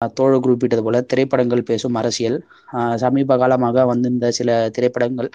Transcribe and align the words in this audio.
தோழர் 0.00 0.42
குறிப்பிட்டது 0.44 0.82
போல 0.86 0.98
திரைப்படங்கள் 1.10 1.68
பேசும் 1.70 1.96
அரசியல். 2.00 2.36
சமீப 3.02 3.36
காலமாக 3.42 3.84
வந்திருந்த 3.90 4.26
சில 4.38 4.50
திரைப்படங்கள் 4.76 5.30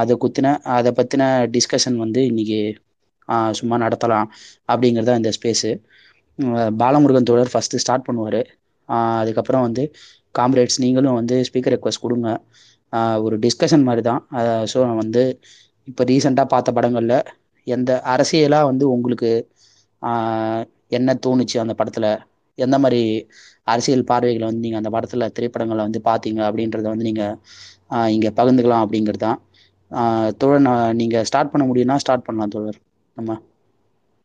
அதை 0.00 0.14
குத்தின 0.22 0.48
அதை 0.76 0.90
பற்றின 0.98 1.22
டிஸ்கஷன் 1.54 1.98
வந்து 2.04 2.20
இன்னைக்கு 2.30 2.60
சும்மா 3.58 3.76
நடத்தலாம் 3.84 4.28
அப்படிங்கிறது 4.72 5.08
தான் 5.10 5.20
இந்த 5.22 5.32
ஸ்பேஸு 5.38 5.70
பாலமுருகன் 6.82 7.28
தோழர் 7.30 7.52
ஃபஸ்ட்டு 7.54 7.80
ஸ்டார்ட் 7.84 8.06
பண்ணுவார். 8.08 8.40
அதுக்கப்புறம் 9.20 9.64
வந்து 9.66 9.82
காம்ரேட்ஸ் 10.34 10.80
நீங்களும் 10.84 11.18
வந்து 11.20 11.36
ஸ்பீக்கர் 11.48 11.74
ரெக்வஸ்ட் 11.74 12.04
கொடுங்க. 12.04 12.28
ஒரு 13.24 13.36
டிஸ்கஷன் 13.44 13.86
மாதிரி 13.88 14.02
தான் 14.10 14.20
ஸோ 14.72 14.78
வந்து 15.02 15.22
இப்போ 15.88 16.02
ரீசெண்டாக 16.10 16.52
பார்த்த 16.54 16.70
படங்களில் 16.78 17.18
எந்த 17.66 17.90
அரசியலாக 18.14 18.68
வந்து 18.70 18.84
உங்களுக்கு 18.96 19.30
என்ன 20.98 21.10
தோணுச்சு 21.24 21.56
அந்த 21.62 21.74
படத்தில்? 21.80 22.10
எந்த 22.64 22.76
மாதிரி 22.84 23.02
அரசியல் 23.72 24.08
பார்வைகளை 24.10 24.46
வந்து 24.48 24.64
நீங்கள் 24.66 24.80
அந்த 24.82 24.90
படத்தில் 24.94 25.32
திரைப்படங்களை 25.36 25.82
வந்து 25.86 26.00
பார்த்தீங்க 26.08 26.40
அப்படின்றத 26.48 26.86
வந்து 26.92 27.08
நீங்கள் 27.10 27.36
இங்கே 28.14 28.30
பகிர்ந்துக்கலாம் 28.38 28.84
அப்படிங்கிறது 28.84 29.24
தான். 29.26 29.38
தோழர் 30.40 30.68
நீங்கள் 31.00 31.26
ஸ்டார்ட் 31.28 31.52
பண்ண 31.52 31.64
முடியும்னா 31.70 31.96
ஸ்டார்ட் 32.04 32.26
பண்ணலாம் 32.28 32.54
தோழர். 32.54 32.80
நம்ம 33.18 33.36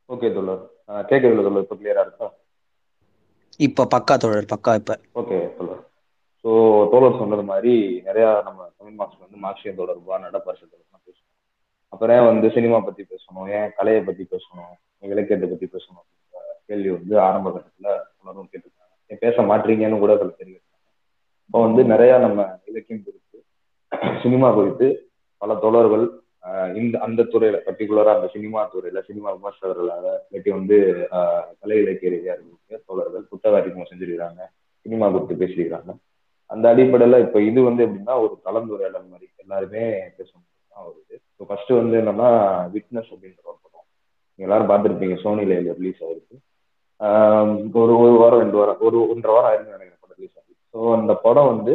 ஓகே 0.09 0.29
தோழர். 0.37 0.63
கேட்குறதுல 1.09 1.43
தோழர்? 1.47 1.65
இப்போ 1.65 1.77
கிளியராக 1.81 2.05
இருக்கா? 2.07 2.27
இப்போ 3.67 3.83
பக்கா 3.95 4.15
தோழர் 4.23 4.51
பக்கா 4.53 4.71
இப்போ. 4.79 4.95
ஓகே 5.21 5.37
தோழர். 5.57 5.81
ஸோ 6.43 6.51
தோழர் 6.91 7.19
சொன்னது 7.19 7.43
மாதிரி 7.51 7.73
நிறையா 8.07 8.29
நம்ம 8.47 8.59
தமிழ் 8.77 8.97
மாஸ்டர் 8.99 9.25
வந்து 9.25 9.39
மார்க்சியம் 9.45 9.77
தொடர்பா 9.81 10.15
நடப்பரிசத்துலாம் 10.25 11.05
பேசணும் 11.07 11.29
அப்புறம் 11.93 12.27
வந்து 12.31 12.47
சினிமா 12.55 12.77
பற்றி 12.87 13.03
பேசணும்? 13.13 13.47
ஏன் 13.57 13.71
கலையை 13.77 14.01
பற்றி 14.09 14.23
பேசணும்? 14.33 14.73
இலக்கியத்தை 15.13 15.47
பற்றி 15.51 15.67
பேசணும்? 15.75 16.05
கேள்வி 16.69 16.89
வந்து 16.97 17.15
ஆரம்ப 17.27 17.47
கட்டத்தில் 17.51 17.91
உணர்வும் 18.21 18.49
கேட்டிருக்காங்க 18.51 19.21
பேச 19.23 19.35
மாட்டீங்கன்னு 19.51 20.01
கூட 20.03 20.13
அதில் 20.17 20.39
தெரிவித்தாங்க 20.41 20.89
இப்போ 21.47 21.59
வந்து 21.67 21.81
நிறையா 21.93 22.15
நம்ம 22.25 22.45
இலக்கியம் 22.71 23.05
குறித்து 23.07 23.39
சினிமா 24.23 24.49
குறித்து 24.57 24.87
பல 25.41 25.55
தோழர்கள் 25.63 26.05
இந்த 26.79 26.95
அந்த 27.05 27.21
துறையில 27.33 27.57
பர்டிகுலரா 27.65 28.11
அந்த 28.17 28.27
சினிமா 28.33 28.61
துறையில 28.73 29.01
சினிமா 29.09 29.29
விமர்சகர்களாக 29.35 30.05
இல்லாட்டி 30.25 30.51
வந்து 30.57 30.77
கலை 31.59 31.77
இலக்கிய 31.83 32.11
ரீதியாக 32.13 32.35
இருக்கக்கூடிய 32.37 32.79
தோழர்கள் 32.89 33.29
புத்தக 33.31 33.59
அறிமுகம் 33.59 33.89
செஞ்சிருக்கிறாங்க 33.91 34.41
சினிமா 34.85 35.05
குறித்து 35.13 35.35
பேசியிருக்கிறாங்க. 35.41 35.91
அந்த 36.49 36.65
அடிப்படையில 36.73 37.19
இப்ப 37.25 37.41
இது 37.49 37.59
வந்து 37.67 37.81
எப்படின்னா 37.85 38.15
ஒரு 38.23 38.33
கலந்துரையாடல் 38.47 39.11
மாதிரி 39.11 39.27
எல்லாருமே 39.43 39.83
பேசணும் 40.17 40.47
வருது. 40.87 41.15
இப்போ 41.31 41.45
ஃபர்ஸ்ட் 41.49 41.71
வந்து 41.79 41.95
என்னன்னா 42.01 42.29
விட்னஸ் 42.73 43.11
அப்படின்ற 43.13 43.39
ஒரு 43.51 43.59
படம். 43.63 43.87
எல்லாரும் 44.39 44.69
பார்த்துருப்பீங்க 44.71 45.17
சோனில 45.23 45.59
ரிலீஸ் 45.79 46.01
ஆயிருக்கு. 46.05 46.35
ஒரு 47.81 47.93
ஒரு 48.03 48.15
வாரம் 48.21 48.41
ரெண்டு 48.43 48.57
வாரம் 48.59 48.81
ஒரு 48.87 48.97
ஒன்றரை 49.13 49.33
வாரம் 49.35 49.49
ஆயிருந்து 49.49 49.75
நினைக்கிறேன் 49.75 50.01
படம் 50.03 50.17
ரிலீஸ் 50.19 50.37
ஆகி. 50.39 50.53
ஸோ 50.73 50.79
அந்த 50.97 51.13
படம் 51.25 51.49
வந்து 51.53 51.73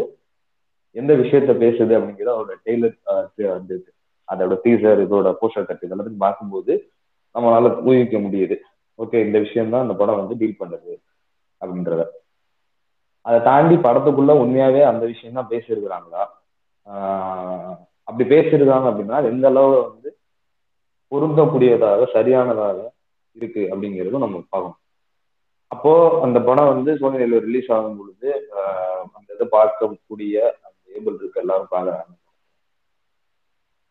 எந்த 0.96 1.12
விஷயத்த 1.22 1.52
பேசுது 1.62 1.92
அப்படிங்கிறத 1.96 2.34
அதோட 2.36 2.54
டெய்லர் 2.66 2.94
வந்து 3.58 3.76
அதோட 4.28 4.54
டீசர் 4.64 5.02
இதோட 5.06 5.28
போஸ்டர் 5.40 5.68
கட்டு 5.68 5.86
இதெல்லாத்தையும் 5.88 6.24
பார்க்கும்போது 6.24 6.72
நம்மளால 7.34 7.72
ஊகிக்க 7.88 8.16
முடியுது. 8.26 8.56
ஓகே 8.98 9.18
இந்த 9.26 9.38
விஷயம் 9.44 9.72
தான் 9.74 9.84
அந்த 9.86 9.94
படம் 10.00 10.20
வந்து 10.20 10.38
டீல் 10.40 10.60
பண்ணுது 10.62 10.92
அப்படின்றத. 11.60 12.02
அதை 13.26 13.38
தாண்டி 13.48 13.76
படத்துக்குள்ள 13.86 14.32
உண்மையாவே 14.42 14.82
அந்த 14.90 15.04
விஷயம் 15.12 15.38
தான் 15.38 15.50
பேசியிருக்கிறாங்களா 15.52 16.22
அப்படி 18.08 18.24
பேசியிருக்காங்க 18.34 18.86
அப்படின்னா 18.90 19.16
எந்த 19.30 19.46
அளவு 19.52 19.72
வந்து 19.86 20.10
பொருந்தக்கூடியதாக 21.12 22.06
சரியானதாக 22.16 22.78
இருக்கு 23.36 23.62
அப்படிங்கிறதும் 23.72 24.24
நம்ம 24.24 24.38
பார்க்கணும். 24.54 24.78
அப்போ 25.72 25.92
அந்த 26.27 26.38
படம் 26.48 26.70
வந்து 26.72 26.91
சோனியில 27.00 27.38
ரிலீஸ் 27.47 27.69
ஆகும் 27.77 27.98
பொழுது 28.00 28.30
அந்த 29.16 29.28
இதை 29.36 29.47
பார்க்கக்கூடிய 29.56 30.36
அந்த 30.66 30.78
ஏபிள் 30.97 31.19
இருக்க 31.20 31.44
எல்லாரும் 31.44 31.72
பாக்குறாங்க 31.74 32.14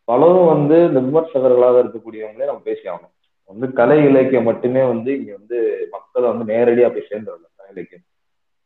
பலரும் 0.07 0.51
வந்து 0.53 0.75
இந்த 0.89 0.99
விமர்சகர்களாக 1.05 1.81
இருக்கக்கூடியவங்களே 1.83 2.49
நம்ம 2.49 2.63
பேசி 2.67 2.83
ஆகணும். 2.91 3.13
வந்து 3.49 3.65
கலை 3.79 3.97
இலக்கியம் 4.09 4.47
மட்டுமே 4.49 4.81
வந்து 4.91 5.09
இங்க 5.17 5.31
வந்து 5.39 5.57
மக்களை 5.95 6.25
வந்து 6.31 6.45
நேரடியா 6.51 6.87
போய் 6.93 7.09
சேர்ந்துடல 7.09 7.47
கலை 7.57 7.69
இலக்கியம். 7.73 8.05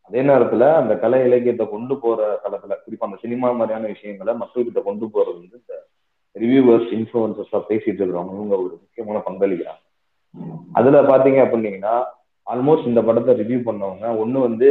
அதே 0.07 0.21
நேரத்துல 0.29 0.67
அந்த 0.81 0.93
கலை 1.03 1.19
இலக்கியத்தை 1.27 1.65
கொண்டு 1.73 1.95
போற 2.03 2.19
தளத்துல 2.43 2.77
குறிப்பா 2.83 3.07
அந்த 3.09 3.19
சினிமா 3.23 3.49
மாதிரியான 3.59 3.89
விஷயங்களை 3.93 4.33
மக்கள்கிட்ட 4.41 4.81
கொண்டு 4.89 5.05
போறது 5.15 5.37
வந்து 5.43 5.59
இந்த 5.61 5.75
ரிவியூவர்ஸ் 6.35 6.89
இன்ஃபுளுசர்ஸா 6.97 7.61
பேசிட்டு 7.69 8.01
இருக்கிறவங்க 8.01 8.37
இவங்க 8.39 8.55
ஒரு 8.63 8.73
முக்கியமான 8.83 9.21
பங்களிக்கிறாங்க. 9.27 9.83
அதுல 10.79 11.01
பாத்தீங்க 11.11 11.39
அப்படின்னீங்கன்னா 11.45 11.95
ஆல்மோஸ்ட் 12.47 12.89
இந்த 12.91 13.01
படத்தை 13.07 13.33
ரிவ்யூ 13.41 13.59
பண்ணவங்க 13.67 14.05
ஒன்னு 14.23 14.47
வந்து 14.47 14.69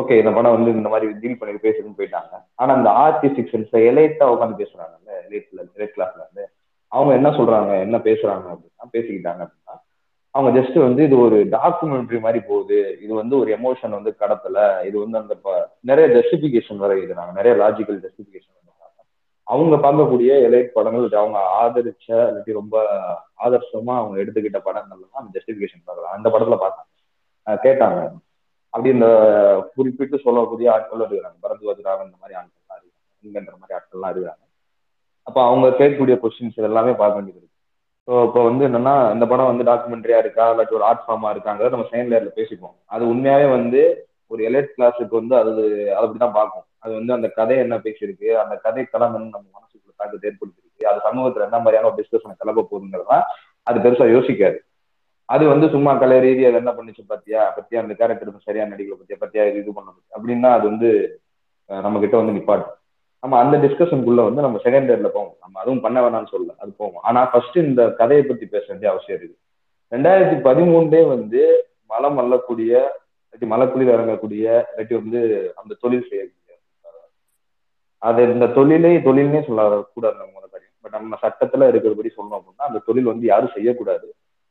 ஓகே 0.00 0.14
இந்த 0.20 0.30
படம் 0.36 0.54
வந்து 0.56 0.70
இந்த 0.78 0.88
மாதிரி 0.92 1.06
டீல் 1.22 1.38
பண்ணி 1.40 1.60
பேசுறதுன்னு 1.64 1.98
போயிட்டாங்க. 1.98 2.34
ஆனா 2.60 2.70
அந்த 2.78 2.90
ஆர்டி 3.02 3.28
சிக்ஸ் 3.36 3.76
எலைட்டா 3.90 4.26
உட்காந்து 4.32 4.60
பேசுறாங்கல்ல 4.62 5.10
எலைட்ல 5.26 5.58
எலைட் 5.76 5.94
கிளாஸ்ல 5.96 6.22
இருந்து. 6.22 6.44
அவங்க 6.92 7.12
என்ன 7.18 7.28
சொல்றாங்க 7.38 7.72
என்ன 7.84 7.96
பேசுறாங்க 8.08 8.46
அப்படின்னா 8.54 8.86
பேசிக்கிட்டாங்க 8.96 9.42
அப்படின்னா 9.44 9.76
அவங்க 10.34 10.50
ஜஸ்ட் 10.58 10.78
வந்து 10.86 11.02
இது 11.08 11.16
ஒரு 11.26 11.36
டாக்குமெண்ட்ரி 11.54 12.18
மாதிரி 12.24 12.40
போகுது. 12.48 12.78
இது 13.04 13.12
வந்து 13.20 13.34
ஒரு 13.40 13.50
எமோஷன் 13.58 13.96
வந்து 13.98 14.12
கடத்தல. 14.22 14.58
இது 14.88 14.96
வந்து 15.04 15.18
அந்த 15.22 15.34
நிறைய 15.90 16.06
ஜஸ்டிபிகேஷன் 16.16 16.82
வர 16.84 16.92
எழுதுனாங்க 17.00 17.34
நிறைய 17.40 17.54
லாஜிக்கல் 17.62 18.00
ஜஸ்டிபிகேஷன் 18.06 18.56
அவங்க 19.52 19.76
பார்க்கக்கூடிய 19.84 20.30
எலைட் 20.48 20.74
படங்கள் 20.76 21.06
அவங்க 21.22 21.38
ஆதரிச்ச 21.62 22.06
இல்லாட்டி 22.28 22.52
ரொம்ப 22.60 22.76
ஆதர்சமா 23.46 23.94
அவங்க 24.00 24.16
எடுத்துக்கிட்ட 24.22 24.60
படங்கள்ல 24.68 25.06
தான் 25.12 25.22
அந்த 25.22 25.32
ஜஸ்டிபிகேஷன் 25.36 25.86
பார்க்கலாம். 25.88 26.14
அந்த 26.18 26.28
படத்துல 26.34 26.58
பார்த்தாங்க 26.62 26.90
கேட்டாங்க. 27.64 28.00
அப்படி 28.74 28.90
இந்த 28.96 29.08
குறிப்பிட்டு 29.74 30.16
சொல்லக்கூடிய 30.26 30.68
ஆட்கள் 30.76 31.02
இருக்கிறாங்க 31.04 31.38
பரத்வாஜ் 31.44 31.82
ராவன் 31.88 32.08
இந்த 32.08 32.18
மாதிரி 32.22 32.36
ஆட்கள்லாம் 32.40 32.80
இருக்காங்க. 32.80 32.88
இங்கன்ற 33.24 33.54
மாதிரி 33.60 33.76
ஆட்கள்லாம் 33.78 34.12
இருக்கிறாங்க 34.14 34.42
அப்போ 35.26 35.40
அவங்க 35.48 35.66
கேட்கக்கூடிய 35.80 36.16
கொஸ்டின்ஸ் 36.22 36.66
எல்லாமே 36.70 36.92
பார்க்க 37.00 37.18
வேண்டியது 37.18 37.38
இருக்கு. 37.40 37.52
ஸோ 38.08 38.14
இப்போ 38.26 38.40
வந்து 38.48 38.62
என்னன்னா 38.68 38.94
இந்த 39.14 39.24
படம் 39.30 39.50
வந்து 39.50 39.64
டாக்குமெண்ட்ரியா 39.68 40.18
இருக்கா 40.24 40.46
இல்லாட்டி 40.52 40.76
ஒரு 40.78 40.84
ஆர்ட் 40.88 41.04
ஃபார்மா 41.04 41.28
இருக்காங்க 41.34 41.68
நம்ம 41.74 41.86
செகண்ட் 41.92 42.10
லேயர்ல 42.12 42.32
பேசிப்போம் 42.40 42.76
அது 42.94 43.04
உண்மையாவே 43.12 43.46
வந்து 43.56 43.82
ஒரு 44.32 44.40
எலைட் 44.48 44.74
கிளாஸுக்கு 44.76 45.14
வந்து 45.20 45.34
அது 45.40 45.50
அது 45.96 46.04
அப்படிதான் 46.04 46.36
பார்க்கும். 46.40 46.66
அது 46.84 46.92
வந்து 46.98 47.12
அந்த 47.16 47.28
கதை 47.38 47.56
என்ன 47.64 47.76
பேசியிருக்கு 47.84 48.28
அந்த 48.42 48.54
கதை 48.64 48.82
களம் 48.92 49.16
நம்ம 49.16 49.46
மனசுக்குள்ள 49.56 49.92
தாக்கத்தை 49.96 50.26
ஏற்படுத்திருக்கு 50.30 50.88
அது 50.90 51.00
சமூகத்துல 51.06 51.46
என்ன 51.48 51.58
மாதிரியான 51.58 51.88
ஒரு 51.90 51.98
டிஸ்கஷனை 52.00 52.34
கிளம்ப 52.38 52.64
போகுதுங்கிறதான் 52.70 53.24
அது 53.68 53.78
பெருசா 53.84 54.06
யோசிக்காது. 54.14 54.58
அது 55.28 55.44
வந்து 55.48 55.66
சும்மா 55.74 55.92
கலை 56.00 56.16
ரீதியாக 56.24 56.60
என்ன 56.60 56.70
பண்ணிச்சு 56.78 57.02
பத்தியா? 57.12 57.42
பத்தியா? 57.58 57.78
அந்த 57.82 57.94
கேரக்டர் 58.00 58.46
சரியா 58.48 58.64
நடிக்கல 58.64 58.96
பத்தியா? 59.00 59.18
பத்தியா? 59.24 59.44
இது 59.60 59.72
பண்ண 59.76 59.94
அப்படின்னா 60.16 60.50
அது 60.56 60.64
வந்து 60.70 60.90
நம்ம 61.86 62.00
கிட்ட 62.00 62.16
வந்து 62.20 62.36
நிப்பாட்டும் 62.38 62.74
நம்ம 63.22 63.38
அந்த 63.42 63.56
டிஸ்கஷனுக்குள்ள 63.64 64.22
வந்து 64.28 64.44
நம்ம 64.46 64.56
செகண்ட் 64.64 64.88
இயர்ல 64.90 65.10
போவோம். 65.14 65.36
நம்ம 65.40 65.60
அதுவும் 65.62 65.84
பண்ண 65.84 65.98
வேணாம்னு 66.04 66.32
சொல்லல 66.32 66.54
அது 66.64 66.72
போவோம். 66.80 67.02
ஆனா 67.08 67.20
ஃபர்ஸ்ட் 67.32 67.56
இந்த 67.68 67.82
கதையை 68.00 68.24
பத்தி 68.24 68.46
பேச 68.46 68.64
வேண்டிய 68.68 68.90
அவசியம் 68.92 69.18
இருக்கு 69.18 69.38
ரெண்டாயிரத்தி 69.92 70.36
பதிமூணுலே 70.48 71.02
வந்து 71.14 71.42
மலம் 71.92 72.16
மல்லக்கூடிய 72.18 72.72
இல்லாட்டி 73.24 73.46
மலக்குளிர் 73.52 73.94
இறங்கக்கூடிய 73.96 74.44
இல்லாட்டி 74.70 74.94
வந்து 75.02 75.20
அந்த 75.60 75.76
தொழில் 75.82 76.08
செய்யக்கூடிய 76.10 76.43
அது 78.08 78.22
இந்த 78.34 78.46
தொழிலே 78.56 78.92
தொழில்னே 79.06 79.40
சொல்ல 79.46 79.62
கூடாது 79.94 80.16
நம்ம 80.22 80.40
காரியம். 80.52 80.72
பட் 80.82 80.96
நம்ம 80.96 81.18
சட்டத்துல 81.24 81.68
இருக்கிறபடி 81.72 82.10
சொல்லணும் 82.16 82.38
அப்படின்னா 82.38 82.68
அந்த 82.70 82.82
தொழில் 82.88 83.10
வந்து 83.10 83.26
யாரும் 83.32 83.54
செய்யக்கூடாது. 83.56 84.06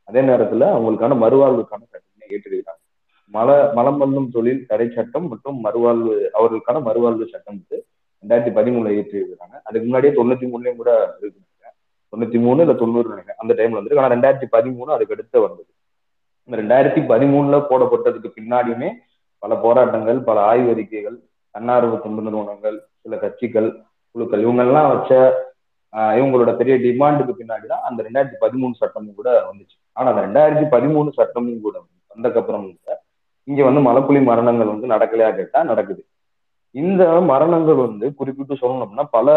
அதே 0.10 0.22
நேரத்துல 0.30 0.68
அவங்களுக்கான 0.76 1.18
மறுவாழ்வுக்கான 1.24 1.82
சட்டத்தை 1.92 2.30
ஏற்றிருக்கிறாங்க 2.36 2.82
மல 3.34 3.50
மலம் 3.78 4.00
பண்ணும் 4.02 4.28
தொழில் 4.36 4.66
தடை 4.70 4.88
சட்டம் 4.96 5.28
மற்றும் 5.32 5.60
மறுவாழ்வு 5.66 6.14
அவர்களுக்கான 6.38 6.82
மறுவாழ்வு 6.88 7.26
சட்டம் 7.34 7.58
வந்து 7.60 7.78
ரெண்டாயிரத்தி 8.24 8.52
பதிமூணுல 8.58 8.92
ஏற்றி 9.00 9.16
இருக்கிறாங்க 9.20 9.56
அதுக்கு 9.68 9.86
முன்னாடியே 9.88 10.14
தொண்ணூத்தி 10.18 10.48
மூணுலயும் 10.52 10.82
கூட 10.82 10.92
இருக்கு 11.22 11.40
தொண்ணூத்தி 12.14 12.40
மூணு 12.46 12.62
இல்ல 12.64 12.74
தொண்ணூறு 12.82 13.08
நினைக்கிறேன். 13.12 13.40
அந்த 13.44 13.54
டைம்ல 13.60 13.80
வந்து 13.80 14.00
ஆனா 14.00 14.10
ரெண்டாயிரத்தி 14.14 14.48
பதிமூணு 14.56 14.90
அதுக்கு 14.96 15.16
அடுத்து 15.16 15.38
வந்தது. 15.46 15.70
இந்த 16.50 16.56
ரெண்டாயிரத்தி 16.62 17.02
பதிமூணுல 17.12 17.60
போடப்பட்டதுக்கு 17.70 18.30
பின்னாடியுமே 18.38 18.90
பல 19.44 19.56
போராட்டங்கள் 19.66 20.20
பல 20.30 20.38
ஆய்வறிக்கைகள் 20.52 21.18
தன்னார்வ 21.56 21.96
தொண்டு 22.04 22.22
நிறுவனங்கள் 22.28 22.78
சில 23.06 23.16
கட்சிகள் 23.24 23.70
குழுக்கள் 24.16 24.44
இவங்கெல்லாம் 24.46 24.92
வச்ச 24.94 25.12
இவங்களோட 26.20 26.52
பெரிய 26.60 26.76
டிமாண்டுக்கு 26.84 27.34
பின்னாடி 27.40 27.66
தான் 27.72 27.84
அந்த 27.88 28.00
ரெண்டாயிரத்தி 28.06 28.38
பதிமூணு 28.44 28.74
சட்டமும் 28.82 29.18
கூட 29.20 29.30
வந்துச்சு. 29.50 29.76
ஆனா 29.98 30.08
அந்த 30.12 30.22
ரெண்டாயிரத்தி 30.28 30.66
பதிமூணு 30.76 31.10
சட்டமும் 31.18 31.64
கூட 31.66 31.76
வந்தக்கப்புறம் 32.14 32.64
கூட 32.70 32.98
இங்க 33.48 33.62
வந்து 33.68 33.82
மலப்புலி 33.88 34.20
மரணங்கள் 34.30 34.72
வந்து 34.74 34.88
நடக்கலையா 34.94 35.30
கேட்டா 35.40 35.60
நடக்குது. 35.72 36.02
இந்த 36.76 37.04
மரணங்கள் 37.32 37.80
வந்து 37.88 38.06
குறிப்பிட்டு 38.20 38.56
சொல்லணும்னா 38.62 39.06
பல 39.16 39.28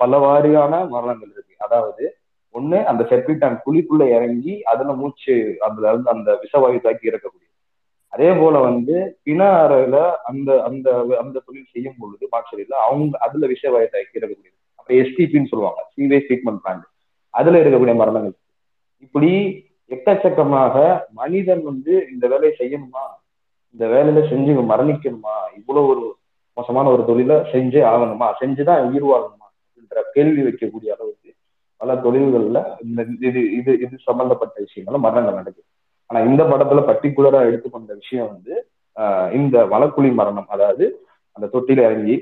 பல 0.00 0.18
வாரியான 0.24 0.72
மரணங்கள் 0.94 1.30
இருக்கு. 1.34 1.54
அதாவது 1.66 2.04
ஒண்ணு 2.54 2.78
அந்த 2.90 3.02
செப்டிக் 3.10 3.42
டேங்க் 3.42 3.64
குழிக்குள்ள 3.66 4.04
இறங்கி 4.16 4.54
அதுல 4.72 4.94
மூச்சு 5.02 5.34
அதுல 5.66 5.90
இருந்து 5.92 6.10
அந்த 6.16 6.30
விஷவாயு 6.42 6.80
தாக்கி 6.86 7.10
இறக்கக்கூடிய 7.10 7.48
அதே 8.12 8.30
போல 8.32 8.58
வந்து 8.60 8.94
பிண 9.22 9.40
அறையில 9.64 9.96
அந்த 10.22 10.62
அந்த 10.62 10.88
அந்த 11.20 11.42
தொழில் 11.46 11.72
செய்யும் 11.72 11.98
பொழுது 11.98 12.24
பாக்சரியில 12.32 12.78
அவங்க 12.86 13.18
அதுல 13.18 13.46
விஷய 13.46 13.72
வயத்தை 13.74 14.00
இறக்கக்கூடியது 14.16 14.58
அப்புறம் 14.78 14.98
எஸ்டிபின்னு 15.00 15.50
சொல்லுவாங்க 15.50 15.80
சீவேஜ் 15.94 16.26
ட்ரீட்மெண்ட் 16.28 16.62
பிளான்ட் 16.64 16.86
அதுல 17.34 17.60
இருக்கக்கூடிய 17.62 17.96
மரணங்கள் 17.96 18.36
இப்படி 19.00 19.30
எக்கச்சக்கமாக 19.90 20.74
மனிதன் 21.12 21.62
வந்து 21.62 21.92
இந்த 22.12 22.24
வேலையை 22.28 22.52
செய்யணுமா? 22.58 23.02
இந்த 23.74 23.84
வேலையில 23.86 24.20
செஞ்சு 24.30 24.52
மரணிக்கணுமா? 24.70 25.34
இவ்வளவு 25.56 25.88
ஒரு 25.88 26.04
மோசமான 26.56 26.90
ஒரு 26.90 27.02
தொழிலை 27.04 27.36
செஞ்சே 27.52 27.82
ஆகணுமா? 27.92 28.28
செஞ்சுதான் 28.40 28.86
உயிர் 28.88 29.06
வாழணுமா? 29.06 29.46
அப்படின்ற 29.58 30.02
கேள்வி 30.12 30.42
வைக்கக்கூடிய 30.42 30.90
அளவுக்கு 30.90 31.30
பல 31.80 31.94
தொழில்கள்ல 31.94 32.58
இந்த 32.84 33.00
இது 33.20 33.40
இது 33.56 33.72
இது 33.80 33.94
சம்பந்தப்பட்ட 33.98 34.56
விஷயங்களும் 34.60 35.00
மரணங்கள் 35.00 35.34
நடக்குது. 35.34 35.68
ஆனா 36.12 36.20
இந்த 36.28 36.42
படத்துல 36.48 36.80
பர்டிகுலரா 36.88 37.38
எடுத்துக்கொண்ட 37.48 37.92
விஷயம் 38.00 38.26
வந்து 38.32 38.54
இந்த 39.38 39.56
வளக்குழி 39.70 40.08
மரணம். 40.18 40.48
அதாவது 40.54 40.84
அந்த 41.36 41.46
தொட்டில 41.54 41.84
இறங்கி 41.88 42.16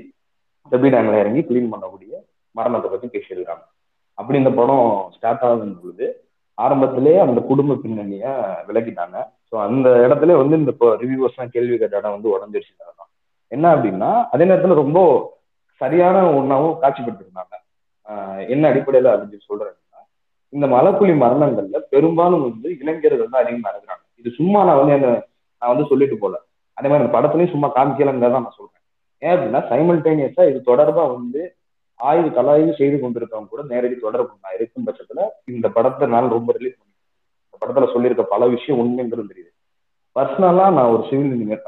டெபி 0.71 0.89
டேங்க்ல 0.93 1.17
இறங்கி 1.23 1.41
கிளீன் 1.47 1.71
பண்ணக்கூடிய 1.73 2.11
மரணத்தை 2.55 2.89
பத்தி 2.89 3.07
பேசியிருக்காங்க 3.15 3.65
அப்படி 4.17 4.37
இந்த 4.41 4.51
படம் 4.59 4.85
ஸ்டார்ட் 5.15 5.43
ஆகும் 5.47 5.75
பொழுது 5.81 6.07
ஆரம்பத்திலே 6.57 7.13
அந்த 7.25 7.39
குடும்ப 7.49 7.77
பின்னணிய 7.83 8.23
விளக்கிட்டாங்க 8.67 9.17
ஸோ 9.49 9.55
அந்த 9.67 9.89
இடத்துல 10.05 10.37
வந்து 10.41 10.55
இந்த 10.61 10.71
ரிவ்யூவர்ஸ் 11.03 11.35
எல்லாம் 11.37 11.53
கேள்வி 11.55 11.75
கேட்ட 11.81 12.01
இடம் 12.01 12.15
வந்து 12.15 12.33
உடஞ்சிருச்சு 12.35 12.73
தான் 12.79 13.11
என்ன 13.51 13.65
அப்படின்னா 13.75 14.11
அதே 14.33 14.47
நேரத்துல 14.51 14.81
ரொம்ப 14.83 14.99
சரியான 15.81 16.17
ஒன்றாவும் 16.39 16.79
காட்சிப்படுத்திருந்தாங்க. 16.81 17.53
என்ன 18.53 18.63
அடிப்படையில 18.71 19.11
அப்படின்னு 19.13 19.47
சொல்றேன். 19.49 19.77
இந்த 20.53 20.65
மலக்குழி 20.73 21.13
மரணங்கள்ல 21.23 21.79
பெரும்பாலும் 21.93 22.45
வந்து 22.47 22.69
இளைஞர்கள் 22.81 23.33
தான் 23.33 23.43
அதிகமா 23.43 23.69
இருக்கிறாங்க 23.73 24.03
இது 24.21 24.29
சும்மா 24.39 24.59
நான் 24.67 24.79
வந்து 24.81 24.95
என்ன 24.97 25.09
நான் 25.61 25.71
வந்து 25.73 25.89
சொல்லிட்டு 25.91 26.17
போல. 26.23 26.35
அதே 26.77 26.87
மாதிரி 26.89 27.03
அந்த 27.03 27.13
படத்துலயும் 27.15 27.53
சும்மா 27.53 27.67
காமிக்கலங்க 27.77 28.29
நான் 28.35 28.57
சொல்றேன். 28.59 28.77
ஏன் 29.21 29.33
அப்படின்னா 29.33 29.61
சைமல்டேனியஸா 29.71 30.43
இது 30.51 30.59
தொடர்பா 30.69 31.03
வந்து 31.15 31.41
ஆய்வு 31.99 32.29
கலாய்வு 32.37 32.71
செய்து 32.79 32.97
கொண்டிருக்கவங்க 33.01 33.49
கூட 33.53 33.63
நேரடி 33.71 33.95
தொடர்பு 34.05 34.31
நான் 34.43 34.55
இருக்கும் 34.57 34.85
பட்சத்துல 34.87 35.23
இந்த 35.53 35.67
படத்தை 35.75 36.05
நான் 36.13 36.35
ரொம்ப 36.35 36.51
ரிலீஸ் 36.57 36.77
பண்ணி 36.79 36.93
இந்த 37.45 37.57
படத்துல 37.61 37.87
சொல்லியிருக்க 37.93 38.23
பல 38.33 38.47
விஷயம் 38.55 38.79
உண்மைங்கிறது 38.83 39.31
தெரியுது. 39.31 39.51
பர்சனலா 40.15 40.65
நான் 40.77 40.93
ஒரு 40.93 41.03
சிவில் 41.09 41.33
இன்ஜினியர் 41.33 41.61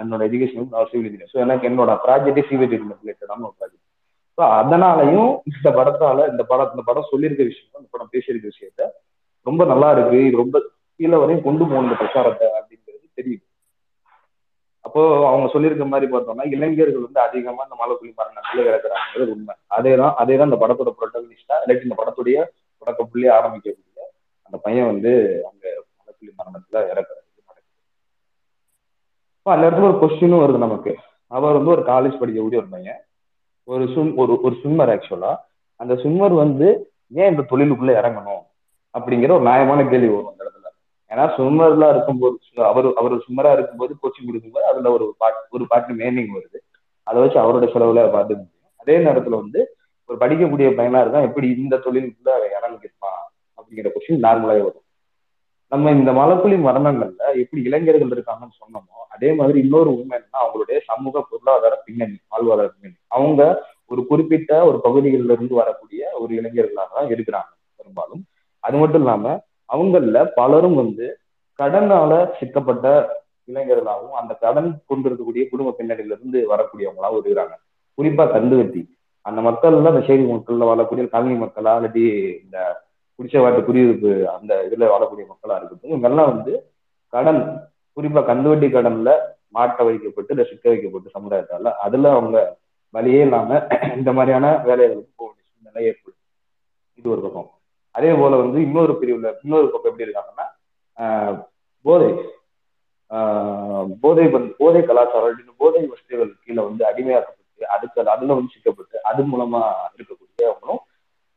என்னோட 0.00 0.22
எஜுகேஷன் 0.28 0.70
நான் 0.72 0.82
ஒரு 0.82 0.90
சிவில் 0.92 1.06
இன்ஜினியர் 1.08 1.32
ஸோ 1.34 1.38
எனக்கு 1.44 1.68
என்னோட 1.70 1.92
ப்ராஜெக்டே 2.06 2.42
சிவில் 2.50 2.72
ரிலேட்டடான 2.72 3.46
ஒரு 3.48 3.56
ப்ராஜெக்ட் 3.60 3.86
ஸோ 4.38 4.42
அதனாலையும் 4.58 5.30
இந்த 5.50 5.68
படத்தால 5.78 6.26
இந்த 6.32 6.42
படம் 6.50 6.72
இந்த 6.74 6.82
படம் 6.88 7.10
சொல்லியிருக்க 7.12 7.42
விஷயம் 7.50 7.78
இந்த 7.80 7.90
படம் 7.94 8.10
பேசியிருக்க 8.12 8.46
விஷயத்த 8.52 8.82
ரொம்ப 9.46 9.62
நல்லா 9.70 9.88
இருக்கு. 9.94 10.18
இது 10.28 10.42
ரொம்ப 10.42 10.56
கீழே 11.00 11.16
வரையும் 11.22 11.44
கொண்டு 11.46 11.64
போகணும் 11.64 11.86
இந்த 11.86 11.96
பிரச்சாரத்தை 12.00 12.46
அப்படிங்கிறது 12.58 13.06
தெரியுது. 13.18 13.44
அப்போ 14.84 15.02
அவங்க 15.30 15.46
சொல்லியிருக்க 15.54 15.84
மாதிரி 15.92 16.06
பார்த்தோம்னா 16.12 16.44
இளைஞர்கள் 16.56 17.06
வந்து 17.06 17.20
அதிகமா 17.26 17.64
இந்த 17.66 17.76
மலைக்குழி 17.82 18.12
மரணத்துல 18.20 18.66
இறக்குறாங்கிறது 18.70 19.32
உண்மை. 19.36 19.54
அதே 19.76 19.92
தான் 20.02 20.14
அதே 20.22 20.36
தான் 20.38 20.50
இந்த 20.50 20.60
படத்தோட 20.62 20.92
ப்ரொட்டகனிஸ்டா 21.00 21.56
இல்லாட்டி 21.62 21.88
இந்த 21.88 21.98
படத்துடைய 22.02 22.36
தொடக்க 22.82 23.00
புள்ளி 23.10 23.28
ஆரம்பிக்கக்கூடிய 23.38 24.04
அந்த 24.46 24.58
பையன் 24.66 24.90
வந்து 24.92 25.12
அங்க 25.50 25.64
மலைக்குழி 25.98 26.32
மரணத்துல 26.40 26.84
இறக்குறது 26.92 27.26
அந்த 29.46 29.64
இடத்துல 29.66 29.90
ஒரு 29.90 29.98
கொஸ்டினும் 30.00 30.42
வருது 30.44 30.58
நமக்கு. 30.64 30.92
அவர் 31.32 31.56
வந்து 31.58 31.74
ஒரு 31.74 31.82
காலேஜ் 31.90 32.18
படிக்கக்கூடிய 32.20 32.58
ஒரு 32.62 32.68
பையன். 32.72 32.98
ஒரு 33.72 33.84
சும் 33.94 34.12
ஒரு 34.22 34.32
ஒரு 34.46 34.54
ஸ்விம்மர் 34.60 34.90
ஆக்சுவலா 34.92 35.32
அந்த 35.80 35.94
ஸ்விம்மர் 35.94 36.34
வந்து 36.42 36.68
ஏன் 37.20 37.30
இந்த 37.32 37.42
தொழிலுக்குள்ள 37.50 37.92
இறங்கணும் 38.00 38.44
அப்படிங்கிற 38.94 39.30
ஒரு 39.36 39.44
நியாயமான 39.48 39.80
கேள்வி 39.90 40.08
வரும் 40.12 40.30
அந்த 40.32 40.42
இடத்துல. 40.44 40.70
ஏன்னா 41.10 41.24
ஸ்விம்மர்லாம் 41.34 41.92
இருக்கும்போது 41.94 42.36
அவர் 42.70 42.88
அவர் 43.00 43.14
ஸ்விம்மரா 43.24 43.52
இருக்கும்போது 43.56 43.92
கோச்சிங் 44.02 44.28
கொடுக்கும்போது 44.28 44.66
அதுல 44.70 44.92
ஒரு 44.96 45.06
பாட் 45.18 45.40
ஒரு 45.50 45.66
பாட்டு 45.72 45.94
மேனிங் 46.00 46.32
வருது. 46.36 46.58
அதை 47.08 47.18
வச்சு 47.22 47.38
அவரோட 47.44 47.66
செலவுல 47.74 48.04
பார்த்துக்க 48.16 48.42
முடியும். 48.44 48.74
அதே 48.82 48.96
நேரத்துல 49.06 49.40
வந்து 49.42 49.60
ஒரு 50.08 50.18
படிக்கக்கூடிய 50.22 50.68
பையனா 50.78 51.00
இருந்தா 51.04 51.20
எப்படி 51.28 51.48
இந்த 51.62 51.76
தொழிலுக்குள்ள 51.86 52.30
இறங்கிருப்பான் 52.58 53.22
அப்படிங்கிற 53.58 53.90
கொஸ்டின் 53.94 54.24
நார்மலாவே 54.26 54.62
வரும். 54.68 54.86
நம்ம 55.72 55.90
இந்த 55.98 56.10
மலக்குழி 56.20 56.58
மரணங்கள்ல 56.68 57.22
எப்படி 57.42 57.62
இளைஞர்கள் 57.68 58.14
இருக்காங்கன்னு 58.16 58.58
சொன்னோமோ 58.62 59.04
அதே 59.18 59.30
மாதிரி 59.38 59.58
இன்னொரு 59.64 59.90
உண்மை 59.98 60.14
என்னன்னா 60.18 60.40
அவங்களுடைய 60.44 60.78
சமூக 60.90 61.24
பொருளாதார 61.30 61.74
பின்னணி 61.86 62.16
வாழ்வாதார 62.32 62.68
பின்னணி. 62.74 62.98
அவங்க 63.16 63.42
ஒரு 63.86 64.02
குறிப்பிட்ட 64.06 64.52
ஒரு 64.68 64.78
பகுதிகளில 64.84 65.36
இருந்து 65.36 65.54
வரக்கூடிய 65.60 66.02
ஒரு 66.18 66.32
இளைஞர்களாக 66.34 66.88
தான் 66.96 67.08
இருக்கிறாங்க 67.14 67.50
பெரும்பாலும். 67.76 68.22
அது 68.64 68.76
மட்டும் 68.78 69.02
இல்லாம 69.02 69.34
அவங்கள 69.72 70.26
பலரும் 70.34 70.76
வந்து 70.82 71.06
கடனால 71.58 72.12
சிக்கப்பட்ட 72.38 72.86
இளைஞர்களாகவும் 73.48 74.18
அந்த 74.20 74.32
கடன் 74.42 74.68
கொண்டிருக்கக்கூடிய 74.86 75.42
குடும்ப 75.48 75.70
பின்னணியில 75.78 76.16
இருந்து 76.16 76.38
வரக்கூடியவங்களாகவும் 76.52 77.20
இருக்கிறாங்க. 77.20 77.54
குறிப்பா 77.98 78.24
கந்துவட்டி. 78.34 78.82
அந்த 79.26 79.40
மக்கள்ல 79.46 79.90
அந்த 79.92 80.02
செய்தி 80.06 80.24
மக்கள்ல 80.32 80.68
வாழக்கூடிய 80.70 81.06
காலனி 81.14 81.36
மக்களா 81.44 81.72
இல்லாட்டி 81.78 82.04
இந்த 82.44 82.58
குடிசைவாட்டு 83.18 83.60
குடியிருப்பு 83.64 84.10
அந்த 84.36 84.52
இதுல 84.66 84.86
வாழக்கூடிய 84.92 85.24
மக்களா 85.32 85.56
இருக்கட்டும் 85.58 85.92
இவங்கெல்லாம் 85.92 86.30
வந்து 86.32 86.52
கடன் 87.12 87.40
குறிப்பா 87.98 88.22
கந்துவட்டி 88.30 88.68
கடன்ல 88.76 89.10
மாட்ட 89.56 89.84
வைக்கப்பட்டு 89.88 90.32
இல்லை 90.34 90.46
சிக்க 90.50 90.64
வைக்கப்பட்டு 90.72 91.14
சமுதாயத்தால 91.16 91.72
அதுல 91.86 92.10
அவங்க 92.16 92.38
வழியே 92.94 93.20
இல்லாம 93.26 93.60
இந்த 93.98 94.10
மாதிரியான 94.16 94.46
வேலைகளுக்கு 94.68 95.12
போக 95.20 95.28
வேண்டிய 95.30 95.46
சூழ்நிலை 95.48 95.82
ஏற்படும். 95.90 96.20
இது 96.98 97.06
ஒரு 97.14 97.22
பக்கம். 97.24 97.48
அதே 97.94 98.10
போல 98.20 98.36
வந்து 98.42 98.58
இன்னொரு 98.66 98.92
பிரிவுல 99.00 99.30
இன்னொரு 99.44 99.68
பக்கம் 99.72 99.90
எப்படி 99.90 100.06
இருக்காங்கன்னா 100.06 100.46
போதை. 101.84 102.10
போதை 104.02 104.24
வந்து 104.36 104.52
போதை 104.60 104.80
கலாச்சாரம் 104.88 105.28
அப்படின்னு 105.28 105.54
போதை 105.62 105.82
வசதிகள் 105.92 106.32
கீழே 106.44 106.60
வந்து 106.68 106.82
அடிமையாக்கப்பட்டு 106.90 107.66
அதுக்கு 107.74 108.00
அதுல 108.14 108.36
வந்து 108.38 108.54
சிக்கப்பட்டு 108.54 108.96
அது 109.10 109.22
மூலமா 109.32 109.62
இருக்கக்கூடியவங்களும் 109.96 110.82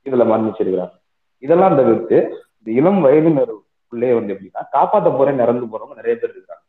இதுல 0.05 0.25
மரணிச்சிருக்கிறாங்க. 0.31 0.95
இதெல்லாம் 1.43 1.77
தவிர்த்து 1.79 2.17
இந்த 2.59 2.69
இளம் 2.79 3.01
வயதினர் 3.05 3.53
உள்ளே 3.91 4.11
வந்து 4.17 4.33
எப்படின்னா 4.33 4.63
காப்பாத்த 4.75 5.09
போறேன் 5.17 5.43
இறந்து 5.45 5.71
போறவங்க 5.71 5.99
நிறைய 6.01 6.15
பேர் 6.19 6.35
இருக்காங்க 6.35 6.65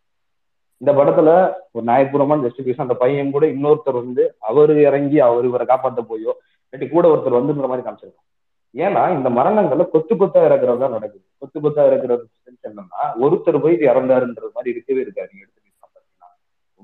இந்த 0.80 0.92
படத்துல 0.92 1.30
ஒரு 1.70 1.84
நியாயபூர்வமான 1.88 2.44
ஜஸ்டிபிகேஷன் 2.46 2.86
அந்த 2.86 2.96
பையன் 3.02 3.34
கூட 3.34 3.46
இன்னொருத்தர் 3.46 4.02
வந்து 4.02 4.22
அவரு 4.50 4.74
இறங்கி 4.88 5.18
அவர் 5.20 5.44
இவரை 5.44 5.66
காப்பாற்ற 5.66 6.02
போயோ 6.10 6.32
இல்லாட்டி 6.64 6.88
கூட 6.90 7.06
ஒருத்தர் 7.12 7.38
வந்துன்ற 7.38 7.68
மாதிரி 7.72 7.84
காமிச்சிருக்கோம் 7.86 8.28
ஏன்னா 8.74 9.02
இந்த 9.16 9.28
மரணங்கள்ல 9.38 9.84
கொத்து 9.94 10.14
கொத்தா 10.14 10.40
இறக்குறது 10.48 10.82
தான் 10.82 10.94
நடக்குது. 10.96 11.24
கொத்து 11.38 11.58
கொத்தா 11.60 11.82
இறக்குறது 11.88 12.24
என்னன்னா 12.68 13.00
ஒருத்தர் 13.24 13.62
போய் 13.64 13.74
இறந்தாருன்றது 13.90 14.50
மாதிரி 14.56 14.70
இருக்கவே 14.74 15.00
இருக்காது. 15.00 15.28
நீங்க 15.32 15.44
எடுத்து 15.44 15.60
பாத்தீங்கன்னா 15.84 16.28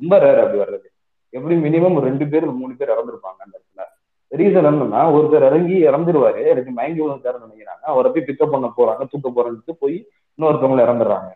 ரொம்ப 0.01 0.19
ரேர் 0.25 0.43
அப்படி 0.43 0.61
வர்றது. 0.63 0.87
எப்படி 1.33 1.55
மினிமம் 1.67 1.97
ரெண்டு 2.09 2.27
பேர் 2.29 2.47
மூணு 2.61 2.75
பேர் 2.77 2.95
இறந்துருப்பாங்க 2.95 3.41
அந்த 3.47 3.55
இடத்துல. 3.59 3.85
ரீசன் 4.37 4.67
என்னன்னா 4.71 5.03
ஒருத்தர் 5.17 5.47
இறங்கி 5.47 5.77
இறந்துருவாரு. 5.87 6.47
எனக்கு 6.47 6.71
மயங்கி 6.71 7.01
விழுந்தாரு 7.01 7.39
நினைக்கிறாங்க. 7.45 7.85
அவரை 7.93 8.13
போய் 8.13 8.25
பிக்கப் 8.27 8.51
பண்ண 8.51 8.73
போறாங்க 8.77 9.05
தூக்க 9.11 9.29
போறேன்ட்டு 9.37 9.73
போய் 9.79 10.09
இன்னொருத்தவங்களை 10.39 10.83
இறந்துடுறாங்க. 10.87 11.31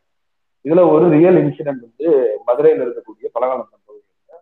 இதுல 0.65 0.91
ஒரு 0.91 1.09
ரியல் 1.09 1.39
இன்சிடென்ட் 1.45 1.85
வந்து 1.87 2.09
மதுரையில 2.47 2.85
இருக்கக்கூடிய 2.85 3.29
பலகாலம் 3.33 3.69
பகுதியில் 3.87 4.41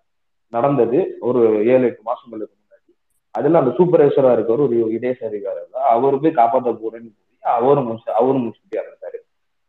நடந்தது. 0.48 1.16
ஒரு 1.20 1.40
ஏழு 1.66 1.84
எட்டு 1.84 2.02
மாசங்களுக்கு 2.02 2.56
முன்னாடி. 2.60 2.90
அதுல 3.30 3.58
அந்த 3.58 3.70
சூப்பர்வைசரா 3.70 4.32
இருக்கிற 4.32 4.62
ஒரு 4.62 4.76
இதேச 4.98 5.24
அதிகாரி 5.26 5.58
அவரு 5.94 6.20
போய் 6.20 6.38
காப்பாற்ற 6.40 6.70
போறேன்னு 6.70 7.10
போய் 7.16 7.52
அவரும் 7.56 7.86
முடிச்சு 7.86 8.12
அவரும் 8.12 8.44
முடிச்சுட்டே 8.46 8.78
இருந்தாரு 8.78 9.18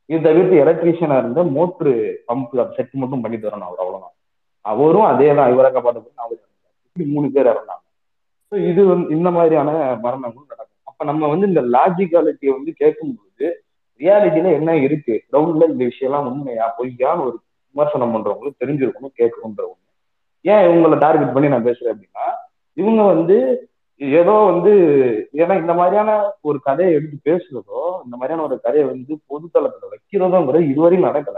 இது 0.05 0.21
தவிர்த்து 0.21 0.55
எலக்ட்ரீஷியனா 0.63 1.17
இருந்த 1.17 1.43
மோட்ரு 1.57 1.91
பம்ப் 2.27 2.73
செட் 2.75 2.93
மட்டும் 3.01 3.21
பண்ணி 3.21 3.37
தரணும் 3.37 3.67
அவர் 3.67 3.83
அவ்வளவுதான். 3.83 4.15
அவரும் 4.61 5.09
அதே 5.11 5.35
தான் 5.35 5.51
இவரை 5.51 5.71
காப்பாற்ற 5.71 5.99
போறேன்னு 5.99 6.23
அவர் 6.25 6.37
இப்படி 6.87 7.09
மூணு 7.13 7.31
பேர் 7.31 7.45
இறந்தாங்க. 7.45 7.80
ஸோ 8.51 8.57
இது 8.69 8.81
வந்து 8.85 9.07
இந்த 9.15 9.29
மாதிரியான 9.31 9.69
மரணங்களும் 9.95 10.49
நடக்கும். 10.49 10.81
அப்ப 10.83 11.03
நம்ம 11.03 11.27
வந்து 11.27 11.47
இந்த 11.47 11.61
லாஜிக்காலிட்டியை 11.75 12.53
வந்து 12.57 12.71
கேட்கும்போது 12.73 13.45
ரியாலிட்டியில 14.01 14.51
என்ன 14.51 14.71
இருக்கு? 14.77 15.15
கிரவுண்ட்ல 15.29 15.69
இந்த 15.69 15.83
விஷயம்லாம் 15.85 16.27
உண்மையா? 16.31 16.65
பொய்யான்னு 16.77 17.25
ஒரு 17.27 17.37
விமர்சனம் 17.75 18.13
பண்றவங்களுக்கு 18.15 18.61
தெரிஞ்சிருக்கணும் 18.63 19.17
கேட்கணுன்ற 19.19 19.63
ஒண்ணு 19.63 19.87
ஏன் 20.45 20.63
இவங்களை 20.67 20.97
டார்கெட் 20.99 21.33
பண்ணி 21.33 21.49
நான் 21.49 21.67
பேசுறேன் 21.67 21.93
அப்படின்னா 21.93 22.25
இவங்க 22.77 23.01
வந்து 23.03 23.37
ஏதோ 24.01 24.35
வந்து 24.51 24.71
ஏன்னா 25.33 25.55
இந்த 25.59 25.73
மாதிரியான 25.73 26.11
ஒரு 26.41 26.59
கதையை 26.59 26.91
எடுத்து 26.93 27.17
பேசுறதோ 27.29 27.81
இந்த 28.05 28.15
மாதிரியான 28.17 28.43
ஒரு 28.43 28.59
கதையை 28.59 28.85
வந்து 28.87 29.13
பொதுத்தளத்துல 29.29 29.89
வைக்கிறதோங்கிறது 29.93 30.69
இதுவரையும் 30.71 31.07
நடக்கல. 31.09 31.37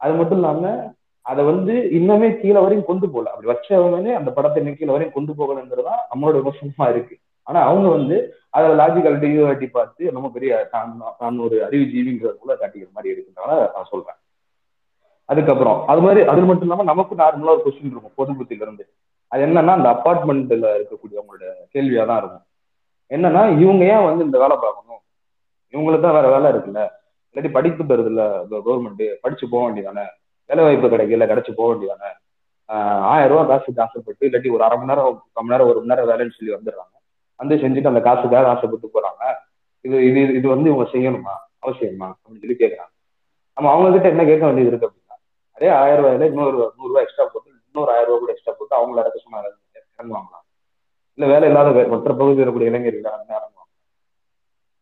அது 0.00 0.12
மட்டும் 0.14 0.38
இல்லாம 0.38 0.64
அதை 1.26 1.42
வந்து 1.50 1.74
இன்னுமே 1.98 2.28
கீழே 2.42 2.60
வரையும் 2.64 2.88
கொண்டு 2.90 3.06
போகல. 3.08 3.30
அப்படி 3.32 3.50
வச்சவங்களே 3.50 4.12
அந்த 4.18 4.30
படத்தை 4.36 4.60
இன்னும் 4.62 4.78
கீழே 4.78 4.92
வரையும் 4.94 5.16
கொண்டு 5.16 5.32
போகலங்கிறதா 5.40 5.96
நம்மளோட 6.10 6.36
விமர்சனமா 6.40 6.86
இருக்கு. 6.92 7.16
ஆனா 7.46 7.60
அவங்க 7.68 7.88
வந்து 7.96 8.16
அதை 8.56 8.68
லாஜிக்கல் 8.80 9.18
டியூட்டி 9.22 9.66
பார்த்து 9.76 10.12
நம்ம 10.16 10.30
பெரிய 10.36 10.52
நான் 10.74 11.44
ஒரு 11.46 11.56
அறிவு 11.66 11.84
ஜீவிங்கிறது 11.92 12.38
கூட 12.44 12.52
காட்டிக்கிற 12.60 12.90
மாதிரி 12.96 13.12
இருக்குன்றனால 13.14 13.58
நான் 13.74 13.90
சொல்றேன். 13.92 14.18
அதுக்கப்புறம் 15.28 15.78
அது 15.92 16.00
மாதிரி 16.04 16.20
அது 16.30 16.46
மட்டும் 16.48 16.66
இல்லாம 16.66 16.86
நமக்கு 16.92 17.14
நார்மலா 17.22 17.54
ஒரு 17.56 17.62
கொஸ்டின் 17.64 17.92
இருக்கும் 17.92 18.16
பொது 18.20 18.32
புத்தில 18.38 18.64
இருந்து 18.66 18.84
அது 19.32 19.42
என்னன்னா 19.46 19.74
அந்த 19.78 19.88
அப்பார்ட்மெண்ட்ல 19.94 20.68
இருக்கக்கூடியவங்களோட 20.78 21.44
கேள்வியா 21.74 22.04
தான் 22.10 22.20
இருக்கும். 22.22 22.46
என்னன்னா 23.10 23.42
இவங்க 23.62 23.84
ஏன் 23.94 24.06
வந்து 24.08 24.24
இந்த 24.28 24.38
வேலை 24.42 24.56
பார்க்கணும்? 24.64 25.02
இவங்களுக்கு 25.74 26.04
தான் 26.06 26.16
வேற 26.18 26.28
வேலை 26.34 26.48
இருக்குல்ல. 26.52 26.82
இல்லாட்டி 27.30 27.50
படிப்பு 27.56 27.82
தருது 27.90 28.10
இல்ல 28.12 28.22
கவர்மெண்ட் 28.66 29.04
படிச்சு 29.24 29.44
போக 29.52 29.62
வேண்டியதானே 29.66 30.04
வேலை 30.50 30.62
வாய்ப்பு 30.64 30.88
கிடைக்கல 30.92 31.26
கிடைச்சு 31.30 31.52
போக 31.58 31.68
வேண்டியதானே? 31.70 32.10
ஆயிரம் 33.10 33.30
ரூபா 33.32 33.44
காசுக்கு 33.50 33.82
ஆசைப்பட்டு 33.84 34.26
இல்லாட்டி 34.28 34.50
ஒரு 34.56 34.62
அரை 34.66 34.76
மணி 34.78 34.90
நேரம் 34.90 35.06
மணி 35.38 35.52
நேரம் 35.52 35.68
ஒரு 35.70 35.78
மணி 35.80 35.90
நேரம் 35.92 36.08
வேலைன்னு 36.10 36.36
சொல்லி 36.38 36.52
வந்துடுறாங்க. 36.56 36.94
வந்து 37.40 37.54
செஞ்சுட்டு 37.62 37.92
அந்த 37.92 38.02
காசுக்காக 38.08 38.50
ஆசைப்பட்டு 38.54 38.88
போறாங்க. 38.96 39.22
இது 39.84 39.96
இது 40.08 40.20
இது 40.38 40.46
வந்து 40.48 40.68
இவங்க 40.70 40.86
செய்யணுமா? 40.94 41.34
அவசியமா? 41.64 42.08
அப்படின்னு 42.12 42.42
சொல்லி 42.42 42.56
கேட்கறாங்க 42.62 42.92
நம்ம 43.56 43.70
அவங்க 43.72 43.88
கிட்ட 43.94 44.08
என்ன 44.08 44.24
கேட்க 44.24 44.44
வேண்டியது 44.46 44.70
இருக்கு 44.72 44.88
அப்படின்னா 44.88 45.16
அதே 45.56 45.68
ஆயிரம் 45.78 46.00
ரூபாயில 46.00 46.28
இன்னொரு 46.30 46.58
நூறு 46.76 46.90
ரூபாய் 46.90 47.04
எக்ஸ்ட்ரா 47.06 47.24
போட்டு 47.26 47.48
இன்னொரு 47.66 47.90
ஆயிரம் 47.94 48.08
ரூபாய் 48.08 48.22
கூட 48.22 48.32
எக்ஸ்ட்ரா 48.34 48.54
போட்டு 48.54 48.74
அவங்கள 48.78 49.02
இறக்க 49.02 49.18
சொன்னா 49.18 49.40
இறங்குவாங்களா? 49.94 50.38
இல்ல 51.18 51.26
வேலை 51.32 51.48
இல்லாத 51.50 51.70
மற்ற 51.94 52.10
பகுதியில் 52.12 52.42
இருக்கக்கூடிய 52.42 52.70
இளைஞர்கள் 52.70 53.06
இறங்குவாங்க 53.34 53.68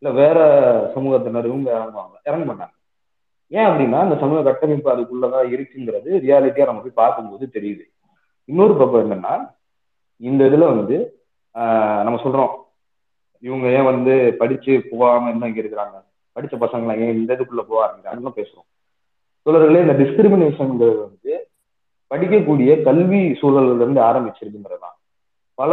இல்ல 0.02 0.10
வேற 0.20 0.38
சமூகத்தினர் 0.94 1.50
இவங்க 1.50 1.68
இறங்குவாங்க 1.78 2.16
இறங்க 2.28 2.44
மாட்டாங்க. 2.50 2.74
ஏன் 3.50 3.68
அப்படின்னா 3.68 3.98
அந்த 4.04 4.16
சமூக 4.20 4.40
கட்டமைப்பு 4.42 4.92
அதுக்குள்ளதான் 4.94 5.46
இருக்குங்கிறது 5.54 6.10
ரியாலிட்டியா 6.24 6.66
நம்ம 6.66 6.80
போய் 6.80 7.00
பார்க்கும்போது 7.02 7.44
தெரியுது. 7.52 7.84
இன்னொரு 8.48 8.74
பக்கம் 8.76 9.04
என்னன்னா 9.04 9.34
இந்த 10.16 10.44
இதுல 10.50 10.66
வந்து 10.74 10.96
நம்ம 12.04 12.20
சொல்றோம் 12.24 12.54
இவங்க 13.42 13.66
ஏன் 13.68 13.88
வந்து 13.92 14.14
படிச்சு 14.38 14.72
போகாம 14.90 15.30
என்ன 15.30 15.48
இங்க 15.48 15.60
இருக்கிறாங்க 15.62 15.96
படிச்ச 16.36 16.54
பசங்களை 16.64 16.94
ஏன் 17.04 17.16
இந்த 17.18 17.30
இதுக்குள்ள 17.36 17.64
போவாங்க 17.70 18.34
பேசுறோம். 18.40 18.68
சொல்றதுல 19.46 19.82
இந்த 19.82 19.94
டிஸ்கிரிமினேஷன்ங்கிறது 20.02 21.00
வந்து 21.06 21.32
படிக்கக்கூடிய 22.10 22.70
கல்வி 22.82 23.20
சூழல்ல 23.40 23.82
இருந்து 23.82 24.00
ஆரம்பிச்சிருக்குங்கிறது 24.00 24.82
தான் 24.86 24.96
பல 25.58 25.72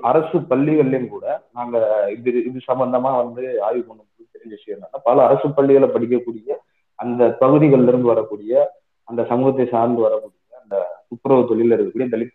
அரசு 0.00 0.36
பள்ளிகள்லயும் 0.50 1.08
கூட 1.08 1.24
நாங்க 1.52 1.76
இது 2.16 2.30
இது 2.44 2.60
சம்பந்தமா 2.70 3.10
வந்து 3.22 3.42
ஆய்வு 3.66 3.82
பண்ணும்போது 3.88 4.32
தெரிஞ்ச 4.34 4.54
விஷயம் 4.58 5.02
பல 5.08 5.24
அரசு 5.26 5.48
பள்ளிகளை 5.58 5.88
படிக்கக்கூடிய 5.88 6.56
அந்த 7.02 7.22
பகுதிகளில் 7.42 7.90
இருந்து 7.90 8.12
வரக்கூடிய 8.12 8.52
அந்த 9.08 9.20
சமூகத்தை 9.30 9.66
சார்ந்து 9.74 10.00
வரக்கூடிய 10.06 10.58
அந்த 10.62 10.76
துப்புரவு 11.08 11.48
தொழில 11.50 11.76
இருக்கக்கூடிய 11.76 12.08
தலித் 12.14 12.34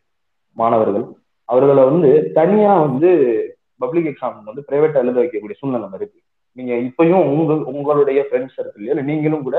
மாணவர்கள் 0.57 1.05
அவர்களை 1.49 1.83
வந்து 1.89 2.09
தனியா 2.37 2.73
வந்து 2.85 3.09
பப்ளிக் 3.83 4.09
எக்ஸாம் 4.11 4.37
வந்து 4.49 4.65
பிரைவேட்டா 4.67 5.01
எழுத 5.03 5.17
வைக்கக்கூடிய 5.21 5.55
சூழ்நிலை 5.59 5.87
இருக்கு. 5.99 6.19
நீங்க 6.57 6.73
இப்பயும் 6.87 7.25
உங்க 7.33 7.53
உங்களுடைய 7.71 8.19
ஃப்ரெண்ட்ஸ் 8.27 8.57
சர்க்கிள் 8.57 8.87
இல்லை 8.91 9.03
நீங்களும் 9.09 9.45
கூட 9.47 9.57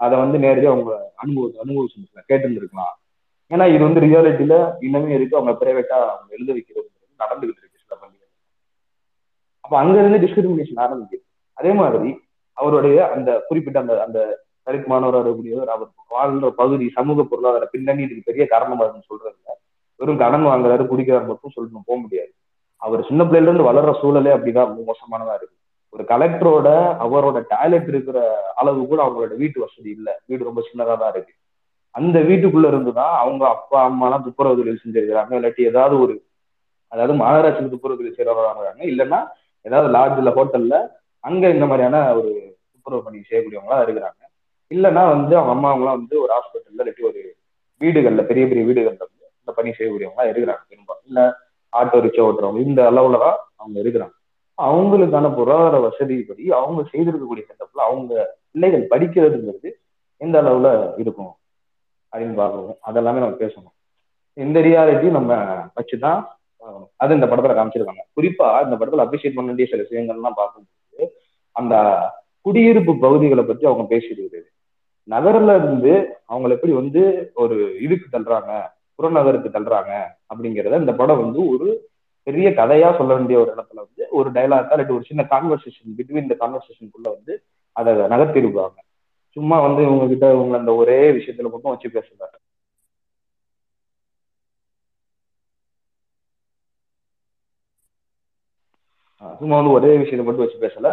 அதை 0.00 0.14
வந்து 0.22 0.36
நேரடியாக 0.44 0.74
அவங்க 0.74 0.92
அனுபவ 1.22 1.46
அனுபவிச்சிருக்கலாம் 1.62 2.28
கேட்டுருந்துருக்கலாம். 2.30 2.94
ஏன்னா 3.50 3.64
இது 3.74 3.82
வந்து 3.86 4.00
ரியாலிட்டியில 4.04 4.54
இன்னமே 4.86 5.10
இருக்கு. 5.16 5.38
அவங்க 5.38 5.52
பிரைவேட்டா 5.60 5.98
அவங்க 6.14 6.30
எழுத 6.38 6.50
வைக்கிறது 6.56 6.88
நடந்துகிட்டு 7.22 7.60
இருக்கு 7.62 7.84
சில 7.84 7.94
பள்ளிகள் 8.02 8.30
அப்ப 9.64 9.74
அங்க 9.82 9.96
இருந்து 10.02 10.22
டிஸ்கிரிமினேஷன் 10.24 10.82
ஆரம்பிக்குது. 10.84 11.24
அதே 11.58 11.72
மாதிரி 11.80 12.10
அவருடைய 12.58 12.98
அந்த 13.14 13.30
குறிப்பிட்ட 13.48 13.78
அந்த 13.80 13.94
அந்த 14.02 14.18
தலித் 14.66 14.86
மாணவர் 14.86 15.28
கூடியவர் 15.38 15.70
அவர் 15.74 15.88
வாழ்ந்த 16.08 16.50
பகுதி 16.50 16.86
சமூக 16.88 17.22
பொருளாதார 17.22 17.64
பின்னணி 17.64 18.02
இதுக்கு 18.02 18.28
பெரிய 18.30 18.44
காரணமா 18.46 18.82
இருக்குன்னு 18.84 19.10
சொல்றதுல 19.10 19.54
வெறும் 20.00 20.18
கடன் 20.18 20.46
வாங்குறாரு 20.46 20.82
குடிக்கிறார் 20.90 21.30
மட்டும் 21.30 21.54
சொல்லணும் 21.54 21.86
போக 21.86 21.98
முடியாது. 22.00 22.30
அவர் 22.82 23.00
சின்ன 23.08 23.24
பிள்ளைல 23.24 23.48
இருந்து 23.48 23.68
வளர்ற 23.70 23.92
சூழலே 24.02 24.32
அப்படிதான் 24.34 24.74
மோசமானதா 24.90 25.34
இருக்கு. 25.34 25.56
ஒரு 25.92 26.04
கலெக்டரோட 26.04 26.68
அவரோட 27.04 27.38
டாய்லெட் 27.48 27.88
இருக்கிற 27.88 28.18
அளவு 28.54 28.80
கூட 28.86 29.00
அவங்களோட 29.04 29.36
வீட்டு 29.36 29.58
வசதி 29.60 29.90
இல்லை. 29.90 30.14
வீடு 30.26 30.48
ரொம்ப 30.48 30.60
சின்னதா 30.60 30.94
தான் 30.98 31.12
இருக்கு. 31.12 31.32
அந்த 31.94 32.18
வீட்டுக்குள்ள 32.20 32.66
இருந்துதான் 32.66 33.14
அவங்க 33.16 33.48
அப்பா 33.48 33.78
அம்மாலாம் 33.88 34.24
துப்புரவு 34.24 34.58
தொழில் 34.58 34.82
செஞ்சிருக்கிறாங்க. 34.84 35.32
இல்லாட்டி 35.38 35.62
ஏதாவது 35.62 35.96
ஒரு 36.00 36.14
அதாவது 36.92 37.14
மாநகராட்சி 37.18 37.70
துப்புரவு 37.70 37.98
தொழில் 37.98 38.16
செய்யறவங்க 38.18 38.88
இல்லைன்னா 38.92 39.20
ஏதாவது 39.64 39.88
லாட்ஜ்ல 39.94 40.30
ஹோட்டல்ல 40.36 40.76
அங்க 41.28 41.44
இந்த 41.54 41.66
மாதிரியான 41.70 41.96
ஒரு 42.18 42.30
துப்புரவு 42.72 43.04
பணி 43.06 43.18
செய்யக்கூடியவங்களா 43.28 43.78
இருக்கிறாங்க. 43.86 44.20
இல்லைன்னா 44.70 45.02
வந்து 45.14 45.34
அவங்க 45.38 45.52
அம்மா 45.56 45.68
அவங்களாம் 45.72 45.98
வந்து 46.00 46.16
ஒரு 46.24 46.32
ஹாஸ்பிட்டல்ல 46.36 46.82
இல்லாட்டி 46.82 47.04
ஒரு 47.10 47.20
வீடுகள்ல 47.80 48.22
பெரிய 48.30 48.44
பெரிய 48.50 48.62
வீடுகள்ல 48.68 49.02
வந்து 49.06 49.26
இந்த 49.40 49.52
பணி 49.58 49.70
செய்யக்கூடியவங்களா 49.76 50.28
இருக்கிறாங்க 50.32 50.62
பெரும்பாலும். 50.70 51.06
இல்ல 51.10 51.20
ஆட்டோ 51.72 51.98
ரிக்ஷா 52.06 52.24
ஓட்டுறவங்க 52.28 52.60
இந்த 52.68 52.80
அளவுல 52.90 53.18
தான் 53.24 53.38
அவங்க 53.60 53.76
இருக்கிறாங்க. 53.84 54.14
அவங்களுக்கான 54.58 55.26
பொருளாதார 55.38 55.76
வசதிப்படி 55.86 56.44
அவங்க 56.60 56.80
செய்திருக்கக்கூடிய 56.92 57.44
செட்டப்ல 57.48 57.82
அவங்க 57.88 58.12
பிள்ளைகள் 58.52 58.90
படிக்கிறதுங்கிறது 58.92 59.70
எந்த 60.20 60.36
அளவுல 60.42 60.68
இருக்கும் 61.02 61.32
அப்படின்னு 62.12 62.36
பார்க்கணும் 62.40 62.78
அதெல்லாமே 62.88 63.22
நம்ம 63.24 63.38
பேசணும். 63.44 63.74
இந்த 64.36 64.58
ரியாலிட்டி 64.66 65.08
நம்ம 65.18 65.32
வச்சுதான் 65.78 66.20
அது 67.02 67.16
இந்த 67.18 67.26
படத்துல 67.30 67.54
காமிச்சிருக்காங்க. 67.58 68.02
குறிப்பா 68.16 68.48
இந்த 68.66 68.76
படத்துல 68.80 69.04
அப்ரிஷியேட் 69.04 69.36
பண்ண 69.36 69.48
வேண்டிய 69.50 69.68
சில 69.72 69.82
விஷயங்கள்லாம் 69.86 70.38
பார்க்கணும் 70.40 70.72
அந்த 71.58 71.74
குடியிருப்பு 72.46 72.92
பகுதிகளை 73.02 73.42
பற்றி 73.44 73.64
அவங்க 73.66 73.84
பேசியிருக்கிறது 73.90 74.48
நகர்ல 75.08 75.52
இருந்து 75.58 75.92
அவங்களை 76.28 76.54
எப்படி 76.56 76.72
வந்து 76.78 77.02
ஒரு 77.42 77.56
இதுக்கு 77.84 78.06
தள்ளுறாங்க 78.08 78.52
புறநகருக்கு 78.98 79.50
தள்ளுறாங்க 79.50 79.92
அப்படிங்கிறத 80.30 80.80
இந்த 80.80 80.94
படம் 81.00 81.22
வந்து 81.22 81.40
ஒரு 81.52 81.68
பெரிய 82.26 82.48
கதையா 82.58 82.88
சொல்ல 82.98 83.12
வேண்டிய 83.14 83.36
ஒரு 83.42 83.50
இடத்துல 83.54 83.80
வந்து 83.84 84.02
ஒரு 84.18 84.28
டைலாக்கா 84.34 84.74
இல்லாட்டி 84.74 84.96
ஒரு 84.96 85.08
சின்ன 85.10 85.22
கான்வர்சேஷன் 85.30 85.94
பிட்வீன் 85.98 86.24
இந்த 86.24 86.36
கான்வர்சேஷனுக்குள்ள 86.40 87.08
வந்து 87.14 87.34
அதை 87.76 87.92
நகர்த்திருப்பாங்க 88.12 88.78
சும்மா 89.36 89.56
வந்து 89.64 89.80
இவங்க 89.86 90.04
கிட்ட 90.08 90.26
இவங்க 90.36 90.56
அந்த 90.60 90.72
ஒரே 90.82 91.00
விஷயத்துல 91.18 91.50
மட்டும் 91.52 91.74
வச்சு 91.74 91.88
பேசுறாங்க 91.94 92.36
சும்மா 99.40 99.56
வந்து 99.58 99.74
ஒரே 99.76 99.90
விஷயத்த 99.96 100.24
மட்டும் 100.26 100.44
வச்சு 100.44 100.64
பேசல. 100.64 100.88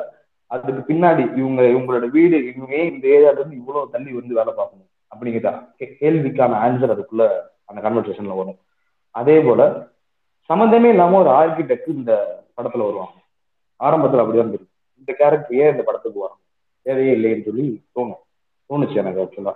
அதுக்கு 0.52 0.82
பின்னாடி 0.90 1.24
இவங்க 1.40 1.62
இவங்களோட 1.74 2.06
வீடு 2.10 2.38
இவங்க 2.52 2.76
இந்த 2.92 3.06
ஏரியால 3.16 3.40
இருந்து 3.40 3.60
இவ்வளவு 3.62 3.92
தள்ளி 3.94 4.12
வந்து 4.14 4.38
வேலை 4.40 4.52
பார்க்கணும்? 4.54 4.90
அப்படிங்கிறதா 5.12 5.54
கேள்விக்கான 6.02 6.58
ஆன்சர் 6.66 6.94
அதுக்குள்ள 6.96 7.26
அந்த 7.70 7.80
கன்வர்சேஷன்ல 7.86 8.36
வரும். 8.40 8.60
அதே 9.16 9.38
போல 9.40 9.62
சம்மந்தமே 10.50 10.90
இல்லாம 10.94 11.20
ஒரு 11.24 11.32
ஆர்கிடெக்ட் 11.40 11.90
இந்த 12.00 12.14
படத்துல 12.58 12.86
வருவாங்க. 12.88 13.18
ஆரம்பத்துல 13.80 14.22
அப்படிதான் 14.24 14.52
இருக்கு 14.52 14.74
இந்த 15.00 15.12
கேரக்டர் 15.20 15.58
ஏன் 15.62 15.72
இந்த 15.74 15.84
படத்துக்கு 15.84 16.20
வரும் 16.20 16.42
தேவையே 16.86 17.14
இல்லைன்னு 17.16 17.48
சொல்லி 17.48 17.66
தோணும். 17.96 18.22
தோணுச்சு 18.70 19.00
எனக்கு 19.02 19.22
ஆக்சுவலா 19.24 19.54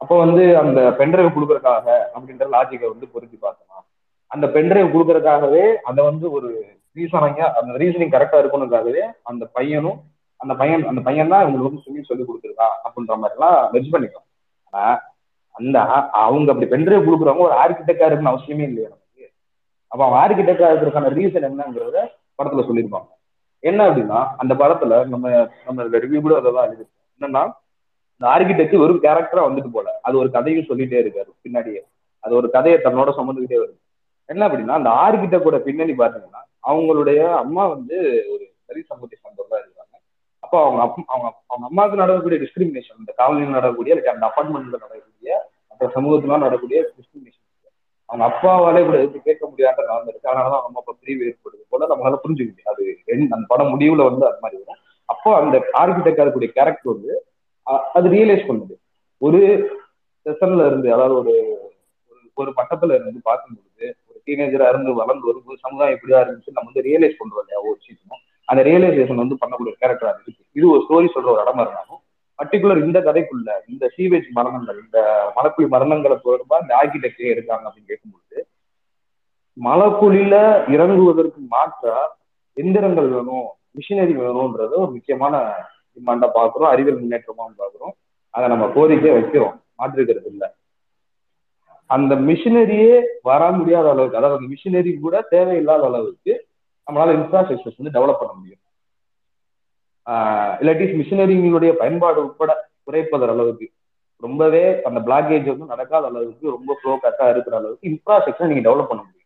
அப்போ 0.00 0.14
வந்து 0.18 0.42
அந்த 0.56 0.80
பென்ட்ரைவ் 0.98 1.34
கொடுக்கறதுக்காக 1.34 1.86
அப்படின்ற 2.14 2.46
லாஜிக்கை 2.54 2.88
வந்து 2.92 3.06
பொருத்தி 3.14 3.36
பார்த்தோம் 3.36 3.84
அந்த 4.30 4.46
பென்ட்ரைவ் 4.46 4.92
கொடுக்கறதுக்காகவே 4.94 5.64
அதை 5.82 6.00
வந்து 6.04 6.26
ஒரு 6.30 6.48
ரீசனிங்கா 6.96 7.46
அந்த 7.58 7.72
ரீசனிங் 7.82 8.14
கரெக்டா 8.14 8.38
இருக்கணுங்காகவே 8.42 9.02
அந்த 9.22 9.44
பையனும் 9.52 9.98
அந்த 10.40 10.54
பையன் 10.60 10.88
அந்த 10.90 11.00
பையன் 11.06 11.32
தான் 11.32 11.42
இவங்களுக்கு 11.44 11.68
வந்து 11.68 11.82
ஸ்விம்மிங் 11.84 12.08
சொல்லி 12.10 12.24
கொடுத்துருக்கான் 12.26 12.74
அப்படின்ற 12.86 13.16
மாதிரி 13.22 13.36
எல்லாம் 13.38 13.56
வெஜ் 13.74 13.92
பண்ணிக்கலாம். 13.94 14.26
ஆனா 14.72 14.90
அந்த 15.54 15.78
அவங்க 16.24 16.50
அப்படி 16.52 16.68
பென்ட்ரைவ் 16.74 17.06
கொடுக்குறவங்க 17.06 17.46
ஒரு 17.48 17.56
ஆர்கிடெக்டா 17.62 18.08
இருக்குன்னு 18.08 18.32
அவசியமே 18.32 18.66
இல்லையா 18.70 18.88
நமக்கு. 18.92 19.26
அப்ப 19.92 20.00
அவன் 20.06 20.20
ஆர்கிடெக்டா 20.24 20.68
இருக்கிறதுக்கான 20.70 21.12
ரீசன் 21.18 21.48
என்னங்கிறத 21.50 21.98
படத்துல 22.38 22.64
சொல்லியிருப்பாங்க 22.68 23.10
என்ன 23.62 23.80
அப்படின்னா 23.88 24.18
அந்த 24.42 24.52
படத்துல 24.60 25.00
நம்ம 25.12 25.30
நம்ம 25.66 25.88
ரிவ்யூ 26.04 26.20
கூட 26.26 26.34
அதெல்லாம் 26.40 26.66
எழுதிருக்கோம் 26.68 27.06
என்னன்னா 27.18 27.42
இந்த 28.14 28.26
ஆர்கிடெக்ட் 28.34 28.84
ஒரு 28.84 28.94
கேரக்டரா 29.04 29.42
வந்துட்டு 29.46 29.70
போல. 29.74 29.88
அது 30.06 30.14
ஒரு 30.22 30.28
கதையும் 30.36 30.68
சொல்லிட்டே 30.70 30.98
இருக்காரு 31.02 31.30
பின்னாடியே. 31.44 31.80
அது 32.24 32.32
ஒரு 32.40 32.48
கதையை 32.56 32.78
தன்னோட 32.86 33.10
சுமந்துக்கிட்டே 33.18 33.60
வருது. 33.62 33.78
என்ன 34.28 34.42
அப்படின்னா 34.48 34.74
அந்த 34.80 34.90
ஆர்கிட்ட 35.04 35.36
கூட 35.44 35.56
பின்னணி 35.66 35.94
பாத்தீங்கன்னா 36.00 36.42
அவங்களுடைய 36.70 37.20
அம்மா 37.42 37.62
வந்து 37.74 37.96
ஒரு 38.32 38.44
சரி 38.66 38.80
சமூகத்தை 38.88 39.16
சார்ந்தவர்களா 39.18 39.60
இருக்காங்க. 39.62 39.79
அப்போ 40.50 40.62
அவங்க 40.64 40.82
அவங்க 41.06 41.28
அவங்க 41.46 41.66
அம்மாவுக்கு 41.66 41.98
நடக்கக்கூடிய 41.98 42.38
டிஸ்கிரிமினேஷன் 42.44 42.98
இந்த 42.98 43.12
காலனியில் 43.18 43.56
நடக்கக்கூடிய 43.56 43.94
அந்த 44.12 44.24
அப்பார்ட்மெண்ட்ல 44.26 44.78
நடக்கக்கூடிய 44.84 45.34
மற்ற 45.68 45.86
சமூகத்துல 45.94 46.38
நடக்கக்கூடிய 46.44 46.78
டிஸ்கிரிமினேஷன் 46.88 47.46
அவங்க 48.08 48.24
அப்பாவாலே 48.26 48.80
கூட 48.84 48.96
எதுக்கு 48.98 49.20
கேட்க 49.20 49.48
முடியாத 49.48 49.82
நடந்திருக்கு 49.82 50.30
அதனாலதான் 50.30 50.62
அவங்க 50.62 50.78
அப்பா 50.78 50.94
பிரிவு 51.00 51.22
ஏற்படுது 51.26 51.62
போல 51.68 51.86
நம்மளால 51.86 52.18
புரிஞ்சுக்க 52.24 52.50
முடியும். 52.50 52.70
அது 52.70 52.84
அந்த 53.30 53.44
படம் 53.46 53.72
முடிவுல 53.74 54.04
வந்து 54.08 54.26
அது 54.26 54.38
மாதிரி 54.40 54.62
வரும். 54.62 54.82
அப்போ 55.04 55.28
அந்த 55.36 55.56
ஆர்கிடெக்ட் 55.72 56.22
இருக்கக்கூடிய 56.22 56.50
கேரக்டர் 56.58 56.92
வந்து 56.94 57.12
அது 57.92 58.08
ரியலைஸ் 58.08 58.48
பண்ணுது. 58.50 58.74
ஒரு 59.22 59.40
செஷன்ல 60.26 60.66
இருந்து 60.66 60.88
அதாவது 60.92 61.14
ஒரு 61.14 61.34
ஒரு 62.34 62.50
பட்டத்துல 62.56 62.94
இருந்து 62.94 63.20
பார்க்கும்பொழுது 63.22 63.86
ஒரு 64.08 64.18
டீனேஜரா 64.26 64.68
இருந்து 64.68 64.90
வளர்ந்து 64.94 65.26
வரும்போது 65.26 65.58
சமுதாயம் 65.58 65.96
இப்படிதான் 65.96 66.26
இருந்துச்சு 66.26 66.56
நம்ம 66.56 66.68
வந்து 66.72 66.88
ரியலைஸ் 66.90 67.20
பண்றோம் 67.20 67.42
இல்லையா 67.44 67.60
ஒரு 67.62 67.76
விஷயம் 67.78 68.28
அந்த 68.50 68.60
ரியலைசேஷன் 68.68 69.22
வந்து 69.22 69.40
பண்ணக்கூடிய 69.40 69.74
கேரக்டர் 69.82 70.12
இருக்கு. 70.12 70.44
இது 70.58 70.66
ஒரு 70.72 70.80
ஸ்டோரி 70.86 71.08
சொல்ற 71.14 71.28
ஒரு 71.32 71.42
இடமா 71.44 71.64
இருந்தாலும் 71.64 72.00
பர்டிகுலர் 72.38 72.84
இந்த 72.84 72.98
கதைக்குள்ள 73.06 73.50
இந்த 73.72 73.84
சீவேஜ் 73.96 74.28
மரணங்கள் 74.38 74.78
இந்த 74.84 74.98
மலக்குழி 75.36 75.68
மரணங்களை 75.74 76.16
தொடர்பா 76.26 76.58
இந்த 76.62 76.72
ஆர்கிடெக்டே 76.80 77.30
இருக்காங்க 77.34 77.64
அப்படின்னு 77.68 77.90
கேட்கும்போது 77.92 78.38
மலக்குழியில 79.56 80.36
இறங்குவதற்கு 80.74 81.40
மாற்றா 81.54 81.96
எந்திரங்கள் 82.56 83.10
வேணும் 83.14 83.48
மிஷினரி 83.78 84.14
வேணும்ன்றது 84.22 84.74
ஒரு 84.82 84.90
முக்கியமான 84.96 85.34
டிமாண்டா 85.96 86.28
பாக்குறோம் 86.38 86.70
அறிவியல் 86.72 87.02
முன்னேற்றமாவும் 87.02 87.60
பாக்குறோம் 87.62 87.94
அதை 88.34 88.46
நம்ம 88.48 88.66
கோரிக்கையை 88.74 89.12
வைக்கிறோம். 89.16 89.54
மாற்றிருக்கிறது 89.78 90.28
இல்லை. 90.32 90.48
அந்த 91.90 92.14
மிஷினரியே 92.28 92.94
வர 93.22 93.42
முடியாத 93.50 93.86
அளவுக்கு 93.90 94.18
அதாவது 94.18 94.38
அந்த 94.38 94.48
மிஷினரி 94.54 94.90
கூட 95.04 95.16
தேவையில்லாத 95.34 95.84
அளவுக்கு 95.90 96.32
நம்மளால 96.90 97.14
இன்ஃப்ராஸ்ட்ரக்சர்ஸ் 97.18 97.80
வந்து 97.80 97.94
டெவலப் 97.98 98.20
பண்ண 98.22 98.32
முடியும். 98.38 98.62
இல்லாட்டி 100.62 100.86
மிஷினரிங்களுடைய 101.00 101.72
பயன்பாடு 101.80 102.18
உட்பட 102.26 102.52
குறைப்பதர் 102.86 103.32
அளவுக்கு 103.34 103.66
ரொம்பவே 104.22 104.62
அந்த 104.88 104.98
பிளாக்கேஜ் 105.06 105.46
வந்து 105.50 105.72
நடக்காத 105.72 106.04
அளவுக்கு 106.10 106.46
ரொம்ப 106.54 106.76
ஃப்ளோ 106.78 106.94
கட்டா 107.04 107.26
இருக்கிற 107.34 107.54
அளவுக்கு 107.60 107.88
இன்ஃப்ராஸ்ட்ரக்சர் 107.90 108.50
நீங்க 108.50 108.64
டெவலப் 108.66 108.90
பண்ண 108.90 109.02
முடியும். 109.02 109.16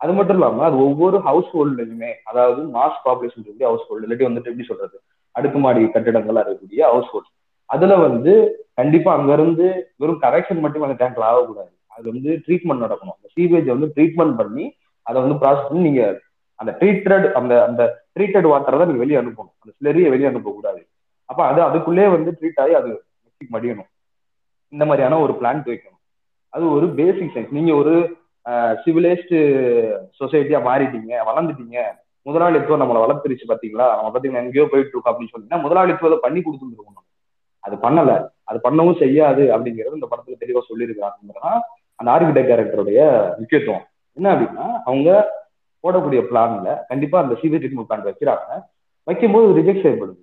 அது 0.00 0.12
மட்டும் 0.18 0.36
இல்லாம 0.38 0.64
அது 0.68 0.76
ஒவ்வொரு 0.86 1.16
ஹவுஸ் 1.26 1.50
ஹோல்டுலையுமே 1.54 2.10
அதாவது 2.30 2.60
மாஸ் 2.76 2.98
பாப்புலேஷன் 3.06 3.44
எப்படி 3.50 3.66
ஹவுஸ் 3.68 3.86
ஹோல்டு 3.88 4.06
இல்லாட்டி 4.06 4.26
வந்துட்டு 4.28 4.50
எப்படி 4.52 4.66
சொல்றது 4.70 4.96
அடுக்குமாடி 5.34 5.82
கட்டிடங்கள் 5.94 6.40
இருக்கக்கூடிய 6.40 6.80
ஹவுஸ் 6.90 7.10
ஹோல்ட் 7.12 7.30
அதுல 7.70 7.94
வந்து 8.06 8.32
கண்டிப்பா 8.80 9.10
அங்க 9.18 9.32
இருந்து 9.38 9.66
வெறும் 10.00 10.22
கரெக்ஷன் 10.24 10.62
மட்டும் 10.64 10.84
அந்த 10.86 10.96
டேங்க்ல 11.02 11.24
ஆகக்கூடாது. 11.30 11.72
அது 11.96 12.04
வந்து 12.12 12.30
ட்ரீட்மெண்ட் 12.46 12.84
நடக்கணும். 12.84 13.16
அந்த 13.18 13.28
சீவேஜ் 13.36 13.68
வந்து 13.74 13.88
ட்ரீட்மெண்ட் 13.96 14.36
பண்ணி 14.40 14.64
அதை 15.06 15.18
வந்து 15.24 15.38
ப்ராசஸ் 15.42 15.68
பண்ணி 15.68 15.82
நீங்க 15.88 16.02
அந்த 16.60 16.72
ட்ரீட்டட் 16.80 17.26
அந்த 17.38 17.54
அந்த 17.68 17.82
ட்ரீட்டட் 18.16 18.48
வாட்டரை 18.52 18.76
தான் 18.80 18.90
நீங்க 18.90 19.02
வெளியே 19.04 19.18
அனுப்பணும். 19.20 19.54
அந்த 19.62 19.72
ஸ்லெரியை 19.78 20.10
வெளியே 20.14 20.28
அனுப்பக்கூடாது 20.30 20.82
அப்ப 21.30 21.40
அது 21.50 21.60
அதுக்குள்ளே 21.68 22.06
வந்து 22.14 22.30
ட்ரீட் 22.38 22.60
ஆகி 22.64 22.74
அது 22.80 22.90
மடியணும். 23.54 23.88
இந்த 24.72 24.84
மாதிரியான 24.88 25.18
ஒரு 25.24 25.32
பிளான் 25.40 25.64
வைக்கணும். 25.70 26.00
அது 26.54 26.64
ஒரு 26.76 26.86
பேசிக் 27.00 27.32
சயின்ஸ் 27.34 27.56
நீங்க 27.58 27.72
ஒரு 27.82 27.94
சிவிலைஸ்டு 28.82 29.38
சொசைட்டியா 30.20 30.58
மாறிட்டீங்க 30.68 31.12
வளர்ந்துட்டீங்க. 31.28 31.78
முதலாளித்துவம் 32.26 32.82
நம்மளை 32.82 33.00
வளர்த்துருச்சு 33.04 33.46
பாத்தீங்களா? 33.50 33.86
நம்ம 33.96 34.10
பாத்தீங்கன்னா 34.14 34.44
எங்கேயோ 34.44 34.66
போயிட்டு 34.72 34.92
இருக்கோம் 34.94 35.12
அப்படின்னு 35.12 35.32
சொன்னீங்கன்னா 35.32 35.64
முதலாளித்துவத்தை 35.64 36.18
பண்ணி 36.26 36.40
கொடுத்துருக்கணும் 36.40 37.06
அது 37.64 37.74
பண்ணல. 37.84 38.12
அது 38.50 38.58
பண்ணவும் 38.66 39.00
செய்யாது 39.02 39.44
அப்படிங்கிறது 39.54 39.98
இந்த 39.98 40.08
படத்துல 40.10 40.36
தெளிவா 40.42 40.62
சொல்லியிருக்காங்க 40.70 41.54
அந்த 42.00 42.08
ஆர்கிடெக்ட் 42.14 42.50
கேரக்டருடைய 42.50 43.00
முக்கியத்துவம். 43.40 43.84
என்ன 44.16 44.28
அப்படின்னா 44.34 44.66
அவங்க 44.88 45.10
போடக்கூடிய 45.84 46.20
பிளான்ல 46.30 46.86
கண்டிப்பா 46.86 47.22
அந்த 47.22 47.34
சிவி 47.42 47.58
ட்ரீட்மெண்ட் 47.62 47.88
பிளான் 47.90 48.06
வைக்கிறாங்க. 48.08 48.64
வைக்கும்போது 49.04 49.62
ரிஜெக்ட் 49.62 49.84
செய்யப்படுது. 49.84 50.22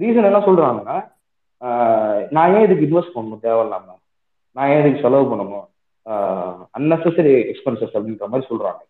ரீசன் 0.00 0.28
என்ன 0.30 0.38
சொல்றாங்கன்னா 0.38 0.96
நான் 2.30 2.54
ஏன் 2.54 2.64
இதுக்கு 2.70 2.86
இன்வெஸ்ட் 2.86 3.16
பண்ணணும்? 3.16 3.42
தேவையில்லாம. 3.42 3.86
நான் 4.52 4.68
ஏன் 4.68 4.80
இதுக்கு 4.80 5.00
செலவு 5.00 5.26
பண்ணணும்? 5.32 5.66
அன்னெசரி 6.78 7.32
எக்ஸ்பென்சஸ் 7.52 7.94
அப்படின்ற 7.96 8.26
மாதிரி 8.28 8.48
சொல்றாங்க. 8.50 8.82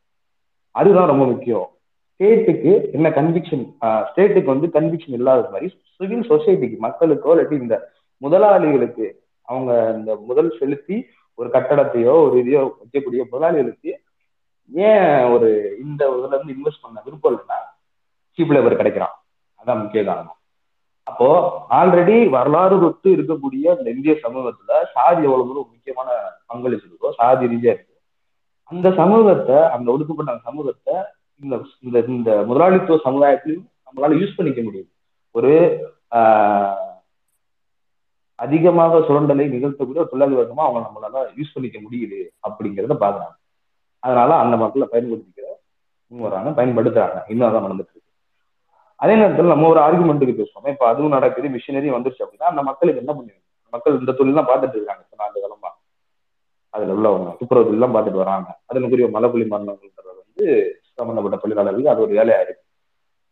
அதுதான் 0.71 1.07
ரொம்ப 1.07 1.25
முக்கியம். 1.25 1.69
ஸ்டேட்டுக்கு 2.21 2.93
என்ன 2.93 3.09
கன்விக்ஷன் 3.11 3.65
ஸ்டேட்டுக்கு 3.83 4.45
வந்து 4.45 4.67
கன்விக்ஷன் 4.67 5.17
இல்லாத 5.19 5.51
மாதிரி 5.51 5.79
சிவில் 5.97 6.29
சொசைட்டிக்கு 6.29 6.77
மக்களுக்கோ 6.87 7.33
இல்லாட்டி 7.35 7.53
இந்த 7.53 7.93
முதலாளிகளுக்கு 8.19 9.07
அவங்க 9.43 9.95
இந்த 9.97 10.17
முதல் 10.17 10.57
செலுத்தி 10.59 11.07
ஒரு 11.35 11.49
கட்டடத்தையோ 11.49 12.15
ஒரு 12.27 12.37
இதையோ 12.43 12.71
வைக்கக்கூடிய 12.81 13.23
முதலாளிகளுக்கு 13.33 14.01
ஏன் 14.73 15.31
ஒரு 15.35 15.49
இந்த 15.85 16.03
இதுல 16.11 16.35
இருந்து 16.35 16.55
இன்வெஸ்ட் 16.57 16.85
பண்ண 16.85 17.03
விருப்பம் 17.05 17.33
இல்லைன்னா 17.33 17.59
சீப் 18.39 18.55
லேபர் 18.55 18.81
கிடைக்கிறான். 18.81 19.15
அதான் 19.61 19.83
முக்கிய 19.83 20.05
காரணம். 20.05 20.39
அப்போ 21.03 21.29
ஆல்ரெடி 21.71 22.29
வரலாறு 22.29 22.77
தொட்டு 22.81 23.09
இருக்கக்கூடிய 23.17 23.65
இந்த 23.79 23.89
இந்திய 23.91 24.15
சமூகத்துல 24.23 24.81
சாதி 24.95 25.23
எவ்வளவு 25.23 25.53
முக்கியமான 25.73 25.75
முக்கியமான 25.87 26.09
பங்களிச்சிருக்கோ 26.49 27.11
சாதி 27.19 27.45
ரீதியா 27.47 27.73
இருக்கு. 27.75 27.95
அந்த 28.71 28.91
சமூகத்தை 28.91 29.59
அந்த 29.75 29.87
ஒடுக்கப்பட்ட 29.93 30.33
அந்த 30.33 30.45
சமூகத்தை 30.51 30.95
இந்த 31.43 31.55
இந்த 31.81 31.99
இந்த 32.09 32.31
முதலாளித்துவ 32.49 32.99
சமுதாயத்திலையும் 33.05 33.67
நம்மளால 33.87 34.19
யூஸ் 34.21 34.37
பண்ணிக்க 34.37 34.61
முடியுது. 34.61 34.91
ஒரு 35.31 35.53
அதிகமாக 38.39 38.99
சுரண்டலை 38.99 39.45
நிகழ்த்தக்கூடிய 39.53 40.03
ஒரு 40.03 40.11
தொழிலாளி 40.11 40.37
வர்க்கமா 40.39 40.65
அவங்க 40.67 40.81
நம்மளால 40.87 41.23
யூஸ் 41.39 41.55
பண்ணிக்க 41.55 41.79
முடியுது 41.85 42.19
அப்படிங்கிறத 42.49 42.97
பாக்குறாங்க 43.05 43.37
அதனால 44.07 44.31
அந்த 44.43 44.55
மக்களை 44.63 44.87
பயன்படுத்திக்கிற 44.93 45.47
வராங்க 46.13 46.51
பயன்படுத்துறாங்க. 46.59 47.19
இன்னும் 47.33 47.49
அதான் 47.49 47.65
நடந்துட்டு 47.67 47.93
இருக்கு. 47.93 48.11
அதே 49.03 49.15
நேரத்தில் 49.21 49.53
நம்ம 49.53 49.69
ஒரு 49.73 49.81
ஆர்குமெண்ட்டுக்கு 49.87 50.39
பேசுவோம். 50.41 50.69
இப்ப 50.75 50.85
அதுவும் 50.91 51.15
நடக்குது 51.17 51.49
மிஷினரி 51.57 51.89
வந்துருச்சு 51.95 52.25
அப்படின்னா 52.25 52.51
அந்த 52.53 52.63
மக்களுக்கு 52.69 53.03
என்ன 53.03 53.13
பண்ணுவாங்க? 53.17 53.43
மக்கள் 53.75 53.99
இந்த 54.01 54.13
தொழில் 54.19 54.39
தான் 54.41 54.49
பார்த்துட்டு 54.51 54.79
இருக்காங்க. 54.79 55.03
இப்போ 55.07 55.17
நாலு 55.23 55.43
காலமா. 55.45 55.71
அதுல 56.75 56.95
உள்ளவங்க 56.99 57.31
துப்புரவு 57.41 57.67
தொழில் 57.69 57.85
தான் 57.85 57.95
பார்த்துட்டு 57.97 58.23
வராங்க. 58.25 58.49
அதுல 58.71 58.89
குறிய 58.93 59.09
மலைப்புலி 59.17 59.47
மரணங்கள்ன்றது 59.53 60.23
வந்து 60.23 60.45
சம்பந்தப்பட்ட 60.99 61.37
தொழிலாளர்களுக்கு 61.43 61.93
அது 61.95 62.05
ஒரு 62.07 62.15
வேலையா 62.19 62.39
இருக்கு 62.45 62.63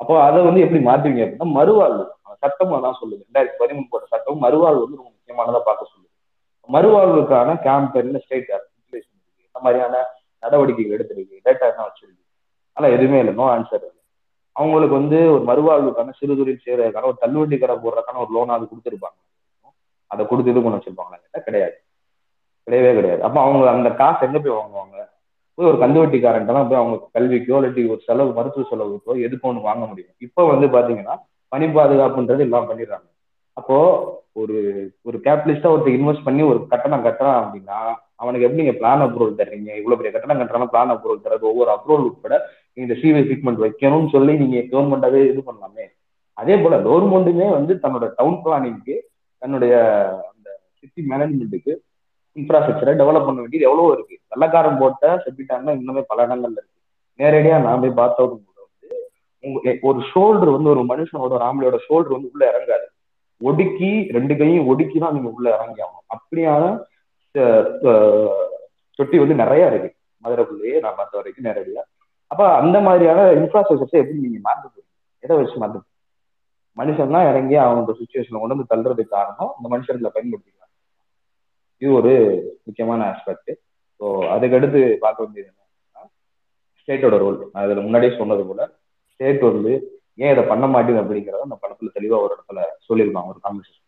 அப்போ 0.01 0.15
அதை 0.27 0.39
வந்து 0.47 0.63
எப்படி 0.65 0.81
மாற்றுவீங்க 0.89 1.23
அப்படின்னா 1.25 1.49
மறுவாழ்வு. 1.59 2.05
சட்டம் 2.43 2.75
அதான் 2.79 2.99
சொல்லுது. 3.01 3.21
ரெண்டாயிரத்தி 3.27 3.59
பதிமூணு 3.63 3.87
போட்ட 3.91 4.07
சட்டம் 4.15 4.43
மறுவாழ்வு 4.45 4.83
வந்து 4.85 4.99
ரொம்ப 5.01 5.11
முக்கியமானதா 5.15 5.61
பார்க்க 5.69 5.93
சொல்லுது. 5.93 6.11
மறுவாழ்வுக்கான 6.69 7.55
கேம்பெயின் 7.67 8.21
ஸ்டேட் 8.25 8.51
இந்த 9.45 9.59
மாதிரியான 9.65 9.97
நடவடிக்கைகள் 10.45 10.97
எடுத்திருக்கு. 10.97 11.37
டேட்டா 11.47 11.65
என்ன 11.73 11.85
வச்சிருக்கு. 11.89 12.23
அதெல்லாம் 12.77 12.97
எதுவுமே 12.97 13.19
இல்லை. 13.19 13.35
நோ 13.41 13.47
ஆன்சர் 13.57 13.87
அவங்களுக்கு 14.57 14.95
வந்து 15.01 15.19
ஒரு 15.35 15.43
மறுவாழ்வுக்கான 15.51 16.13
சிறு 16.19 16.37
தொழில் 16.37 16.63
செய்யறதுக்கான 16.65 17.09
ஒரு 17.13 17.19
தள்ளுவண்டி 17.23 17.57
கடை 17.59 17.77
போடுறதுக்கான 17.77 18.21
ஒரு 18.25 18.31
லோன் 18.37 18.57
அது 18.57 18.69
கொடுத்துருப்பாங்க. 18.71 19.19
அதை 20.11 20.23
கொடுத்து 20.27 20.53
இது 20.53 20.63
பண்ண 20.63 20.77
வச்சிருப்பாங்களா? 20.79 21.41
கிடையாது. 21.49 21.77
கிடையவே 22.67 22.91
கிடையாது. 22.95 23.23
அப்போ 23.23 23.39
அவங்க 23.41 23.65
அந்த 23.71 23.91
காசு 24.01 24.27
எங்க 24.27 24.39
போய் 24.39 24.59
வாங்குவாங்க? 24.59 24.99
போய் 25.55 25.69
ஒரு 25.71 25.79
கந்துவட்டிக்காரன் 25.83 26.47
தான் 26.51 26.69
போய் 26.69 26.81
அவங்க 26.83 26.97
கல்விக்கோ 27.17 27.57
இல்லாட்டி 27.59 27.83
ஒரு 27.93 28.01
செலவு 28.07 28.31
மருத்துவ 28.33 28.65
செலவுக்கோ 28.71 29.13
எதுக்கு 29.27 29.49
ஒன்று 29.49 29.69
வாங்க 29.69 29.85
முடியும்? 29.87 30.15
இப்போ 30.19 30.43
வந்து 30.53 30.67
பாத்தீங்கன்னா 30.67 31.17
பணி 31.53 31.67
பாதுகாப்புன்றது 31.67 32.45
எல்லாம் 32.47 32.69
பண்ணிடுறாங்க. 32.71 33.09
அப்போ 33.53 33.77
ஒரு 34.33 34.57
ஒரு 35.03 35.17
கேபிட்டலிஸ்டா 35.25 35.69
ஒருத்தர் 35.73 35.97
இன்வெஸ்ட் 35.99 36.27
பண்ணி 36.29 36.43
ஒரு 36.43 36.61
கட்டணம் 36.67 37.05
கட்டுறான் 37.05 37.39
அப்படின்னா 37.43 37.79
அவனுக்கு 38.21 38.47
எப்படி 38.47 38.63
நீங்க 38.63 38.77
பிளான் 38.81 39.05
அப்ரூவல் 39.07 39.39
தர்றீங்க? 39.41 39.71
இவ்வளவு 39.81 39.99
பெரிய 40.01 40.11
கட்டணம் 40.15 40.41
கட்டுறாங்க 40.41 40.69
பிளான் 40.75 40.93
அப்ரூவல் 40.95 41.25
தர்றது? 41.25 41.45
ஒவ்வொரு 41.51 41.71
அப்ரூவல் 41.71 42.07
உட்பட 42.09 42.37
இந்த 42.75 42.95
சிவை 42.95 43.23
ட்ரீட்மெண்ட் 43.23 43.63
வைக்கணும்னு 43.65 44.09
சொல்லி 44.09 44.35
நீங்க 44.37 44.59
கவர்மெண்டாவே 44.73 45.21
இது 45.31 45.43
பண்ணலாமே. 45.49 45.87
அதே 46.33 46.55
போல 46.57 46.79
கவர்மெண்ட்டுமே 46.79 47.49
வந்து 47.51 47.75
தன்னோட 47.83 48.07
டவுன் 48.17 48.39
பிளானிங்க்கு 48.45 48.95
தன்னுடைய 49.43 49.75
அந்த 50.33 50.49
சிட்டி 50.81 51.03
மேனேஜ்மெண்ட்டுக்கு 51.11 51.73
இன்ஃப்ராஸ்ட்ரக்சரை 52.37 52.93
டெவலப் 53.01 53.27
பண்ண 53.27 53.39
வேண்டியது 53.41 53.69
எவ்வளவு 53.71 53.93
இருக்கு. 53.93 54.17
வெள்ளக்காரன் 54.33 54.79
போட்ட 54.79 55.23
செப்பிட்டாங்கன்னா 55.25 55.75
இன்னுமே 55.81 56.03
பல 56.07 56.27
இடங்கள்ல 56.27 56.59
இருக்கு. 56.61 56.81
நேரடியா 57.19 57.57
நான் 57.67 57.83
போய் 57.83 57.99
பார்த்த 58.01 58.23
கூட 58.23 58.59
வந்து 58.65 58.97
உங்க 59.45 59.77
ஒரு 59.89 60.01
ஷோல்டர் 60.13 60.55
வந்து 60.57 60.73
ஒரு 60.75 60.83
மனுஷனோட 60.91 61.33
ஒரு 61.39 61.47
ஆம்பளையோட 61.49 61.79
ஷோல்டர் 61.87 62.17
வந்து 62.17 62.31
உள்ள 62.33 62.45
இறங்காது. 62.53 62.87
ஒடுக்கி 63.41 63.93
ரெண்டு 64.17 64.35
கையும் 64.37 64.67
ஒடுக்கி 64.67 64.99
தான் 64.99 65.15
நீங்க 65.17 65.31
உள்ள 65.37 65.47
இறங்கி 65.57 65.81
ஆகணும் 65.85 66.07
அப்படியான 66.15 66.65
தொட்டி 68.99 69.17
வந்து 69.23 69.37
நிறைய 69.43 69.63
இருக்கு. 69.71 69.91
மதுரைக்குள்ளேயே 70.25 70.77
நான் 70.85 70.99
பார்த்த 70.99 71.19
வரைக்கும் 71.21 71.47
நேரடியா. 71.49 71.83
அப்ப 72.31 72.43
அந்த 72.61 72.77
மாதிரியான 72.87 73.25
இன்ஃப்ராஸ்ட்ரக்சர்ஸை 73.41 73.99
எப்படி 74.03 74.21
நீங்க 74.27 74.41
மாற்ற 74.49 74.65
போறீங்க? 74.67 74.91
எதை 75.25 75.35
வச்சு 75.41 75.57
மாற்ற 75.63 75.81
மனுஷன் 76.77 77.15
தான் 77.17 77.29
இறங்கி 77.31 77.57
அவங்க 77.65 77.93
சுச்சுவேஷன்ல 77.99 78.41
கொண்டு 78.43 78.55
வந்து 78.55 78.71
தள்ளுறதுக்கு 78.73 79.17
காரணம் 79.17 79.51
இந்த 79.59 79.69
மனுஷன்ல 79.75 80.09
பயன்படுத்திக்கலாம். 80.15 80.71
இது 81.83 81.91
ஒரு 81.99 82.13
முக்கியமான 82.67 83.01
ஆஸ்பெக்ட் 83.13 83.53
ஸோ 84.01 84.07
அதுக்கடுத்து 84.35 84.81
பார்க்க 85.05 85.25
வேண்டியது 85.25 85.49
என்னன்னா 85.51 86.03
ஸ்டேட்டோட 86.81 87.17
ரோல் 87.25 87.39
நான் 87.53 87.65
இதுல 87.67 87.85
முன்னாடியே 87.87 88.13
சொன்னது 88.21 88.43
போல 88.49 88.63
ஸ்டேட் 89.13 89.45
வந்து 89.51 89.73
ஏன் 90.23 90.33
இதை 90.35 90.43
பண்ண 90.51 90.65
மாட்டேங்குது 90.73 91.03
அப்படிங்கிறத 91.05 91.47
அந்த 91.47 91.59
படத்துல 91.63 91.93
தெளிவா 91.99 92.19
ஒரு 92.25 92.33
இடத்துல 92.37 92.61
சொல்லியிருக்காங்க 92.89 93.33
ஒரு 93.35 93.41
கான்வர்சேஷன் 93.47 93.83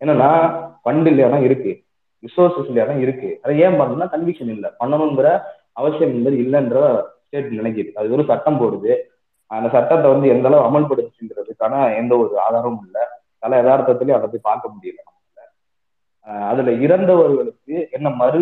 என்னன்னா 0.00 0.30
ஃபண்ட் 0.82 1.08
இல்லையானா 1.10 1.38
இருக்கு. 1.48 1.72
ரிசோர்சஸ் 2.26 2.72
தான் 2.78 3.02
இருக்கு. 3.04 3.28
அதை 3.42 3.52
ஏன் 3.66 3.78
பண்ணணும்னா 3.80 4.08
கன்விக்ஷன் 4.14 4.52
இல்லை. 4.56 4.70
பண்ணணுங்கிற 4.80 5.28
அவசியம் 5.80 6.12
என்பது 6.16 6.36
இல்லைன்ற 6.44 6.78
ஸ்டேட் 7.24 7.58
நினைக்கிது 7.60 7.90
அது 8.00 8.14
ஒரு 8.16 8.24
சட்டம் 8.30 8.60
போடுது. 8.62 8.92
அந்த 9.50 9.68
சட்டத்தை 9.74 10.08
வந்து 10.12 10.26
எந்த 10.34 10.46
அளவு 10.48 10.66
அமல்படுத்துச்சுன்றதுக்கான 10.68 11.74
எந்த 12.00 12.12
ஒரு 12.22 12.34
ஆதாரமும் 12.46 12.84
இல்லை. 12.86 13.04
தலை 13.42 13.56
யதார்த்தத்திலையும் 13.60 14.18
அதை 14.18 14.28
போய் 14.32 14.48
பார்க்க 14.50 14.74
முடியல 14.74 15.08
அதுல 16.50 16.72
இறந்தவர்களுக்கு 16.84 17.74
என்ன 17.96 18.08
மறு 18.18 18.40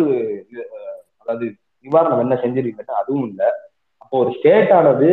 அதாவது 1.21 1.45
நிவாரணம் 1.85 2.23
என்ன 2.23 2.35
செஞ்சிருக்கீங்கன்னா 2.41 2.99
அதுவும் 3.01 3.27
இல்லை. 3.29 3.47
அப்போ 4.01 4.15
ஒரு 4.23 4.31
ஸ்டேட் 4.37 4.71
ஆனது 4.77 5.09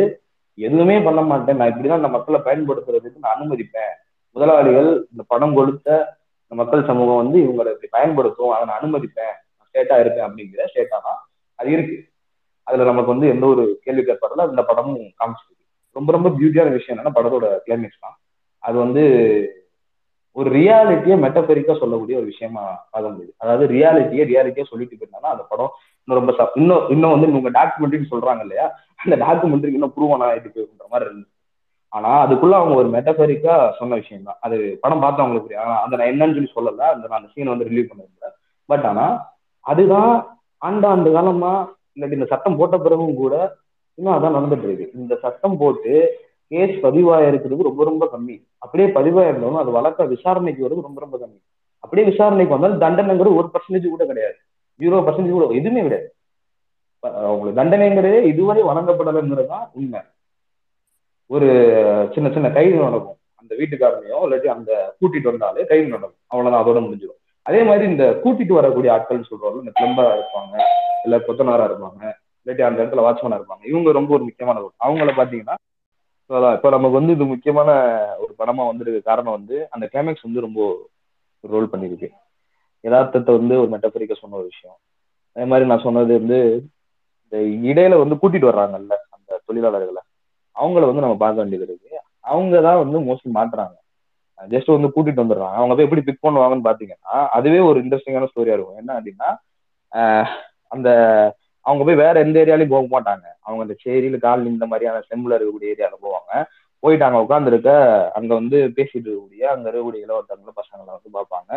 எதுவுமே 0.57 0.97
பண்ண 1.07 1.21
மாட்டேன். 1.29 1.57
நான் 1.59 1.71
இப்படிதான் 1.71 2.01
அந்த 2.01 2.11
மக்களை 2.15 2.39
பயன்படுத்துறதுக்கு 2.47 3.23
நான் 3.23 3.35
அனுமதிப்பேன். 3.35 3.93
முதலாளிகள் 4.35 4.89
இந்த 5.11 5.23
பணம் 5.33 5.57
கொடுத்த 5.59 5.97
மக்கள் 6.51 6.87
சமூகம் 6.89 7.21
வந்து 7.21 7.37
இவங்களை 7.45 7.69
இப்படி 7.73 7.89
பயன்படுத்தும் 7.91 8.53
அதை 8.55 8.63
நான் 8.67 8.79
அனுமதிப்பேன் 8.81 9.35
ஸ்டேட்டா 9.67 9.95
இருப்பேன் 9.99 10.27
அப்படிங்கிற 10.27 10.63
ஸ்டேட்டா 10.71 10.97
தான் 11.07 11.19
அது 11.59 11.69
இருக்கு. 11.75 11.97
அதுல 12.67 12.85
நமக்கு 12.91 13.13
வந்து 13.13 13.27
எந்த 13.33 13.45
ஒரு 13.45 13.63
கேள்வி 13.85 14.03
கேட்பதில்ல 14.03 14.47
அந்த 14.49 14.63
படமும் 14.69 15.03
காமிச்சிருக்கு. 15.19 15.63
ரொம்ப 15.95 16.09
ரொம்ப 16.11 16.29
பியூட்டியான 16.29 16.71
விஷயம் 16.77 16.93
என்னன்னா 16.95 17.15
படத்தோட 17.17 17.47
கிளைமேக்ஸ் 17.65 18.03
தான். 18.05 18.17
அது 18.63 18.77
வந்து 18.77 19.03
ஒரு 20.35 20.49
ரியாலிட்டியை 20.57 21.15
மெட்டபெரிக்கா 21.23 21.73
சொல்லக்கூடிய 21.81 22.17
ஒரு 22.17 22.27
விஷயமா 22.31 22.63
பார்க்க 22.91 23.13
முடியுது. 23.13 23.33
அதாவது 23.37 23.65
ரியாலிட்டியை 23.75 24.23
ரியாலிட்டியா 24.31 24.65
சொல்லிட்டு 24.71 24.97
போயிருந்தாங்கன்னா 24.97 25.33
அந்த 25.35 25.45
படம் 25.51 25.71
இன்னும் 26.07 26.19
ரொம்ப 26.19 26.49
இன்னும் 26.55 26.83
இன்னும் 26.95 27.13
வந்து 27.13 27.29
இவங்க 27.31 27.49
டாக்குமெண்ட்ரின்னு 27.59 28.11
சொல்றாங்க 28.11 28.43
இல்லையா? 28.45 28.67
அந்த 29.03 29.15
டாக்குமெண்ட்ரிக்கு 29.25 29.79
இன்னும் 29.79 29.95
ப்ரூவ் 29.95 30.13
ஆனா 30.17 30.27
இது 30.39 30.47
போயிருக்கிற 30.53 30.87
மாதிரி 30.89 31.09
இருந்துச்சு. 31.09 31.36
ஆனா 31.93 32.09
அதுக்குள்ள 32.23 32.55
அவங்க 32.59 32.75
ஒரு 32.81 32.89
மெட்டபெரிக்கா 32.95 33.53
சொன்ன 33.79 33.97
விஷயம் 34.01 34.27
தான் 34.29 34.39
அது 34.45 34.55
படம் 34.83 35.03
பார்த்தா 35.03 35.23
அவங்களுக்கு 35.23 35.47
புரியும். 35.47 35.63
ஆனா 35.65 35.75
அந்த 35.83 35.95
நான் 35.99 36.11
என்னன்னு 36.13 36.35
சொல்லி 36.37 36.51
சொல்லல. 36.57 36.83
அந்த 36.95 37.05
நான் 37.07 37.19
அந்த 37.19 37.29
சீனை 37.33 37.51
வந்து 37.53 37.69
ரிலீவ் 37.69 37.89
பண்ணிருந்தேன் 37.91 38.35
பட் 38.69 38.85
ஆனா 38.91 39.05
அதுதான் 39.65 40.11
ஆண்டாண்டு 40.61 41.09
காலமா 41.17 41.53
இல்லாட்டி 41.95 42.17
இந்த 42.19 42.29
சட்டம் 42.33 42.57
போட்ட 42.59 42.75
பிறகும் 42.85 43.19
கூட 43.21 43.35
இன்னும் 43.97 44.15
அதான் 44.15 44.35
நடந்துட்டு 44.37 44.67
இருக்கு. 44.69 44.87
இந்த 45.01 45.13
சட்டம் 45.23 45.57
போட்டு 45.61 45.93
கேஸ் 46.51 46.75
பதிவாயிருக்கிறது 46.83 47.67
ரொம்ப 47.69 47.83
ரொம்ப 47.89 48.03
கம்மி. 48.11 48.35
அப்படியே 48.63 48.87
பதிவாயிருந்தாலும் 48.97 49.61
அது 49.63 49.71
வழக்க 49.77 50.05
விசாரணைக்கு 50.11 50.65
வருது 50.65 50.87
ரொம்ப 50.87 50.99
ரொம்ப 51.05 51.17
கம்மி. 51.23 51.39
அப்படியே 51.83 52.05
விசாரணைக்கு 52.11 52.55
வந்தாலும் 52.55 52.83
தண்டனைங்கிறது 52.83 53.39
ஒரு 53.39 53.47
பர்சன்டேஜ் 53.53 53.95
கூட 53.95 54.05
கிடையாது. 54.11 54.37
ஜீரோ 54.79 54.99
பர்சன்டேஜ் 55.07 55.37
கூட 55.37 55.47
எதுவுமே 55.59 55.81
கிடையாது. 55.87 56.07
அவங்களுக்கு 57.27 57.59
தண்டனைங்கிறதே 57.61 58.21
இதுவரை 58.31 58.61
வழங்கப்படலைங்கிறது 58.69 59.51
தான் 59.55 59.65
உண்மை. 59.79 60.01
ஒரு 61.35 61.47
சின்ன 62.13 62.27
சின்ன 62.35 62.47
கைது 62.57 62.77
நடக்கும். 62.87 63.17
அந்த 63.39 63.51
வீட்டுக்காரனையோ 63.59 64.19
இல்லாட்டி 64.25 64.49
அந்த 64.55 64.71
கூட்டிட்டு 64.99 65.31
வந்தாலே 65.31 65.65
கைது 65.71 65.87
நடக்கும். 65.95 66.23
அவ்வளவுதான் 66.31 66.61
அதோட 66.63 66.79
முடிஞ்சிடும். 66.85 67.19
அதே 67.49 67.61
மாதிரி 67.67 67.85
இந்த 67.91 68.05
கூட்டிட்டு 68.23 68.53
வரக்கூடிய 68.59 68.93
ஆட்கள் 68.95 69.27
சொல்றோம் 69.29 69.61
இந்த 69.63 69.73
பிளம்பரா 69.79 70.11
இருப்பாங்க 70.17 70.55
இல்ல 71.05 71.17
கொத்தனாரா 71.27 71.65
இருப்பாங்க 71.69 72.01
இல்லாட்டி 72.41 72.63
அந்த 72.69 72.79
இடத்துல 72.81 73.05
வாட்ச்மேனா 73.05 73.39
இருப்பாங்க. 73.39 73.63
இவங்க 73.71 73.91
ரொம்ப 73.99 74.11
ஒரு 74.17 74.23
முக்கியமான 74.29 74.59
ரோல் 74.63 74.75
அவங்கள 74.87 75.13
பாத்தீங்கன்னா 75.19 75.57
இப்போ 76.55 76.69
நமக்கு 76.75 76.97
வந்து 76.99 77.13
இது 77.15 77.25
முக்கியமான 77.33 77.69
ஒரு 78.23 78.33
படமா 78.39 78.63
வந்திருக்க 78.69 78.99
காரணம் 79.09 79.35
வந்து 79.37 79.57
அந்த 79.73 79.85
கிளைமேக்ஸ் 79.91 80.25
வந்து 80.27 80.43
ரொம்ப 80.45 80.61
ரோல் 81.43 81.69
பண்ணியிருக்கு 81.73 82.09
யதார்த்தத்தை 82.83 83.31
வந்து 83.37 83.55
ஒரு 83.61 83.69
மெட்டபரிக்க 83.73 84.15
சொன்ன 84.21 84.37
ஒரு 84.41 84.49
விஷயம். 84.53 84.77
அதே 85.35 85.45
மாதிரி 85.51 85.69
நான் 85.69 85.85
சொன்னது 85.85 86.11
வந்து 86.19 86.39
இந்த 87.23 87.37
இடையில 87.69 87.99
வந்து 88.01 88.19
கூட்டிட்டு 88.21 88.49
வர்றாங்கல்ல 88.51 88.95
அந்த 89.15 89.39
தொழிலாளர்களை. 89.47 90.01
அவங்கள 90.61 90.83
வந்து 90.89 91.03
நம்ம 91.05 91.17
பார்க்க 91.23 91.41
வேண்டியது 91.41 91.65
இருக்கு. 91.67 91.91
அவங்க 92.31 92.61
தான் 92.67 92.81
வந்து 92.83 92.99
மோஸ்ட்லி 93.07 93.31
மாட்டுறாங்க. 93.39 93.75
ஜஸ்ட் 94.53 94.73
வந்து 94.75 94.89
கூட்டிட்டு 94.95 95.23
வந்துடுறாங்க. 95.23 95.57
அவங்க 95.59 95.73
போய் 95.75 95.87
எப்படி 95.87 96.03
பிக் 96.07 96.25
பண்ணுவாங்கன்னு 96.25 96.67
பாத்தீங்கன்னா 96.69 97.15
அதுவே 97.37 97.59
ஒரு 97.69 97.77
இன்ட்ரெஸ்டிங்கான 97.83 98.29
ஸ்டோரியா 98.31 98.55
இருக்கும். 98.57 98.79
என்ன 98.81 98.91
அப்படின்னா 98.99 99.29
அந்த 100.75 100.89
அவங்க 101.67 101.83
போய் 101.87 102.01
வேற 102.03 102.15
எந்த 102.25 102.37
ஏரியாலையும் 102.43 102.73
போக 102.73 102.87
மாட்டாங்க. 102.93 103.25
அவங்க 103.45 103.61
அந்த 103.65 103.75
சேரியில் 103.83 104.23
கால் 104.25 104.51
இந்த 104.51 104.65
மாதிரியான 104.71 105.01
செம்பில் 105.09 105.35
இருக்கக்கூடிய 105.37 105.73
ஏரியால 105.73 105.95
போவாங்க. 106.05 106.31
போயிட்டு 106.83 107.05
அங்க 107.07 107.19
உட்காந்துருக்க 107.25 107.69
அங்க 108.17 108.31
வந்து 108.39 108.57
பேசிட்டு 108.77 109.07
இருக்கக்கூடிய 109.07 109.43
அங்க 109.53 109.65
இருக்கக்கூடிய 109.69 110.05
இளவட்டங்கள 110.05 110.51
பசங்களை 110.59 110.91
வந்து 110.97 111.11
பார்ப்பாங்க. 111.17 111.51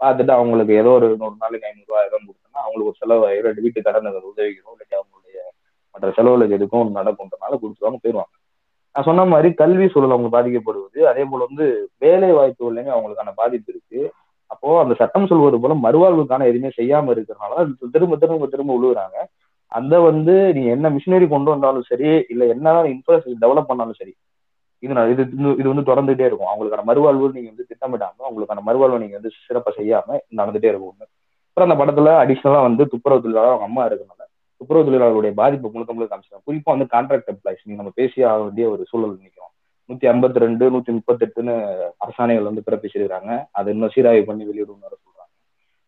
பார்த்துட்டு 0.00 0.32
அவங்களுக்கு 0.38 0.72
ஏதோ 0.80 0.90
ஒரு 0.98 1.06
நூறு 1.20 1.36
நாளைக்கு 1.44 1.68
ஐநூறு 1.68 1.88
ரூபாய் 1.90 2.08
கொடுத்தோம்னா 2.10 2.62
அவங்களுக்கு 2.64 2.90
ஒரு 2.92 3.00
செலவு 3.02 3.28
ரெண்டு 3.46 3.64
வீட்டு 3.66 3.86
கடன் 3.86 4.08
உதவிக்கிறோம். 4.30 4.74
இல்லாட்டி 4.74 4.96
அவங்களுடைய 5.00 5.38
மற்ற 5.94 6.10
செலவுகளுக்கு 6.18 6.58
எதுக்கும் 6.58 6.96
நடக்கும்ன்றனால 6.98 7.58
கொடுத்துருவாங்க 7.62 8.00
போயிடுவாங்க. 8.04 8.34
நான் 8.96 9.06
சொன்ன 9.06 9.24
மாதிரி 9.30 9.48
கல்வி 9.54 9.86
சூழல் 9.92 10.14
அவங்க 10.14 10.28
பாதிக்கப்படுவது 10.34 11.00
அதே 11.10 11.24
போல 11.30 11.46
வந்து 11.48 11.64
வேலை 12.04 12.28
வாய்ப்புகள்லையும் 12.36 12.94
அவங்களுக்கான 12.94 13.32
பாதிப்பு 13.40 13.68
இருக்கு. 13.72 14.00
அப்போ 14.50 14.68
அந்த 14.82 14.94
சட்டம் 15.00 15.28
சொல்வது 15.30 15.56
போல 15.62 15.74
மறுவாழ்வுக்கான 15.84 16.46
எதுவுமே 16.50 16.70
செய்யாம 16.78 17.12
இருக்கிறனால 17.14 17.54
திரும்ப 17.94 18.16
திரும்ப 18.22 18.46
திரும்ப 18.46 18.72
விழுகுறாங்க 18.76 19.16
அந்த 19.72 19.94
வந்து 20.08 20.34
நீ 20.56 20.62
என்ன 20.74 20.90
மிஷினரி 20.96 21.26
கொண்டு 21.28 21.50
வந்தாலும் 21.52 21.88
சரி 21.90 22.10
இல்ல 22.32 22.42
என்ன 22.54 22.74
இன்ஃப்ராஸ்ட்ரக்சர் 22.92 23.42
டெவலப் 23.44 23.70
பண்ணாலும் 23.70 23.98
சரி 24.00 24.14
இது 24.82 24.94
இது 25.14 25.22
இது 25.60 25.68
வந்து 25.70 25.88
தொடர்ந்துட்டே 25.90 26.26
இருக்கும். 26.28 26.50
அவங்களுக்கான 26.50 26.86
மறுவாழ்வு 26.90 27.34
நீங்க 27.36 27.50
வந்து 27.52 27.68
திட்டமிடாம 27.70 28.24
அவங்களுக்கான 28.26 28.64
மறுவாழ்வு 28.68 29.02
நீங்க 29.04 29.16
வந்து 29.18 29.32
சிறப்பா 29.46 29.70
செய்யாம 29.78 30.08
நடந்துட்டே 30.40 30.70
இருக்கும். 30.72 30.96
அப்புறம் 31.48 31.68
அந்த 31.68 31.76
படத்துல 31.80 32.10
அடிஷனலா 32.22 32.60
வந்து 32.68 32.84
துப்புரவு 32.92 33.24
தொழிலாளர் 33.24 33.52
அவங்க 33.52 33.68
அம்மா 33.70 33.84
இருக்கணும் 33.88 34.15
துப்புரவு 34.60 34.86
தொழிலாளர்களுடைய 34.86 35.34
பாதிப்பு 35.34 35.70
முழுக்க 35.72 35.92
முழுக்க 35.92 36.10
காமிச்சாங்க 36.14 36.44
குறிப்பா 36.48 36.70
வந்து 36.74 36.88
கான்ட்ராக்ட் 36.94 37.30
எம்ப்ளாய்ஸ் 37.32 37.64
நீங்க 37.64 37.80
நம்ம 37.82 37.92
பேசி 37.94 38.22
ஆக 38.22 38.42
வேண்டிய 38.42 38.68
ஒரு 38.70 38.82
சூழல் 38.90 39.18
நிற்கிறோம் 39.24 39.52
நூத்தி 39.90 40.06
ஐம்பத்தி 40.12 40.38
ரெண்டு 40.44 40.64
நூத்தி 40.70 40.92
முப்பத்தி 40.92 41.24
எட்டுன்னு 41.26 41.54
அரசாணைகள் 42.04 42.48
வந்து 42.50 42.62
பிறப்பிச்சிருக்காங்க 42.66 43.46
அதை 43.50 43.72
இன்னும் 43.74 43.92
சீராய்வு 43.94 44.24
பண்ணி 44.24 44.44
வெளியிடணும் 44.44 44.82
சொல்றாங்க. 44.82 45.32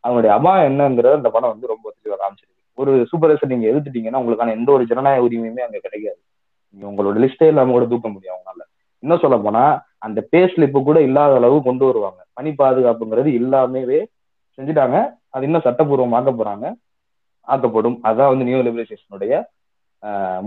அவங்களுடைய 0.04 0.33
அபாயம் 0.38 0.68
என்னங்கிறத 0.70 1.12
அந்த 1.12 1.31
படம் 1.31 1.48
வந்து 1.48 1.66
ரொம்ப 1.66 1.92
தெளிவாக 1.94 2.20
காமிச்சிருக்கு. 2.22 2.57
ஒரு 2.74 3.09
சூப்பர்வைசர் 3.11 3.52
நீங்க 3.54 3.66
எதிர்த்துட்டீங்கன்னா 3.70 4.20
உங்களுக்கான 4.22 4.50
எந்த 4.50 4.72
ஒரு 4.72 4.87
ஜனநாயக 4.87 5.26
உரிமையுமே 5.28 5.62
அங்க 5.66 5.78
கிடைக்காது. 5.78 6.18
நீங்க 6.70 6.87
உங்களோட 6.90 7.16
லிஸ்டே 7.24 7.46
இல்லாம 7.46 7.70
கூட 7.70 7.87
தூக்க 7.87 8.09
முடியும் 8.09 8.35
அவங்களால. 8.35 8.62
இன்னும் 8.98 9.18
சொல்ல 9.18 9.37
போனா 9.38 9.64
அந்த 9.98 10.20
பே 10.31 10.44
ஸ்லிப்பு 10.44 10.83
கூட 10.83 11.00
இல்லாத 11.02 11.35
அளவு 11.35 11.62
கொண்டு 11.62 11.85
வருவாங்க. 11.87 12.20
பணி 12.33 12.50
பாதுகாப்புங்கிறது 12.50 13.31
இல்லாமவே 13.40 14.00
செஞ்சுட்டாங்க. 14.59 14.96
அது 15.31 15.44
இன்னும் 15.44 15.64
சட்டப்பூர்வம் 15.64 16.12
ஆக்க 16.12 16.31
போறாங்க. 16.31 16.66
ஆக்கப்படும். 17.53 17.97
அதான் 18.09 18.31
வந்து 18.33 18.47
நியூ 18.49 18.61
லிபரேஷனுடைய 18.69 19.33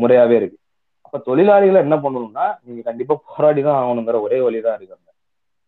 முறையாவே 0.02 0.36
இருக்கு. 0.40 0.58
அப்ப 1.06 1.20
தொழிலாளிகளை 1.30 1.80
என்ன 1.86 1.96
பண்ணணும்னா 2.04 2.46
நீங்க 2.66 2.82
கண்டிப்பா 2.90 3.16
போராடி 3.30 3.62
தான் 3.68 3.80
ஆகணுங்கிற 3.80 4.20
ஒரே 4.26 4.38
வழிதான் 4.46 4.78
இருக்காங்க 4.80 5.08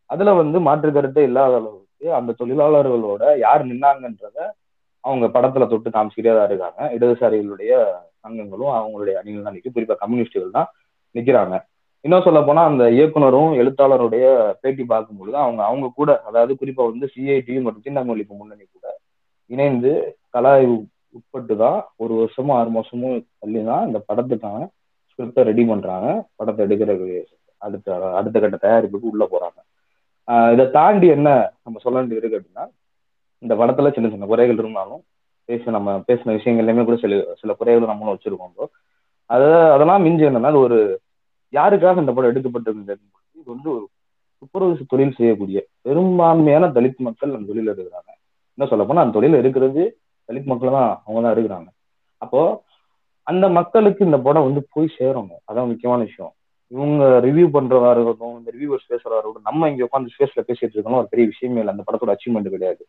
அதுல 0.10 0.34
வந்து 0.41 0.58
மாற்று 0.67 0.89
கருத்தே 0.96 1.22
இல்லாத 1.30 1.54
அளவுக்கு 1.62 2.08
அந்த 2.19 2.32
தொழிலாளர்களோட 2.39 3.24
யார் 3.46 3.63
நின்னாங்கன்றத 3.72 4.38
அவங்க 5.04 5.26
படத்துல 5.36 5.65
தொட்டு 5.72 5.89
காமிச்சுக்கிட்டே 5.96 6.34
தான் 6.38 6.50
இருக்காங்க. 6.50 6.80
இடதுசாரிகளுடைய 6.96 7.72
சங்கங்களும் 8.24 8.74
அவங்களுடைய 8.80 9.15
அணிகள் 9.22 9.46
தான் 9.48 9.56
நிற்கும் 9.58 9.76
குறிப்பா 9.76 9.96
கம்யூனிஸ்டுகள் 10.04 10.58
தான் 10.58 10.69
நிக்கிறாங்க. 11.15 11.56
இன்னும் 12.06 12.26
சொல்ல 12.28 12.39
போனா 12.48 12.62
அந்த 12.69 12.84
இயக்குனரும் 12.98 13.52
எழுத்தாளருடைய 13.62 14.26
பேட்டி 14.62 14.84
பார்க்கும்பொழுது 14.91 15.38
அவங்க 15.43 15.62
அவங்க 15.69 15.88
கூட 16.00 16.10
அதாவது 16.30 16.54
குறிப்பா 16.62 16.84
வந்து 16.91 17.08
சிஐடி 17.13 17.54
மற்றும் 17.65 17.86
சின்னமொழிப்பு 17.88 18.34
முன்னணி 18.39 18.65
கூட 18.65 18.88
இணைந்து 19.50 19.91
கலாய்வு 20.36 20.78
உட்பட்டு 21.13 21.56
தான் 21.63 21.80
ஒரு 22.04 22.13
வருஷமும் 22.19 22.56
ஆறு 22.60 22.69
மாசமும் 22.76 23.17
தள்ளி 23.41 23.62
தான் 23.69 23.84
இந்த 23.89 23.99
படத்துக்கான 24.10 24.62
ஸ்கிரிப்டை 25.12 25.43
ரெடி 25.49 25.63
பண்றாங்க. 25.71 26.08
படத்தை 26.39 26.62
எடுக்கிறது 26.67 27.08
அடுத்த 27.62 27.88
அடுத்த 28.19 28.38
கட்ட 28.39 28.58
தயாரிப்புக்கு 28.63 29.12
உள்ள 29.13 29.23
போறாங்க. 29.34 29.60
இதை 30.54 30.65
தாண்டி 30.78 31.08
என்ன 31.17 31.30
நம்ம 31.65 31.80
சொல்ல 31.86 31.97
வேண்டியது 31.99 32.21
இருக்கு 32.21 32.39
அப்படின்னா 32.39 32.65
இந்த 33.43 33.54
படத்துல 33.62 33.89
சின்ன 33.95 34.10
சின்ன 34.13 34.28
குறைகள் 34.32 34.62
இருந்தாலும் 34.62 35.02
பேச 35.49 35.71
நம்ம 35.76 35.95
பேசின 36.10 36.34
விஷயங்கள்லயுமே 36.38 36.84
கூட 36.88 36.97
சில 37.04 37.13
சில 37.41 37.52
குறைகளை 37.60 37.88
நம்மளும் 37.89 38.15
வச்சிருக்கோம் 38.15 38.69
அது 39.30 39.47
அதெல்லாம் 39.76 40.04
மிஞ்சி 40.06 40.26
என்னன்னா 40.30 40.52
அது 40.54 40.62
ஒரு 40.67 40.78
யாருக்காக 41.54 42.04
இந்த 42.04 42.13
படம் 42.15 42.32
எடுக்கப்பட்டிருந்தது 42.32 43.02
இது 43.36 43.47
வந்து 43.54 43.69
ஒரு 43.76 43.86
துப்புரவு 44.41 44.88
தொழில் 44.93 45.17
செய்யக்கூடிய 45.17 45.60
பெரும்பான்மையான 45.86 46.69
தலித் 46.78 47.04
மக்கள் 47.08 47.36
அந்த 47.36 47.49
தொழில் 47.52 47.69
இருக்கிறாங்க 47.69 48.12
என்ன 48.58 48.67
சொல்ல 48.71 48.86
போனா 48.88 49.04
அந்த 49.04 49.15
தொழில் 49.17 49.41
இருக்கிறது 49.41 49.84
தலித் 50.29 50.49
மக்கள் 50.51 50.77
தான் 50.77 50.91
அவங்க 51.05 51.21
தான் 51.25 51.36
இருக்கிறாங்க 51.36 51.69
அப்போ 52.21 52.41
அந்த 53.27 53.45
மக்களுக்கு 53.57 54.01
இந்த 54.07 54.17
படம் 54.25 54.45
வந்து 54.47 54.62
போய் 54.73 54.95
சேரணும். 54.97 55.41
அதான் 55.49 55.69
முக்கியமான 55.71 56.01
விஷயம். 56.07 56.33
இவங்க 56.71 57.03
ரிவ்யூ 57.25 57.45
பண்றதா 57.55 57.89
இருக்கட்டும் 57.95 58.36
இந்த 58.39 58.49
ரிவ்யூவர்ஸ் 58.55 58.89
பேசுறதா 58.91 59.17
இருக்கட்டும் 59.17 59.47
நம்ம 59.49 59.69
இங்க 59.71 59.88
உட்காந்து 59.88 60.13
ஸ்பேஸ்ல 60.13 60.43
பேசிட்டு 60.49 60.75
இருக்கணும் 60.75 61.01
ஒரு 61.01 61.09
பெரிய 61.13 61.25
விஷயமே 61.31 61.59
இல்லை. 61.62 61.73
அந்த 61.75 61.83
படத்தோட 61.88 62.13
அச்சீவ்மெண்ட் 62.15 62.53
கிடையாது. 62.55 62.81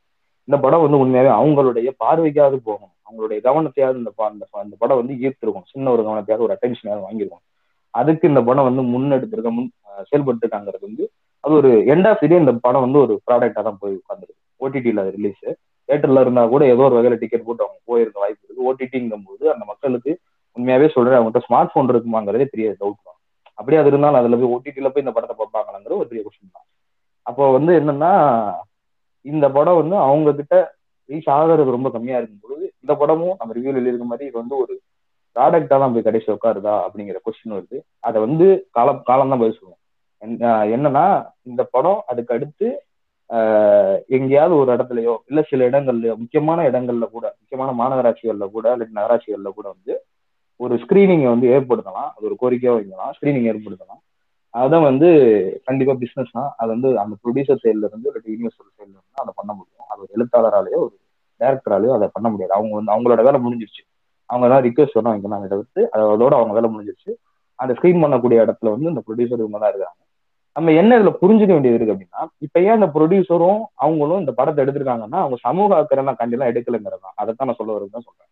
இந்த 0.49 0.57
படம் 0.65 0.85
வந்து 0.85 1.01
உண்மையாவே 1.03 1.31
அவங்களுடைய 1.41 1.91
பார்வைக்காவது 2.05 2.57
போகணும். 2.69 2.93
அவங்களுடைய 3.09 3.41
கவனத்தையாவது 3.49 4.01
இந்த 4.03 4.13
அந்த 4.63 4.77
படம் 4.83 5.01
வந்து 5.01 5.15
ஈர்த்திருக்கும் 5.25 5.69
சின்ன 5.73 5.91
ஒரு 5.95 6.03
கவனத்தையாவது 6.07 6.47
ஒரு 6.47 6.55
அட்டென்ஷனாவது 6.57 7.05
வாங்கிருக்கும் 7.07 7.45
அதுக்கு 7.95 8.25
இந்த 8.33 8.41
படம் 8.49 8.69
வந்து 8.69 8.83
முன்னெடுத்திருக்க 8.93 9.51
முன் 9.59 9.69
செயல்பட்டுருக்காங்கிறது 10.09 10.85
வந்து 10.89 11.05
அது 11.45 11.53
ஒரு 11.61 11.71
எண்ட் 11.95 12.09
ஆஃப் 12.11 12.25
இதே 12.27 12.39
இந்த 12.43 12.53
படம் 12.67 12.85
வந்து 12.87 12.99
ஒரு 13.05 13.15
ப்ராடக்டா 13.27 13.63
தான் 13.69 13.81
போய் 13.83 13.95
உட்காந்துருக்கு 14.01 14.43
ஓடிடியில் 14.65 15.03
அது 15.03 15.13
ரிலீஸ் 15.19 15.45
தேட்டர்ல 15.89 16.23
இருந்தா 16.25 16.43
கூட 16.53 16.65
ஏதோ 16.75 16.85
ஒரு 16.89 16.97
வகையில 16.99 17.17
டிக்கெட் 17.23 17.47
போட்டு 17.49 17.65
அவங்க 17.65 17.81
போயிருக்க 17.91 18.19
வாய்ப்பு 18.25 18.45
இருக்கு. 18.47 18.67
ஓடிடிங்கும் 18.69 19.27
போது 19.29 19.45
அந்த 19.55 19.65
மக்களுக்கு 19.71 20.13
உண்மையாவே 20.57 20.89
சொல்றேன் 20.97 21.19
அவங்ககிட்ட 21.19 21.47
ஸ்மார்ட் 21.47 21.75
போன் 21.75 21.93
இருக்குமாங்கிறதே 21.95 22.47
பெரிய 22.53 22.69
டவுட் 22.81 23.05
தான். 23.09 23.19
அப்படியே 23.59 23.81
அது 23.81 23.91
இருந்தாலும் 23.93 24.21
அதுல 24.21 24.39
போய் 24.41 24.53
ஓடிடியில 24.55 24.91
போய் 24.93 25.05
இந்த 25.05 25.15
படத்தை 25.17 25.37
பார்ப்பாங்களாங்கிற 25.41 25.95
ஒரு 26.01 26.09
பெரிய 26.11 26.23
கொஸ்டின் 26.27 26.55
தான். 26.57 26.67
அப்போ 27.27 27.45
வந்து 27.57 27.73
என்னன்னா 27.81 28.13
இந்த 29.25 29.47
படம் 29.57 29.81
வந்து 29.81 29.97
அவங்க 30.07 30.33
கிட்ட 30.41 30.55
ரீச் 31.09 31.31
ஆகிறது 31.37 31.77
ரொம்ப 31.77 31.89
கம்மியா 31.95 32.19
இருக்கும் 32.19 32.43
பொழுது 32.45 32.65
இந்த 32.83 32.93
படமும் 33.01 33.37
நம்ம 33.39 33.55
ரிவ்யூல 33.57 33.79
எழுதியிருக்க 33.79 34.07
மாதிரி 34.11 34.29
இது 34.31 34.37
வந்து 34.43 34.57
ஒரு 34.63 34.75
ப்ராடக்டா 35.37 35.77
தான் 35.83 35.95
போய் 35.95 36.07
கடைசி 36.07 36.29
உட்காருதா 36.35 36.75
அப்படிங்கிற 36.87 37.19
கொஸ்டின் 37.25 37.57
வருது. 37.57 37.79
அதை 38.09 38.19
வந்து 38.27 38.47
காலம் 38.77 39.01
காலம் 39.09 39.33
தான் 39.33 39.41
பதில் 39.43 39.59
சொல்லுவோம் 39.59 39.81
என்னன்னா 40.75 41.07
இந்த 41.51 41.63
படம் 41.75 42.01
அதுக்கு 42.11 42.35
அடுத்து 42.37 42.67
எங்கேயாவது 44.17 44.55
ஒரு 44.61 44.71
இடத்துலயோ 44.77 45.15
இல்ல 45.31 45.41
சில 45.51 45.67
இடங்கள்லயோ 45.71 46.15
முக்கியமான 46.23 46.65
இடங்கள்ல 46.71 47.07
கூட 47.15 47.27
முக்கியமான 47.41 47.71
மாநகராட்சிகள்ல 47.81 48.47
கூட 48.57 48.67
இல்லாட்டி 48.75 48.99
நகராட்சிகள்ல 48.99 49.51
கூட 49.59 49.67
வந்து 49.75 49.95
ஒரு 50.61 50.75
ஸ்கிரீனிங்கை 50.83 51.29
வந்து 51.35 51.47
ஏற்படுத்தலாம். 51.55 52.11
அது 52.15 52.27
ஒரு 52.31 52.37
கோரிக்கையாக 52.43 52.77
வைக்கலாம் 52.79 53.15
ஸ்கிரீனிங் 53.17 53.49
ஏற்படுத்தலாம். 53.53 54.03
அதை 54.55 54.79
வந்து 54.89 55.09
கண்டிப்பா 55.69 55.95
பிசினஸ் 56.03 56.37
தான். 56.39 56.51
அது 56.61 56.69
வந்து 56.75 56.89
அந்த 57.03 57.15
ப்ரொடியூசர் 57.23 57.63
சைட்ல 57.63 57.89
இருந்து 57.91 58.09
இல்லாட்டி 58.11 58.35
யூனிவர்சல் 58.35 58.69
சைட்ல 58.69 58.85
இருந்து 58.87 59.21
அதை 59.23 59.33
பண்ண 59.41 59.51
முடியும். 59.59 59.87
அது 59.91 60.01
ஒரு 60.05 60.13
எழுத்தாளராலேயோ 60.17 60.81
ஒரு 60.87 60.95
டேரக்டராலேயோ 61.41 61.95
அதை 61.99 62.09
பண்ண 62.17 62.29
முடியாது. 62.33 62.53
அவங்க 62.59 62.75
வந்து 62.79 62.93
அவங்களோட 62.95 63.23
வேலை 63.29 63.41
முடிஞ்சிருச்சு. 63.47 63.83
அவங்க 64.31 64.47
தான் 64.53 64.65
ரிக்வஸ்ட் 64.69 65.05
நான் 65.07 65.39
அதை 65.39 65.49
தவிர்த்து 65.55 65.81
அதோட 65.97 66.33
அவங்க 66.41 66.55
வேலை 66.59 66.69
முடிஞ்சிருச்சு. 66.75 67.13
அந்த 67.59 67.73
ஸ்கிரீன் 67.79 68.03
பண்ணக்கூடிய 68.05 68.45
இடத்துல 68.45 68.71
வந்து 68.75 68.93
இந்த 68.93 69.03
ப்ரொடியூசர் 69.07 69.43
இவங்க 69.43 69.59
தான் 69.63 69.73
இருக்காங்க. 69.73 70.01
நம்ம 70.57 70.73
என்ன 70.73 70.99
இதுல 70.99 71.11
புரிஞ்சுக்க 71.23 71.53
வேண்டியது 71.55 71.79
இருக்கு 71.79 71.95
அப்படின்னா 71.95 72.27
இப்ப 72.39 72.61
ஏன் 72.61 72.75
இந்த 72.75 72.89
ப்ரொடியூசரும் 72.95 73.61
அவங்களும் 73.75 74.19
இந்த 74.19 74.33
படத்தை 74.33 74.65
எடுத்திருக்காங்கன்னா 74.65 75.21
அவங்க 75.25 75.37
சமூக 75.41 75.77
அக்கறை 75.77 76.05
கண்டிலாம் 76.05 76.51
எடுக்கலைங்கிறது 76.53 77.03
தான். 77.05 77.15
அதைத்தான் 77.15 77.49
நான் 77.49 77.59
சொல்ல 77.59 77.73
வருதுதான் 77.73 78.07
சொல்றேன். 78.09 78.31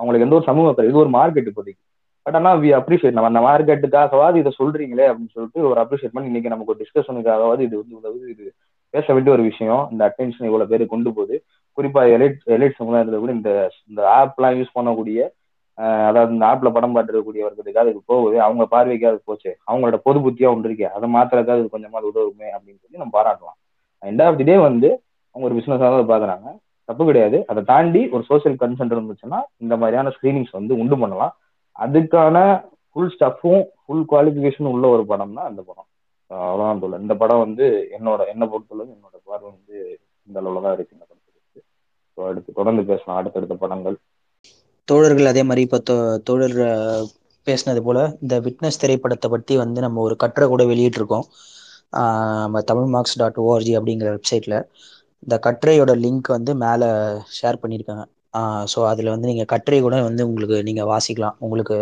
அவங்களுக்கு 0.00 0.26
எந்த 0.26 0.34
ஒரு 0.34 0.44
சமூக 0.44 0.68
அக்கறை 0.68 0.90
இது 0.90 0.98
ஒரு 0.98 1.10
மார்க்கெட் 1.10 1.50
இப்போதைக்கு. 1.52 1.82
பட் 2.22 2.34
ஆனா 2.34 2.54
வி 2.54 2.70
அப்ரிஷியேட் 2.78 3.18
நம்ம 3.18 3.30
அந்த 3.30 3.42
மார்க்கெட்டுக்காகவாது 3.48 4.36
இதை 4.36 4.52
சொல்றீங்களே 4.58 5.04
அப்படின்னு 5.08 5.34
சொல்லிட்டு 5.36 5.68
ஒரு 5.68 5.80
அப்ரிஷியேட் 5.80 6.14
பண்ணி 6.14 6.30
இன்னைக்கு 6.32 6.52
நமக்கு 6.54 6.74
ஒரு 6.74 6.80
டிஸ்கஷனுக்காகவாது 6.82 7.60
இது 7.60 7.82
வந்து 7.82 7.98
உதவுது 7.98 8.28
இது 8.30 8.52
பேச 8.90 9.12
வேண்டிய 9.12 9.34
ஒரு 9.36 9.44
விஷயம். 9.44 9.88
இந்த 9.90 10.02
அட்டென்ஷன் 10.08 10.48
இவ்வளவு 10.48 10.68
பேர் 10.68 10.86
கொண்டு 10.86 11.12
போகுது. 11.12 11.44
குறிப்பா 11.76 12.02
எலைட் 12.16 12.38
எலைட் 12.46 12.78
சமுதாயத்துல 12.80 13.18
கூட 13.18 13.32
இந்த 13.32 13.70
இந்த 13.88 14.02
ஆப்லாம் 14.18 14.56
யூஸ் 14.60 14.76
பண்ணக்கூடிய 14.78 15.28
அதாவது 16.08 16.30
இந்த 16.34 16.44
ஆப்ல 16.50 16.68
படம் 16.76 16.94
பாட்டுக்கூடியவர்களுக்கு 16.96 17.80
அதுக்கு 17.82 18.02
போகுது. 18.12 18.36
அவங்க 18.44 18.64
பார்வைக்கு 18.74 19.08
அது 19.10 19.18
போச்சு. 19.30 19.50
அவங்களோட 19.68 19.96
பொது 20.06 20.18
புத்தியா 20.26 20.50
ஒன்று 20.52 20.68
இருக்கே. 20.68 20.88
அதை 20.96 21.06
மாத்திரக்காது 21.16 21.74
கொஞ்சமாவது 21.74 22.10
உதவுமே 22.12 22.48
அப்படின்னு 22.56 22.80
சொல்லி 22.82 23.02
நம்ம 23.02 23.14
பாராட்டலாம். 23.18 23.58
எண்ட் 24.02 24.22
ஆஃப் 24.26 24.38
தி 24.40 24.46
டே 24.50 24.56
வந்து 24.68 24.88
அவங்க 25.34 25.46
ஒரு 25.48 25.58
பிசினஸாக 25.58 25.90
தான் 25.96 26.12
பாக்குறாங்க 26.12 26.48
தப்பு 26.88 27.04
கிடையாது. 27.08 27.38
அதை 27.50 27.60
தாண்டி 27.72 28.02
ஒரு 28.14 28.22
சோசியல் 28.30 28.56
கன்சென்ட் 28.62 28.94
இருந்துச்சுன்னா 28.96 29.40
இந்த 29.64 29.74
மாதிரியான 29.82 30.12
ஸ்கிரீனிங்ஸ் 30.16 30.56
வந்து 30.58 30.72
உண்டு 30.82 30.96
பண்ணலாம். 31.02 31.34
அதுக்கான 31.84 32.36
ஃபுல் 32.90 33.12
ஸ்டஃப்பும் 33.14 33.62
ஃபுல் 33.84 34.06
குவாலிஃபிகேஷனும் 34.10 34.74
உள்ள 34.76 34.86
ஒரு 34.96 35.04
படம் 35.12 35.36
தான் 35.38 35.48
அந்த 35.50 35.62
படம். 35.68 35.88
அவ்வளோதான் 36.30 36.80
தோழர் 36.82 37.02
இந்த 37.04 37.14
படம் 37.22 37.42
வந்து 37.44 37.66
என்னோட 37.96 38.20
என்ன 38.32 38.44
பொறுத்தளவு 38.52 38.90
என்னோட 38.96 39.16
பார்வை 39.28 39.48
வந்து 39.56 39.76
இந்த 40.28 40.36
அளவுல 40.42 40.62
தான் 40.66 40.76
இருக்கு. 40.76 40.96
இந்த 40.96 41.06
படத்துக்கு. 41.10 41.60
ஸோ 42.18 42.20
அடுத்து 42.28 42.58
தொடர்ந்து 42.60 42.84
பேசலாம். 42.90 43.18
அடுத்தடுத்த 43.20 43.56
படங்கள். 43.64 43.96
தோழர்கள் 44.88 45.30
அதே 45.32 45.42
மாதிரி 45.48 45.62
இப்போ 45.66 45.78
தோழர் 46.28 46.56
பேசினது 47.46 47.80
போல 47.86 47.98
இந்த 48.22 48.34
விட்னஸ் 48.46 48.80
திரைப்படத்தை 48.82 49.28
பற்றி 49.34 49.54
வந்து 49.62 49.80
நம்ம 49.86 50.00
ஒரு 50.06 50.14
கட்டுரை 50.22 50.46
கூட 50.52 50.62
வெளியிட்டிருக்கோம். 50.72 51.26
நம்ம 52.44 52.60
தமிழ் 52.70 52.90
மார்க்ஸ் 52.94 53.18
டாட் 53.20 53.38
ஓஆர்ஜி 53.44 53.72
அப்படிங்கிற 53.78 54.08
வெப்சைட்டில் 54.16 54.58
இந்த 55.22 55.36
கட்டுரையோட 55.46 55.92
லிங்க் 56.04 56.28
வந்து 56.36 56.52
மேலே 56.64 56.88
ஷேர் 57.38 57.60
பண்ணியிருக்காங்க. 57.62 58.04
ஸோ 58.72 58.78
அதில் 58.90 59.12
வந்து 59.14 59.28
நீங்கள் 59.30 59.50
கட்டுரை 59.52 59.78
கூட 59.86 59.96
வந்து 60.08 60.22
உங்களுக்கு 60.28 60.56
நீங்கள் 60.68 60.88
வாசிக்கலாம். 60.92 61.36
உங்களுக்கு 61.46 61.76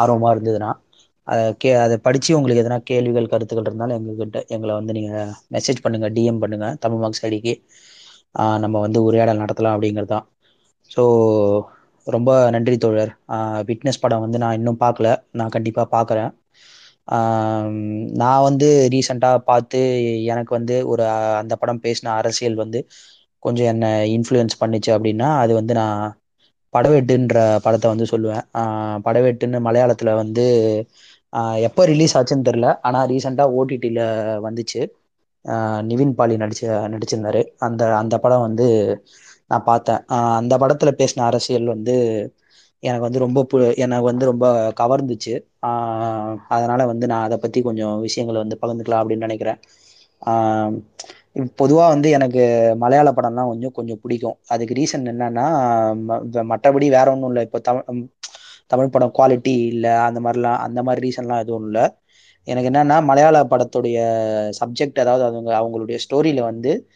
ஆர்வமாக 0.00 0.34
இருந்ததுன்னா. 0.34 0.70
அதை 1.28 1.44
கே 1.62 1.70
அதை 1.84 1.96
படித்து 2.06 2.36
உங்களுக்கு 2.38 2.62
எதனா 2.64 2.78
கேள்விகள் 2.90 3.30
கருத்துக்கள் 3.32 3.68
இருந்தாலும் 3.68 3.96
எங்ககிட்ட 3.98 4.40
எங்களை 4.54 4.72
வந்து 4.80 4.92
நீங்கள் 4.98 5.32
மெசேஜ் 5.54 5.82
பண்ணுங்கள் 5.84 6.14
டிஎம் 6.16 6.40
பண்ணுங்கள் 6.42 6.76
தமிழ் 6.84 7.02
மார்க்ஸ் 7.04 7.24
ஐடிக்கு 7.28 7.54
நம்ம 8.64 8.76
வந்து 8.86 8.98
உரையாடல் 9.08 9.42
நடத்தலாம் 9.44 9.74
அப்படிங்கிறது 9.76 10.12
தான் 10.14 10.26
ஸோ 10.90 11.02
ரொம்ப 12.06 12.30
நன்றி 12.54 12.76
தோழர். 12.78 13.12
விட்னஸ் 13.68 14.02
படம் 14.02 14.24
வந்து 14.24 14.38
நான் 14.38 14.56
இன்னும் 14.58 14.82
பார்க்கல 14.82 15.08
நான் 15.32 15.54
கண்டிப்பாக 15.56 15.88
பார்க்குறேன் 15.92 16.30
நான் 18.20 18.44
வந்து 18.46 18.68
ரீசண்டாக 18.94 19.38
பார்த்து 19.48 19.80
எனக்கு 20.32 20.52
வந்து 20.58 20.76
ஒரு 20.92 21.04
அந்த 21.40 21.54
படம் 21.56 21.82
பேசின 21.84 22.12
அரசியல் 22.18 22.56
வந்து 22.56 22.80
கொஞ்சம் 23.42 23.68
என்னை 23.72 23.90
இன்ஃப்ளூயன்ஸ் 24.16 24.60
பண்ணிச்சு 24.62 24.90
அப்படின்னா 24.96 25.28
அது 25.42 25.52
வந்து 25.54 25.74
நான் 25.74 26.00
படவெட்டுன்ற 26.74 27.36
படத்தை 27.64 27.88
வந்து 27.92 28.06
சொல்லுவேன். 28.12 28.44
படவெட்டுன்னு 29.06 29.58
மலையாளத்தில் 29.66 30.18
வந்து 30.22 30.44
எப்போ 31.66 31.82
ரிலீஸ் 31.90 32.16
ஆச்சுன்னு 32.18 32.48
தெரில 32.48 32.68
ஆனால் 32.82 33.08
ரீசெண்டாக 33.12 33.56
ஓடிடியில் 33.58 34.02
வந்துச்சு. 34.46 34.80
நிவின் 35.88 36.14
பாலி 36.18 36.34
நடிச்ச 36.38 36.62
நடிச்சிருந்தாரு. 36.94 37.42
அந்த 37.66 37.82
அந்த 38.00 38.14
படம் 38.18 38.44
வந்து 38.46 38.66
நான் 39.46 39.64
பார்த்தேன். 39.64 40.04
அந்த 40.06 40.58
படத்தில் 40.58 40.94
பேசின 40.94 41.20
அரசியல் 41.20 41.64
வந்து 41.64 41.94
எனக்கு 42.78 43.02
வந்து 43.02 43.18
ரொம்ப 43.18 43.46
பு 43.54 43.76
எனக்கு 43.76 44.04
வந்து 44.04 44.26
ரொம்ப 44.26 44.72
கவர்ந்துச்சு. 44.80 45.40
அதனால 46.48 46.86
வந்து 46.86 47.06
நான் 47.06 47.24
அதை 47.24 47.36
பற்றி 47.36 47.62
கொஞ்சம் 47.62 48.00
விஷயங்களை 48.00 48.48
வந்து 48.48 48.58
பகிர்ந்துக்கலாம் 48.62 48.96
அப்படின்னு 48.96 49.16
நினைக்கிறேன். 49.16 49.58
பொதுவாக 51.56 51.88
வந்து 51.88 52.10
எனக்கு 52.10 52.74
மலையாள 52.78 53.12
படம்லாம் 53.12 53.46
கொஞ்சம் 53.46 53.72
கொஞ்சம் 53.72 53.98
பிடிக்கும். 54.02 54.36
அதுக்கு 54.46 54.74
ரீசன் 54.74 55.00
என்னன்னா 55.00 55.46
ம- 56.08 56.22
மற்றபடி 56.32 56.88
வேற 56.88 57.10
ஒன்றும் 57.12 57.26
இல்லை. 57.26 57.42
இப்போ 57.42 57.58
தமிழ் 57.58 58.06
தமிழ் 58.66 58.88
படம் 58.88 59.12
குவாலிட்டி 59.18 59.66
இல்லை 59.66 59.90
அந்த 59.90 60.20
மாதிரிலாம் 60.20 60.56
அந்த 60.56 60.82
மாதிரி 60.82 61.08
ரீசன்லாம் 61.08 61.38
எதுவும் 61.38 61.64
இல்லை. 61.64 61.90
எனக்கு 62.44 62.70
என்னன்னா 62.70 63.02
மலையாள 63.04 63.44
படத்துடைய 63.44 63.96
சப்ஜெக்ட் 64.60 65.00
அதாவது 65.00 65.24
அவங்க 65.24 65.54
அவங்களுடைய 65.60 65.98
ஸ்டோரியில 66.08 66.40
வந்து 66.40 66.90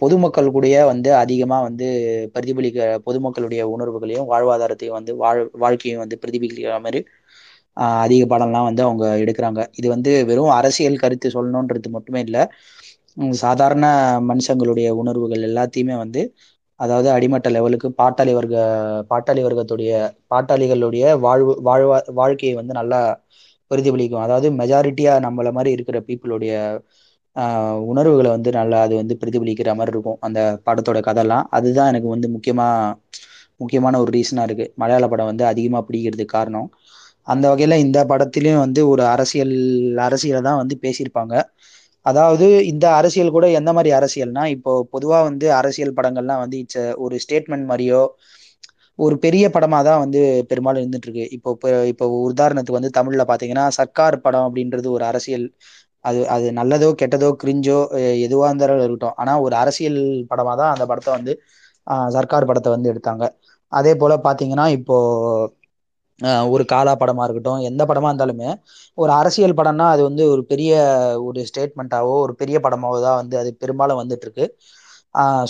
பொதுமக்கள் 0.00 0.52
கூடயே 0.54 0.80
வந்து 0.90 1.10
அதிகமாக 1.22 1.66
வந்து 1.68 1.86
பிரதிபலிக்க 2.34 2.80
பொதுமக்களுடைய 3.06 3.62
உணர்வுகளையும் 3.74 4.28
வாழ்வாதாரத்தையும் 4.32 4.98
வந்து 4.98 5.12
வாழ் 5.22 5.40
வாழ்க்கையும் 5.64 6.02
வந்து 6.04 6.18
பிரதிபலிக்கிற 6.22 6.76
மாதிரி 6.86 7.00
அதிக 8.02 8.22
படம்லாம் 8.32 8.68
வந்து 8.68 8.82
அவங்க 8.86 9.06
எடுக்கிறாங்க. 9.22 9.60
இது 9.78 9.86
வந்து 9.94 10.10
வெறும் 10.30 10.52
அரசியல் 10.58 11.02
கருத்து 11.02 11.28
சொல்லணுன்றது 11.36 11.88
மட்டுமே 11.96 12.20
இல்லை 12.26 12.42
சாதாரண 13.42 13.86
மனுஷங்களுடைய 14.30 14.88
உணர்வுகள் 15.02 15.46
எல்லாத்தையுமே 15.48 15.96
வந்து 16.04 16.22
அதாவது 16.80 17.08
அடிமட்ட 17.14 17.48
லெவலுக்கு 17.48 17.88
பாட்டாளி 18.00 18.32
வர்க்க 18.38 18.56
பாட்டாளி 19.10 19.42
வர்க்கத்துடைய 19.46 19.92
பாட்டாளிகளுடைய 20.32 21.04
வாழ்வு 21.26 21.52
வாழ்வா 21.68 21.98
வாழ்க்கையை 22.20 22.54
வந்து 22.60 22.74
நல்லா 22.80 23.00
பிரதிபலிக்கும். 23.70 24.24
அதாவது 24.26 24.48
மெஜாரிட்டியா 24.60 25.14
நம்மள 25.26 25.50
மாதிரி 25.56 25.70
இருக்கிற 25.76 25.98
பீப்புளுடைய 26.08 26.52
உணர்வுகளை 27.90 28.30
வந்து 28.36 28.50
நல்லா 28.58 28.78
அது 28.86 28.94
வந்து 29.00 29.14
பிரதிபலிக்கிற 29.22 29.70
மாதிரி 29.78 29.92
இருக்கும். 29.94 30.18
அந்த 30.26 30.40
படத்தோட 30.66 31.00
கதைலாம். 31.08 31.44
அதுதான் 31.58 31.90
எனக்கு 31.92 32.08
வந்து 32.14 32.28
முக்கியமாக 32.34 32.94
முக்கியமான 33.62 33.98
ஒரு 34.02 34.10
ரீசனாக 34.16 34.46
இருக்குது 34.48 34.72
மலையாள 34.82 35.04
படம் 35.12 35.30
வந்து 35.32 35.44
அதிகமாக 35.52 35.82
பிடிக்கிறதுக்கு 35.88 36.36
காரணம். 36.38 36.68
அந்த 37.28 37.44
வகையில் 37.52 37.82
இந்த 37.84 37.98
படத்துலேயும் 38.10 38.62
வந்து 38.64 38.80
ஒரு 38.92 39.02
அரசியல் 39.14 39.54
அரசியலை 40.08 40.40
தான் 40.48 40.60
வந்து 40.62 40.74
பேசியிருப்பாங்க. 40.84 41.34
அதாவது 42.06 42.46
இந்த 42.72 42.86
அரசியல் 42.98 43.34
கூட 43.36 43.46
எந்த 43.60 43.70
மாதிரி 43.76 43.90
அரசியல்னா 43.98 44.42
இப்போ 44.56 44.72
பொதுவாக 44.94 45.22
வந்து 45.28 45.46
அரசியல் 45.60 45.96
படங்கள்லாம் 45.98 46.42
வந்து 46.44 46.56
இட்ஸ் 46.62 46.82
ஒரு 47.04 47.16
ஸ்டேட்மெண்ட் 47.24 47.66
மாதிரியோ 47.70 48.02
ஒரு 48.98 49.14
பெரிய 49.24 49.44
படமாக 49.54 49.82
தான் 49.88 50.02
வந்து 50.04 50.20
பெரும்பாலும் 50.50 50.82
இருந்துட்டு 50.82 51.08
இருக்கு 51.08 51.24
இப்போ 51.36 51.50
இப்போ 51.92 52.04
உதாரணத்துக்கு 52.28 52.78
வந்து 52.78 52.92
தமிழில் 52.98 53.28
பார்த்தீங்கன்னா 53.30 53.64
சர்க்கார் 53.78 54.16
படம் 54.20 54.46
அப்படின்றது 54.48 54.88
ஒரு 54.96 55.04
அரசியல் 55.04 55.46
அது 56.06 56.20
அது 56.34 56.46
நல்லதோ 56.58 56.88
கெட்டதோ 57.00 57.28
கிரிஞ்சோ 57.42 57.78
எதுவாக 58.26 58.48
இருந்தாலும் 58.50 58.80
இருக்கட்டும். 58.80 59.16
ஆனால் 59.22 59.42
ஒரு 59.46 59.54
அரசியல் 59.62 60.00
படமாக 60.30 60.56
தான் 60.60 60.72
அந்த 60.74 60.84
படத்தை 60.90 61.12
வந்து 61.18 61.32
சர்க்கார் 62.16 62.48
படத்தை 62.50 62.70
வந்து 62.74 62.90
எடுத்தாங்க. 62.92 63.24
அதே 63.72 63.92
போல் 64.02 64.24
பார்த்தீங்கன்னா 64.26 64.66
இப்போது 64.78 65.52
ஒரு 66.54 66.64
காலா 66.72 66.92
படமாக 67.00 67.24
இருக்கட்டும் 67.26 67.62
எந்த 67.68 67.82
படமாக 67.88 68.10
இருந்தாலுமே 68.12 68.50
ஒரு 68.98 69.10
அரசியல் 69.20 69.56
படம்னா 69.58 69.86
அது 69.94 70.02
வந்து 70.08 70.24
ஒரு 70.34 70.42
பெரிய 70.52 70.72
ஒரு 71.26 71.40
ஸ்டேட்மெண்ட்டாவோ 71.50 72.14
ஒரு 72.24 72.34
பெரிய 72.42 72.58
படமாவோ 72.66 72.98
தான் 73.06 73.18
வந்து 73.20 73.36
அது 73.42 73.50
பெரும்பாலும் 73.62 74.00
வந்துட்டுருக்கு. 74.02 74.46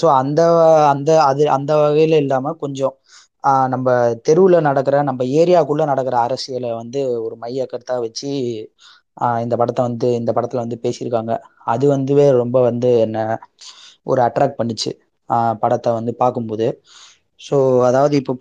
ஸோ 0.00 0.06
அந்த 0.20 0.40
அந்த 0.92 1.10
அது 1.28 1.42
அந்த 1.56 1.72
வகையில் 1.82 2.16
இல்லாமல் 2.22 2.58
கொஞ்சம் 2.64 2.94
நம்ம 3.72 3.88
தெருவில் 4.26 4.66
நடக்கிற 4.68 4.96
நம்ம 5.08 5.24
ஏரியாக்குள்ளே 5.40 5.84
நடக்கிற 5.90 6.16
அரசியலை 6.26 6.70
வந்து 6.80 7.00
ஒரு 7.26 7.34
மைய 7.42 7.66
கருத்தாக 7.72 8.04
வச்சு 8.06 8.30
இந்த 9.44 9.54
படத்தை 9.60 9.82
வந்து 9.88 10.08
இந்த 10.20 10.30
படத்துல 10.36 10.62
வந்து 10.64 10.78
பேசியிருக்காங்க. 10.84 11.32
அது 11.66 11.84
வந்துவே 11.94 12.26
ரொம்ப 12.40 12.56
வந்து 12.68 12.88
என்ன 13.06 13.18
ஒரு 14.06 14.20
அட்ராக்ட் 14.26 14.58
பண்ணுச்சு. 14.60 14.90
படத்தை 15.62 15.90
வந்து 15.98 16.12
பார்க்கும்போது. 16.22 16.66
ஸோ 17.40 17.56
அதாவது 17.88 18.14
இப்போ 18.20 18.34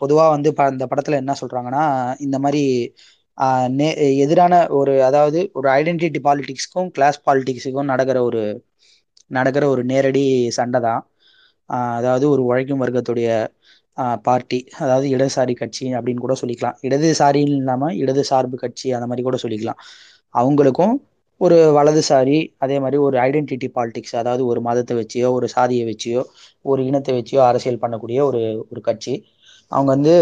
பொதுவாக 0.00 0.28
வந்து 0.34 0.48
இந்த 0.74 0.86
படத்துல 0.92 1.18
என்ன 1.22 1.32
சொல்றாங்கன்னா 1.42 1.84
இந்த 2.26 2.36
மாதிரி 2.44 2.62
நே 3.78 3.88
எதிரான 4.24 4.54
ஒரு 4.78 4.92
அதாவது 5.08 5.40
ஒரு 5.58 5.68
ஐடென்டிட்டி 5.76 6.20
பாலிடிக்ஸ்க்கும் 6.26 6.90
கிளாஸ் 6.96 7.18
பாலிடிக்ஸுக்கும் 7.26 7.90
நடக்கிற 7.92 8.18
ஒரு 8.28 8.42
நடக்கிற 9.30 9.64
ஒரு 9.72 9.82
நேரடி 9.90 10.24
சண்டை 10.58 10.80
தான். 10.86 11.02
அதாவது 11.98 12.24
ஒரு 12.32 12.42
உழைக்கும் 12.48 12.82
வர்க்கத்துடைய 12.82 13.28
பார்ட்டி 14.26 14.58
அதாவது 14.82 15.06
இடதுசாரி 15.14 15.54
கட்சி 15.54 15.86
அப்படின்னு 15.96 16.24
கூட 16.24 16.34
சொல்லிக்கலாம். 16.42 16.76
இடதுசாரின்னு 16.86 17.56
இல்லாமல் 17.60 17.96
இடது 18.02 18.22
சார்பு 18.30 18.56
கட்சி 18.62 18.88
அந்த 18.96 19.06
மாதிரி 19.10 19.24
கூட 19.28 19.38
சொல்லிக்கலாம். 19.44 19.80
அவங்களுக்கும் 20.34 20.94
ஒரு 21.40 21.56
வலதுசாரி 21.76 22.38
அதே 22.64 22.76
மாதிரி 22.82 22.98
ஒரு 23.06 23.16
ஐடென்டிட்டி 23.26 23.68
பாலிடிக்ஸ் 23.76 24.16
அதாவது 24.20 24.42
ஒரு 24.50 24.60
மதத்தை 24.68 24.94
வச்சியோ 25.00 25.28
ஒரு 25.38 25.46
சாதியை 25.56 25.84
வச்சியோ 25.90 26.20
ஒரு 26.64 26.80
இனத்தை 26.90 27.12
வச்சியோ 27.18 27.40
அரசியல் 27.50 27.82
பண்ணக்கூடிய 27.84 28.18
ஒரு 28.30 28.40
ஒரு 28.72 28.80
கட்சி. 28.88 29.14
அவங்க 29.72 29.90
வந்து 29.96 30.14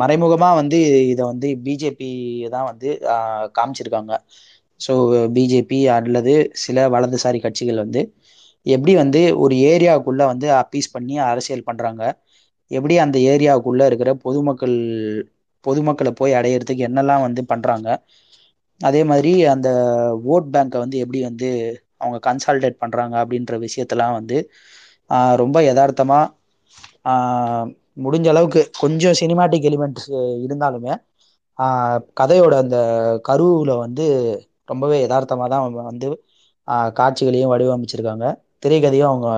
மறைமுகமாக 0.00 0.58
வந்து 0.60 0.78
இதை 1.12 1.22
வந்து 1.32 1.48
பிஜேபி 1.66 2.10
தான் 2.54 2.68
வந்து 2.70 2.88
காமிச்சிருக்காங்க. 3.58 4.12
ஸோ 4.80 4.92
பிஜேபி 5.36 5.78
அல்லது 5.96 6.32
சில 6.64 6.86
வலதுசாரி 6.94 7.38
கட்சிகள் 7.44 7.82
வந்து 7.84 8.00
எப்படி 8.66 8.92
வந்து 9.02 9.20
ஒரு 9.44 9.54
ஏரியாவுக்குள்ளே 9.72 10.24
வந்து 10.32 10.46
அப்பீஸ் 10.62 10.94
பண்ணி 10.94 11.14
அரசியல் 11.30 11.66
பண்ணுறாங்க 11.68 12.02
எப்படி 12.70 12.94
அந்த 13.04 13.16
ஏரியாவுக்குள்ள 13.30 13.82
இருக்கிற 13.86 14.10
பொதுமக்கள் 14.24 14.76
பொதுமக்களை 15.64 16.12
போய் 16.12 16.36
அடையிறதுக்கு 16.38 16.86
என்னெல்லாம் 16.88 17.24
வந்து 17.26 17.42
பண்றாங்க? 17.46 17.88
அதே 18.80 19.02
மாதிரி 19.10 19.22
அந்த 19.54 19.68
ஓட் 20.32 20.48
பேங்கை 20.54 20.78
வந்து 20.82 20.96
எப்படி 20.98 21.20
வந்து 21.28 21.48
அவங்க 22.00 22.18
கன்சால்டேட் 22.26 22.82
பண்றாங்க 22.82 23.14
அப்படின்ற 23.22 23.54
விஷயத்தெல்லாம் 23.64 24.16
வந்து 24.18 24.38
ரொம்ப 25.42 25.58
யதார்த்தமா 25.68 26.20
முடிஞ்ச 27.96 28.26
அளவுக்கு 28.28 28.62
கொஞ்சம் 28.80 29.18
சினிமாட்டிக் 29.20 29.68
எலிமெண்ட்ஸ் 29.68 30.08
இருந்தாலுமே 30.44 30.94
கதையோட 32.16 32.54
அந்த 32.64 32.78
கருவில் 33.28 33.74
வந்து 33.84 34.04
ரொம்பவே 34.68 34.96
யதார்த்தமாக 35.02 35.48
தான் 35.48 35.62
அவங்க 35.62 35.80
வந்து 35.90 36.08
காட்சிகளையும் 36.98 37.52
வடிவமைச்சிருக்காங்க. 37.52 38.26
திரைக்கதையும் 38.62 39.10
அவங்க 39.12 39.28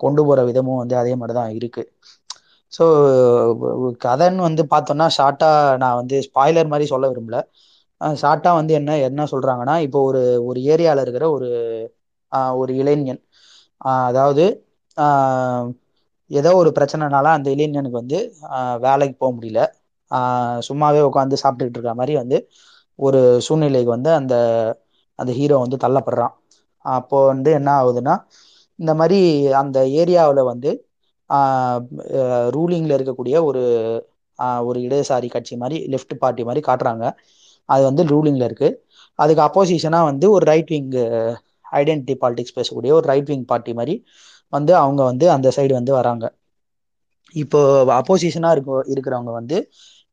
கொண்டு 0.00 0.20
போகிற 0.22 0.40
விதமும் 0.48 0.80
வந்து 0.80 0.96
அதே 0.98 1.12
மாதிரி 1.14 1.34
தான் 1.38 1.52
இருக்குது 1.58 1.90
ஸோ 2.72 2.84
கதைன்னு 4.04 4.46
வந்து 4.46 4.62
பார்த்தோம்னா 4.72 5.06
ஷார்ட்டாக 5.16 5.50
நான் 5.82 5.98
வந்து 6.00 6.16
ஸ்பாய்லர் 6.26 6.70
மாதிரி 6.72 6.86
சொல்ல 6.92 7.10
விரும்பல. 7.10 7.38
ஷார்ட்டாக 8.18 8.58
வந்து 8.60 8.72
என்ன 8.78 8.96
என்ன 9.08 9.26
சொல்கிறாங்கன்னா 9.32 9.74
இப்போ 9.86 9.98
ஒரு 10.08 10.20
ஒரு 10.48 10.60
ஏரியாவில் 10.72 11.04
இருக்கிற 11.04 11.26
ஒரு 11.36 11.48
ஒரு 12.60 12.72
இளைஞன். 12.80 13.20
அதாவது 14.08 14.44
ஏதோ 16.30 16.50
ஒரு 16.60 16.70
பிரச்சனைனால 16.76 17.26
அந்த 17.36 17.48
இளைஞனுக்கு 17.54 18.00
வந்து 18.00 18.18
வேலைக்கு 18.84 19.16
போக 19.18 19.30
முடியல. 19.36 19.60
சும்மாவே 20.68 21.00
உட்காந்து 21.08 21.42
சாப்பிட்டுக்கிட்டு 21.42 21.78
இருக்க 21.78 21.94
மாதிரி 21.96 22.14
வந்து 22.22 22.38
ஒரு 22.98 23.18
சூழ்நிலைக்கு 23.46 23.90
வந்து 23.96 24.10
அந்த 24.20 24.34
அந்த 25.18 25.30
ஹீரோ 25.38 25.56
வந்து 25.64 25.78
தள்ளப்படுறான். 25.84 26.34
அப்போ 26.84 27.18
வந்து 27.32 27.50
என்ன 27.58 27.70
ஆகுதுன்னா 27.80 28.14
இந்த 28.78 28.92
மாதிரி 29.00 29.18
அந்த 29.60 29.78
ஏரியாவில் 30.00 30.48
வந்து 30.50 30.70
ரூலிங்கில் 32.56 32.96
இருக்கக்கூடிய 32.96 33.36
ஒரு 33.48 33.62
ஒரு 34.68 34.78
இடதுசாரி 34.86 35.28
கட்சி 35.34 35.54
மாதிரி 35.62 35.76
லெஃப்ட் 35.92 36.14
பார்ட்டி 36.22 36.42
மாதிரி 36.48 36.62
காட்டுறாங்க. 36.68 37.04
அது 37.68 37.82
வந்து 37.88 38.02
ரூலிங்கில் 38.12 38.46
இருக்குது 38.48 38.78
அதுக்கு 39.18 39.42
அப்போசிஷனாக 39.48 40.08
வந்து 40.10 40.26
ஒரு 40.36 40.44
ரைட் 40.50 40.70
விங்கு 40.74 41.02
ஐடென்டிட்டி 41.80 42.14
பாலிடிக்ஸ் 42.22 42.56
பேசக்கூடிய 42.58 42.92
ஒரு 42.98 43.06
ரைட் 43.12 43.30
விங் 43.32 43.46
பார்ட்டி 43.52 43.72
மாதிரி 43.80 43.94
வந்து 44.52 44.72
அவங்க 44.84 45.02
வந்து 45.10 45.26
அந்த 45.36 45.48
சைடு 45.56 45.72
வந்து 45.80 45.92
வராங்க. 46.00 46.24
இப்போ 47.34 47.60
அப்போசிஷனாக 48.00 48.54
இருக்க 48.56 48.72
இருக்கிறவங்க 48.94 49.32
வந்து 49.40 49.56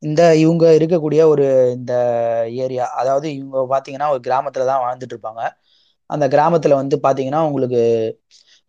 இந்த 0.03 0.21
இவங்க 0.43 0.65
இருக்கக்கூடிய 0.79 1.21
ஒரு 1.33 1.45
இந்த 1.77 1.93
ஏரியா 2.65 2.85
அதாவது 3.01 3.27
இவங்க 3.39 3.63
பார்த்தீங்கன்னா 3.73 4.09
ஒரு 4.15 4.21
கிராமத்தில் 4.27 4.69
தான் 4.71 4.83
வாழ்ந்துட்டு 4.85 5.15
இருப்பாங்க. 5.15 5.41
அந்த 6.09 6.25
கிராமத்தில் 6.35 6.79
வந்து 6.81 6.95
பார்த்தீங்கன்னா 7.05 7.41
உங்களுக்கு 7.49 7.81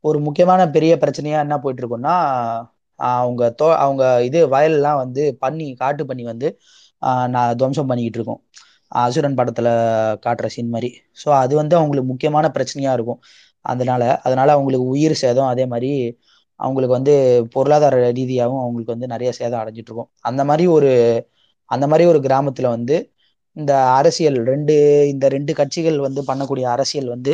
ஒரு 0.05 0.19
முக்கியமான 0.27 0.61
பெரிய 0.77 0.93
பிரச்சனையா 1.03 1.39
என்ன 1.45 1.57
போயிட்டு 1.63 1.83
இருக்கும்னா 1.83 2.15
அவங்க 2.99 3.43
தோ 3.59 3.67
அவங்க 3.83 4.05
இது 4.29 4.39
வயல்லாம் 4.55 4.99
வந்து 5.03 5.23
பண்ணி 5.43 5.67
காட்டு 5.83 6.03
பண்ணி 6.11 6.25
வந்து 6.33 6.49
நான் 7.35 7.57
துவம்சம் 7.61 7.91
பண்ணிக்கிட்டு 7.91 8.19
இருக்கோம். 8.21 8.41
அசுரன் 9.01 9.37
படத்துல 9.39 9.69
காட்டுற 10.25 10.47
சீன் 10.55 10.73
மாதிரி. 10.75 10.91
ஸோ 11.17 11.29
அது 11.43 11.53
வந்து 11.61 11.75
அவங்களுக்கு 11.79 12.11
முக்கியமான 12.13 12.47
பிரச்சனையா 12.57 12.93
இருக்கும். 12.99 13.21
அதனால 13.65 14.03
அதனால 14.27 14.49
அவங்களுக்கு 14.57 14.87
உயிர் 14.95 15.15
சேதம் 15.23 15.51
அதே 15.53 15.65
மாதிரி 15.73 15.91
அவங்களுக்கு 16.61 16.97
வந்து 16.99 17.13
பொருளாதார 17.55 17.97
ரீதியாகவும் 18.11 18.63
அவங்களுக்கு 18.63 18.95
வந்து 18.95 19.13
நிறைய 19.15 19.31
சேதம் 19.39 19.61
அடைஞ்சிட்டு 19.63 19.91
இருக்கும். 19.91 20.11
அந்த 20.29 20.43
மாதிரி 20.49 20.65
ஒரு 20.77 20.91
அந்த 21.71 21.85
மாதிரி 21.91 22.05
ஒரு 22.13 22.21
கிராமத்துல 22.27 22.69
வந்து 22.77 22.97
இந்த 23.57 23.73
அரசியல் 23.99 24.39
ரெண்டு 24.51 24.75
இந்த 25.13 25.27
ரெண்டு 25.35 25.53
கட்சிகள் 25.61 25.99
வந்து 26.07 26.21
பண்ணக்கூடிய 26.29 26.67
அரசியல் 26.75 27.09
வந்து 27.15 27.33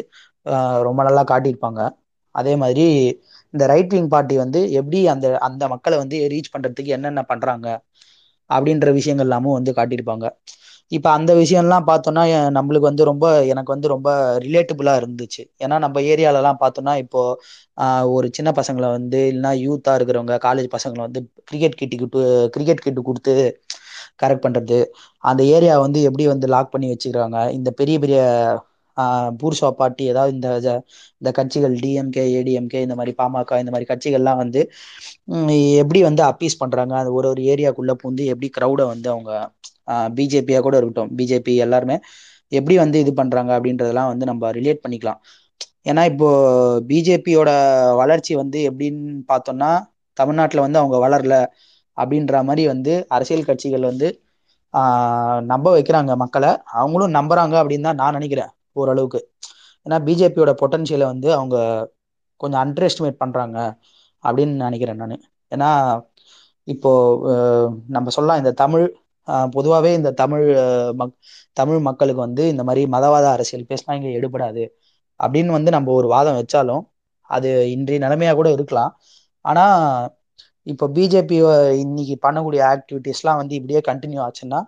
ரொம்ப 0.88 1.00
நல்லா 1.08 1.22
காட்டியிருப்பாங்க. 1.30 1.80
அதே 2.36 2.54
மாதிரி 2.56 2.86
இந்த 3.54 3.64
ரைட் 3.72 3.94
விங் 3.94 4.10
பார்ட்டி 4.14 4.36
வந்து 4.44 4.60
எப்படி 4.80 4.98
அந்த 5.14 5.26
அந்த 5.48 5.64
மக்களை 5.74 5.96
வந்து 6.02 6.16
ரீச் 6.34 6.52
பண்றதுக்கு 6.54 6.94
என்னென்ன 6.96 7.22
பண்றாங்க 7.32 7.66
அப்படின்ற 8.50 8.88
விஷயங்கள் 8.98 9.28
எல்லாமும் 9.28 9.56
வந்து 9.58 9.72
காட்டியிருப்பாங்க. 9.78 10.26
இப்போ 10.92 11.08
அந்த 11.10 11.32
விஷயம்லாம் 11.34 11.86
பார்த்தோம்னா 11.88 12.22
நம்மளுக்கு 12.56 12.88
வந்து 12.88 13.04
ரொம்ப 13.04 13.26
எனக்கு 13.52 13.70
வந்து 13.74 13.88
ரொம்ப 13.94 14.08
ரிலேட்டபுளாக 14.44 15.00
இருந்துச்சு. 15.00 15.42
ஏன்னா 15.64 15.76
நம்ம 15.84 16.00
ஏரியாலலாம் 16.12 16.60
பார்த்தோன்னா 16.62 16.92
பார்த்தோம்னா 16.94 16.94
இப்போ 17.04 17.20
ஒரு 18.14 18.26
சின்ன 18.32 18.50
பசங்களை 18.58 18.88
வந்து 18.90 19.18
இல்லைன்னா 19.30 19.52
யூத்தாக 19.64 19.98
இருக்கிறவங்க 19.98 20.36
காலேஜ் 20.46 20.68
பசங்களை 20.76 21.02
வந்து 21.06 21.20
கிரிக்கெட் 21.44 21.78
கிட்டு 21.80 22.22
கிரிக்கெட் 22.54 22.84
கிட்டு 22.86 23.02
கொடுத்து 23.02 23.34
கரெக்ட் 24.22 24.44
பண்ணுறது 24.44 24.78
அந்த 25.24 25.42
ஏரியா 25.56 25.74
வந்து 25.78 26.00
எப்படி 26.02 26.26
வந்து 26.26 26.46
லாக் 26.54 26.72
பண்ணி 26.72 26.88
வச்சுக்கிறாங்க 26.92 27.38
இந்த 27.58 27.70
பெரிய 27.80 27.96
பெரிய 27.98 28.20
பூர்ஷா 29.40 29.68
பார்ட்டி 29.80 30.04
ஏதாவது 30.12 30.32
இந்த 30.36 30.48
இந்த 31.20 31.30
கட்சிகள் 31.38 31.74
டிஎம்கே 31.82 32.24
ஏடிஎம்கே 32.38 32.80
இந்த 32.86 32.94
மாதிரி 32.98 33.12
பாமக 33.20 33.58
இந்த 33.62 33.72
மாதிரி 33.74 33.88
கட்சிகள்லாம் 33.92 34.40
வந்து 34.44 34.60
எப்படி 35.82 36.00
வந்து 36.08 36.22
அப்பீஸ் 36.30 36.60
பண்றாங்க? 36.62 36.94
அந்த 37.00 37.10
ஒரு 37.18 37.28
ஒரு 37.32 37.42
ஏரியாக்குள்ள 37.52 37.92
பூந்து 38.02 38.24
எப்படி 38.32 38.48
க்ரௌடை 38.58 38.86
வந்து 38.92 39.08
அவங்க 39.14 39.30
பிஜேபியா 40.18 40.60
கூட 40.66 40.74
இருக்கட்டும். 40.80 41.10
பிஜேபி 41.18 41.52
எல்லாருமே 41.66 41.96
எப்படி 42.52 42.74
வந்து 42.84 42.98
இது 43.04 43.12
பண்றாங்க 43.20 43.50
அப்படின்றதெல்லாம் 43.58 44.10
வந்து 44.12 44.26
நம்ம 44.30 44.50
ரிலேட் 44.58 44.82
பண்ணிக்கலாம். 44.84 45.20
ஏன்னா 45.90 46.02
இப்போ 46.12 46.28
பிஜேபியோட 46.90 47.50
வளர்ச்சி 48.00 48.32
வந்து 48.42 48.58
எப்படின்னு 48.70 49.02
பார்த்தோம்னா 49.32 49.70
தமிழ்நாட்டில் 50.16 50.64
வந்து 50.64 50.80
அவங்க 50.82 50.96
வளரல 51.04 51.34
அப்படின்ற 51.96 52.36
மாதிரி 52.48 52.62
வந்து 52.72 52.92
அரசியல் 53.16 53.48
கட்சிகள் 53.48 53.88
வந்து 53.90 54.08
நம்ப 55.52 55.66
வைக்கிறாங்க 55.76 56.12
மக்களை. 56.24 56.50
அவங்களும் 56.80 57.16
நம்புறாங்க 57.18 57.54
அப்படின்னு 57.62 57.88
தான் 57.88 58.00
நான் 58.02 58.16
நினைக்கிறேன். 58.18 58.50
ஓரளவுக்கு. 58.82 59.20
ஏன்னா 59.86 59.98
பிஜேபியோட 60.08 60.52
பொட்டன்ஷியலை 60.62 61.06
வந்து 61.12 61.28
அவங்க 61.38 61.56
கொஞ்சம் 62.40 62.60
அண்டர் 62.64 62.86
எஸ்டிமேட் 62.88 63.22
பண்ணுறாங்க 63.24 63.58
அப்படின்னு 64.24 64.54
நினைக்கிறேன் 64.66 65.00
நான். 65.02 65.24
ஏன்னா 65.52 65.70
இப்போ 66.74 66.90
நம்ம 67.96 68.08
சொல்லலாம் 68.16 68.40
இந்த 68.42 68.52
தமிழ் 68.62 68.86
பொதுவாகவே 69.56 69.90
இந்த 69.98 70.10
தமிழ் 70.20 70.46
மக் 71.00 71.14
தமிழ் 71.60 71.80
மக்களுக்கு 71.88 72.20
வந்து 72.26 72.42
இந்த 72.52 72.62
மாதிரி 72.68 72.82
மதவாத 72.94 73.26
அரசியல் 73.36 73.68
பேசினா 73.70 73.96
இங்கே 73.98 74.12
எடுபடாது 74.18 74.64
அப்படின்னு 75.20 75.50
வந்து 75.58 75.70
நம்ம 75.76 75.92
ஒரு 76.00 76.08
வாதம் 76.14 76.38
வச்சாலும் 76.40 76.82
அது 77.30 77.50
இன்றைய 77.74 77.98
நிலைமையாக 78.04 78.36
கூட 78.40 78.48
இருக்கலாம். 78.56 78.92
ஆனால் 79.44 79.78
இப்போ 80.72 80.86
பிஜேபி 80.96 81.36
இன்னைக்கு 81.84 82.16
பண்ணக்கூடிய 82.26 82.60
ஆக்டிவிட்டிஸ்லாம் 82.74 83.40
வந்து 83.40 83.54
இப்படியே 83.58 83.80
கண்டினியூ 83.90 84.20
ஆச்சுன்னா 84.26 84.60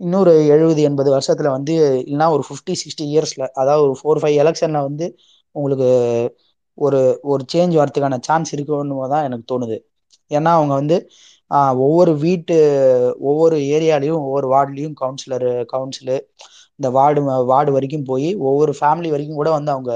இன்னொரு 0.00 0.32
எழுபது 0.52 0.80
எண்பது 0.88 1.10
வருஷத்துல 1.14 1.48
வந்து 1.56 1.72
இல்லைன்னா 2.02 2.26
ஒரு 2.34 2.44
ஃபிஃப்டி 2.46 2.74
சிக்ஸ்டி 2.80 3.04
இயர்ஸ்ல 3.12 3.44
அதாவது 3.60 3.82
ஒரு 3.86 3.94
ஃபோர் 4.00 4.20
ஃபைவ் 4.22 4.36
எலெக்ஷன்ல 4.42 4.80
வந்து 4.86 5.06
உங்களுக்கு 5.56 5.88
ஒரு 6.78 7.00
ஒரு 7.24 7.42
சேஞ்ச் 7.52 7.74
வரதுக்கான 7.80 8.18
சான்ஸ் 8.28 8.50
இருக்குன்னு 8.54 8.96
தான் 9.08 9.26
எனக்கு 9.28 9.46
தோணுது. 9.52 9.76
ஏன்னா 10.30 10.50
அவங்க 10.58 10.74
வந்து 10.80 10.96
ஒவ்வொரு 11.80 12.12
வீட்டு 12.22 12.56
ஒவ்வொரு 13.22 13.56
ஏரியாலையும் 13.74 14.20
ஒவ்வொரு 14.22 14.46
வார்டுலையும் 14.52 14.96
கவுன்சிலரு 15.00 15.52
கவுன்சிலு 15.72 16.16
இந்த 16.78 16.88
வார்டு 16.96 17.20
வார்டு 17.50 17.70
வரைக்கும் 17.72 18.06
போய் 18.06 18.28
ஒவ்வொரு 18.48 18.72
ஃபேமிலி 18.78 19.10
வரைக்கும் 19.14 19.40
கூட 19.40 19.50
வந்து 19.56 19.72
அவங்க 19.74 19.92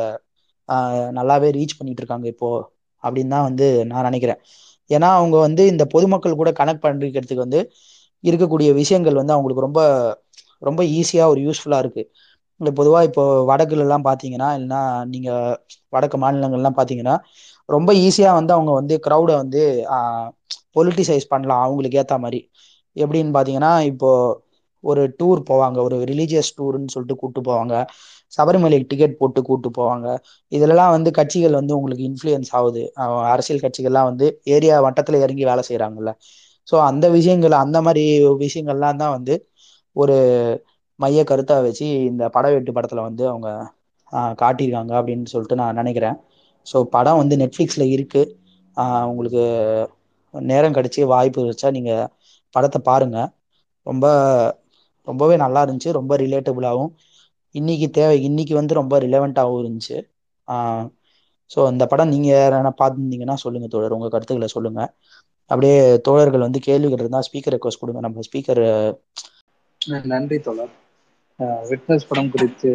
நல்லாவே 1.19 1.49
ரீச் 1.57 1.79
பண்ணிட்டு 1.79 2.03
இருக்காங்க 2.03 2.27
இப்போ 2.35 2.49
அப்படின்னு 3.05 3.33
தான் 3.35 3.47
வந்து 3.49 3.67
நான் 3.91 4.07
நினைக்கிறேன். 4.09 4.41
ஏன்னா 4.91 5.09
அவங்க 5.19 5.37
வந்து 5.47 5.63
இந்த 5.73 5.85
பொதுமக்கள் 5.95 6.41
கூட 6.41 6.51
கனெக்ட் 6.61 6.85
பண்ணிக்கிறதுக்கு 6.85 7.45
வந்து 7.47 7.61
இருக்கக்கூடிய 8.25 8.71
விஷயங்கள் 8.81 9.21
வந்து 9.21 9.35
அவங்களுக்கு 9.37 9.67
ரொம்ப 9.67 9.81
ரொம்ப 10.63 10.81
ஈஸியாக 10.99 11.33
ஒரு 11.33 11.41
யூஸ்ஃபுல்லாக 11.47 11.83
இருக்குது 11.85 12.09
பொதுவாக 12.61 12.77
பொதுவா 12.79 13.01
இப்போ 13.09 13.23
வடக்குலலாம் 13.51 14.07
பார்த்தீங்கன்னா 14.09 14.49
இல்லைன்னா 14.57 14.81
நீங்கள் 15.13 15.53
வடக்கு 15.93 16.17
மாநிலங்கள்லாம் 16.19 16.77
பார்த்தீங்கன்னா 16.79 17.15
ரொம்ப 17.69 17.91
ஈஸியாக 18.07 18.39
வந்து 18.39 18.53
அவங்க 18.57 18.73
வந்து 18.81 18.95
க்ரௌடை 19.07 19.35
வந்து 19.43 19.61
பொலிட்டிசைஸ் 20.77 21.31
பண்ணலாம் 21.33 21.63
அவங்களுக்கு 21.67 22.01
ஏற்ற 22.03 22.17
மாதிரி. 22.19 22.41
எப்படின்னு 22.97 23.33
பார்த்தீங்கன்னா 23.37 23.73
இப்போ 23.91 24.11
ஒரு 24.85 25.03
டூர் 25.19 25.41
போவாங்க 25.51 25.79
ஒரு 25.87 25.97
ரிலீஜியஸ் 26.11 26.51
டூர்ன்னு 26.59 26.93
சொல்லிட்டு 26.95 27.17
கூப்பிட்டு 27.21 27.43
போவாங்க. 27.51 27.75
சபரிமலைக்கு 28.33 28.89
டிக்கெட் 28.93 29.19
போட்டு 29.21 29.41
கூப்பிட்டு 29.43 29.71
போவாங்க. 29.79 30.07
இதுலலாம் 30.53 30.93
வந்து 30.97 31.11
கட்சிகள் 31.19 31.59
வந்து 31.61 31.73
உங்களுக்கு 31.79 32.05
இன்ஃப்ளூயன்ஸ் 32.11 32.51
ஆகுது. 32.59 32.83
அரசியல் 33.33 33.65
கட்சிகள்லாம் 33.65 34.09
வந்து 34.11 34.27
ஏரியா 34.57 34.77
வட்டத்தில் 34.87 35.23
இறங்கி 35.25 35.45
வேலை 35.51 35.65
செய்கிறாங்கல்ல 35.71 36.13
ஸோ 36.69 36.77
அந்த 36.91 37.07
விஷயங்கள் 37.17 37.55
அந்த 37.65 37.79
மாதிரி 37.87 38.05
விஷயங்கள்லாம் 38.45 39.01
தான் 39.03 39.15
வந்து 39.17 39.35
ஒரு 39.97 40.17
மைய 41.01 41.21
கருத்தாக 41.31 41.65
வச்சு 41.67 41.87
இந்த 42.11 42.25
படவெட்டு 42.37 42.71
படத்தில் 42.77 43.07
வந்து 43.09 43.25
அவங்க 43.33 43.49
காட்டியிருக்காங்க 44.43 44.93
அப்படின்னு 45.01 45.33
சொல்லிட்டு 45.33 45.61
நான் 45.61 45.79
நினைக்கிறேன். 45.81 46.17
ஸோ 46.67 46.77
படம் 46.95 47.21
வந்து 47.23 47.35
நெட்ஃப்ளிக்ஸில் 47.43 47.93
இருக்குது 47.95 48.33
உங்களுக்கு 49.11 49.43
நேரம் 50.35 50.77
கிடச்சி 50.79 51.01
வாய்ப்பு 51.13 51.47
வச்சா 51.49 51.69
நீங்கள் 51.77 52.09
படத்தை 52.55 52.81
பாருங்க. 52.91 53.19
ரொம்ப 53.87 54.07
ரொம்பவே 55.09 55.35
நல்லா 55.45 55.61
இருந்துச்சு. 55.65 55.91
ரொம்ப 55.99 56.13
ரிலேட்டபுளாகவும் 56.23 56.93
இன்னைக்கு 57.55 57.87
தேவை 57.99 58.17
இன்னைக்கு 58.29 58.55
வந்து 58.61 58.75
ரொம்ப 58.81 58.95
ரிலவெண்ட்டாகவும் 59.05 59.61
இருந்துச்சு. 59.63 59.97
ஸோ 61.51 61.59
இந்த 61.73 61.85
படம் 61.93 62.11
நீங்கள் 62.15 62.35
யாரான 62.37 62.73
பார்த்துருந்தீங்கன்னா 62.81 63.37
சொல்லுங்கள் 63.45 63.73
தோழர். 63.75 63.95
உங்கள் 63.97 64.13
கருத்துக்களை 64.15 64.49
சொல்லுங்கள் 64.57 64.91
அப்படியே 65.51 65.77
தோழர்கள் 66.07 66.47
வந்து 66.47 66.61
கேள்விகள் 66.67 67.03
இருந்தால் 67.03 67.27
ஸ்பீக்கர் 67.29 67.55
ரெக்வஸ்ட் 67.57 67.83
கொடுங்க. 67.83 68.01
நம்ம 68.07 68.25
ஸ்பீக்கர் 68.29 68.63
நன்றி 70.07 70.39
தோழர். 70.47 70.73
விட்னஸ் 71.71 72.09
படம் 72.09 72.33
குறித்து 72.33 72.71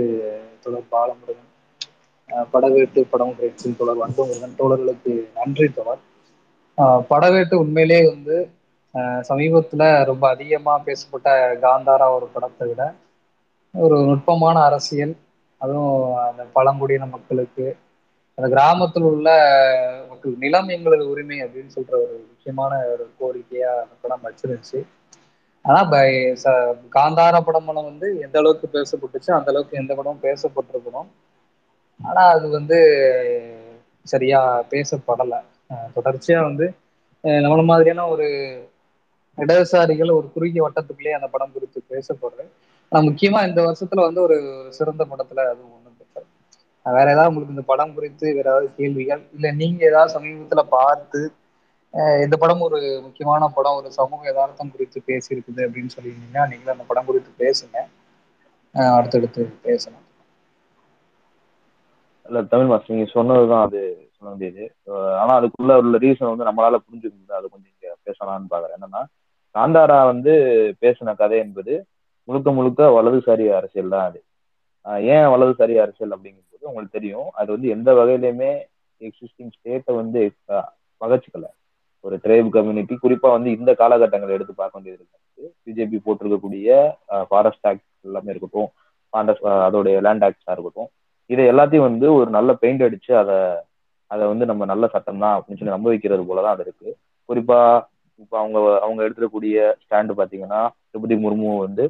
தோழர் 0.63 0.91
பாலமுருகன் 0.93 1.49
படவேட்டு 2.53 3.01
படம் 3.11 3.35
குறித்து 3.37 3.75
தோழர் 3.79 4.01
வந்தமுருகன் 4.03 4.57
தோழர்களுக்கு 4.59 5.13
நன்றி 5.37 5.67
தோழர். 5.77 6.01
படவேட்டு 7.11 7.55
உண்மையிலே 7.63 7.99
வந்து 8.09 8.35
சமீபத்துல 9.29 9.83
ரொம்ப 10.11 10.23
அதிகமா 10.35 10.73
பேசப்பட்ட 10.87 11.29
காந்தாரா 11.63 12.07
ஒரு 12.17 12.27
படத்தை 12.33 12.65
விட 12.69 12.83
ஒரு 13.73 13.95
நுட்பமான 14.09 14.57
அரசியல் 14.69 15.13
அதுவும் 15.61 15.95
அந்த 16.27 16.43
பழங்குடியின 16.55 17.07
மக்களுக்கு 17.15 17.65
அந்த 18.37 18.47
கிராமத்தில் 18.49 19.07
உள்ள 19.11 19.27
மக்கள் 20.09 20.41
நிலம் 20.43 20.69
எங்களது 20.75 21.03
உரிமை 21.09 21.37
அப்படின்னு 21.43 21.75
சொல்ற 21.75 21.93
ஒரு 22.03 22.15
முக்கியமான 22.45 22.73
ஒரு 22.91 23.05
கோரிக்கையா 23.17 23.71
அந்த 23.81 23.93
படம் 24.01 24.25
வச்சிருந்துச்சு. 24.25 24.79
ஆனா 25.65 25.79
காந்தார 26.95 27.35
படம் 27.41 27.65
மூலம் 27.65 27.89
வந்து 27.89 28.07
எந்த 28.25 28.37
அளவுக்கு 28.37 28.67
பேசப்பட்டுச்சு 28.73 29.29
அந்த 29.37 29.51
அளவுக்கு 29.51 29.79
எந்த 29.81 29.91
படமும் 29.95 30.23
பேசப்பட்டிருக்கணும். 30.23 31.09
ஆனா 31.99 32.23
அது 32.33 32.47
வந்து 32.51 32.77
சரியா 34.05 34.39
பேசப்படலை. 34.71 35.39
தொடர்ச்சியா 35.95 36.39
வந்து 36.43 36.65
நம்மள 37.43 37.61
மாதிரியான 37.65 38.07
ஒரு 38.09 38.27
இடதுசாரிகள் 39.37 40.11
ஒரு 40.11 40.27
குறுகிய 40.33 40.61
வட்டத்துக்குள்ளேயே 40.63 41.17
அந்த 41.17 41.27
படம் 41.29 41.53
குறித்து 41.53 41.79
பேசப்படுறது 41.89 42.45
ஆனா 42.91 43.01
முக்கியமா 43.07 43.39
இந்த 43.47 43.61
வருஷத்துல 43.63 44.05
வந்து 44.05 44.21
ஒரு 44.21 44.37
சிறந்த 44.77 45.03
படத்துல 45.05 45.45
அது 45.47 45.61
ஒண்ணு 45.69 45.91
பெற்றது. 45.93 46.27
வேற 46.85 47.07
ஏதாவது 47.11 47.29
உங்களுக்கு 47.29 47.55
இந்த 47.55 47.65
படம் 47.67 47.93
குறித்து 47.93 48.25
வேற 48.29 48.45
ஏதாவது 48.45 48.67
கேள்விகள் 48.75 49.23
இல்ல 49.31 49.51
நீங்க 49.59 49.81
ஏதாவது 49.85 50.13
சமீபத்துல 50.15 50.63
பார்த்து 50.71 51.21
இந்த 52.23 52.35
படம் 52.37 52.61
ஒரு 52.61 52.77
முக்கியமான 53.03 53.49
படம் 53.49 53.77
ஒரு 53.79 53.89
சமூக 53.91 54.21
யதார்த்தம் 54.25 54.71
குறித்து 54.71 54.99
பேசியிருக்குது 55.07 55.65
அப்படின்னு 55.65 55.95
சொல்லியிருந்தீங்கன்னா 55.95 56.45
நீங்களும் 56.49 56.75
அந்த 56.75 56.87
படம் 56.87 57.05
குறித்து 57.05 57.31
பேசுங்க. 57.39 57.77
அடுத்தடுத்து 58.95 59.41
பேசலாம். 59.63 60.05
இல்ல 62.25 62.41
தமிழ் 62.43 62.67
மாஸ்டர் 62.67 62.95
நீங்க 62.95 63.09
சொன்னதுதான் 63.11 63.65
அது 63.65 63.79
சொல்ல 64.09 64.29
வேண்டியது. 64.31 64.63
ஆனா 65.21 65.33
அதுக்குள்ள 65.39 65.73
உள்ள 65.81 65.97
ரீசன் 65.97 66.31
வந்து 66.31 66.47
நம்மளால 66.49 66.79
புரிஞ்சுக்க 66.83 67.13
முடியாது 67.13 67.39
அது 67.39 67.53
கொஞ்சம் 67.53 67.73
இங்க 67.73 67.87
பேசலாம்னு 68.07 68.51
பாக்குறேன். 68.51 68.77
என்னன்னா 68.77 69.01
காந்தாரா 69.55 69.97
வந்து 70.05 70.33
பேசின 70.81 71.15
கதை 71.15 71.37
என்பது 71.37 71.73
முழுக்க 72.27 72.51
முழுக்க 72.51 72.83
வலதுசாரி 72.95 73.45
அரசியல் 73.57 73.89
தான் 73.89 74.07
அது. 74.09 74.19
ஏன் 75.07 75.27
வலதுசாரி 75.33 75.75
அரசியல் 75.83 76.15
அப்படிங்கும்போது 76.15 76.41
உங்களுக்கு 76.61 76.91
தெரியும். 76.91 77.27
அது 77.33 77.49
வந்து 77.51 77.67
எந்த 77.69 77.89
வகையிலுமே 77.93 78.51
எக்ஸிஸ்டிங் 79.01 79.53
ஸ்டேட்டை 79.55 79.93
வந்து 79.95 80.21
ஆஹ் 80.53 80.69
பகச்சுக்கல. 81.01 81.45
ஒரு 82.03 82.15
ட்ரைப் 82.23 82.49
கம்யூனிட்டி 82.55 82.95
குறிப்பா 83.03 83.29
வந்து 83.35 83.49
இந்த 83.57 83.71
காலகட்டங்களை 83.81 84.33
எடுத்து 84.37 84.53
பார்க்க 84.55 84.77
வேண்டியது 84.77 84.97
இருக்கு 84.97 85.19
பிஜேபி 85.65 85.97
போட்டிருக்கக்கூடிய 85.99 86.69
ஃபாரஸ்ட் 87.29 87.67
ஆக்ட் 87.69 87.85
எல்லாமே 88.07 88.31
இருக்கட்டும் 88.33 88.69
அதோடைய 89.65 89.95
லேண்ட் 90.05 90.25
ஆக்ட்ஸா 90.27 90.53
இருக்கட்டும் 90.55 90.89
இதை 91.29 91.43
எல்லாத்தையும் 91.51 91.87
வந்து 91.87 92.07
ஒரு 92.17 92.29
நல்ல 92.37 92.51
பெயிண்ட் 92.61 92.85
அடிச்சு 92.87 93.11
அதை 93.21 93.37
அதை 94.11 94.23
வந்து 94.31 94.45
நம்ம 94.45 94.63
நல்ல 94.71 94.85
சட்டம் 94.93 95.21
தான் 95.23 95.35
அப்படின்னு 95.35 95.59
சொல்லி 95.59 95.75
நம்ப 95.75 95.89
வைக்கிறது 95.89 96.23
போலதான் 96.25 96.55
அது 96.55 96.63
இருக்கு. 96.65 96.89
குறிப்பா 97.29 97.59
இப்போ 98.19 98.35
அவங்க 98.39 98.57
அவங்க 98.81 99.01
எடுத்துக்கூடிய 99.05 99.53
ஸ்டாண்டு 99.83 100.13
பார்த்தீங்கன்னா 100.17 100.59
திருபதி 100.87 101.15
முர்மு 101.23 101.51
வந்து 101.59 101.83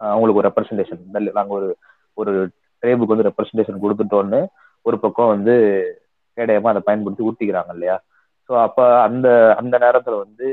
அவங்களுக்கு 0.00 0.40
ஒரு 0.40 0.48
ரெப்ரஸன்டேஷன் 0.48 1.00
நாங்கள் 1.32 1.56
ஒரு 1.56 1.68
ஒரு 2.18 2.32
ட்ரைபுக்கு 2.82 3.14
வந்து 3.14 3.28
ரெப்ரஸன்டேஷன் 3.28 3.82
கொடுத்துட்டோன்னு 3.82 4.40
ஒரு 4.86 4.96
பக்கம் 5.00 5.32
வந்து 5.34 5.54
கேடயமா 6.36 6.70
அதை 6.72 6.82
பயன்படுத்தி 6.86 7.26
ஊட்டிக்கிறாங்க 7.28 7.72
இல்லையா? 7.74 7.96
ஸோ 8.48 8.52
அப்போ 8.66 8.84
அந்த 9.06 9.28
அந்த 9.60 9.74
நேரத்தில் 9.84 10.22
வந்து 10.24 10.46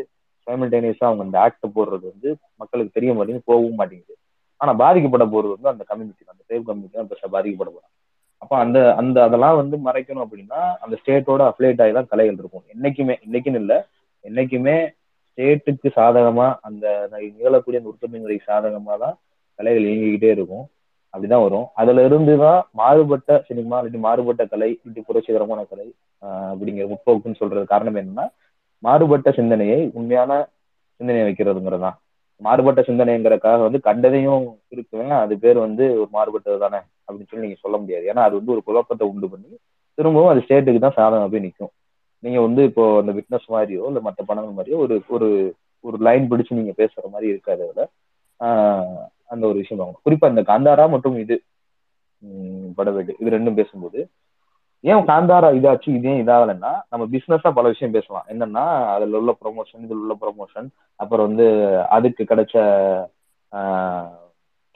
சைமில்டேனியஸாக 0.47 1.09
அவங்க 1.09 1.23
இந்த 1.27 1.37
ஆக்ட் 1.45 1.67
போடுறது 1.77 2.05
வந்து 2.13 2.29
மக்களுக்கு 2.61 2.95
தெரிய 2.97 3.11
மாட்டேங்குது 3.17 3.49
போகவும் 3.51 3.79
மாட்டேங்குது. 3.81 4.15
ஆனால் 4.61 4.79
பாதிக்கப்பட 4.83 5.25
போகிறது 5.33 5.53
வந்து 5.57 5.71
அந்த 5.73 5.83
கம்யூனிட்டி 5.89 6.23
அந்த 6.33 6.41
சேவ் 6.49 6.67
கம்யூனிட்டி 6.69 6.97
தான் 6.99 7.09
பெருசாக 7.11 7.31
பாதிக்கப்பட 7.35 7.69
போகிறாங்க 7.73 7.95
அப்போ 8.43 8.55
அந்த 8.63 8.79
அந்த 8.99 9.17
அதெல்லாம் 9.27 9.57
வந்து 9.61 9.75
மறைக்கணும் 9.87 10.23
அப்படின்னா 10.25 10.59
அந்த 10.83 10.95
ஸ்டேட்டோட 11.01 11.41
அப்ளேட் 11.51 11.81
ஆகி 11.83 11.93
தான் 11.97 12.09
கலைகள் 12.11 12.39
இருக்கும். 12.41 12.65
என்னைக்குமே 12.73 13.15
இன்னைக்குன்னு 13.25 13.61
இல்லை 13.63 13.77
என்னைக்குமே 14.25 14.75
ஸ்டேட்டுக்கு 15.29 15.89
சாதகமாக 15.97 16.57
அந்த 16.67 16.85
நிகழக்கூடிய 17.13 17.81
அந்த 17.81 17.91
உற்பத்தி 17.93 18.17
முறை 18.21 18.37
சாதகமாக 18.49 18.97
தான் 19.03 19.15
கலைகள் 19.59 19.87
இயங்கிக்கிட்டே 19.89 20.31
இருக்கும். 20.37 20.65
அப்படிதான் 21.14 21.43
வரும். 21.45 21.66
அதுல 21.82 22.03
இருந்து 22.07 22.34
தான் 22.43 22.60
மாறுபட்ட 22.80 23.38
சினிமா 23.47 23.78
இல்லாட்டி 23.78 23.99
மாறுபட்ட 24.03 24.43
கலை 24.51 24.70
இல்லாட்டி 24.74 25.01
புரட்சிகரமான 25.07 25.62
கலை 25.70 25.88
அப்படிங்கிற 26.51 26.86
முற்போக்குன்னு 26.91 27.39
சொல்றது 27.39 27.64
காரணம் 27.72 27.99
என்னன்னா 28.01 28.26
மாறுபட்ட 28.84 29.30
சிந்தனையை 29.38 29.80
உண்மையான 29.97 30.32
சிந்தனையை 30.99 31.26
வைக்கிறதுங்கிறது 31.28 31.84
தான் 31.86 31.97
மாறுபட்ட 32.41 32.82
சிந்தனைங்கிறதுக்காக 32.88 33.64
வந்து 33.66 33.80
கண்டதையும் 33.88 34.43
இருக்குவேன் 34.74 35.16
அது 35.18 35.34
பேர் 35.41 35.57
வந்து 35.66 35.86
ஒரு 35.95 36.10
மாறுபட்டது 36.14 36.57
தானே 36.64 36.80
அப்படின்னு 37.07 37.30
சொல்லி 37.30 37.45
நீங்க 37.45 37.60
சொல்ல 37.64 37.78
முடியாது. 37.82 38.05
ஏன்னா 38.12 38.22
அது 38.28 38.38
வந்து 38.39 38.53
ஒரு 38.55 38.62
குழப்பத்தை 38.68 39.05
உண்டு 39.10 39.30
பண்ணி 39.32 39.49
திரும்பவும் 39.97 40.32
அது 40.32 40.43
ஸ்டேட்டுக்கு 40.45 40.80
தான் 40.80 40.97
சாதகம் 40.97 41.34
போய் 41.34 41.45
நிற்கும் 41.45 41.74
நீங்க 42.24 42.39
வந்து 42.45 42.62
இப்போ 42.70 42.84
அந்த 42.99 43.12
விட்னஸ் 43.18 43.47
மாதிரியோ 43.49 43.84
இல்லை 43.89 44.01
மற்ற 44.05 44.22
படங்கள் 44.24 44.57
மாதிரியோ 44.57 44.78
ஒரு 44.86 44.95
ஒரு 45.16 45.28
ஒரு 45.84 45.97
லைன் 46.07 46.30
பிடிச்சு 46.32 46.57
நீங்க 46.57 46.74
பேசுற 46.80 47.03
மாதிரி 47.12 47.28
இருக்காது 47.34 47.62
அதுல. 47.68 47.84
ஆஹ் 48.39 49.03
அந்த 49.32 49.43
ஒரு 49.49 49.57
விஷயம் 49.57 49.84
ஆகும் 49.84 50.01
குறிப்பா 50.05 50.30
இந்த 50.34 50.43
காந்தாரா 50.49 50.86
மற்றும் 50.89 51.17
இது 51.23 51.36
படவேடு 52.77 53.11
இது 53.21 53.36
ரெண்டும் 53.36 53.59
பேசும்போது 53.59 53.99
ஏன் 54.84 55.05
காந்தாரா 55.07 55.47
இதாச்சு 55.57 55.89
இது 55.95 56.09
ஏன் 56.11 56.21
இதாகலைன்னா 56.23 56.71
நம்ம 56.91 57.03
பிசினஸா 57.13 57.49
பல 57.57 57.67
விஷயம் 57.67 57.95
பேசலாம். 57.95 58.25
என்னன்னா 58.34 58.63
அதுல 58.93 59.19
உள்ள 59.19 59.32
ப்ரொமோஷன் 59.41 59.84
இதுல 59.86 60.03
உள்ள 60.03 60.15
ப்ரொமோஷன் 60.21 60.67
அப்புறம் 60.99 61.27
வந்து 61.27 61.45
அதுக்கு 61.89 62.23
கிடைச்ச 62.23 62.55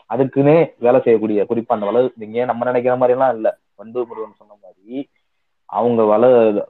அதுக்குன்னே 0.10 0.56
வேலை 0.78 1.00
செய்யக்கூடிய 1.04 1.44
குறிப்பா 1.50 1.76
அந்த 1.76 1.88
வளர் 1.90 2.10
நீங்க 2.16 2.46
நம்ம 2.46 2.66
நினைக்கிற 2.66 2.96
மாதிரி 2.96 3.16
எல்லாம் 3.18 3.36
இல்ல. 3.36 3.48
வந்து 3.76 4.00
முருகன் 4.08 4.40
சொன்ன 4.42 4.58
மாதிரி 4.64 4.98
அவங்க 5.70 6.02
வள 6.12 6.24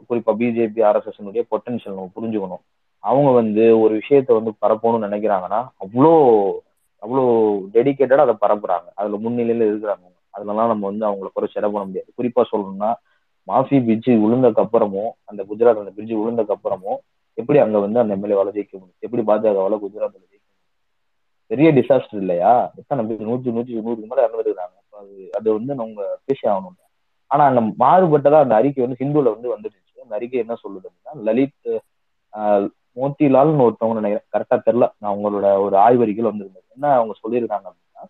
குறிப்பா 0.10 0.34
பிஜேபி 0.42 0.82
ஆர்எஸ்எஸ் 0.90 1.50
பொட்டன்ஷியல் 1.54 1.96
நம்ம 1.96 2.14
புரிஞ்சுக்கணும். 2.18 2.64
அவங்க 3.04 3.30
வந்து 3.40 3.64
ஒரு 3.80 3.94
விஷயத்த 4.02 4.38
வந்து 4.40 4.52
பரப்பணும்னு 4.64 5.08
நினைக்கிறாங்கன்னா 5.08 5.62
அவ்வளோ 5.86 6.12
அவ்வளோ 7.04 7.24
டெடிக்கேட்டடா 7.76 8.26
அதை 8.28 8.36
பரப்புறாங்க. 8.44 8.88
அதுல 9.00 9.18
முன்னிலையில 9.26 9.68
இருக்கிறாங்க 9.72 10.06
அதுலலாம் 10.34 10.72
நம்ம 10.72 10.86
வந்து 10.92 11.06
அவங்கள 11.06 11.30
குறை 11.34 11.48
இட 11.58 11.66
பண்ண 11.68 11.84
முடியாது. 11.86 12.10
குறிப்பா 12.18 12.44
சொல்லணும்னா 12.52 12.92
மாஃபி 13.48 13.78
பிரிட்ஜு 13.88 14.12
விழுந்தக்கு 14.22 14.62
அப்புறமும் 14.64 15.12
அந்த 15.30 15.42
குஜராத் 15.50 15.82
அந்த 15.82 15.94
பிரிட்ஜ் 15.96 16.14
விழுந்தக்கு 16.20 16.56
அப்புறமும் 16.56 17.00
எப்படி 17.38 17.60
அங்க 17.60 17.78
வந்து 17.80 18.00
அந்த 18.00 18.16
எம்எல்ஏ 18.18 18.38
வள 18.40 18.50
ஜெயிக்க 18.56 18.74
முடியும்? 18.74 19.02
எப்படி 19.02 19.22
பாஜகவால 19.30 19.78
குஜராத்ல 19.84 20.20
ஜெயிக்க 20.22 20.46
முடியும்? 20.46 20.50
பெரிய 21.52 21.70
டிசாஸ்டர் 21.72 22.22
இல்லையா? 22.22 22.52
எத்தனை 22.82 23.04
பேர் 23.08 23.30
நூற்றி 23.30 23.52
நூற்றி 23.52 23.74
நூறுக்கு 23.80 24.10
மேல 24.12 24.26
இறந்துருக்காங்க 24.28 24.76
அது 24.94 25.14
அது 25.34 25.48
வந்து 25.58 25.74
நம்ம 25.76 25.96
பேசி 26.26 26.44
ஆகணும். 26.48 26.80
ஆனா 27.32 27.44
அந்த 27.52 27.62
மாறுபட்டதா 27.84 28.40
அந்த 28.46 28.56
அறிக்கை 28.56 28.82
வந்து 28.86 29.00
ஹிந்துல 29.02 29.34
வந்து 29.36 29.50
வந்துருச்சு 29.56 30.04
அந்த 30.04 30.16
அறிக்கை 30.16 30.40
என்ன 30.40 30.56
சொல்லுது 30.64 30.88
அப்படின்னா 30.90 31.14
லலித் 31.28 31.70
மோத்திலால்னு 32.98 33.66
ஒருத்தவங்க 33.68 34.00
நினைக்கிறேன். 34.00 34.28
கரெக்டா 34.36 34.58
தெரியல. 34.66 34.88
நான் 35.00 35.12
அவங்களோட 35.14 35.48
ஒரு 35.66 35.76
ஆய்வறிக்கையில் 35.86 36.32
வந்திருந்தது 36.32 36.68
என்ன 36.76 36.92
அவங்க 36.98 37.14
சொல்லியிருக்காங்க 37.24 37.68
அப்படின்னா 37.70 38.04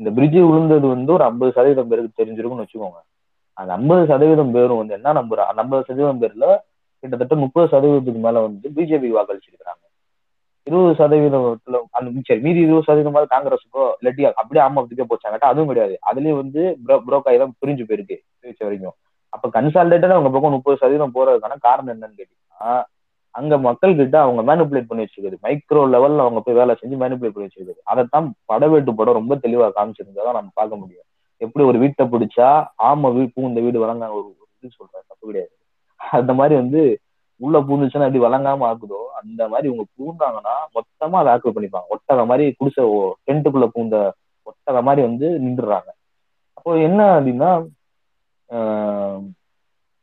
இந்த 0.00 0.10
பிரிட்ஜ் 0.16 0.38
விழுந்தது 0.48 0.86
வந்து 0.94 1.10
ஒரு 1.16 1.24
ஐம்பது 1.30 1.50
சதவீதம் 1.58 1.90
பேருக்கு 1.90 2.20
தெரிஞ்சிருக்கும்னு 2.20 2.64
வச்சுக்கோங்க. 2.64 2.98
அந்த 3.56 3.70
ஐம்பது 3.78 4.02
சதவீதம் 4.10 4.54
பேரும் 4.56 4.80
வந்து 4.80 4.96
என்ன 4.98 5.12
நம்புறா 5.18 5.44
அந்த 5.50 5.60
ஐம்பது 5.64 5.86
சதவீதம் 5.88 6.22
பேர்ல 6.22 6.46
கிட்டத்தட்ட 7.02 7.34
முப்பது 7.44 7.66
சதவீதத்துக்கு 7.74 8.20
மேல 8.26 8.40
வந்து 8.46 8.68
பிஜேபி 8.76 9.08
வாக்களிச்சிருக்கிறாங்க. 9.16 9.82
இருபது 10.66 10.92
சதவீதத்துல 11.00 11.80
அந்த 11.96 12.22
சரி 12.28 12.40
மீதி 12.46 12.60
இருபது 12.66 12.86
சதவீதம் 12.88 13.16
காங்கிரஸுக்கோ 13.34 13.84
இல்லாட்டி 13.98 14.24
அப்படியே 14.40 14.62
ஆமாத்துக்கே 14.66 15.06
போச்சாங்கட்டா 15.10 15.50
அதுவும் 15.52 15.70
கிடையாது. 15.70 15.94
அதுலயும் 16.10 16.40
வந்து 16.42 16.62
புரோக்காய் 17.06 17.42
தான் 17.42 17.54
பிரிஞ்சு 17.60 17.84
போயிருக்கு. 17.88 18.16
வரைக்கும். 18.66 18.96
அப்ப 19.32 19.48
கன்சால்டேட்டா 19.56 20.16
அவங்க 20.16 20.30
பக்கம் 20.34 20.54
முப்பது 20.56 20.80
சதவீதம் 20.82 21.14
போறதுக்கான 21.16 21.58
காரணம் 21.68 21.92
என்னன்னு 21.94 22.18
கேட்டீங்கன்னா 22.20 22.70
அங்க 23.36 23.54
மக்கள் 23.58 23.96
கிட்ட 23.96 24.16
அவங்க 24.20 24.42
மேனிபுலேட் 24.48 24.88
பண்ணி 24.88 25.04
வச்சிருக்காரு 25.04 25.36
மைக்ரோ 25.42 25.82
லெவல்ல 25.94 26.24
அவங்க 26.24 26.40
போய் 26.40 26.58
வேலை 26.58 26.72
செஞ்சு 26.80 26.96
மேனிபுலேட் 27.02 27.34
பண்ணி 27.34 27.48
வச்சிருக்காரு 27.48 27.80
அதைத்தான் 27.84 28.26
படவேட்டு 28.52 28.92
படம் 28.98 29.18
ரொம்ப 29.20 29.34
தெளிவா 29.42 29.66
காமிச்சிருந்ததான் 29.76 30.38
நம்ம 30.38 30.54
பார்க்க 30.54 30.80
முடியும். 30.82 31.06
எப்படி 31.40 31.64
ஒரு 31.66 31.78
வீட்டை 31.78 32.04
பிடிச்சா 32.06 32.48
ஆமா 32.90 33.08
வீடு 33.16 33.30
பூந்த 33.36 33.62
வீடு 33.66 33.82
வழங்காங்க 33.84 34.16
ஒரு 34.20 34.28
இது 34.56 34.76
சொல்றேன் 34.78 35.08
தப்பு 35.10 35.24
கிடையாது. 35.26 35.52
அந்த 36.00 36.32
மாதிரி 36.34 36.54
வந்து 36.54 36.82
உள்ள 37.40 37.56
பூந்துச்சுன்னா 37.60 38.06
எப்படி 38.08 38.22
வழங்காம 38.24 38.66
ஆக்குதோ 38.70 39.00
அந்த 39.20 39.42
மாதிரி 39.48 39.66
இவங்க 39.70 39.84
பூந்தாங்கன்னா 39.96 40.54
மொத்தமா 40.76 41.18
அதை 41.22 41.32
ஆக்கு 41.32 41.54
பண்ணிப்பாங்க. 41.56 41.88
ஒட்டக 41.94 42.24
மாதிரி 42.30 42.44
குடிசை 42.58 42.84
டென்ட்டுக்குள்ள 43.26 43.68
பூந்த 43.76 43.96
ஒட்டக 44.46 44.80
மாதிரி 44.88 45.02
வந்து 45.08 45.28
நின்றுறாங்க. 45.44 45.88
அப்போ 46.56 46.70
என்ன 46.86 47.00
அப்படின்னா 47.16 47.50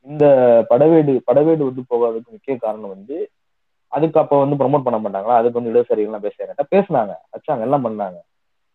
இந்த 0.07 0.25
படவேடு 0.71 1.13
படவேடு 1.29 1.63
வந்து 1.69 1.83
போகாததுக்கு 1.91 2.35
முக்கிய 2.35 2.55
காரணம் 2.57 2.93
வந்து 2.95 3.17
அதுக்கு 3.91 4.19
அப்போ 4.19 4.35
வந்து 4.43 4.55
ப்ரொமோட் 4.59 4.85
பண்ண 4.85 4.97
மாட்டாங்களா? 4.99 5.35
அதுக்கு 5.39 5.59
வந்து 5.59 5.71
இடதுசாரிகள்லாம் 5.73 6.25
பேசுறாங்க 6.27 6.63
பேசினாங்க. 6.75 7.13
வச்சாங்க 7.35 7.65
எல்லாம் 7.67 7.85
பண்ணாங்க. 7.87 8.17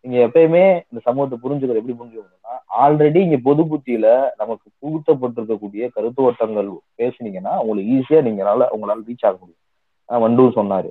நீங்க 0.05 0.19
எப்பயுமே 0.27 0.65
இந்த 0.91 1.01
சமூகத்தை 1.07 1.37
புரிஞ்சுக்கிறது 1.45 1.81
எப்படி 1.81 1.97
புரிஞ்சுக்கணும்னா 2.01 2.55
ஆல்ரெடி 2.83 3.21
இங்க 3.27 3.39
பொது 3.49 3.63
புத்தியில 3.71 4.07
நமக்கு 4.37 4.67
புகுத்தப்பட்டிருக்கக்கூடிய 4.83 5.89
கருத்து 5.97 6.21
ஓட்டங்கள் 6.23 6.69
பேசுனீங்கன்னா 7.01 7.55
உங்களுக்கு 7.63 7.95
ஈஸியா 7.99 8.21
நீங்களால 8.29 8.69
உங்களால 8.75 9.05
ரீச் 9.09 9.27
ஆக 9.29 9.37
முடியும். 9.41 9.65
வண்டூர் 10.09 10.59
சொன்னாரு. 10.59 10.91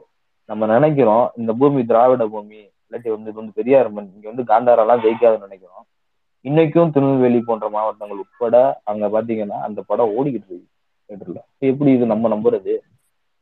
நம்ம 0.49 0.67
நினைக்கிறோம் 0.73 1.25
இந்த 1.35 1.51
பூமி 1.61 1.81
திராவிட 1.85 2.25
பூமி 2.33 2.59
இல்லாட்டி 2.85 3.09
வந்து 3.15 3.29
இது 3.31 3.39
வந்து 3.41 3.57
பெரியார் 3.59 3.89
மண் 3.95 4.11
இங்க 4.15 4.27
வந்து 4.31 4.43
காந்தாரெல்லாம் 4.51 5.01
ஜெயிக்காதுன்னு 5.05 5.47
நினைக்கிறோம். 5.47 5.85
இன்னைக்கும் 6.45 6.91
திருநெல்வேலி 6.95 7.39
போன்ற 7.41 7.67
மாவட்டங்கள் 7.69 8.21
உட்பட 8.23 8.55
அங்க 8.83 9.05
பாத்தீங்கன்னா 9.13 9.57
அந்த 9.67 9.79
படம் 9.87 10.13
ஓடிக்கிட்டு 10.17 10.49
இருக்கு 10.49 10.67
தேட்டர்ல 11.09 11.39
எப்படி 11.69 11.89
இது 11.91 12.05
நம்ம 12.05 12.29
நம்புறது? 12.33 12.73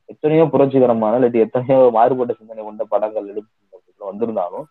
எத்தனையோ 0.10 0.44
புரட்சிகரமான 0.54 1.18
இல்லாட்டி 1.20 1.40
எத்தனையோ 1.46 1.78
மாறுபட்ட 1.98 2.34
சிந்தனை 2.40 2.64
கொண்ட 2.64 2.84
படங்கள் 2.94 3.30
எடுத்து 3.32 4.08
வந்திருந்தாலும் 4.10 4.66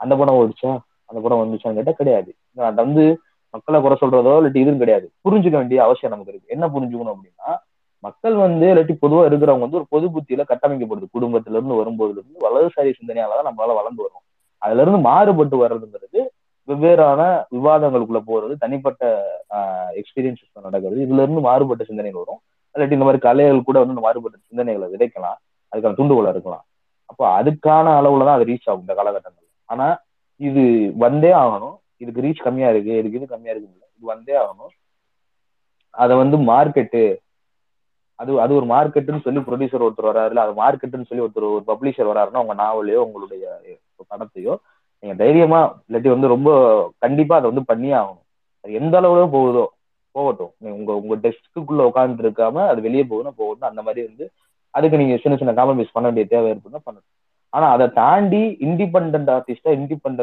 அந்த 0.00 0.14
படம் 0.16 0.38
ஓடிச்சா 0.40 0.72
அந்த 1.10 1.18
படம் 1.20 1.42
வந்துச்சான்னு 1.42 1.78
கேட்டா 1.78 1.92
கிடையாது. 1.92 2.30
அது 2.68 2.78
வந்து 2.82 3.04
மக்களை 3.54 3.78
குறை 3.80 3.96
சொல்றதோ 4.00 4.32
இல்லாட்டி 4.38 4.62
இதுவும் 4.62 4.82
கிடையாது. 4.82 5.06
புரிஞ்சுக்க 5.24 5.56
வேண்டிய 5.56 5.78
அவசியம் 5.86 6.12
நமக்கு 6.14 6.32
இருக்கு. 6.32 6.52
என்ன 6.56 6.64
புரிஞ்சுக்கணும் 6.74 7.14
அப்படின்னா 7.14 7.50
மக்கள் 8.04 8.34
வந்து 8.44 8.66
இல்லாட்டி 8.72 8.94
பொதுவா 9.04 9.22
இருக்கிறவங்க 9.28 9.66
வந்து 9.66 9.80
ஒரு 9.80 9.88
பொது 9.94 10.06
புத்தியில 10.14 10.42
கட்டமைக்கப்படுது. 10.48 11.06
குடும்பத்துல 11.16 11.56
இருந்து 11.58 11.80
வரும்போதுல 11.80 12.20
இருந்து 12.20 12.44
வலதுசாரி 12.46 12.92
சிந்தனையாலதான் 12.98 13.48
நம்மளால 13.50 13.76
வளர்ந்து 13.80 14.04
வரும் 14.06 14.24
அதுல 14.62 14.82
இருந்து 14.84 15.00
மாறுபட்டு 15.08 15.56
வர்றதுங்கிறது 15.64 16.20
வெவ்வேறான 16.68 17.20
விவாதங்களுக்குள்ள 17.56 18.20
போறது 18.30 18.54
தனிப்பட்ட 18.62 19.02
எக்ஸ்பீரியன்ஸ் 20.00 20.42
நடக்கிறது. 20.68 20.98
இதுல 21.06 21.24
இருந்து 21.24 21.42
மாறுபட்ட 21.48 21.82
சிந்தனைகள் 21.90 22.22
வரும். 22.22 22.40
இல்லாட்டி 22.74 22.96
இந்த 22.98 23.06
மாதிரி 23.08 23.20
கலைகள் 23.26 23.66
கூட 23.68 23.76
வந்து 23.84 24.06
மாறுபட்ட 24.06 24.38
சிந்தனைகளை 24.50 24.86
விதைக்கலாம். 24.94 25.38
அதுக்கான 25.72 25.96
துண்டுகோலா 26.00 26.32
இருக்கலாம். 26.34 26.64
அப்போ 27.10 27.24
அதுக்கான 27.38 27.86
அளவுல 28.00 28.26
தான் 28.28 28.38
அது 28.38 28.48
ரீச் 28.50 28.68
ஆகும் 28.70 28.84
இந்த 28.84 28.94
காலகட்டங்கள் 28.98 29.44
ஆனா 29.68 29.86
இது 30.40 30.62
வந்தே 31.04 31.30
ஆகணும். 31.42 31.76
இதுக்கு 32.02 32.24
ரீச் 32.26 32.46
கம்மியா 32.46 32.70
இருக்கு 32.72 32.92
இதுக்கு 33.00 33.18
இது 33.20 33.28
கம்மியா 33.34 33.52
இருக்கு. 33.54 33.68
இது 33.98 34.06
வந்தே 34.14 34.34
ஆகணும். 34.42 34.72
அதை 35.94 36.14
வந்து 36.22 36.36
மார்க்கெட்டு 36.50 37.04
அது 38.18 38.30
அது 38.42 38.52
ஒரு 38.58 38.66
மார்க்கெட்டுன்னு 38.72 39.24
சொல்லி 39.24 39.40
ப்ரொடியூசர் 39.46 39.84
ஒருத்தர் 39.86 40.10
வராருல 40.10 40.42
அது 40.44 40.52
மார்க்கெட்டுன்னு 40.60 41.08
சொல்லி 41.08 41.24
ஒருத்தர் 41.24 41.46
ஒரு 41.48 41.64
பப்ளிஷர் 41.70 42.10
வராருன்னா 42.12 42.42
உங்க 42.44 42.54
நாவலையோ 42.62 43.00
உங்களுடைய 43.06 43.44
படத்தையோ 44.12 44.54
நீங்க 45.06 45.16
தைரியமா 45.24 45.58
இல்லாட்டி 45.86 46.10
வந்து 46.12 46.28
ரொம்ப 46.32 46.50
கண்டிப்பா 47.04 47.34
அதை 47.38 47.46
வந்து 47.50 47.62
பண்ணியே 47.70 47.94
ஆகணும். 47.98 48.22
அது 48.64 48.72
எந்த 48.78 48.94
அளவுல 49.00 49.26
போகுதோ 49.34 49.64
போகட்டும். 50.14 50.52
உங்க 50.78 50.90
உங்க 51.00 51.14
டெஸ்க்குள்ள 51.24 51.82
உட்காந்துட்டு 51.90 52.24
இருக்காம 52.26 52.64
அது 52.70 52.80
வெளியே 52.86 53.04
போகணும் 53.10 53.36
போகணும் 53.40 53.68
அந்த 53.70 53.80
மாதிரி 53.86 54.00
வந்து 54.08 54.24
அதுக்கு 54.74 55.00
நீங்க 55.02 55.16
சின்ன 55.24 55.34
சின்ன 55.40 55.52
காம்ப்ரமைஸ் 55.58 55.94
பண்ண 55.96 56.06
வேண்டிய 56.08 56.26
தேவை 56.32 56.48
இருக்குன்னா 56.52 56.80
பண்ணணும். 56.86 57.10
ஆனா 57.52 57.66
அதை 57.74 57.86
தாண்டி 58.00 58.42
இண்டிபெண்ட் 58.66 59.30
ஆர்டிஸ்டா 59.36 59.70
இண்டிபெண்ட் 59.78 60.22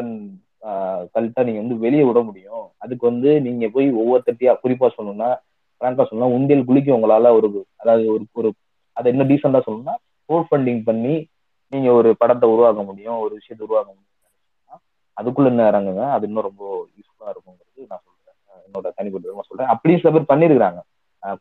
கல்ட்டா 1.14 1.40
நீங்க 1.46 1.60
வந்து 1.62 1.76
வெளியே 1.84 2.04
விட 2.08 2.20
முடியும். 2.28 2.66
அதுக்கு 2.84 3.04
வந்து 3.10 3.30
நீங்க 3.46 3.64
போய் 3.74 3.88
ஒவ்வொருத்தட்டியா 4.00 4.52
குறிப்பா 4.64 4.88
சொல்லணும்னா 4.96 5.30
பிராங்கா 5.80 6.04
சொல்லணும்னா 6.06 6.34
உண்டியல் 6.38 6.68
குளிக்க 6.68 6.98
உங்களால 6.98 7.32
ஒரு 7.38 7.48
அதாவது 7.82 8.04
ஒரு 8.14 8.24
ஒரு 8.40 8.50
அதை 8.96 9.06
என்ன 9.14 9.26
டீசெண்டா 9.30 9.62
சொல்லணும்னா 9.66 9.96
கோட் 10.28 10.48
ஃபண்டிங் 10.50 10.82
பண்ணி 10.88 11.14
நீங்க 11.72 11.88
ஒரு 12.00 12.10
படத்தை 12.20 12.46
உருவாக்க 12.54 12.82
முடியும் 12.90 13.18
ஒரு 13.24 13.32
விஷயத்தை 13.38 13.62
உருவாக்க 13.66 13.90
முடியும். 13.90 14.10
அதுக்குள்ள 15.16 15.46
இன்னும் 15.46 15.66
இறங்குங்க? 15.66 16.04
அது 16.14 16.26
இன்னும் 16.26 16.42
ரொம்ப 16.42 16.62
யூஸ்ஃபுல்லா 16.96 17.30
இருக்குங்கிறது 17.32 17.86
நான் 17.88 18.04
சொல்றேன். 18.06 18.36
என்னோட 18.66 18.88
தனிப்பட்ட 18.96 19.28
விதமா 19.28 19.46
சொல்றேன். 19.48 19.70
அப்படியும் 19.74 20.00
சில 20.02 20.12
பேர் 20.16 20.30
பண்ணியிருக்கிறாங்க. 20.32 20.80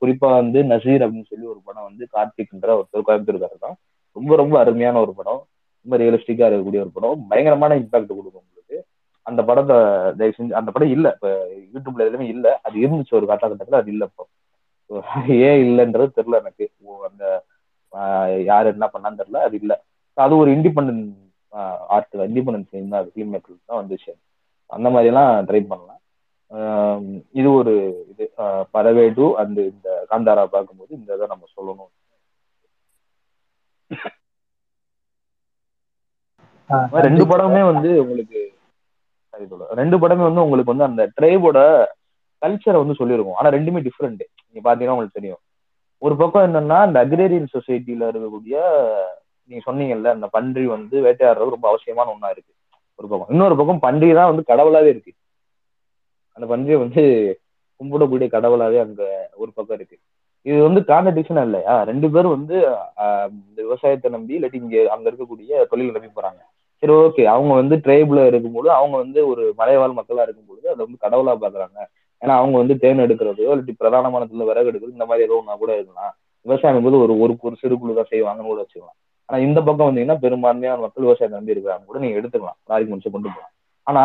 குறிப்பா 0.02 0.28
வந்து 0.36 0.60
நசீர் 0.64 1.04
அப்படின்னு 1.06 1.30
சொல்லி 1.32 1.46
ஒரு 1.46 1.60
படம் 1.64 1.84
வந்து 1.84 2.04
கார்த்திக்ன்ற 2.14 2.70
ஒரு 2.80 3.06
கோயம்புத்தூர்காரர் 3.08 3.66
தான். 3.66 3.76
ரொம்ப 4.16 4.36
ரொம்ப 4.36 4.56
அருமையான 4.60 5.00
ஒரு 5.00 5.14
படம். 5.14 5.42
ரொம்ப 5.86 5.98
ரியலிஸ்டிக்கா 5.98 6.46
இருக்கக்கூடிய 6.48 6.84
ஒரு 6.86 6.92
படம். 6.92 7.28
பயங்கரமான 7.28 7.76
இம்பாக்ட் 7.76 8.12
கொடுக்கும் 8.12 8.44
உங்களுக்கு. 8.44 8.78
அந்த 9.26 9.42
படத்தை 9.44 9.76
தயவு 10.20 10.36
செஞ்சு 10.38 10.54
அந்த 10.54 10.72
படம் 10.72 10.88
இல்ல. 10.88 11.08
இப்ப 11.16 11.30
யூடியூப்ல 11.74 12.08
எதுவுமே 12.08 12.28
இல்ல. 12.28 12.60
அது 12.64 12.76
இருந்துச்சு 12.80 13.18
ஒரு 13.20 13.28
காலகட்டத்துல 13.28 13.82
அது 13.82 13.92
இல்ல 13.92 14.06
இப்போ. 14.06 14.26
ஏன் 15.48 15.60
இல்லைன்றது 15.66 16.18
தெரியல 16.18 16.40
எனக்கு. 16.44 16.66
அந்த 17.10 17.24
யார் 18.46 18.66
என்ன 18.66 18.86
பண்ணான்னு 18.94 19.20
தெரியல. 19.22 19.42
அது 19.48 19.56
இல்ல. 19.62 19.74
அது 20.18 20.34
ஒரு 20.38 20.50
இண்டிபெண்ட் 20.52 20.92
ஆர்ட் 21.96 22.16
இண்டிபெண்டன்ஸ் 22.30 22.70
ஃபிலிம் 22.70 22.94
தான் 22.94 23.10
ஃபிலிம் 23.14 23.34
மேக்கர்ஸ் 23.34 23.70
தான் 23.70 23.82
வந்துச்சு 23.82 24.14
அந்த 24.78 24.88
மாதிரி 24.94 25.12
எல்லாம் 25.12 25.34
ட்ரை 25.50 25.62
பண்ணலாம் 25.72 26.00
இது 27.40 27.50
ஒரு 27.60 27.74
இது 28.12 28.24
பறவேடு 28.76 29.26
அந்த 29.42 29.60
இந்த 29.74 29.90
காந்தாரா 30.12 30.44
பார்க்கும்போது 30.56 30.92
இந்த 30.98 31.10
இதை 31.18 31.28
நம்ம 31.34 31.48
சொல்லணும். 31.56 31.92
ரெண்டு 37.06 37.24
படமே 37.32 37.62
வந்து 37.72 37.90
உங்களுக்கு 38.04 38.42
ரெண்டு 39.82 39.98
படமே 40.04 40.24
வந்து 40.28 40.44
உங்களுக்கு 40.46 40.74
வந்து 40.74 40.90
அந்த 40.90 41.04
ட்ரைபோட 41.18 41.60
கல்ச்சரை 42.42 42.78
வந்து 42.82 43.00
சொல்லியிருக்கும். 43.00 43.38
ஆனா 43.40 43.50
ரெண்டுமே 43.56 43.82
டிஃப்ரெண்ட் 43.88 44.24
நீங்க 44.46 44.62
பாத்தீங்கன்னா 44.68 44.96
உங்களுக்கு 44.96 45.20
தெரியும். 45.20 45.42
ஒரு 46.06 46.16
பக்கம் 46.22 46.46
என்னன்னா 46.48 46.78
இந்த 46.88 47.00
அக்ரேரியன் 47.06 47.54
சொசைட்டில 47.56 48.08
இருக்கக்கூடிய 48.12 48.56
நீங்க 49.50 49.62
சொன்னீங்கல்ல 49.68 50.12
அந்த 50.18 50.28
பன்றி 50.28 50.66
வந்து 50.76 50.96
வேட்டையாடுறது 51.06 51.56
ரொம்ப 51.56 51.68
அவசியமான 51.68 52.12
ஒண்ணா 52.16 52.30
இருக்கு. 52.30 52.52
ஒரு 53.00 53.08
பக்கம். 53.08 53.32
இன்னொரு 53.34 53.56
பக்கம் 53.60 53.84
பன்றி 53.86 54.10
தான் 54.14 54.32
வந்து 54.32 54.44
கடவுளாவே 54.52 54.90
இருக்கு. 54.94 55.14
அந்த 56.38 56.46
பன்றியை 56.52 56.78
வந்து 56.86 57.04
கும்பிடக்கூடிய 57.80 58.28
கடவுளாவே 58.36 58.80
அங்க 58.86 59.04
ஒரு 59.42 59.52
பக்கம் 59.54 59.78
இருக்கு. 59.80 59.98
இது 60.46 60.58
வந்து 60.62 60.82
கான்ட்ரடிக்ஷன் 60.92 61.44
இல்லையா? 61.48 61.74
ரெண்டு 61.90 62.08
பேரும் 62.14 62.36
வந்து 62.38 62.56
இந்த 63.34 63.60
விவசாயத்தை 63.68 64.08
நம்பி 64.16 64.38
இல்லாட்டி 64.38 64.60
இங்க 64.64 64.78
அங்க 64.96 65.06
இருக்கக்கூடிய 65.12 65.62
தொழில் 65.72 65.96
நம்பி 65.96 66.10
போறாங்க. 66.18 66.42
சரி 66.84 66.94
ஓகே. 67.04 67.24
அவங்க 67.34 67.54
வந்து 67.54 67.76
ட்ரைப்ல 67.86 68.26
இருக்கும்போது 68.30 68.70
அவங்க 68.80 68.96
வந்து 69.04 69.20
ஒரு 69.32 69.44
மலைவாழ் 69.60 69.98
மக்களா 70.00 70.26
இருக்கும்போது 70.28 70.64
அதை 70.72 70.80
வந்து 70.86 71.04
கடவுளா 71.06 71.36
பாக்குறாங்க 71.44 71.80
ஏன்னா 72.22 72.34
அவங்க 72.42 72.56
வந்து 72.58 72.76
தேன் 72.84 73.04
எடுக்கிறதோ 73.06 73.46
இல்லாட்டி 73.46 73.74
பிரதானமானத்துல 73.82 74.46
விறகு 74.50 74.70
எடுக்கிறது 74.72 74.98
இந்த 74.98 75.08
மாதிரி 75.10 75.26
ஏதோ 75.28 75.38
ஒன்னா 75.42 75.56
கூட 75.64 75.72
இருக்கலாம். 75.78 76.14
விவசாயம் 76.46 76.86
போது 76.86 76.98
ஒரு 77.06 77.14
ஒரு 77.24 77.34
ஒரு 77.48 77.56
சிறு 77.62 77.76
குழு 77.80 77.98
தான் 78.00 78.12
செய்வாங்கன்னு 78.12 78.52
கூட 78.52 78.60
வச்சுக்கலாம். 78.64 78.98
ஆனா 79.30 79.38
இந்த 79.48 79.60
பக்கம் 79.62 79.88
வந்தீங்கன்னா 79.90 80.18
பெரும்பான்மையான 80.24 80.82
மக்கள் 80.86 81.06
விவசாயத்தை 81.06 81.36
நம்பி 81.38 81.56
இருக்கிறாங்க 81.56 81.86
கூட 81.90 82.00
நீங்க 82.04 82.20
எடுத்துக்கலாம். 82.20 82.58
லாரிக்கு 82.70 82.92
முடிச்சு 82.94 83.12
கொண்டு 83.12 83.30
போகலாம் 83.30 83.52
ஆனா 83.88 84.04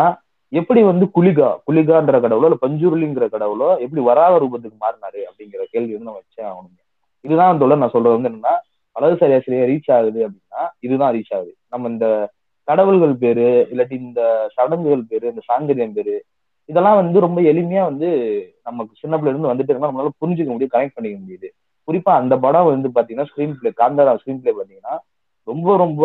எப்படி 0.52 0.80
வந்து 0.90 1.06
குலிகா 1.16 1.48
குலிகான்ற 1.66 2.18
கடவுளோ 2.24 2.46
இல்ல 2.48 2.58
பஞ்சுருளிங்கிற 2.62 3.24
கடவுளோ 3.34 3.68
எப்படி 3.84 4.02
வராத 4.10 4.34
ரூபத்துக்கு 4.44 4.78
மாறினாரு 4.84 5.20
அப்படிங்கிற 5.28 5.62
கேள்வி 5.74 5.92
வந்து 5.94 6.08
நம்ம 6.08 6.20
வச்சே 6.20 6.42
ஆகணுங்க 6.50 6.80
இதுதான் 7.24 7.60
சொல்ல 7.62 7.78
நான் 7.82 7.94
சொல்றது 7.94 8.16
வந்து 8.16 8.30
என்னன்னா 8.30 8.54
வலதுசாரி 8.96 9.34
ஆசிரியர் 9.38 9.70
ரீச் 9.72 9.90
ஆகுது 9.96 10.20
அப்படின்னா 10.26 10.62
இதுதான் 10.86 11.12
ரீச் 11.16 11.34
ஆகுது. 11.36 11.52
நம்ம 11.72 11.88
இந்த 11.88 12.06
கடவுள்கள் 12.68 13.14
பேரு 13.16 13.46
இல்லாட்டி 13.72 13.96
இந்த 14.06 14.22
சடங்குகள் 14.56 15.04
பேரு 15.10 15.26
இந்த 15.32 15.42
சாங்கரியம் 15.50 15.96
பேரு 15.98 16.16
இதெல்லாம் 16.68 16.98
வந்து 17.02 17.18
ரொம்ப 17.20 17.38
எளிமையா 17.50 17.82
வந்து 17.90 18.08
நமக்கு 18.62 18.92
சின்ன 19.00 19.16
பிள்ளைல 19.16 19.34
இருந்து 19.34 19.50
வந்துட்டு 19.52 19.72
இருந்தா 19.72 19.88
நம்மளால 19.90 20.18
புரிஞ்சுக்க 20.20 20.50
முடியும் 20.52 20.74
கனெக்ட் 20.74 20.96
பண்ணிக்க 20.96 21.18
முடியுது. 21.22 21.48
குறிப்பா 21.88 22.12
அந்த 22.20 22.34
படம் 22.44 22.70
வந்து 22.70 22.88
பாத்தீங்கன்னா 22.96 23.28
screen 23.30 23.54
play 23.58 23.70
Kantara 23.80 24.14
screen 24.20 24.40
play 24.42 24.52
பாத்தீங்கன்னா 24.58 24.96
ரொம்ப 25.48 25.76
ரொம்ப 25.76 26.02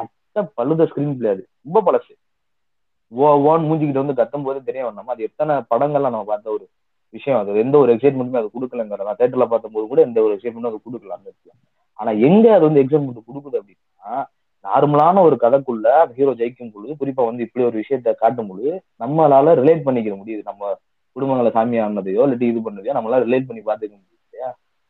அட்ட 0.00 0.44
பழுத 0.58 0.84
ஸ்கிரீன் 0.90 1.16
பிளே 1.18 1.28
அது. 1.34 1.42
ரொம்ப 1.66 1.80
பழசு. 1.86 2.12
ஓ 3.12 3.26
ஓன் 3.48 3.66
மூஞ்சிக்கிட்ட 3.68 4.02
வந்து 4.02 4.18
கத்தும் 4.20 4.46
போது 4.46 4.58
தெரிய 4.68 4.82
வரணும் 4.86 5.12
அது 5.14 5.26
எத்தனை 5.28 5.54
படங்கள்லாம் 5.72 6.14
நம்ம 6.14 6.28
பார்த்த 6.30 6.54
ஒரு 6.56 6.64
விஷயம் 7.14 7.40
அது. 7.40 7.58
எந்த 7.64 7.76
ஒரு 7.82 7.90
எக்ஸைட்மெண்ட்டுமே 7.94 8.40
அது 8.42 8.48
கொடுக்கலங்கிறதா 8.54 9.12
தேட்டர்ல 9.20 9.46
பார்க்கும்போது 9.52 9.86
கூட 9.92 10.00
எந்த 10.08 10.18
ஒரு 10.26 10.32
எக்ஸைட்மெண்ட்டும் 10.36 10.72
அது 10.72 10.80
கொடுக்கல 10.86 11.16
அந்த 11.18 11.28
இடத்துல. 11.30 11.52
ஆனா 11.98 12.10
எங்க 12.28 12.46
அது 12.56 12.64
வந்து 12.68 12.82
எக்ஸைட்மெண்ட் 12.84 13.28
கொடுக்குது 13.28 13.60
அப்படின்னா 13.60 14.16
நார்மலான 14.64 15.22
ஒரு 15.28 15.36
கதைக்குள்ள 15.42 15.88
ஹீரோ 16.16 16.32
ஜெயிக்கும் 16.40 16.72
பொழுது 16.74 16.92
குறிப்பா 17.00 17.24
வந்து 17.28 17.44
இப்படி 17.46 17.64
ஒரு 17.68 17.76
விஷயத்த 17.82 18.14
காட்டும் 18.22 18.48
பொழுது 18.50 18.70
நம்மளால 19.02 19.54
ரிலேட் 19.60 19.86
பண்ணிக்க 19.86 20.16
முடியுது. 20.20 20.42
நம்ம 20.50 20.72
குடும்பங்களை 21.16 21.50
சாமி 21.56 21.76
ஆனதையோ 21.84 22.24
இல்லாட்டி 22.26 22.46
இது 22.52 22.60
பண்ணதையோ 22.66 22.96
நம்மளால 22.98 23.24
ரிலேட் 23.28 23.48
பண்ணி 23.50 23.62
பாத்துக்க 23.68 23.94
முடியும் 23.94 24.15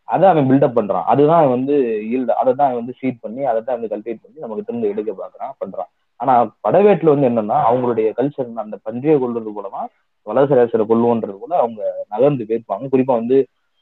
அதை 0.09 0.27
அவன் 0.29 0.49
பில்டப் 0.51 0.77
பண்றான். 0.79 1.07
அதுதான் 1.13 1.47
வந்து 1.55 1.75
ஈல்டு 2.15 2.33
அதை 2.41 2.51
தான் 2.55 2.69
அவன் 2.69 2.81
வந்து 2.81 2.97
ஃபீட் 2.99 3.23
பண்ணி 3.25 3.43
அதை 3.51 3.61
தான் 3.63 3.77
வந்து 3.79 3.93
கல்டிவேட் 3.95 4.23
பண்ணி 4.25 4.45
நமக்கு 4.45 4.67
திரும்ப 4.69 4.87
எடுக்க 4.93 5.13
பாக்குறான் 5.13 5.55
பண்றான். 5.63 5.91
ஆனா 6.21 6.35
படவேட்டுல 6.67 7.13
வந்து 7.15 7.29
என்னன்னா 7.31 7.57
அவங்களுடைய 7.69 8.09
கல்ச்சர் 8.19 8.53
அந்த 8.65 8.79
பன்றியை 8.87 9.17
கொள்றது 9.23 9.51
மூலமா 9.57 9.83
வலசராசரை 10.27 10.85
கொள்வோன்றது 10.91 11.37
கூட 11.39 11.55
அவங்க 11.63 11.83
நகர்ந்து 12.13 12.47
போயிருப்பாங்க 12.49 12.87
குறிப்பா 12.95 13.15
வந்து 13.21 13.39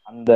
அந்த 0.06 0.32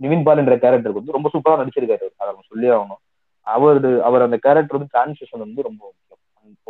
நிவின் 0.00 0.24
பால் 0.26 0.40
என்ற 0.42 0.54
கேரக்டருக்கு 0.62 1.00
வந்து 1.00 1.16
ரொம்ப 1.16 1.28
சூப்பரா 1.34 1.58
நடிச்சிருக்காரு. 1.60 2.06
அதை 2.18 2.28
நம்ம 2.30 2.46
சொல்லி 2.52 2.68
ஆகணும். 2.76 3.00
அவரு 3.46 3.90
அவர் 4.08 4.26
அந்த 4.26 4.36
கேரக்டர் 4.46 4.76
வந்து 4.78 4.92
டிரான்ஸ்லேஷன் 4.94 5.44
வந்து 5.46 5.60
ரொம்ப 5.68 5.82
முக்கியம். 5.88 6.20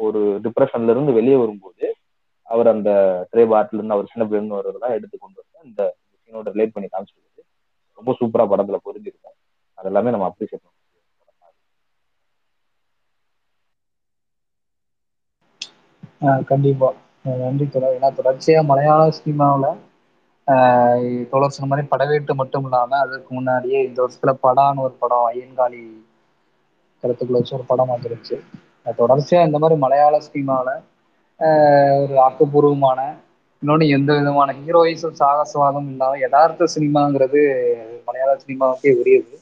ஒரு 0.06 0.20
டிப்ரெஷன்ல 0.44 0.94
இருந்து 0.94 1.12
வெளியே 1.18 1.36
வரும்போது 1.42 1.84
அவர் 2.54 2.68
அந்த 2.74 2.90
ட்ரே 3.32 3.44
பாட்டில 3.52 3.78
இருந்து 3.80 3.96
அவர் 3.96 4.10
சின்ன 4.12 4.24
பிள்ளைன்னு 4.26 4.58
வர்றதெல்லாம் 4.58 4.96
எடுத்து 4.98 5.16
கொண்டு 5.18 5.38
வந்து 5.42 5.58
அந்த 5.66 5.82
சீனோட 6.22 6.48
ரிலேட் 6.54 6.74
பண்ணி 6.74 6.88
காமிச்சிருக்காரு. 6.88 7.33
ரொம்ப 7.98 8.12
சூப்பரா 8.18 8.44
படத்துல 8.50 8.78
புரிஞ்சிருக்கும் 8.84 9.36
அது 9.78 9.88
எல்லாமே 9.90 10.12
நம்ம 10.12 10.28
அப்ரிஷியேட் 10.30 10.64
பண்ணுவோம் 10.64 10.72
கண்டிப்பா. 16.48 16.88
நன்றி 17.40 17.66
தொடர் 17.68 17.96
ஏன்னா 17.96 18.10
தொடர்ச்சியா 18.16 18.60
மலையாள 18.68 19.02
சினிமாவில் 19.16 19.68
தொடர் 21.32 21.54
சொன்ன 21.54 21.68
மாதிரி 21.68 21.86
படவேட்டு 21.90 22.32
மட்டும் 22.40 22.66
இல்லாம 22.66 22.98
அதுக்கு 23.04 23.30
முன்னாடியே 23.34 23.78
இந்த 23.86 23.98
வருஷத்துல 24.02 24.34
படான்னு 24.42 24.84
ஒரு 24.86 24.94
படம் 24.98 25.28
ஐயன்காளி 25.30 25.82
கருத்துக்குள்ள 27.04 27.38
வச்சு 27.38 27.56
ஒரு 27.56 27.66
படம் 27.68 27.92
வந்துருச்சு. 27.92 28.36
தொடர்ச்சியா 28.98 29.40
இந்த 29.46 29.58
மாதிரி 29.58 29.76
மலையாள 29.82 30.14
சினிமாவில் 30.26 30.74
ஒரு 32.02 32.14
ஆக்கப்பூர்வமான 32.24 33.00
இன்னொன்று 33.64 33.86
எந்த 33.96 34.10
விதமான 34.16 34.54
ஹீரோயிசம் 34.58 35.18
சாகசவாதம் 35.20 35.88
இல்லாமல் 35.92 36.22
யதார்த்த 36.22 36.68
சினிமாங்கிறது 36.74 37.40
மலையாள 38.06 38.32
சினிமாவுக்கே 38.42 38.90
உரியது. 39.00 39.34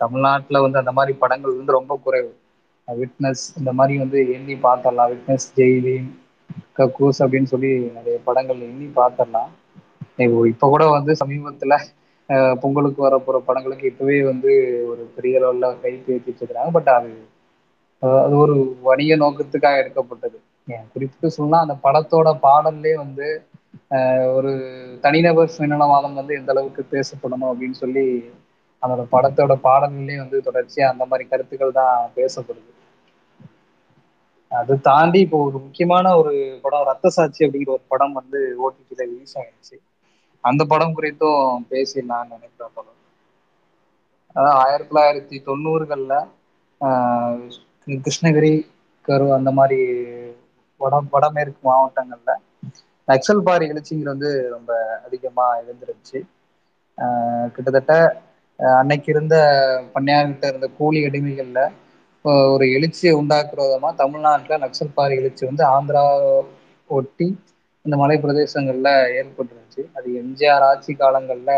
தமிழ்நாட்டில் 0.00 0.64
வந்து 0.64 0.80
அந்த 0.80 0.92
மாதிரி 0.92 1.12
படங்கள் 1.20 1.58
வந்து 1.58 1.76
ரொம்ப 1.78 1.94
குறைவு. 2.04 2.30
விட்னஸ் 2.88 3.44
இந்த 3.60 3.70
மாதிரி 3.78 3.94
வந்து 4.02 4.18
எண்ணி 4.36 4.54
பார்த்துடலாம். 4.64 5.10
விட்னஸ் 5.12 5.48
ஜெய்லீன் 5.58 6.08
கக்கூஸ் 6.78 7.20
அப்படின்னு 7.24 7.52
சொல்லி 7.52 7.70
நிறைய 7.96 8.16
படங்கள் 8.26 8.60
எண்ணி 8.68 8.88
பார்த்துடலாம். 8.98 9.50
இப்போ 10.52 10.66
கூட 10.72 10.84
வந்து 10.96 11.12
சமீபத்தில் 11.20 11.76
பொங்கலுக்கு 12.62 13.00
வர 13.04 13.16
போகிற 13.18 13.38
படங்களுக்கு 13.46 13.90
இப்போவே 13.90 14.18
வந்து 14.30 14.50
ஒரு 14.90 15.02
பெரிய 15.16 15.34
லெவலில் 15.42 15.80
கை 15.82 15.92
பேசிட்டு 16.06 16.40
இருக்கிறாங்க 16.40 16.72
பட் 16.76 16.90
அது 16.96 17.12
அது 18.22 18.34
ஒரு 18.44 18.54
வணிக 18.86 19.16
நோக்கத்துக்காக 19.16 19.80
எடுக்கப்பட்டது. 19.82 20.38
குறிப்பிட்டு 20.92 21.28
சொன்னா 21.36 21.58
அந்த 21.64 21.74
படத்தோட 21.84 22.28
பாடல்லே 22.44 22.92
வந்து 23.02 23.28
ஒரு 24.36 24.52
தனிநபர் 25.04 25.54
சுயநலவாதம் 25.54 26.18
வந்து 26.20 26.38
எந்த 26.40 26.52
அளவுக்கு 26.54 26.82
பேசப்படணும் 26.94 27.50
அப்படின்னு 27.50 27.78
சொல்லி 27.82 28.06
அதோட 28.82 29.02
படத்தோட 29.14 29.54
பாடல்களே 29.66 30.16
வந்து 30.22 30.38
தொடர்ச்சியா 30.48 30.86
அந்த 30.92 31.04
மாதிரி 31.10 31.24
கருத்துக்கள் 31.28 31.78
தான் 31.80 31.96
பேசப்படுது. 32.16 32.70
அது 34.50 34.74
தாண்டி 34.88 35.18
இப்போ 35.24 35.38
ஒரு 35.46 35.58
முக்கியமான 35.64 36.06
ஒரு 36.20 36.32
படம் 36.64 36.88
ரத்த 36.90 37.10
சாட்சி 37.16 37.44
அப்படிங்கிற 37.46 37.72
ஒரு 37.76 37.84
படம் 37.92 38.16
வந்து 38.20 38.40
ஓடிடியில 38.64 39.02
ரிலீஸ் 39.10 39.36
ஆயிடுச்சு. 39.40 39.76
அந்த 40.44 40.62
படம் 40.72 40.96
குறித்தும் 40.96 41.42
பேசி 41.72 41.98
நான் 42.10 42.32
நினைக்கிறேன் 42.34 42.76
படம். 42.76 42.98
அதாவது 44.36 44.58
ஆயிரத்தி 44.62 44.90
தொள்ளாயிரத்தி 44.90 45.36
தொண்ணூறுகள்ல 45.48 46.14
கிருஷ்ணகிரி 48.04 48.52
கரு 49.08 49.26
அந்த 49.36 49.50
மாதிரி 49.58 49.78
வட 50.82 50.96
வடமேற்கு 51.12 51.60
மாவட்டங்கள்ல. 51.64 52.30
நக்சல் 53.08 53.44
பாரி 53.46 53.64
எழுச்சிங்கிறது 53.68 54.14
வந்து 54.14 54.30
ரொம்ப 54.54 54.72
அதிகமா 55.06 55.46
இருந்துருச்சு 55.62 56.18
கிட்டத்தட்ட 57.54 57.94
அன்னைக்கு 58.78 59.08
இருந்த 59.12 59.36
பண்ணையார்கிட்ட 59.94 60.46
இருந்த 60.48 60.68
கூலி 60.78 61.00
அடிமைகள்ல 61.06 61.60
ஒரு 62.50 62.64
எழுச்சியை 62.74 63.12
உண்டாக்குற 63.18 63.60
விதமா 63.62 63.90
தமிழ்நாட்டுல 63.96 64.58
நக்சல் 64.64 64.94
பாரி 64.94 65.14
எழுச்சி 65.16 65.42
வந்து 65.48 65.64
ஆந்திரா 65.72 66.04
ஒட்டி 66.90 67.26
இந்த 67.84 67.96
மலை 67.96 68.16
பிரதேசங்கள்ல 68.18 68.88
ஏற்பட்டுருந்துச்சு. 69.16 69.60
அது 69.96 70.08
எம்ஜிஆர் 70.20 70.66
ஆட்சி 70.68 70.92
காலங்கள்ல 70.96 71.50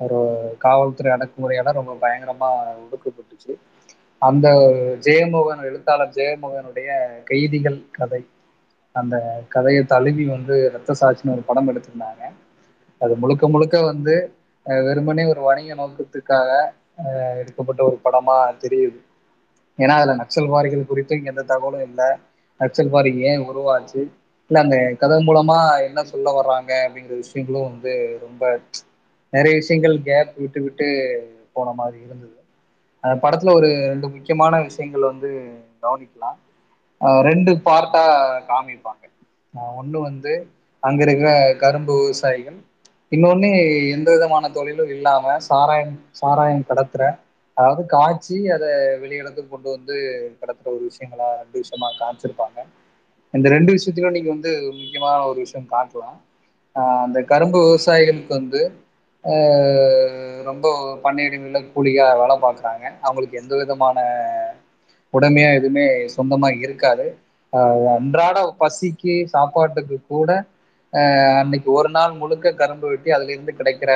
ஒரு 0.00 0.18
காவல்துறை 0.62 1.10
அடக்குமுறையால 1.14 1.74
ரொம்ப 1.76 1.92
பயங்கரமா 2.02 2.48
ஒடுக்கப்பட்டுச்சு. 2.82 3.52
அந்த 4.22 4.48
ஜெயமோகன் 5.00 5.62
எழுத்தாளர் 5.62 6.14
ஜெயமோகனுடைய 6.14 6.88
கைதிகள் 7.24 7.78
கதை. 7.90 8.22
அந்த 8.94 9.14
கதையை 9.48 9.84
தழுவி 9.84 10.24
வந்து 10.26 10.70
ரத்த 10.72 10.94
சாட்சின்னு 11.00 11.32
ஒரு 11.32 11.42
படம் 11.42 11.68
எடுத்திருந்தாங்க. 11.68 12.22
அது 13.00 13.16
முழுக்க 13.16 13.48
முழுக்க 13.48 13.82
வந்து 13.82 14.14
வெறுமனே 14.66 15.24
ஒரு 15.24 15.40
வணிக 15.40 15.74
நோக்கத்துக்காக 15.74 16.50
எடுக்கப்பட்ட 17.40 17.84
ஒரு 17.84 18.00
படமா 18.04 18.36
தெரியுது. 18.62 18.98
ஏன்னா 19.78 19.94
அதுல 19.96 20.14
நக்சல்வாரிகள் 20.16 20.88
குறித்தும் 20.88 21.24
எந்த 21.24 21.42
தகவலும் 21.42 21.82
இல்லை. 21.82 22.08
நக்சல்வாரி 22.60 23.16
ஏன் 23.22 23.46
உருவாச்சு? 23.48 24.00
இல்ல 24.50 24.60
அந்த 24.60 24.76
கதை 24.98 25.26
மூலமா 25.26 25.58
என்ன 25.82 26.04
சொல்ல 26.04 26.30
வர்றாங்க 26.32 26.72
அப்படிங்கிற 26.84 27.16
விஷயங்களும் 27.16 27.68
வந்து 27.70 27.92
ரொம்ப 28.20 28.42
நிறைய 29.32 29.54
விஷயங்கள் 29.54 30.02
கேப் 30.02 30.32
விட்டு 30.36 30.62
விட்டு 30.62 30.88
போன 31.52 31.72
மாதிரி 31.72 31.98
இருந்தது. 32.02 32.36
அந்த 33.04 33.14
படத்துல 33.22 33.54
ஒரு 33.58 33.68
ரெண்டு 33.90 34.06
முக்கியமான 34.14 34.60
விஷயங்கள் 34.62 35.10
வந்து 35.10 35.30
கவனிக்கலாம். 35.82 36.38
ரெண்டு 37.28 37.52
பார்ட்டா 37.66 38.02
காமிப்பாங்க. 38.50 39.02
ஒன்று 39.78 39.98
வந்து 40.00 40.32
அங்க 40.82 41.00
இருக்கிற 41.06 41.30
கரும்பு 41.62 41.94
விவசாயிகள் 42.00 42.58
இன்னொன்னு 43.12 43.48
எந்த 43.94 44.08
விதமான 44.14 44.44
தொழிலும் 44.50 44.92
இல்லாம 44.94 45.34
சாராயம் 45.48 45.92
சாராயம் 46.20 46.68
கடத்துற 46.68 47.02
அதாவது 47.56 47.82
காய்ச்சி 47.86 48.36
அதை 48.54 48.68
வெளியிடத்துக்கு 49.02 49.50
கொண்டு 49.50 49.68
வந்து 49.74 49.96
கடத்துற 50.40 50.66
ஒரு 50.74 50.84
விஷயங்களா 50.88 51.28
ரெண்டு 51.40 51.56
விஷயமா 51.62 51.88
காமிச்சிருப்பாங்க. 51.98 52.58
இந்த 53.34 53.46
ரெண்டு 53.54 53.70
விஷயத்திலும் 53.76 54.16
நீங்க 54.16 54.30
வந்து 54.30 54.50
முக்கியமான 54.78 55.18
ஒரு 55.30 55.38
விஷயம் 55.44 55.68
காட்டலாம். 55.74 56.18
அந்த 57.04 57.18
கரும்பு 57.30 57.58
விவசாயிகளுக்கு 57.64 58.32
வந்து 58.34 58.60
ரொம்ப 60.48 60.66
பண்ணையிடங்கள்ல 61.04 61.60
கூலியா 61.74 62.06
வேலை 62.20 62.36
பார்க்குறாங்க. 62.44 62.84
அவங்களுக்கு 63.02 63.40
எந்த 63.42 63.52
விதமான 63.60 63.98
உடமையா 65.14 65.50
எதுவுமே 65.58 65.84
சொந்தமா 66.16 66.48
இருக்காது. 66.64 67.06
அன்றாட 67.96 68.38
பசிக்கு 68.60 69.14
சாப்பாட்டுக்கு 69.34 69.96
கூட 70.12 70.30
அன்னைக்கு 71.40 71.68
ஒரு 71.78 71.90
நாள் 71.90 72.18
முழுக்க 72.20 72.52
கரும்பு 72.54 72.86
வெட்டி 72.90 73.10
அதுல 73.16 73.32
இருந்து 73.34 73.52
கிடைக்கிற 73.58 73.92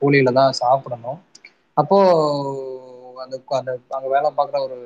கூலியில 0.00 0.32
தான் 0.38 0.58
சாப்பிடணும். 0.62 1.18
அப்போ 1.76 1.98
அந்த 3.24 3.36
அந்த 3.58 3.70
அங்க 3.96 4.08
வேலை 4.14 4.28
பார்க்குற 4.38 4.60
ஒரு 4.66 4.78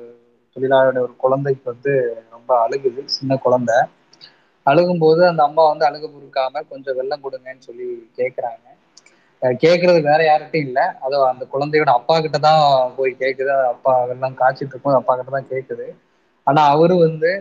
தொழிலாளருடைய 0.55 1.03
ஒரு 1.07 1.15
குழந்தைக்கு 1.23 1.65
வந்து 1.71 1.93
ரொம்ப 2.35 2.51
அழுகுது 2.65 3.01
சின்ன 3.15 3.35
குழந்தை. 3.45 3.77
அழுகும்போது 4.65 5.21
அந்த 5.29 5.41
அம்மா 5.47 5.63
வந்து 5.69 5.87
அழுக 5.89 6.05
பொறுக்காம 6.07 6.63
கொஞ்சம் 6.71 6.97
வெள்ளம் 6.99 7.23
கொடுங்கன்னு 7.25 7.67
சொல்லி 7.67 7.87
கேட்குறாங்க 8.19 8.65
கேட்கறது 9.61 9.99
வேற 10.07 10.19
யார்கிட்டையும் 10.23 10.67
இல்லை. 10.67 10.85
அது 11.03 11.15
அந்த 11.29 11.43
குழந்தையோட 11.53 11.91
அப்பா 11.97 12.15
கிட்ட 12.19 12.37
தான் 12.45 12.61
போய் 12.97 13.11
கேட்குது 13.21 13.53
அப்பா 13.71 13.93
வெள்ளம் 14.09 14.39
காய்ச்சிட்டு 14.41 14.73
இருக்கும் 14.73 14.99
அப்பா 14.99 15.13
கிட்ட 15.15 15.31
தான் 15.31 15.51
கேட்குது 15.51 15.87
ஆனா 16.47 16.61
அவரு 16.73 16.95
வந்து 17.05 17.31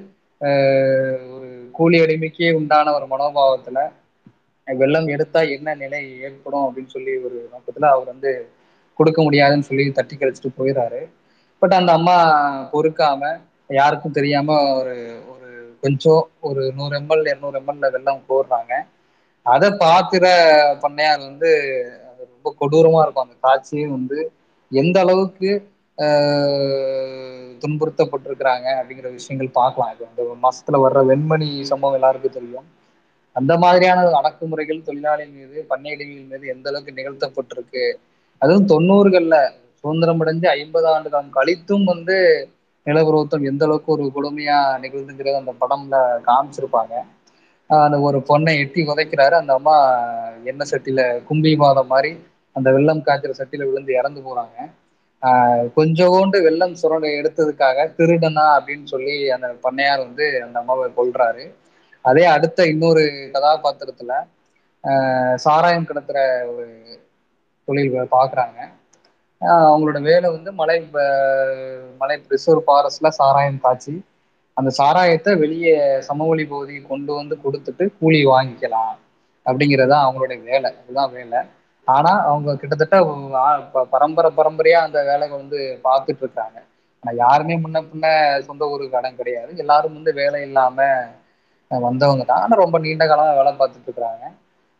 ஒரு 1.35 1.49
கூலி 1.75 1.99
அடிமைக்கே 2.05 2.49
உண்டான 2.59 2.93
ஒரு 2.99 3.07
மனோபாவத்துல 3.13 3.81
வெள்ளம் 4.69 5.09
எடுத்தா 5.15 5.41
என்ன 5.55 5.75
நிலை 5.83 5.99
ஏற்படும் 6.27 6.67
அப்படின்னு 6.67 6.95
சொல்லி 6.95 7.13
ஒரு 7.27 7.39
நோக்கத்துல 7.53 7.89
அவர் 7.95 8.13
வந்து 8.13 8.33
கொடுக்க 8.99 9.19
முடியாதுன்னு 9.23 9.69
சொல்லி 9.69 9.85
தட்டி 9.99 10.15
கழிச்சிட்டு 10.17 10.59
போயிடுறாரு 10.59 11.01
பட் 11.63 11.79
அந்த 11.79 11.91
அம்மா 11.99 12.17
பொறுக்காம 12.73 13.31
யாருக்கும் 13.71 14.17
தெரியாம 14.19 14.49
ஒரு 14.79 14.95
ஒரு 15.33 15.49
கொஞ்சம் 15.83 16.23
ஒரு 16.49 16.63
நூறு 16.79 16.95
எம்எல் 17.01 17.29
இரநூறு 17.31 17.57
எம்எல்ல 17.61 17.91
வெள்ளம் 17.95 18.27
போடுறாங்க. 18.29 18.73
அதை 19.47 19.69
பாத்திர 19.79 20.25
பண்ணையார் 20.83 21.21
வந்து 21.21 21.51
ரொம்ப 22.33 22.55
கொடூரமா 22.61 23.01
இருக்கும். 23.03 23.27
அந்த 23.27 23.37
காட்சியும் 23.41 23.91
வந்து 23.91 24.19
எந்த 24.71 24.97
அளவுக்கு 25.01 25.51
ஆஹ் 25.99 27.21
துன்புறுத்தப்பட்டிருக்கிறாங்க 27.63 28.67
அப்படிங்கிற 28.79 29.09
விஷயங்கள் 29.13 29.57
பார்க்கலாம். 29.59 29.91
இது 29.95 30.07
இந்த 30.07 30.23
மாசத்துல 30.45 30.81
வர்ற 30.85 31.01
வெண்மணி 31.11 31.49
சம்பவம் 31.63 31.95
எல்லாருக்கும் 31.95 32.33
தெரியும். 32.33 32.67
அந்த 33.37 33.53
மாதிரியான 33.59 34.01
அடக்குமுறைகள் 34.19 34.85
தொழிலாளி 34.85 35.25
மீது 35.29 35.67
பண்ணையிடங்கள் 35.71 36.31
மீது 36.33 36.47
எந்த 36.47 36.69
அளவுக்கு 36.69 36.99
நிகழ்த்தப்பட்டிருக்கு? 36.99 37.85
அதுவும் 38.43 38.69
தொண்ணூறுகள்ல 38.69 39.37
சுதந்திரம் 39.81 40.21
அடைஞ்சு 40.21 40.47
ஐம்பது 40.55 40.87
ஆண்டு 40.89 41.11
காலம் 41.11 41.35
கழித்தும் 41.35 41.85
வந்து 41.85 42.17
நிலப்பரவத்தம் 42.87 43.47
எந்த 43.51 43.65
அளவுக்கு 43.65 43.93
ஒரு 43.93 44.05
கொடுமையா 44.17 44.59
நிகழ்ந்துங்கிறது 44.85 45.41
அந்த 45.41 45.53
படம்ல 45.61 45.97
காமிச்சிருப்பாங்க. 46.27 46.95
அந்த 47.71 47.97
ஒரு 48.01 48.19
பொண்ணை 48.29 48.53
எட்டி 48.63 48.81
உதைக்கிறாரு 48.89 49.35
அந்த 49.39 49.53
அம்மா 49.55 49.77
எண்ணெய் 50.45 50.71
சட்டியில 50.71 51.01
கும்பி 51.29 51.53
மாதம் 51.57 51.87
மாதிரி 51.87 52.11
அந்த 52.57 52.69
வெள்ளம் 52.75 53.03
காய்ச்சல் 53.03 53.39
சட்டியில 53.39 53.67
விழுந்து 53.69 53.93
இறந்து 53.95 54.21
போறாங்க. 54.21 54.57
ஆஹ் 55.23 55.65
கொஞ்சோண்டு 55.77 56.39
வெள்ளம் 56.45 56.77
சுரண்டை 56.77 57.11
எடுத்ததுக்காக 57.19 57.87
திருடனா 57.99 58.45
அப்படின்னு 58.57 58.87
சொல்லி 58.87 59.15
அந்த 59.37 59.49
பண்ணையார் 59.65 60.05
வந்து 60.05 60.27
அந்த 60.43 60.57
அம்மாவை 60.59 60.87
கொள்றாரு 60.93 61.45
அதே 62.05 62.25
அடுத்த 62.35 62.67
இன்னொரு 62.67 63.03
கதாபாத்திரத்துல 63.35 64.13
சாராயம் 65.39 65.89
கடத்துற 65.89 66.19
ஒரு 66.53 66.65
தொழில் 67.69 67.93
பாக்குறாங்க. 68.13 68.59
அவங்களோட 69.43 70.01
வேலை 70.03 70.29
வந்து 70.31 70.51
மலை 70.53 70.77
மலை 72.01 72.17
ரிசர்வ் 72.31 72.67
ஃபாரஸ்ட்ல 72.67 73.09
சாராயம் 73.19 73.61
காய்ச்சி 73.61 73.95
அந்த 74.57 74.71
சாராயத்தை 74.79 75.33
வெளியே 75.43 75.75
சமவெளி 76.09 76.45
பகுதிக்கு 76.47 76.83
கொண்டு 76.89 77.13
வந்து 77.19 77.35
கொடுத்துட்டு 77.45 77.85
கூலி 78.01 78.21
வாங்கிக்கலாம் 78.33 78.95
அப்படிங்கிறதா 79.47 79.99
அவங்களுடைய 80.05 80.39
வேலை. 80.51 80.69
அதுதான் 80.81 81.13
வேலை. 81.19 81.41
ஆனா 81.89 82.11
அவங்க 82.31 82.51
கிட்டத்தட்ட 82.61 82.97
பரம்பரை 83.95 84.31
பரம்பரையா 84.39 84.81
அந்த 84.87 84.99
வேலையை 85.11 85.35
வந்து 85.37 85.59
பார்த்துட்டு 85.87 86.23
இருக்காங்க. 86.25 86.59
ஆனா 87.03 87.13
யாருமே 87.23 87.55
முன்ன 87.63 87.79
பின்ன 87.87 88.07
சொந்த 88.49 88.69
ஊரு 88.73 88.85
கடன் 88.91 89.19
கிடையாது. 89.21 89.51
எல்லாரும் 89.63 89.97
வந்து 89.99 90.13
வேலை 90.21 90.41
இல்லாம 90.49 90.79
வந்தவங்க 91.71 92.25
தான். 92.25 92.43
ஆனா 92.45 92.55
ரொம்ப 92.65 92.77
நீண்ட 92.85 93.05
காலமா 93.07 93.33
வேலை 93.41 93.53
பார்த்துட்டு 93.55 93.89
இருக்கிறாங்க 93.89 94.25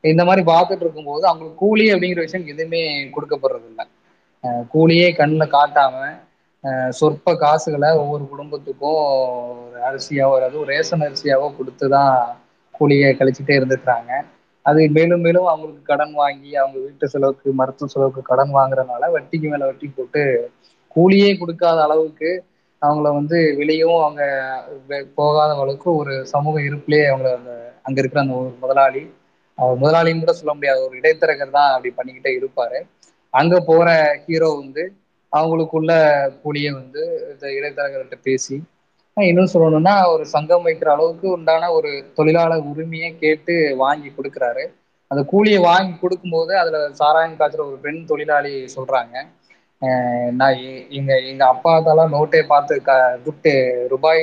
இந்த 0.05 0.23
மாதிரி 0.29 0.43
பார்த்துட்டு 0.51 0.85
இருக்கும்போது 0.85 1.25
அவங்களுக்கு 1.29 1.61
கூலி 1.63 1.85
அப்படிங்கிற 1.93 2.23
விஷயம் 2.25 2.51
எதுவுமே 2.53 2.81
கொடுக்கப்படுறது 3.15 3.67
இல்லை 3.71 3.85
கூலியே 4.73 5.09
கண்ணில் 5.19 5.53
காட்டாம 5.55 5.97
சொற்ப 6.99 7.35
காசுகளை 7.37 7.89
ஒவ்வொரு 8.01 8.25
குடும்பத்துக்கும் 8.29 8.99
ஒரு 9.63 9.79
அரிசியாவோ 9.89 10.35
அதாவது 10.39 10.69
ரேஷன் 10.71 11.05
அரிசியாவோ 11.07 11.47
கொடுத்துதான் 11.57 12.15
கூலியை 12.75 13.11
கழிச்சுட்டே 13.15 13.57
இருந்துக்கிறாங்க 13.59 14.11
அது 14.67 14.81
மேலும் 14.97 15.25
மேலும் 15.25 15.49
அவங்களுக்கு 15.51 15.83
கடன் 15.85 16.15
வாங்கி 16.15 16.51
அவங்க 16.57 16.77
வீட்டு 16.85 17.07
செலவுக்கு 17.13 17.55
மருத்துவ 17.61 17.89
செலவுக்கு 17.89 18.23
கடன் 18.25 18.53
வாங்குறதுனால 18.53 19.11
வட்டிக்கு 19.15 19.49
மேலே 19.53 19.69
வட்டி 19.69 19.89
போட்டு 19.91 20.23
கூலியே 20.97 21.31
கொடுக்காத 21.39 21.79
அளவுக்கு 21.83 22.31
அவங்கள 22.83 23.09
வந்து 23.17 23.39
வெளியும் 23.59 23.99
அவங்க 23.99 24.23
போகாத 25.17 25.51
அளவுக்கு 25.57 25.89
ஒரு 26.01 26.15
சமூக 26.33 26.57
இருப்பிலே 26.69 27.03
அவங்கள 27.11 27.31
அந்த 27.37 27.53
அங்க 27.87 27.99
இருக்கிற 28.01 28.23
அந்த 28.23 28.35
ஒரு 28.41 28.51
முதலாளி 28.63 29.03
அவர் 29.59 29.81
முதலாளின்னு 29.81 30.25
கூட 30.25 30.35
சொல்ல 30.35 30.53
முடியாது 30.55 30.81
ஒரு 30.87 30.95
இடைத்தரகர் 31.01 31.57
தான் 31.57 31.73
அப்படி 31.73 31.91
பண்ணிக்கிட்டே 31.97 32.33
இருப்பாரு. 32.39 32.79
அங்க 33.35 33.55
போற 33.63 33.87
ஹீரோ 34.25 34.49
வந்து 34.57 34.83
அவங்களுக்குள்ள 35.33 35.93
கூடிய 36.43 36.69
வந்து 36.81 37.03
இந்த 37.33 37.47
இடைத்தரகர்கிட்ட 37.59 38.19
பேசி 38.29 38.57
இன்னும் 39.17 39.53
சொல்லணும்னா 39.55 39.95
ஒரு 40.13 40.25
சங்கம் 40.35 40.67
வைக்கிற 40.67 40.89
அளவுக்கு 40.95 41.27
உண்டான 41.37 41.71
ஒரு 41.79 41.91
தொழிலாளர் 42.19 42.69
உரிமையை 42.71 43.11
கேட்டு 43.23 43.55
வாங்கி 43.83 44.11
கொடுக்குறாரு. 44.11 44.65
அந்த 45.11 45.23
கூலியை 45.33 45.59
வாங்கி 45.69 45.95
கொடுக்கும்போது 45.97 46.53
அதுல 46.61 46.79
சாராயம் 47.01 47.39
காய்ச்சுற 47.41 47.63
ஒரு 47.71 47.79
பெண் 47.85 48.01
தொழிலாளி 48.11 48.53
சொல்றாங்க. 48.77 49.15
நான் 50.41 50.59
எங்க 50.99 51.13
எங்க 51.31 51.43
அப்பாத்தாலாம் 51.53 52.15
நோட்டே 52.17 52.41
பார்த்து 52.53 52.75
க 52.89 52.93
துட்டு 53.27 53.53
ரூபாய் 53.93 54.23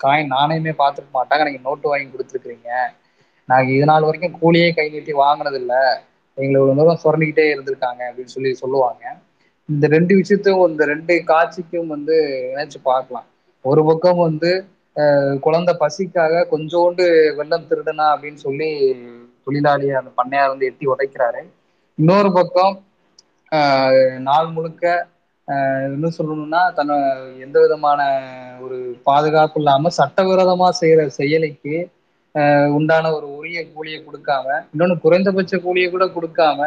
காயின் 0.00 0.32
நாணயமே 0.34 0.72
பார்த்துருக்க 0.80 1.12
மாட்டாங்க. 1.18 1.44
நீங்க 1.48 1.62
நோட்டு 1.68 1.86
வாங்கி 1.92 2.08
கொடுத்துருக்குறீங்க. 2.12 2.70
நாங்கள் 3.48 3.74
இது 3.76 3.86
நாள் 3.90 4.06
வரைக்கும் 4.08 4.38
கூலியே 4.40 4.68
கை 4.76 4.86
நீட்டி 4.94 5.12
வாங்கினது 5.22 5.58
இல்லை 5.62 5.82
எங்களை 6.38 6.58
ஒரு 6.64 6.76
தூரம் 6.78 7.02
சுரண்டிக்கிட்டே 7.02 7.44
இருந்திருக்காங்க 7.52 8.02
அப்படின்னு 8.08 8.34
சொல்லி 8.36 8.50
சொல்லுவாங்க. 8.62 9.04
இந்த 9.72 9.86
ரெண்டு 9.94 10.12
விஷயத்தையும் 10.14 10.70
இந்த 10.70 10.84
ரெண்டு 10.84 11.14
காட்சிக்கும் 11.24 11.92
வந்து 11.94 12.16
இணைச்சு 12.52 12.78
பார்க்கலாம். 12.82 13.26
ஒரு 13.64 13.82
பக்கம் 13.84 14.20
வந்து 14.20 14.50
குழந்தை 15.42 15.72
பசிக்காக 15.80 16.46
கொஞ்சோண்டு 16.50 17.04
வெள்ளம் 17.36 17.68
திருடனா 17.68 18.06
அப்படின்னு 18.12 18.40
சொல்லி 18.42 18.68
தொழிலாளி 19.46 19.88
அந்த 20.00 20.10
பண்ணையார் 20.18 20.52
வந்து 20.52 20.68
எட்டி 20.70 20.86
உடைக்கிறாரு 20.86 21.40
இன்னொரு 21.98 22.30
பக்கம் 22.32 22.74
ஆஹ் 23.52 23.96
நாள் 24.20 24.52
முழுக்க 24.52 24.84
ஆஹ் 25.48 25.86
சொல்லணும்னா 26.16 26.60
தன்னை 26.74 26.96
எந்த 27.40 27.56
விதமான 27.60 28.00
ஒரு 28.60 28.76
பாதுகாப்பு 29.02 29.58
இல்லாம 29.60 29.90
சட்டவிரோதமா 29.98 30.68
செய்யற 30.80 31.06
செயலைக்கு 31.18 31.74
ஆஹ் 32.34 32.70
உண்டான 32.76 33.10
ஒரு 33.12 33.26
உரிய 33.38 33.60
கூலியை 33.72 33.98
கொடுக்காம 34.00 34.46
இன்னொன்னு 34.72 34.96
குறைந்தபட்ச 34.98 35.58
கூலியை 35.58 35.88
கூட 35.90 36.06
கொடுக்காம 36.14 36.60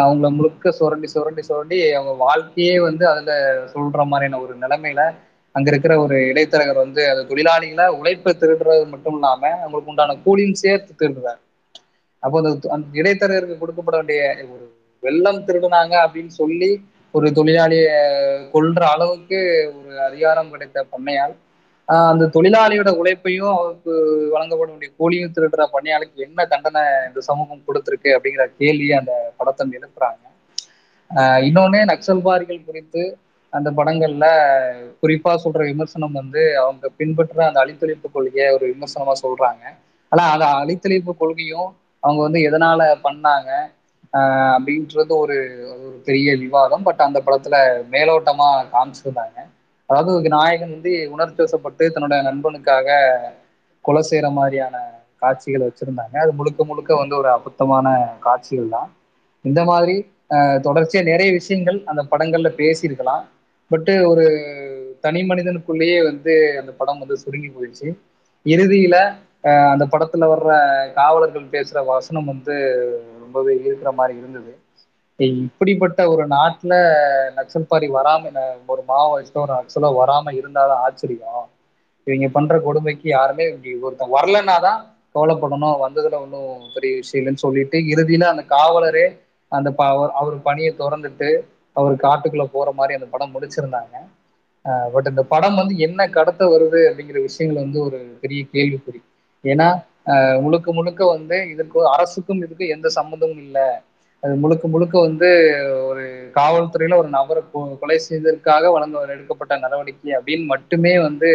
அவங்கள 0.00 0.28
முழுக்க 0.30 0.72
சுரண்டி 0.72 1.06
சுரண்டி 1.06 1.42
சுரண்டி 1.42 1.78
அவங்க 1.92 2.12
வாழ்க்கையே 2.22 2.74
வந்து 2.80 3.04
அதுல 3.08 3.32
சொல்ற 3.74 4.04
மாதிரியான 4.04 4.40
ஒரு 4.40 4.54
நிலைமையில 4.62 5.02
அங்க 5.54 5.68
இருக்கிற 5.70 5.94
ஒரு 6.00 6.16
இடைத்தரகர் 6.30 6.82
வந்து 6.82 7.02
அந்த 7.10 7.22
தொழிலாளிகளை 7.24 7.86
உழைப்பை 7.98 8.32
திருடுறது 8.34 8.84
மட்டும் 8.92 9.16
இல்லாம 9.16 9.42
அவங்களுக்கு 9.58 9.92
உண்டான 9.92 10.16
கூலியும் 10.24 10.60
சேர்த்து 10.62 10.92
திருடுறாரு. 10.94 11.40
அப்போ 12.22 12.36
அந்த 12.40 12.72
அந்த 12.74 12.86
இடைத்தரகருக்கு 12.94 13.56
கொடுக்கப்பட 13.58 13.96
வேண்டிய 13.96 14.20
ஒரு 14.52 14.64
வெள்ளம் 15.02 15.44
திருடுனாங்க 15.46 15.94
அப்படின்னு 16.04 16.32
சொல்லி 16.40 16.70
ஒரு 17.14 17.26
தொழிலாளிய 17.32 17.88
கொள்ற 18.54 18.82
அளவுக்கு 18.94 19.38
ஒரு 19.78 19.92
அதிகாரம் 20.08 20.50
கிடைத்த 20.50 20.86
பண்ணையால் 20.92 21.34
அந்த 21.86 22.24
தொழிலாளியோட 22.24 22.90
உழைப்பையும் 22.90 23.56
அவருக்கு 23.56 23.92
வழங்கப்படக்கூடிய 24.32 24.92
கூலியும் 24.98 25.32
திருடுற 25.34 25.66
பணியாளுக்கு 25.72 26.14
என்ன 26.14 26.44
தண்டனை 26.44 26.82
இந்த 27.06 27.20
சமூகம் 27.20 27.62
கொடுத்துருக்கு 27.66 28.02
அப்படிங்கிற 28.02 28.46
கேள்வியை 28.58 28.98
அந்த 28.98 29.32
படத்தை 29.36 29.68
எழுப்புறாங்க. 29.70 30.22
ஆஹ் 31.14 31.42
இன்னொன்னு 31.42 31.84
நக்சல்பாரிகள் 31.84 32.64
குறித்து 32.64 33.18
அந்த 33.50 33.70
படங்கள்ல 33.70 34.26
குறிப்பா 35.02 35.34
சொல்ற 35.44 35.58
விமர்சனம் 35.58 36.12
வந்து 36.12 36.58
அவங்க 36.58 36.88
பின்பற்ற 36.88 37.46
அந்த 37.46 37.60
அழித்தொழிப்பு 37.60 38.10
கொள்கையை 38.12 38.52
ஒரு 38.52 38.68
விமர்சனமா 38.68 39.12
சொல்றாங்க. 39.22 39.76
ஆனா 40.08 40.30
அந்த 40.30 40.44
அழித்தொழிப்பு 40.44 41.16
கொள்கையும் 41.16 41.76
அவங்க 42.00 42.22
வந்து 42.22 42.40
எதனால 42.40 42.98
பண்ணாங்க 43.04 43.72
ஆஹ் 44.12 44.56
அப்படின்றது 44.58 45.08
ஒரு 45.08 45.66
ஒரு 45.78 46.00
பெரிய 46.04 46.36
விவாதம். 46.36 46.82
பட் 46.82 47.00
அந்த 47.00 47.22
படத்துல 47.26 47.84
மேலோட்டமா 47.90 48.64
காமிச்சிருந்தாங்க. 48.72 49.53
அதாவது 49.90 50.32
நாயகன் 50.36 50.74
வந்து 50.76 50.92
உணர்ச்சி 51.14 51.40
வசப்பட்டு 51.42 51.84
தன்னோட 51.94 52.16
நண்பனுக்காக 52.28 52.88
கொலை 53.84 54.02
செய்யற 54.10 54.28
மாதிரியான 54.38 54.76
காட்சிகள் 55.22 55.66
வச்சிருந்தாங்க. 55.66 56.16
அது 56.24 56.32
முழுக்க 56.38 56.64
முழுக்க 56.64 56.92
வந்து 57.02 57.14
ஒரு 57.20 57.28
அபத்தமான 57.36 57.86
காட்சிகள் 58.26 58.74
தான். 58.76 58.88
இந்த 59.44 59.60
மாதிரி 59.70 59.94
தொடர்ச்சியா 60.66 61.02
நிறைய 61.10 61.30
விஷயங்கள் 61.38 61.78
அந்த 61.90 62.02
படங்கள்ல 62.12 62.50
பேசியிருக்கலாம். 62.60 63.24
பட்டு 63.70 63.92
ஒரு 64.10 64.24
தனி 65.04 65.20
மனிதனுக்குள்ளேயே 65.30 65.98
வந்து 66.08 66.32
அந்த 66.60 66.72
படம் 66.80 67.02
வந்து 67.02 67.16
சுருங்கி 67.22 67.50
போயிடுச்சு. 67.50 67.88
இறுதியில 68.46 68.96
அந்த 69.72 69.84
படத்துல 69.92 70.26
வர்ற 70.32 70.50
காவலர்கள் 70.98 71.52
பேசுற 71.54 71.78
வசனம் 71.88 72.30
வந்து 72.32 72.54
ரொம்பவே 73.24 73.54
இருக்கிற 73.66 73.90
மாதிரி 73.98 74.14
இருந்தது. 74.20 74.52
இப்படிப்பட்ட 75.18 76.00
ஒரு 76.12 76.24
நாட்டுல 76.32 76.74
நக்சல்பாரி 77.36 77.88
வராம 77.94 78.30
ஒரு 78.68 78.82
மாவோயிஸ்டோ 78.88 79.42
ஒரு 79.44 79.52
நக்சலோ 79.58 79.90
வராம 79.98 80.32
இருந்தாதான் 80.40 80.82
ஆச்சரியம். 80.86 81.44
இவங்க 82.06 82.28
பண்ற 82.30 82.54
கொடுமைக்கு 82.60 83.06
யாருமே 83.10 83.44
ஒருத்தன் 83.50 83.84
ஒருத்தன் 83.84 84.14
வரலன்னாதான் 84.16 84.80
கவலைப்படணும். 85.14 85.76
வந்ததுல 85.84 86.18
ஒன்றும் 86.24 86.48
பெரிய 86.74 86.92
விஷயம் 86.96 87.20
இல்லைன்னு 87.22 87.44
சொல்லிட்டு 87.44 87.78
இறுதியில 87.92 88.26
அந்த 88.32 88.44
காவலரே 88.50 89.06
அந்த 89.52 89.68
ப 89.72 89.82
அவர் 90.20 90.36
பணியை 90.46 90.70
திறந்துட்டு 90.74 91.28
அவர் 91.76 91.94
காட்டுக்குள்ள 92.04 92.44
போற 92.50 92.68
மாதிரி 92.78 92.96
அந்த 92.98 93.08
படம் 93.10 93.34
முடிச்சிருந்தாங்க. 93.34 93.94
பட் 94.94 95.08
இந்த 95.10 95.22
படம் 95.32 95.58
வந்து 95.60 95.74
என்ன 95.86 96.00
கடத்த 96.16 96.42
வருது 96.52 96.80
அப்படிங்கிற 96.88 97.18
விஷயங்கள் 97.22 97.62
வந்து 97.62 97.78
ஒரு 97.86 97.98
பெரிய 98.22 98.40
கேள்விக்குறி. 98.54 99.00
ஏன்னா 99.44 99.68
முழுக்க 100.44 100.68
முழுக்க 100.72 101.02
வந்து 101.08 101.36
இதற்கு 101.52 101.78
அரசுக்கும் 101.94 102.42
இதுக்கும் 102.42 102.72
எந்த 102.76 102.88
சம்மந்தமும் 102.96 103.42
இல்லை. 103.46 103.66
அது 104.24 104.34
முழுக்க 104.42 104.68
முழுக்க 104.68 104.94
வந்து 105.06 105.28
ஒரு 105.88 106.02
காவல்துறையில 106.36 106.98
ஒரு 107.00 107.08
நபரை 107.16 107.40
கொலை 107.82 107.96
செய்ததற்காக 108.06 108.70
வழங்க 108.74 109.02
எடுக்கப்பட்ட 109.14 109.54
நடவடிக்கை 109.64 110.12
அப்படின்னு 110.18 110.46
மட்டுமே 110.52 110.94
வந்து 111.06 111.30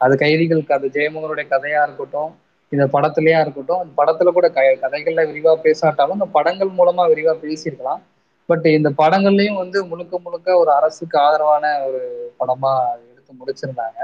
அது 0.00 0.14
கைதிகளுக்கு 0.22 0.76
அது 0.76 0.86
ஜெயமோகனுடைய 0.96 1.46
கதையா 1.50 1.80
இருக்கட்டும் 1.86 2.30
இந்த 2.72 2.84
படத்துலயா 2.94 3.38
இருக்கட்டும் 3.44 3.80
அந்த 3.82 3.92
படத்துல 4.00 4.30
கூட 4.36 4.46
க 4.50 4.62
கதைகள்ல 4.84 5.22
விரிவா 5.30 5.52
பேசாட்டாலும் 5.66 6.18
இந்த 6.18 6.28
படங்கள் 6.36 6.70
மூலமா 6.78 7.04
விரிவா 7.12 7.34
பேசியிருக்கலாம். 7.44 8.00
பட் 8.48 8.66
இந்த 8.78 8.90
படங்கள்லயும் 9.00 9.60
வந்து 9.62 9.78
முழுக்க 9.90 10.14
முழுக்க 10.24 10.56
ஒரு 10.62 10.70
அரசுக்கு 10.78 11.16
ஆதரவான 11.26 11.64
ஒரு 11.86 12.00
படமா 12.40 12.72
எடுத்து 13.10 13.32
முடிச்சிருந்தாங்க. 13.40 13.98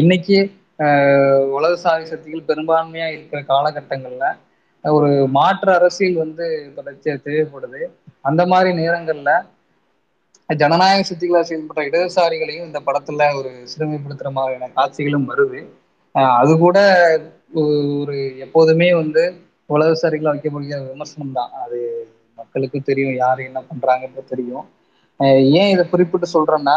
இன்னைக்கு 0.00 0.36
உலகசாரி 1.56 2.04
சக்திகள் 2.12 2.48
பெரும்பான்மையா 2.50 3.08
இருக்கிற 3.14 3.40
காலகட்டங்கள்ல 3.52 4.26
ஒரு 4.84 5.08
மாற்று 5.36 5.70
அரசியல் 5.74 6.22
வந்து 6.22 6.46
தொடர்ச்சியா 6.76 7.14
தேவைப்படுது. 7.20 7.82
அந்த 8.24 8.42
மாதிரி 8.52 8.70
நேரங்கள்ல 8.80 9.30
ஜனநாயக 10.48 11.02
சக்திகளாக 11.08 11.44
செயல்பட்ட 11.48 11.82
இடதுசாரிகளையும் 11.88 12.68
இந்த 12.68 12.80
படத்துல 12.86 13.28
ஒரு 13.38 13.50
சிறுமைப்படுத்துற 13.72 14.30
மாதிரியான 14.32 14.70
காட்சிகளும் 14.74 15.28
வருது. 15.30 15.60
அது 16.36 16.52
கூட 16.58 16.78
ஒரு 18.02 18.16
எப்போதுமே 18.46 18.88
வந்து 19.00 19.22
உலகசாரிகளா 19.70 20.32
வைக்கப்படுகிற 20.34 20.78
விமர்சனம் 20.86 21.36
தான். 21.38 21.52
அது 21.62 21.78
மக்களுக்கு 22.38 22.78
தெரியும் 22.82 23.16
யார் 23.16 23.46
என்ன 23.46 23.60
பண்றாங்கன்னு 23.68 24.24
தெரியும். 24.26 24.66
ஏன் 25.54 25.72
இதை 25.74 25.84
குறிப்பிட்டு 25.88 26.28
சொல்றேன்னா 26.34 26.76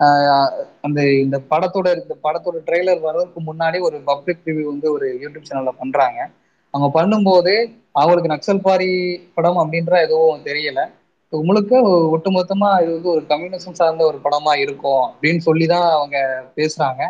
ஆஹ் 0.00 0.52
அந்த 0.86 1.00
இந்த 1.24 1.36
படத்தோட 1.50 1.88
இந்த 1.98 2.14
படத்தோட 2.22 2.58
ட்ரெய்லர் 2.66 3.02
வர்றதுக்கு 3.02 3.40
முன்னாடி 3.48 3.78
ஒரு 3.86 3.96
பப்ளிக் 4.06 4.44
ரிவ்யூ 4.44 4.64
வந்து 4.68 4.86
ஒரு 4.92 5.06
யூடியூப் 5.22 5.48
சேனல்ல 5.48 5.72
பண்றாங்க. 5.80 6.18
அவங்க 6.74 6.88
பண்ணும்போது 6.96 7.54
அவங்களுக்கு 7.92 8.32
நக்சல் 8.32 8.64
பாரி 8.66 8.90
படம் 9.34 9.60
அப்படின்ற 9.62 9.94
எதுவும் 10.06 10.44
தெரியல. 10.44 10.80
முழுக்க 11.32 11.72
ஒட்டுமொத்தமா 12.14 12.68
இது 12.82 12.90
வந்து 12.92 13.08
ஒரு 13.08 13.22
கம்யூனிசம் 13.28 13.78
சார்ந்த 13.80 14.02
ஒரு 14.04 14.18
படமா 14.24 14.52
இருக்கும் 14.56 15.04
அப்படின்னு 15.06 15.42
சொல்லிதான் 15.48 15.88
அவங்க 15.90 16.16
பேசுறாங்க. 16.56 17.02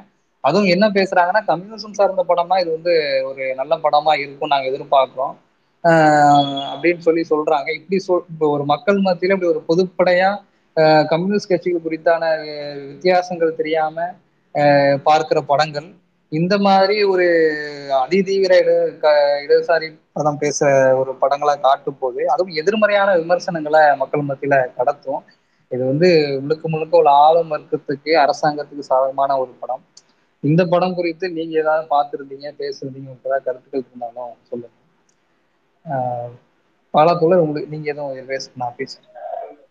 அதுவும் 0.45 0.73
என்ன 0.75 0.85
பேசுறாங்கன்னா 0.89 1.43
கம்யூனிசம் 1.47 1.99
சார்ந்த 1.99 2.23
படமா 2.29 2.57
இது 2.63 2.71
வந்து 2.71 2.93
ஒரு 3.25 3.45
நல்ல 3.55 3.73
படமா 3.85 4.13
இருக்கும் 4.19 4.53
நாங்க 4.53 4.69
எதிர்பார்க்கிறோம். 4.71 5.35
அப்படின்னு 6.73 7.03
சொல்லி 7.07 7.23
சொல்றாங்க. 7.31 7.69
இப்படி 7.79 7.99
சொல் 8.07 8.25
இப்போ 8.33 8.47
ஒரு 8.55 8.65
மக்கள் 8.65 8.99
மத்தியில 9.01 9.37
இப்படி 9.37 9.53
ஒரு 9.55 9.63
பொதுப்படையா 9.71 10.31
கம்யூனிஸ்ட் 11.09 11.51
கட்சிகள் 11.51 11.87
குறித்தான 11.87 12.25
வித்தியாசங்கள் 12.91 13.59
தெரியாம 13.61 13.97
பார்க்கிற 15.05 15.39
படங்கள். 15.43 15.89
இந்த 16.33 16.59
மாதிரி 16.59 17.05
ஒரு 17.05 17.25
அதிதீவிர 18.09 18.53
இட 18.57 18.71
இடதுசாரி 19.47 19.99
படம் 20.13 20.39
பேச 20.39 20.69
ஒரு 20.97 21.15
படங்களை 21.15 21.61
காட்டும் 21.61 21.99
போது 21.99 22.31
அதுவும் 22.31 22.55
எதிர்மறையான 22.55 23.17
விமர்சனங்களை 23.17 23.97
மக்கள் 23.97 24.21
மத்தியில 24.21 24.67
கடத்தும். 24.79 25.23
இது 25.69 25.85
வந்து 25.85 26.39
முழுக்க 26.41 26.69
முழுக்க 26.69 26.97
ஒரு 26.97 27.09
ஆளும் 27.09 27.51
வர்க்கத்துக்கு 27.51 28.11
அரசாங்கத்துக்கு 28.15 28.79
சாதகமான 28.79 29.39
ஒரு 29.39 29.51
படம். 29.51 29.85
இந்த 30.41 30.65
படம் 30.65 30.95
குறித்து 30.95 31.31
நீங்க 31.31 31.59
ஏதாவது 31.59 31.87
பார்த்துருந்தீங்க 31.91 32.49
பேசிருந்தீங்க 32.59 33.11
ஏதாவது 33.25 33.45
கருத்துக்கள் 33.45 33.85
இருந்தாலும் 33.87 34.37
சொல்லுங்க. 34.43 34.77
ஆஹ் 35.91 36.31
பாலாத்தோழர் 36.95 37.45
உங்களுக்கு 37.45 37.69
நீங்க 37.71 37.91
எதுவும் 37.91 38.27
பேச 38.27 38.51
நான் 38.57 38.75
பேசுறேன். 38.79 39.09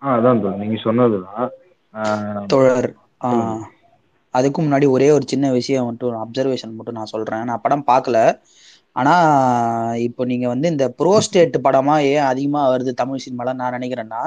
ஆஹ் 0.02 0.18
அதான் 0.18 0.56
நீங்க 0.56 0.82
சொன்னதுதான். 0.84 1.50
தோழர் 2.48 2.94
ஆஹ் 3.24 3.60
அதுக்கு 4.34 4.60
முன்னாடி 4.62 4.88
ஒரே 4.96 5.08
ஒரு 5.12 5.26
சின்ன 5.28 5.46
விஷயம் 5.52 5.88
மட்டும் 5.90 6.18
அப்சர்வேஷன் 6.24 6.76
மட்டும் 6.78 6.98
நான் 7.00 7.14
சொல்றேன். 7.14 7.44
நான் 7.50 7.64
படம் 7.64 7.86
பார்க்கல. 7.88 8.18
ஆனா 8.96 9.14
இப்போ 10.08 10.22
நீங்க 10.26 10.46
வந்து 10.48 10.68
இந்த 10.68 10.86
ப்ரோஸ்டேட் 11.00 11.56
படமா 11.66 11.96
ஏன் 12.12 12.28
அதிகமா 12.32 12.62
வருது 12.74 12.92
தமிழ் 13.02 13.24
சினிமால 13.26 13.54
நான் 13.62 13.76
நினைக்கிறேன்னா 13.78 14.22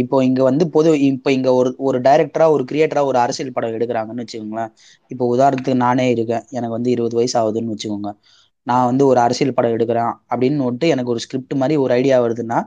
இப்போ 0.00 0.16
இங்க 0.24 0.40
வந்து 0.42 0.64
பொது 0.68 0.90
இப்போ 1.08 1.30
இங்க 1.30 1.50
ஒரு 1.54 1.70
ஒரு 1.86 1.98
டைரக்டரா 2.00 2.46
ஒரு 2.54 2.64
கிரியேட்டரா 2.70 3.02
ஒரு 3.10 3.18
அரசியல் 3.18 3.54
படம் 3.54 3.74
எடுக்கிறாங்கன்னு 3.76 4.24
வச்சுக்கோங்களேன். 4.24 4.72
இப்போ 5.10 5.24
உதாரணத்துக்கு 5.34 5.82
நானே 5.84 6.06
இருக்கேன். 6.14 6.44
எனக்கு 6.50 6.76
வந்து 6.76 6.92
இருபது 6.94 7.16
வயசு 7.16 7.36
ஆகுதுன்னு 7.40 7.74
வச்சுக்கோங்க. 7.74 8.10
நான் 8.66 8.86
வந்து 8.86 9.04
ஒரு 9.06 9.18
அரசியல் 9.20 9.54
படம் 9.54 9.74
எடுக்கிறேன் 9.76 10.12
அப்படின்னு 10.32 10.66
வந்துட்டு 10.66 10.88
எனக்கு 10.94 11.12
ஒரு 11.14 11.20
ஸ்கிரிப்ட் 11.24 11.54
மாதிரி 11.54 11.76
ஒரு 11.84 11.92
ஐடியா 11.94 12.16
வருதுன்னா 12.24 12.58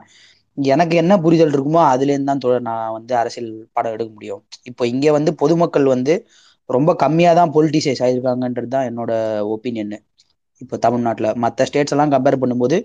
எனக்கு 0.58 0.94
என்ன 1.02 1.14
புரிதல் 1.24 1.52
இருக்குமோ 1.54 1.80
அதுலேருந்து 1.92 2.30
தான் 2.30 2.42
தொடர் 2.44 2.66
நான் 2.68 2.94
வந்து 2.96 3.12
அரசியல் 3.20 3.50
படம் 3.76 3.94
எடுக்க 3.94 4.10
முடியும். 4.16 4.42
இப்போ 4.70 4.82
இங்கே 4.92 5.10
வந்து 5.18 5.30
பொதுமக்கள் 5.42 5.86
வந்து 5.94 6.14
ரொம்ப 6.70 6.90
கம்மியாக 7.02 7.34
தான் 7.40 7.52
பொலிட்டிசைஸ் 7.56 8.02
ஆகியிருக்காங்கன்றது 8.04 8.68
தான் 8.74 8.88
என்னோட 8.90 9.12
ஒப்பீனியன் 9.54 9.94
இப்போ 10.60 10.76
தமிழ்நாட்டில் 10.86 11.28
மற்ற 11.44 11.64
ஸ்டேட்ஸ் 11.68 11.94
எல்லாம் 11.94 12.12
கம்பேர் 12.14 12.40
பண்ணும்போது 12.42 12.76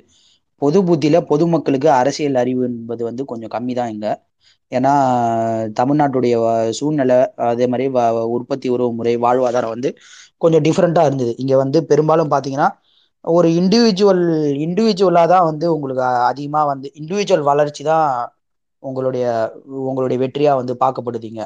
பொது 0.62 0.80
புத்தியில் 0.88 1.20
பொதுமக்களுக்கு 1.32 1.90
அரசியல் 2.02 2.40
அறிவு 2.42 2.64
என்பது 2.70 3.02
வந்து 3.10 3.24
கொஞ்சம் 3.32 3.52
கம்மி 3.56 3.74
தான் 3.80 3.92
இங்கே. 3.96 4.12
ஏன்னா 4.72 4.94
தமிழ்நாட்டுடைய 5.80 6.36
சூழ்நிலை 6.80 7.18
அதே 7.52 7.66
மாதிரி 7.74 7.86
உற்பத்தி 8.36 8.68
உறவு 8.76 8.92
முறை 9.00 9.14
வாழ்வாதாரம் 9.26 9.74
வந்து 9.76 9.90
கொஞ்சம் 10.44 10.64
டிஃப்ரெண்ட்டாக 10.68 11.10
இருந்தது. 11.10 11.34
இங்கே 11.44 11.56
வந்து 11.64 11.80
பெரும்பாலும் 11.92 12.32
பார்த்தீங்கன்னா 12.34 12.70
ஒரு 13.26 13.48
இண்டிவிஜுவல் 13.60 14.24
இண்டிவிஜுவலாக 14.66 15.28
தான் 15.34 15.48
வந்து 15.50 15.66
உங்களுக்கு 15.76 16.04
அதிகமாக 16.32 16.70
வந்து 16.72 16.88
இண்டிவிஜுவல் 17.00 17.48
வளர்ச்சி 17.52 17.84
தான் 17.92 18.10
உங்களுடைய 18.84 19.26
உங்களுடைய 19.90 20.18
வெற்றியாக 20.24 20.60
வந்து 20.62 20.74
பார்க்கப்படுதீங்க. 20.84 21.42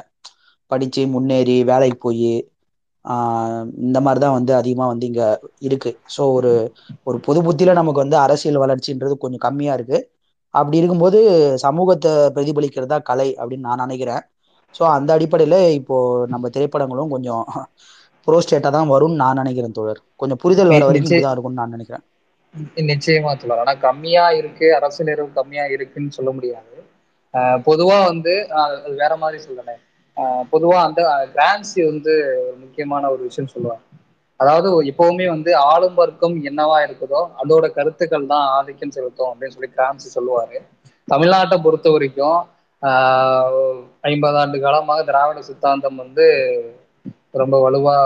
படித்து 0.70 1.02
முன்னேறி 1.14 1.56
வேலைக்கு 1.70 1.98
போய் 2.06 2.30
இந்த 3.86 3.98
மாதிரி 4.06 4.20
தான் 4.24 4.36
வந்து 4.38 4.52
அதிகமாக 4.60 4.90
வந்து 4.92 5.06
இங்கே 5.10 5.28
இருக்குது 5.68 5.96
ஸோ 6.16 6.22
ஒரு 6.36 6.52
ஒரு 7.08 7.18
பொது 7.26 7.40
புத்தியில் 7.46 7.78
நமக்கு 7.80 8.02
வந்து 8.04 8.16
அரசியல் 8.24 8.62
வளர்ச்சின்றது 8.64 9.14
கொஞ்சம் 9.24 9.44
கம்மியாக 9.46 9.78
இருக்குது 9.78 10.06
அப்படி 10.54 10.80
இருக்கும்போது 10.80 11.18
சமூகத்தை 11.64 12.12
பிரதிபலிக்கிறதா 12.36 12.98
கலை 13.10 13.28
அப்படின்னு 13.40 13.68
நான் 13.68 13.82
நினைக்கிறேன். 13.84 14.22
ஸோ 14.74 14.82
அந்த 14.96 15.10
அடிப்படையில் 15.16 15.58
இப்போது 15.78 16.28
நம்ம 16.34 16.48
திரைப்படங்களும் 16.56 17.12
கொஞ்சம் 17.14 17.44
ப்ரோஸ்டேட்டா 18.26 18.70
தான் 18.76 18.90
வரும்னு 18.94 19.20
நான் 19.22 19.40
நினைக்கிறேன் 19.42 19.76
தோழர். 19.78 20.00
கொஞ்சம் 20.20 20.40
புரிதல் 20.42 20.72
வர 20.72 20.84
வரைக்கும் 20.88 21.10
இப்படிதான் 21.10 21.34
இருக்கும்னு 21.36 21.60
நான் 21.62 21.74
நினைக்கிறேன். 21.76 22.04
நிச்சயமா 22.90 23.30
தோழர். 23.40 23.62
ஆனா 23.64 23.74
கம்மியா 23.86 24.24
இருக்கு 24.40 24.66
அரசியல் 24.78 25.12
அறிவு 25.14 25.30
கம்மியா 25.38 25.64
இருக்குன்னு 25.76 26.16
சொல்ல 26.18 26.30
முடியாது. 26.38 26.68
பொதுவா 27.68 27.98
வந்து 28.10 28.34
வேற 29.00 29.12
மாதிரி 29.22 29.38
சொல்றேன். 29.46 29.80
பொதுவா 30.52 30.78
அந்த 30.88 31.02
கிரான்சி 31.34 31.80
வந்து 31.90 32.12
ஒரு 32.42 32.56
முக்கியமான 32.64 33.10
ஒரு 33.14 33.22
விஷயம் 33.28 33.52
சொல்லுவாங்க. 33.54 33.84
அதாவது 34.40 34.68
எப்பவுமே 34.90 35.26
வந்து 35.34 35.50
ஆளும் 35.72 35.98
வர்க்கம் 36.00 36.36
என்னவா 36.50 36.78
இருக்குதோ 36.86 37.20
அதோட 37.42 37.66
கருத்துக்கள் 37.76 38.30
தான் 38.32 38.46
ஆதிக்கம் 38.56 38.94
செலுத்தும் 38.96 39.30
அப்படின்னு 39.30 39.54
சொல்லி 39.56 39.70
கிராம்சி 39.76 40.08
சொல்லுவாரு. 40.16 40.58
தமிழ்நாட்டை 41.08 41.56
பொறுத்த 41.66 41.90
வரைக்கும் 41.94 42.38
ஐம்பது 44.10 44.38
ஆண்டு 44.42 44.56
காலமாக 44.64 45.02
திராவிட 45.10 45.40
சித்தாந்தம் 45.48 46.00
வந்து 46.02 46.26
ரொம்ப 47.34 47.56
வலுவா 47.64 47.96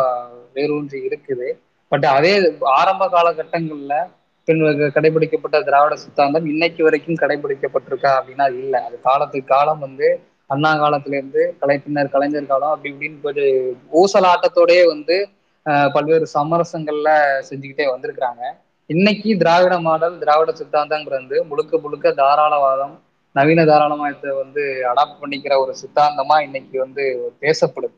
வேரூன்றி 0.54 0.98
இருக்குது. 1.08 1.48
பட் 1.92 2.06
அதே 2.08 2.32
ஆரம்ப 2.78 3.04
காலகட்டங்கள்ல 3.08 3.94
பின் 4.48 4.62
கடைபிடிக்கப்பட்ட 4.96 5.64
திராவிட 5.64 5.94
சித்தாந்தம் 5.96 6.46
இன்னைக்கு 6.46 6.82
வரைக்கும் 6.82 7.20
கடைபிடிக்கப்பட்டிருக்கா 7.22 8.10
அப்படின்னா 8.18 8.46
இல்லை. 8.54 8.80
அது 8.80 8.96
காலத்துக்கு 9.00 9.54
காலம் 9.54 9.78
வந்து 9.78 10.08
அண்ணா 10.50 10.70
காலத்துல 10.74 11.16
இருந்து 11.16 11.42
கலைப்பின்னர் 11.60 12.10
கலைஞர் 12.10 12.46
காலம் 12.46 12.70
அப்படி 12.70 12.92
இப்படின்னு 12.92 13.22
போயிட்டு 13.22 13.46
ஊசலாட்டத்தோடயே 14.00 14.84
வந்து 14.86 15.16
ஆஹ் 15.66 15.90
பல்வேறு 15.92 16.26
சமரசங்கள்ல 16.34 17.10
செஞ்சுக்கிட்டே 17.48 17.86
வந்திருக்கிறாங்க. 17.92 18.42
இன்னைக்கு 18.90 19.36
திராவிட 19.38 19.78
மாடல் 19.78 20.18
திராவிட 20.18 20.52
சித்தாந்தங்கிறது 20.52 21.44
முழுக்க 21.48 21.78
முழுக்க 21.78 22.12
தாராளவாதம் 22.12 22.94
நவீன 23.34 23.64
தாராளமயத்தை 23.64 24.30
வந்து 24.36 24.62
அடாப்ட் 24.90 25.20
பண்ணிக்கிற 25.22 25.54
ஒரு 25.58 25.72
சித்தாந்தமா 25.82 26.36
இன்னைக்கு 26.42 26.78
வந்து 26.78 27.04
பேசப்படுது. 27.40 27.96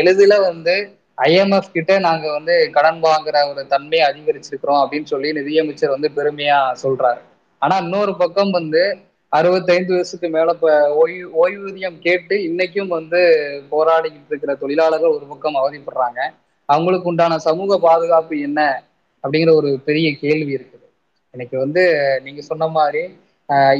எளிதில் 0.00 0.44
வந்து 0.48 0.74
ஐஎம்எஃப் 1.18 1.72
கிட்ட 1.72 1.92
நாங்க 1.98 2.26
வந்து 2.32 2.54
கடன் 2.72 3.00
வாங்குற 3.02 3.36
ஒரு 3.50 3.66
தன்மையை 3.66 4.04
அதிகரிச்சிருக்கிறோம் 4.08 4.80
அப்படின்னு 4.82 5.10
சொல்லி 5.12 5.28
நிதியமைச்சர் 5.32 5.94
வந்து 5.94 6.08
பெருமையா 6.16 6.58
சொல்றாரு. 6.82 7.20
ஆனா 7.62 7.76
இன்னொரு 7.76 8.16
பக்கம் 8.16 8.50
வந்து 8.50 8.82
அறுபத்தைந்து 9.32 9.92
வயசுக்கு 9.92 10.28
மேல 10.28 10.50
ஓய்வு 10.94 11.24
ஓய்வூதியம் 11.42 11.98
கேட்டு 11.98 12.34
இன்னைக்கும் 12.48 12.92
வந்து 12.98 13.20
போராடிக்கிட்டு 13.70 14.30
இருக்கிற 14.30 14.54
தொழிலாளர்கள் 14.54 15.16
ஒரு 15.16 15.26
பக்கம் 15.26 15.58
அவதிப்படுறாங்க. 15.60 16.20
அவங்களுக்கு 16.68 17.08
உண்டான 17.08 17.38
சமூக 17.38 17.78
பாதுகாப்பு 17.78 18.34
என்ன 18.40 18.60
அப்படிங்கிற 19.24 19.52
ஒரு 19.54 19.80
பெரிய 19.84 20.08
கேள்வி 20.16 20.52
இருக்குது. 20.54 20.86
இன்னைக்கு 21.34 21.56
வந்து 21.58 21.82
நீங்க 22.24 22.40
சொன்ன 22.40 22.66
மாதிரி 22.78 23.02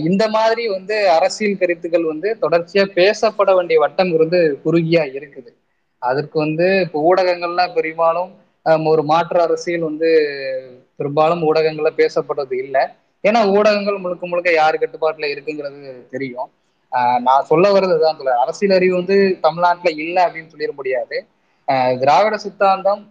இந்த 0.09 0.25
மாதிரி 0.37 0.65
வந்து 0.77 0.97
அரசியல் 1.17 1.61
கருத்துக்கள் 1.61 2.11
வந்து 2.11 2.29
தொடர்ச்சியா 2.43 2.83
பேசப்பட 2.99 3.51
வேண்டிய 3.59 3.79
வட்டம் 3.85 4.13
இருந்து 4.17 4.41
குறுகியா 4.65 5.03
இருக்குது. 5.17 5.51
அதற்கு 6.03 6.37
வந்து 6.45 6.67
இப்போ 6.85 6.99
ஊடகங்கள்லாம் 7.11 7.75
பெரும்பாலும் 7.79 8.31
ஒரு 8.93 9.03
மாற்று 9.11 9.39
அரசியல் 9.47 9.89
வந்து 9.91 10.09
பெரும்பாலும் 10.99 11.43
ஊடகங்கள்ல 11.49 11.91
பேசப்படுறது 12.01 12.55
இல்லை. 12.65 12.83
ஏன்னா 13.25 13.41
ஊடகங்கள் 13.57 14.03
முழுக்க 14.05 14.25
முழுக்க 14.27 14.51
யார் 14.61 14.83
கட்டுப்பாட்டுல 14.83 15.31
இருக்குங்கிறது 15.35 15.81
தெரியும். 16.15 16.49
நான் 17.27 17.49
சொல்ல 17.51 17.67
வர்றது 17.77 17.97
தான் 18.05 18.19
சொல்ல 18.19 18.35
அரசியல் 18.45 18.77
அறிவு 18.77 18.95
வந்து 19.01 19.17
தமிழ்நாட்டுல 19.47 19.91
இல்லை 20.03 20.21
அப்படின்னு 20.27 20.53
சொல்லிட 20.53 20.73
முடியாது. 20.81 21.17
திராவிட 22.03 22.37
சித்தாந்தம் 22.45 23.03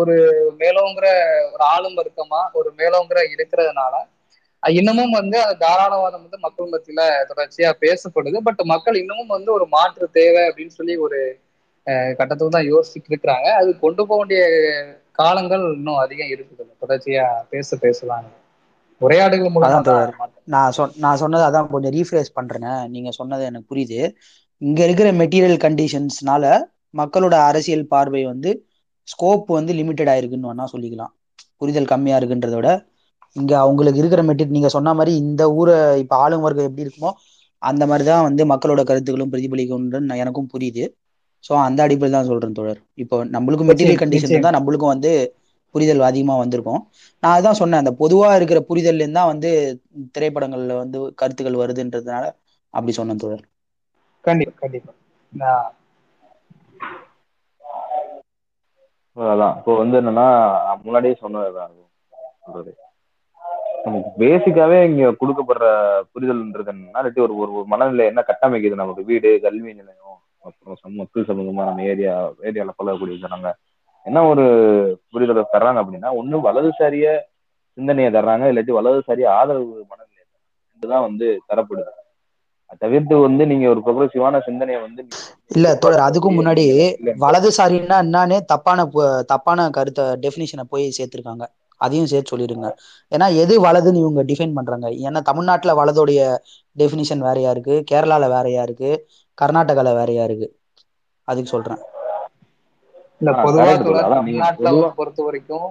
ஒரு 0.00 0.14
மேலோங்கிற 0.62 1.06
ஒரு 1.52 1.64
ஆளும் 1.74 1.98
வர்க்கமா 2.00 2.40
ஒரு 2.60 2.68
மேலோங்கிற 2.80 3.20
இருக்கிறதுனால 3.34 3.94
இன்னமும் 4.74 5.16
வந்து 5.18 5.36
அந்த 5.42 5.56
தாராளவாதம் 5.60 6.24
வந்து 6.24 6.38
மக்கள் 6.44 6.72
மத்தியில 6.72 7.00
தொடர்ச்சியா 7.30 7.70
பேசப்படுது. 7.82 8.38
பட் 8.46 8.62
மக்கள் 8.72 9.00
இன்னமும் 9.02 9.34
வந்து 9.36 9.50
ஒரு 9.56 9.66
மாற்று 9.74 10.06
தேவை 10.18 10.42
அப்படின்னு 10.48 10.76
சொல்லி 10.78 10.94
ஒரு 11.06 11.18
கட்டத்துக்கு 12.18 12.56
தான் 12.56 12.70
யோசிச்சுட்டு 12.70 13.10
இருக்கிறாங்க. 13.10 13.48
அது 13.60 13.70
கொண்டு 13.82 14.02
போக 14.02 14.18
வேண்டிய 14.20 14.42
காலங்கள் 15.18 15.64
இன்னும் 15.76 16.02
அதிகம் 16.04 16.32
இருக்குது. 16.34 16.50
தொடர்ச்சியா 16.82 17.24
பேச 17.52 17.76
பேசலாம் 17.82 18.28
உரையாடுகள் 19.00 19.54
மூலமா 19.54 19.78
நான் 20.54 20.72
சொ 20.76 20.82
நான் 20.96 21.20
சொன்னது 21.22 21.44
அதான் 21.46 21.70
கொஞ்சம் 21.70 21.94
ரீஃப்ரேஸ் 21.96 22.36
பண்றேங்க 22.36 22.70
நீங்க 22.94 23.10
சொன்னது 23.18 23.44
எனக்கு 23.50 23.70
புரியுது. 23.70 24.00
இங்க 24.62 24.80
இருக்கிற 24.86 25.08
மெட்டீரியல் 25.20 25.62
கண்டிஷன்ஸ்னால 25.64 26.44
மக்களோட 26.94 27.34
அரசியல் 27.48 27.88
பார்வை 27.88 28.22
வந்து 28.26 28.50
ஸ்கோப் 29.08 29.48
வந்து 29.56 29.72
லிமிட்டட் 29.78 30.10
ஆயிருக்குன்னு 30.12 30.50
வேணா 30.50 30.66
சொல்லிக்கலாம். 30.72 31.12
புரிதல் 31.60 31.90
கம்மியா 31.92 32.16
இருக்குன்றத 32.18 32.56
விட 32.58 32.70
இங்க 33.36 33.52
அவங்களுக்கு 33.64 34.00
இருக்கிற 34.02 34.22
மெட்டீரியல் 34.28 34.56
நீங்க 34.56 34.70
சொன்ன 34.76 34.94
மாதிரி 34.98 35.12
இந்த 35.24 35.42
ஊரை 35.58 35.76
இப்ப 36.02 36.14
ஆளும் 36.24 36.44
வர்க்கம் 36.46 36.68
எப்படி 36.68 36.84
இருக்குமோ 36.86 37.10
அந்த 37.62 37.82
மாதிரி 37.90 38.04
தான் 38.10 38.26
வந்து 38.28 38.42
மக்களோட 38.52 38.80
கருத்துக்களும் 38.90 39.32
பிரதிபலிக்கும்னு 39.32 40.18
எனக்கும் 40.22 40.50
புரியுது. 40.54 40.84
ஸோ 41.44 41.52
அந்த 41.66 41.80
அடிப்படையில் 41.86 42.16
தான் 42.16 42.28
சொல்றேன் 42.30 42.58
தோழர். 42.58 42.80
இப்போ 43.02 43.16
நம்மளுக்கும் 43.34 43.68
மெட்டீரியல் 43.70 44.00
கண்டிஷன் 44.02 44.46
தான் 44.46 44.56
நம்மளுக்கும் 44.58 44.92
வந்து 44.94 45.10
புரிதல் 45.74 46.08
அதிகமாக 46.08 46.42
வந்திருக்கும். 46.42 46.80
நான் 47.22 47.36
அதான் 47.38 47.58
சொன்னேன் 47.60 47.82
அந்த 47.82 47.92
பொதுவாக 48.02 48.36
இருக்கிற 48.38 48.60
புரிதல்லேருந்து 48.68 49.18
தான் 49.20 49.30
வந்து 49.32 49.50
திரைப்படங்கள்ல 50.16 50.76
வந்து 50.82 50.98
கருத்துக்கள் 51.22 51.60
வருதுன்றதுனால 51.62 52.24
அப்படி 52.74 52.92
சொன்னேன் 53.00 53.22
தோழர். 53.24 53.44
கண்டிப்பா 54.24 54.54
கண்டிப்பா. 54.62 54.92
அதான். 59.16 59.56
இப்போ 59.60 59.72
வந்து 59.82 59.96
என்னன்னா 60.00 60.28
முன்னாடியே 60.86 61.14
சொல்றது 61.22 62.72
நமக்கு 63.84 64.10
பேசிக்காவே 64.22 64.78
இங்க 64.88 65.10
கொடுக்கப்படுற 65.20 65.66
புரிதல்ன்றது 66.12 66.72
என்னன்னா 66.72 67.00
ஒரு 67.26 67.34
ஒரு 67.42 67.64
மனநிலை 67.72 68.04
என்ன 68.10 68.20
கட்டமைக்குது? 68.28 68.82
நமக்கு 68.82 69.02
வீடு 69.10 69.30
கல்வி 69.44 69.72
நிலையம் 69.80 70.18
அப்புறம் 70.44 70.96
மக்கள் 71.00 71.28
சமூகமா 71.28 71.62
நம்ம 71.68 71.84
ஏரியா 71.92 72.14
ஏரியால 72.48 72.72
கொள்ளக்கூடிய 72.76 73.16
ஜனங்க 73.24 73.50
என்ன 74.06 74.22
ஒரு 74.30 74.44
புரிதலை 75.12 75.44
தர்றாங்க 75.54 75.82
அப்படின்னா 75.82 76.10
ஒண்ணு 76.20 76.38
வலதுசாரிய 76.46 77.06
சிந்தனையை 77.78 78.10
தர்றாங்க 78.16 78.50
இல்லாட்டி 78.50 78.72
வலதுசாரிய 78.78 79.26
ஆதரவு 79.38 79.70
மனநிலையை 79.90 80.24
இதுதான் 80.76 81.06
வந்து 81.08 81.28
தரப்படுது. 81.50 81.92
தவிர்த்து 82.82 83.14
வந்து 83.24 83.42
நீங்க 83.50 83.66
ஒரு 83.72 83.80
ப்ரொக்ரெசிவான 83.84 84.40
சிந்தனையை 84.46 84.78
வந்து 84.84 85.02
இல்ல 85.50 85.68
தோழர் 85.82 86.06
அதுக்கும் 86.06 86.38
முன்னாடி 86.38 86.64
வலதுசாரின்னா 87.24 87.96
என்னன்னு 88.04 88.36
தப்பான 88.52 88.86
தப்பான 89.32 89.68
கருத்தை 89.76 90.04
டெபினிஷனை 90.24 90.64
போய் 90.72 90.86
சேர்த்திருக்காங்க. 90.98 91.44
அதையும் 91.80 92.06
சேர்த்து 92.06 92.32
சொல்லிடுங்க. 92.32 92.68
ஏன்னா 93.12 93.26
எது 93.42 93.54
வலதுன்னு 93.60 94.02
இவங்க 94.02 94.22
டிஃபைன் 94.24 94.54
பண்றாங்க. 94.54 94.88
ஏன்னா 95.04 95.20
தமிழ்நாட்டுல 95.22 95.72
வலதுடைய 95.74 96.20
டெபினிஷன் 96.76 97.24
வேறையா 97.26 97.50
இருக்கு. 97.50 97.76
கேரளால 97.90 98.28
வேறையா 98.34 98.62
இருக்கு. 98.62 98.90
கர்நாடகால 99.38 99.94
வேறையா 99.94 100.24
இருக்கு. 100.24 100.48
அதுக்கு 101.28 101.50
சொல்றேன். 101.50 101.82
இல்ல 103.20 103.30
பொதுவா 103.44 103.72
தமிழ்நாட்டுல 104.14 104.68
பொறுத்த 104.96 105.22
வரைக்கும் 105.24 105.68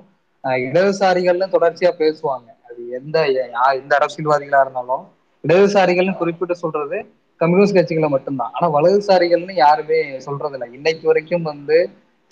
இடதுசாரிகள்னு 0.66 1.48
தொடர்ச்சியா 1.54 1.92
பேசுவாங்க. 2.00 2.48
அது 2.68 2.82
எந்த 2.98 3.18
எந்த 3.76 3.94
அரசியல்வாதிகளா 4.00 4.62
இருந்தாலும் 4.62 5.04
இடதுசாரிகள்னு 5.44 6.18
குறிப்பிட்டு 6.18 6.56
சொல்றது 6.56 6.98
கம்யூனிஸ்ட் 7.42 7.78
கட்சிகளை 7.78 8.10
மட்டும்தான். 8.10 8.54
ஆனா 8.54 8.68
வலதுசாரிகள்னு 8.76 9.54
யாருமே 9.58 9.98
சொல்றது 10.20 10.56
இல்லை 10.58 10.68
இன்னைக்கு 10.74 11.06
வரைக்கும் 11.08 11.48
வந்து 11.52 11.78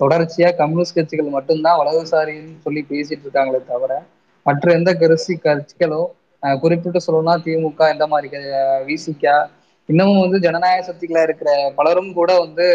தொடர்ச்சியா 0.02 0.50
கம்யூனிஸ்ட் 0.58 0.98
கட்சிகள் 0.98 1.36
மட்டும்தான் 1.36 1.80
வலதுசாரின்னு 1.82 2.56
சொல்லி 2.66 2.82
பேசிட்டு 2.90 3.26
இருக்காங்களே 3.26 3.62
தவிர 3.66 3.94
மற்ற 4.46 4.74
எந்த 4.78 4.92
கரிசி 4.96 5.34
கட்சிகளும் 5.40 6.10
குறிப்பிட்டு 6.60 7.00
சொல்லணும்னா 7.00 7.36
திமுக 7.44 7.90
இந்த 7.94 8.06
மாதிரி 8.12 8.30
விசிகா 8.88 9.36
இன்னமும் 9.90 10.24
வந்து 10.24 10.38
ஜனநாயக 10.46 10.84
சக்திகளா 10.88 11.24
இருக்கிற 11.28 11.50
பலரும் 11.78 12.12
கூட 12.14 12.32
வந்து 12.40 12.68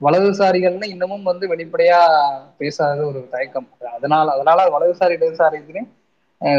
வலதுசாரிகள்னு 0.00 0.86
இன்னமும் 0.94 1.28
வந்து 1.30 1.44
வெளிப்படையா 1.52 1.98
பேசாத 2.60 3.00
ஒரு 3.10 3.20
தயக்கம். 3.32 3.66
அதனால 3.96 4.26
அதனால 4.36 4.60
வலதுசாரி 4.74 5.16
இடதுசாரிக்குன்னு 5.18 5.82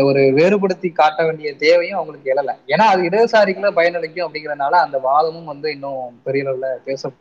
ஒரு 0.03 0.21
வேறுபடுத்தி 0.35 0.89
காட்ட 0.91 1.19
வேண்டிய 1.23 1.49
தேவையும் 1.61 1.97
அவங்களுக்கு 1.97 2.31
எழலை. 2.33 2.53
ஏன்னா 2.67 2.85
அது 2.93 3.01
இடதுசாரிகளை 3.09 3.69
பயனளிக்கும் 3.77 4.25
அப்படிங்கறதுனால 4.25 4.79
அந்த 4.85 4.97
வாதமும் 5.07 5.51
வந்து 5.51 5.67
இன்னும் 5.75 5.97
பெரிய 6.25 6.43
அளவுல 6.45 6.69
பேச 6.85 7.11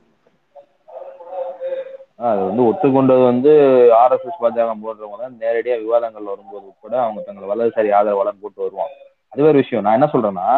அது 2.31 2.41
வந்து 2.49 2.63
ஒத்துக்கொண்டது 2.71 3.23
வந்து 3.31 3.53
ஆர்எஸ்எஸ் 4.01 4.41
பாஜக 4.43 4.75
போன்றவங்க 4.83 5.17
தான் 5.23 5.39
நேரடியா 5.43 5.77
விவாதங்கள் 5.85 6.31
வரும்போது 6.33 6.67
கூட 6.85 6.95
அவங்க 7.05 7.21
தங்களை 7.27 7.47
வலதுசாரி 7.53 7.91
ஆதரவாளன் 7.99 8.43
போட்டு 8.43 8.61
வருவாங்க. 8.65 8.97
அது 9.33 9.49
ஒரு 9.51 9.61
விஷயம். 9.63 9.85
நான் 9.85 9.97
என்ன 9.99 10.09
சொல்றேன்னா 10.13 10.49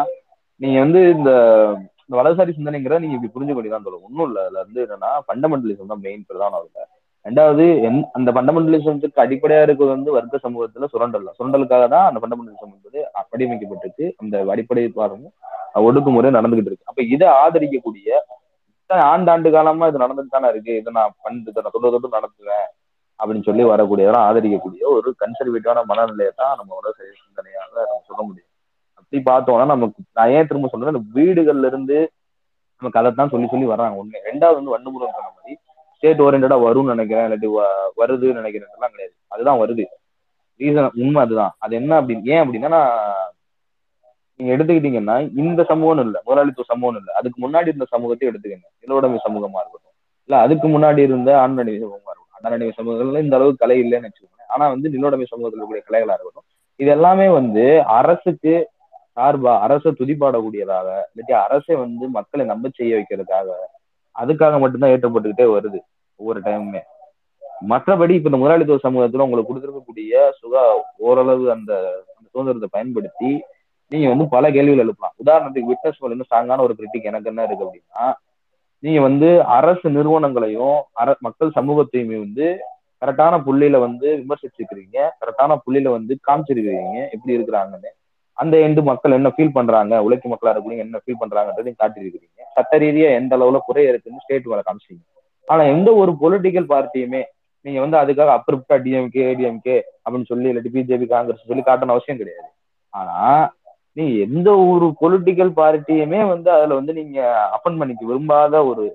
நீங்க 0.61 0.77
வந்து 0.85 1.01
இந்த 1.15 1.31
இந்த 2.05 2.15
வலதுசாரி 2.19 2.51
சிந்தனைங்கிற 2.57 2.97
நீங்க 3.03 3.15
இப்படி 3.17 3.33
புரிஞ்சு 3.35 3.73
தான் 3.75 3.85
சொல்லுவோம் 3.87 4.05
ஒன்றும் 4.09 4.27
இல்லை. 4.29 4.43
அதுல 4.47 4.61
வந்து 4.65 4.81
என்னன்னா 4.85 5.11
ஃபண்டமெண்டலிசம் 5.25 5.91
தான் 5.93 6.03
மெயின் 6.05 6.27
பிரதான 6.29 6.59
அதுல 6.61 6.85
ரெண்டாவது 7.25 7.65
என் 7.87 7.99
அந்த 8.17 8.29
ஃபண்டமெண்டலிசத்துக்கு 8.35 9.23
அடிப்படையா 9.23 9.61
இருக்கிறது 9.65 9.95
வந்து 9.95 10.11
வர்க்க 10.17 10.45
சமூகத்துல 10.45 10.87
சுரண்டல் 10.93 11.25
சுரண்டலுக்காக 11.37 11.85
தான் 11.93 12.07
அந்த 12.09 12.19
ஃபண்டமெண்டலிசம் 12.21 12.73
என்பது 12.75 12.99
வடிவமைக்கப்பட்டிருக்கு 13.31 14.07
அந்த 14.21 14.43
அடிப்படை 14.53 14.83
பாருங்க 14.99 15.29
ஒடுக்குமுறை 15.87 16.29
நடந்துகிட்டு 16.37 16.71
இருக்கு. 16.71 16.89
அப்ப 16.91 17.01
இதை 17.15 17.27
ஆதரிக்கக்கூடிய 17.43 18.09
ஆண்டாண்டு 18.89 19.51
காலமா 19.51 19.87
இது 19.87 20.03
நடந்துட்டு 20.03 20.35
தானே 20.35 20.49
இருக்கு. 20.49 20.73
இதை 20.75 20.93
நான் 20.93 21.13
பண்ணிட்டு 21.21 21.61
நான் 21.61 21.73
தொட்டு 21.75 21.91
தொட்டு 21.91 22.17
நடத்துவேன் 22.17 22.67
அப்படின்னு 23.19 23.47
சொல்லி 23.47 23.63
வரக்கூடியதெல்லாம் 23.63 24.27
ஆதரிக்கக்கூடிய 24.27 24.83
ஒரு 24.95 25.15
கன்சர்வேட்டிவான 25.21 25.83
மனநிலையை 25.85 26.31
தான் 26.35 26.57
நம்மளோட 26.59 26.87
சிந்தனையாக 26.97 27.73
நம்ம 27.89 28.03
சொல்ல 28.09 28.21
முடியும். 28.27 28.51
அப்படி 28.97 29.21
பார்த்தோம்னா 29.29 29.65
நமக்கு 29.65 30.03
நான் 30.13 30.29
ஏன் 30.29 30.47
திரும்ப 30.47 30.67
சொல்றேன் 30.67 30.93
இந்த 30.95 31.19
வீடுகள்ல 31.19 31.65
இருந்து 31.65 31.97
நமக்கு 32.77 32.99
அதைத்தான் 32.99 33.31
சொல்லி 33.33 33.47
சொல்லி 33.47 33.65
வர்றாங்க. 33.65 33.95
ஒண்ணு 34.01 34.25
ரெண்டாவது 34.29 34.57
வந்து 34.59 34.73
வன்முறை 34.75 35.07
சொன்ன 35.11 35.31
மாதிரி 35.35 35.53
ஸ்டேட் 35.95 36.23
ஓரியன்டா 36.25 36.57
வரும்னு 36.67 36.93
நினைக்கிறேன் 36.95 37.25
இல்லாட்டி 37.27 37.49
வருதுன்னு 38.01 38.39
நினைக்கிறேன் 38.41 38.93
கிடையாது. 38.93 39.13
அதுதான் 39.27 39.59
வருது. 39.61 39.85
ரீசன் 40.59 40.99
உண்மை 41.03 41.21
அதுதான். 41.21 41.55
அது 41.59 41.75
என்ன 41.75 42.01
அப்படின்னு 42.01 42.23
ஏன் 42.23 42.43
அப்படின்னா 42.43 42.81
நீங்க 44.39 44.49
எடுத்துக்கிட்டீங்கன்னா 44.55 45.15
இந்த 45.41 45.61
சமூகம் 45.71 46.01
இல்லை 46.05 46.19
முதலாளித்துவ 46.27 46.67
சமூகம் 46.71 46.97
இல்லை. 46.99 47.11
அதுக்கு 47.19 47.37
முன்னாடி 47.45 47.69
இருந்த 47.71 47.87
சமூகத்தை 47.93 48.25
எடுத்துக்கங்க. 48.31 48.67
நிலவுடைமை 48.83 49.19
சமூகமா 49.27 49.59
இருக்கட்டும். 49.63 49.93
இல்ல 50.29 50.35
அதுக்கு 50.45 50.67
முன்னாடி 50.75 51.01
இருந்த 51.07 51.31
ஆண்மனைவி 51.43 51.77
சமூகமா 51.83 52.11
இருக்கும் 52.13 52.35
அண்ணனடிமை 52.37 52.73
சமூகங்கள்ல 52.77 53.21
இந்த 53.25 53.35
அளவுக்கு 53.37 53.63
கலை 53.63 53.77
இல்லைன்னு 53.83 54.07
வச்சுக்கோங்க 54.09 54.45
ஆனா 54.53 54.65
வந்து 54.73 54.87
நிலவுடைமை 54.95 55.27
சமூகத்தில் 55.31 55.59
இருக்கக்கூடிய 55.59 55.85
கலைகளா 55.89 56.15
இருக்கட்டும். 56.17 56.47
இது 56.79 56.89
எல்லாமே 56.97 57.27
வந்து 57.39 57.63
அரசுக்கு 57.99 58.53
சார்பா 59.17 59.51
அரசை 59.65 59.89
துதிப்பாடக்கூடியதாக 59.99 60.87
இல்லாட்டி 61.11 61.33
அரசை 61.45 61.75
வந்து 61.83 62.05
மக்களை 62.17 62.43
நம்ப 62.51 62.69
செய்ய 62.79 62.91
வைக்கிறதுக்காக 62.97 63.49
அதுக்காக 64.15 64.57
மட்டும்தான் 64.63 64.93
ஏற்றப்பட்டுக்கிட்டே 64.95 65.45
வருது 65.53 65.79
ஒவ்வொரு 66.19 66.39
டைமுமே 66.47 66.81
மற்றபடி 67.71 68.13
இப்ப 68.17 68.29
இந்த 68.29 68.39
முதலாளித்துவ 68.41 68.79
சமூகத்துல 68.85 69.25
உங்களுக்கு 69.25 69.49
கொடுத்துருக்கக்கூடிய 69.51 70.23
சுகா 70.39 70.63
ஓரளவு 71.07 71.45
அந்த 71.55 71.71
அந்த 72.15 72.27
சுதந்திரத்தை 72.33 72.69
பயன்படுத்தி 72.75 73.31
நீங்க 73.91 74.07
வந்து 74.09 74.25
பல 74.27 74.45
கேள்விகள் 74.51 74.83
எழுப்பலாம். 74.85 75.15
உதாரணத்துக்கு 75.23 75.71
விட்னஸ் 75.71 75.99
வந்து 76.05 76.27
ஸ்ட்ராங்கான 76.27 76.63
ஒரு 76.67 76.75
கிரிட்டிக் 76.77 77.09
எனக்கு 77.11 77.29
என்ன 77.31 77.43
இருக்கு 77.43 77.65
அப்படின்னா 77.65 78.05
நீங்க 78.83 79.01
வந்து 79.01 79.27
அரசு 79.57 79.87
நிறுவனங்களையும் 79.89 80.77
அர 80.93 81.15
மக்கள் 81.19 81.55
சமூகத்தையுமே 81.55 82.17
வந்து 82.19 82.47
கரெக்டான 83.01 83.35
புள்ளியில 83.45 83.79
வந்து 83.79 84.07
விமர்சிச்சிருக்கிறீங்க 84.21 84.97
கரெக்டான 85.21 85.57
புள்ளியில 85.65 85.89
வந்து 85.89 86.13
காமிச்சிருக்கிறீங்க 86.27 86.99
எப்படி 87.11 87.33
இருக்கிறாங்கன்னு. 87.37 87.91
அந்த 88.37 88.55
எண்டு 88.57 88.81
மக்கள் 88.83 89.11
என்ன 89.11 89.29
ஃபீல் 89.35 89.55
பண்றாங்க? 89.57 90.03
உழைக்கும் 90.03 90.31
மக்களா 90.33 90.53
இருக்கிறீங்க 90.53 90.85
என்ன 90.87 90.99
ஃபீல் 91.03 91.21
பண்றாங்கன்றதையும் 91.21 91.79
காட்டியிருக்கிறீங்க. 91.83 92.41
சட்ட 92.55 92.77
ரீதியா 92.77 93.09
எந்த 93.19 93.37
அளவுல 93.37 93.59
குறை 93.65 93.83
இருக்குன்னு 93.87 94.23
ஸ்டேட் 94.23 94.49
மேல 94.51 94.63
காமிச்சிங்க 94.67 95.03
ஆனா 95.47 95.63
எந்த 95.75 95.89
ஒரு 95.93 96.11
பொலிட்டிக்கல் 96.21 96.69
பார்ட்டியுமே 96.73 97.21
நீங்க 97.65 97.79
வந்து 97.85 97.97
அதுக்காக 98.01 98.31
அப்ரூப்டா 98.37 98.75
டிஎம்கே 98.85 99.23
ஏடிஎம்கே 99.29 99.77
அப்படின்னு 100.03 100.25
சொல்லி 100.25 100.49
இல்லாட்டி 100.51 100.71
பிஜேபி 100.75 101.07
காங்கிரஸ் 101.07 101.47
சொல்லி 101.47 101.63
காட்டணும் 101.65 101.95
அவசியம் 101.95 102.17
கிடையாது. 102.17 102.49
ஆனா 102.93 103.15
நீங்க 103.97 104.13
எந்த 104.25 104.49
ஒரு 104.71 104.87
பொலிட்டிக்கல் 105.01 105.51
பார்ட்டியுமே 105.59 106.21
வந்து 106.33 106.49
அதுல 106.55 106.77
வந்து 106.79 106.93
நீங்க 106.99 107.19
அப்பன் 107.55 107.77
பண்ணிக்க 107.81 108.09
விரும்பாத 108.09 108.63
ஒரு 108.69 108.85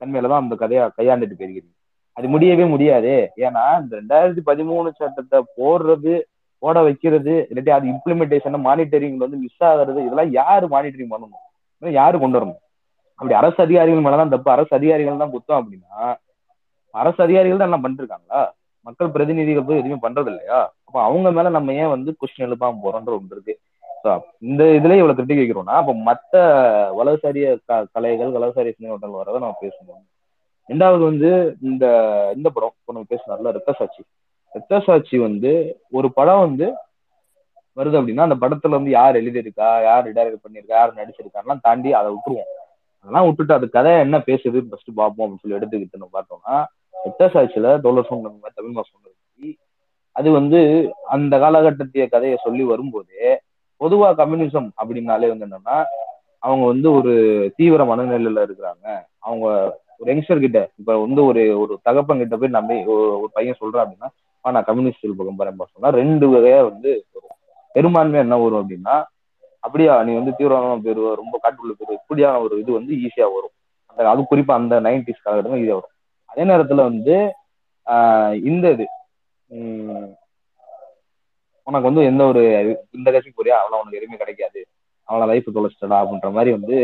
தன்மையில 0.00 0.30
தான் 0.30 0.42
அந்த 0.44 0.56
கதையா 0.62 0.84
கையாண்டுட்டு 0.98 1.36
போயிருக்கீங்க. 1.38 1.72
அது 2.16 2.26
முடியவே 2.34 2.64
முடியாது. 2.74 3.12
ஏன்னா 3.46 3.64
இந்த 3.82 3.92
ரெண்டாயிரத்தி 4.00 4.42
பதிமூணு 4.50 4.88
சட்டத்தை 5.00 5.38
போடுறது 5.58 6.14
போட 6.62 6.76
வைக்கிறது 6.86 7.34
இல்லாட்டி 7.48 7.72
அது 7.76 7.86
இம்ப்ளிமெண்டேஷன் 7.94 8.64
மானிட்டரிங் 8.68 9.18
வந்து 9.24 9.38
மிஸ் 9.42 9.64
ஆகுறது 9.70 9.98
இதெல்லாம் 10.06 10.30
யாரு 10.40 10.66
மானிட்டரிங் 10.74 11.12
பண்ணணும்? 11.14 11.42
யாரு 11.82 12.16
கொண்டு 12.22 12.38
வரணும்? 12.38 12.60
அப்படி 13.18 13.34
அரசு 13.40 13.60
அதிகாரிகள் 13.66 14.06
மேலதான் 14.06 14.32
தப்பு. 14.34 14.48
அரசு 14.54 14.72
அதிகாரிகள் 14.78 15.22
தான் 15.22 15.34
குத்தம் 15.34 15.58
அப்படின்னா 15.60 16.06
அரசு 16.94 17.20
அதிகாரிகள் 17.26 17.60
தான் 17.60 17.70
எல்லாம் 17.70 17.84
பண்ணிருக்காங்களா? 17.84 18.40
மக்கள் 18.86 19.14
பிரதிநிதிகள் 19.14 19.66
போய் 19.68 19.80
எதுவுமே 19.80 19.98
பண்றது 20.06 20.30
இல்லையா 20.32 20.58
அப்ப 20.86 20.96
அவங்க 21.06 21.28
மேல 21.36 21.50
நம்ம 21.56 21.72
ஏன் 21.82 21.92
வந்து 21.94 22.10
கொஸ்டின் 22.20 22.46
எழுப்பாம 22.48 22.78
போறோன்ற 22.84 23.12
ஒன்று 23.18 23.34
இருக்கு. 23.36 23.54
இந்த 24.46 24.62
இதுல 24.76 24.96
இவ்வளவு 24.96 25.18
திட்டி 25.18 25.36
வைக்கிறோம்னா 25.36 25.76
அப்ப 25.80 25.92
மத்த 26.06 26.34
வலதுசாரிய 26.98 27.46
க 27.62 27.80
கலைகள் 27.94 28.34
வலதுசாரிய 28.36 28.74
சினிமாட்டங்கள் 28.76 29.20
வரதை 29.20 29.38
நம்ம 29.38 29.58
பேசணும் 29.62 30.02
ரெண்டாவது 30.68 31.02
வந்து 31.04 31.30
இந்த 31.68 31.84
இந்த 32.36 32.48
படம் 32.50 32.74
இப்போ 32.76 32.92
நம்ம 32.92 33.08
பேசினார்ல 33.12 33.52
ரத்த 33.56 33.72
சாட்சி 33.78 34.02
ரத்த 34.52 34.80
சாட்சி 34.86 35.16
வந்து 35.24 35.52
ஒரு 35.92 36.08
படம் 36.12 36.44
வந்து 36.46 36.66
வருது 37.76 37.98
அப்படின்னா 37.98 38.26
அந்த 38.26 38.38
படத்துல 38.42 38.78
வந்து 38.78 38.92
யார் 38.92 39.20
எழுதியிருக்கா 39.20 39.70
யார் 39.86 40.06
டைரக்ட் 40.16 40.44
பண்ணியிருக்கா 40.44 40.76
யார் 40.78 40.98
நடிச்சிருக்காருலாம் 40.98 41.64
தாண்டி 41.64 41.90
அதை 41.92 42.08
விட்டுருவோம். 42.12 42.50
அதெல்லாம் 43.00 43.26
விட்டுட்டு 43.26 43.54
அது 43.54 43.66
கதை 43.70 43.92
என்ன 44.04 44.18
பேசுது 44.28 44.58
ஃபர்ஸ்ட் 44.66 44.90
பார்ப்போம் 44.96 45.24
அப்படின்னு 45.24 45.42
சொல்லி 45.42 45.58
எடுத்துக்கிட்டு 45.58 45.98
நம்ம 45.98 46.14
பார்த்தோம்னா 46.16 46.56
ரத்த 47.04 47.28
சாட்சியில 47.34 47.74
தோழர் 47.84 48.08
சொன்ன 48.08 48.32
தமிழ் 48.56 48.76
மாசம் 48.78 49.02
அது 50.16 50.28
வந்து 50.32 50.58
அந்த 51.14 51.34
காலகட்டத்திய 51.38 52.04
கதையை 52.08 52.36
சொல்லி 52.42 52.64
வரும்போது 52.64 53.16
பொதுவா 53.80 54.08
கம்யூனிசம் 54.20 54.68
அப்படின்னாலே 54.82 55.28
வந்து 55.28 55.46
என்னன்னா 55.46 55.84
அவங்க 56.38 56.66
வந்து 56.66 56.92
ஒரு 56.92 57.12
தீவிர 57.56 57.84
மனநிலையில 57.84 58.46
இருக்கிறாங்க. 58.46 58.86
அவங்க 59.18 59.46
ஒரு 59.98 60.14
யங்ஸ்டர் 60.14 60.40
கிட்ட 60.40 60.70
இப்ப 60.76 61.00
வந்து 61.00 61.24
ஒரு 61.24 61.60
ஒரு 61.60 61.78
தகப்பன் 61.82 62.18
கிட்ட 62.18 62.36
போய் 62.36 62.48
நம்பி 62.48 62.84
ஒரு 62.84 63.30
பையன் 63.32 63.60
சொல்றான் 63.60 63.86
அப்படின்னா 63.86 64.08
நான் 64.42 64.64
கம்யூனிஸ்ட் 64.64 65.16
பக்கம் 65.16 65.36
போறேன் 65.36 65.56
சொன்னா 65.72 65.88
ரெண்டு 65.88 66.26
வகையா 66.28 66.62
வந்து 66.62 67.06
பெரும்பான்மையா 67.74 68.24
என்ன 68.26 68.36
வரும் 68.36 68.62
அப்படின்னா 68.62 69.04
அப்படியா 69.60 70.02
நீ 70.02 70.14
வந்து 70.14 70.34
தீவிரமான 70.36 70.76
பேருவ 70.76 71.14
ரொம்ப 71.14 71.40
காட்டுக்குள்ள 71.42 71.72
பேரு 71.78 71.92
இப்படியான 71.92 72.40
ஒரு 72.40 72.58
இது 72.58 72.72
வந்து 72.72 72.94
ஈஸியா 72.94 73.26
வரும். 73.34 73.54
அந்த 73.86 74.10
அது 74.10 74.22
குறிப்பா 74.30 74.52
அந்த 74.52 74.80
நைன்டிஸ் 74.80 75.24
காலகட்டம் 75.24 75.58
ஈஸியா 75.60 75.78
வரும். 75.78 75.94
அதே 76.26 76.44
நேரத்துல 76.44 76.74
வந்து 76.74 77.32
ஆஹ் 77.86 78.44
இந்த 78.46 78.70
இது 78.70 78.86
உனக்கு 81.66 81.86
வந்து 81.86 82.04
எந்த 82.04 82.24
ஒரு 82.24 82.42
இந்த 82.90 83.10
கட்சிக்கு 83.10 83.44
போறியா? 83.44 83.48
அவனை 83.48 83.78
உனக்கு 83.78 83.96
எதுவுமே 83.96 84.16
கிடைக்காது. 84.16 84.66
அவனை 85.02 85.26
லைஃப் 85.26 85.58
தொலைச்சிட்டடா 85.58 85.94
அப்படின்ற 85.94 86.32
மாதிரி 86.32 86.50
வந்து 86.50 86.74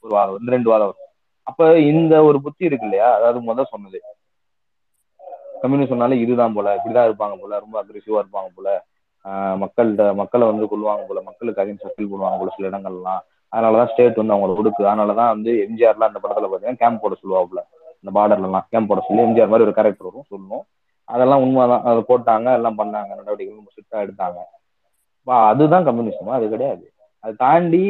ஒரு 0.00 0.14
வாதம் 0.14 0.32
வந்து 0.32 0.50
ரெண்டு 0.50 0.70
வாதம் 0.70 0.86
வரும். 0.86 1.02
அப்ப 1.42 1.78
இந்த 1.78 2.22
ஒரு 2.22 2.42
புத்தி 2.42 2.64
இருக்கு 2.64 2.84
இல்லையா? 2.84 3.14
அதாவது 3.14 3.40
முதல் 3.40 3.66
சொன்னது. 3.68 4.02
கம்யூனிஸ்ட் 5.60 5.88
சொன்னாலே 5.88 6.18
இதுதான் 6.18 6.52
போல 6.52 6.76
இப்படிதான் 6.76 7.08
இருப்பாங்க 7.08 7.40
போல 7.40 7.58
ரொம்ப 7.58 7.84
அக்ரெசிவா 7.84 8.22
இருப்பாங்க 8.22 8.48
போல. 8.54 8.84
ஆஹ் 9.24 9.66
மக்கள்கிட்ட 9.66 10.14
மக்களை 10.14 10.46
வந்து 10.46 10.64
கொள்வாங்க 10.64 11.06
போல 11.08 11.20
மக்களுக்கு 11.20 11.62
அதிகம் 11.62 11.92
ஃபீல் 11.96 12.14
பண்ணுவாங்க 12.14 12.38
போல 12.38 12.54
சில 12.56 12.78
இடங்கள்லாம். 12.78 13.18
அதனாலதான் 13.56 13.92
ஸ்டேட் 13.92 14.14
வந்து 14.14 14.34
அவங்களை 14.34 14.62
ஒடுக்கு. 14.62 14.82
அதனாலதான் 14.82 15.28
வந்து 15.28 15.68
எம்ஜிஆர்லாம் 15.68 16.10
அந்த 16.10 16.20
படத்துல 16.22 16.48
பாத்தீங்கன்னா 16.54 16.76
கேம்ப் 16.76 17.02
போட 17.02 17.14
சொல்லுவாப்புல 17.14 17.58
இந்த 18.02 18.20
பார்டர்ல 18.20 18.42
எல்லாம் 18.42 18.66
கேம்ப் 18.70 18.88
போட 18.88 19.04
சொல்லி 19.08 19.22
எம்ஜிஆர் 19.22 19.48
மாதிரி 19.48 19.62
ஒரு 19.62 19.72
கேரக்டர் 19.72 20.12
வரும் 20.12 20.24
சொல்லணும். 20.30 20.77
அதெல்லாம் 21.14 21.42
உண்மைதான். 21.44 21.84
அதை 21.90 22.00
போட்டாங்க 22.08 22.54
எல்லாம் 22.58 22.78
பண்ணாங்க. 22.80 23.10
நடவடிக்கைகள் 23.18 23.60
ரொம்ப 23.60 23.72
ஸ்ட்ரிக்டா 23.74 23.98
எடுத்தாங்க. 24.06 24.40
அதுதான் 25.50 25.86
கம்யூனிசமா 25.86 26.34
அது 26.38 26.48
கிடையாது. 26.48 26.84
அதை 27.22 27.34
தாண்டி 27.44 27.84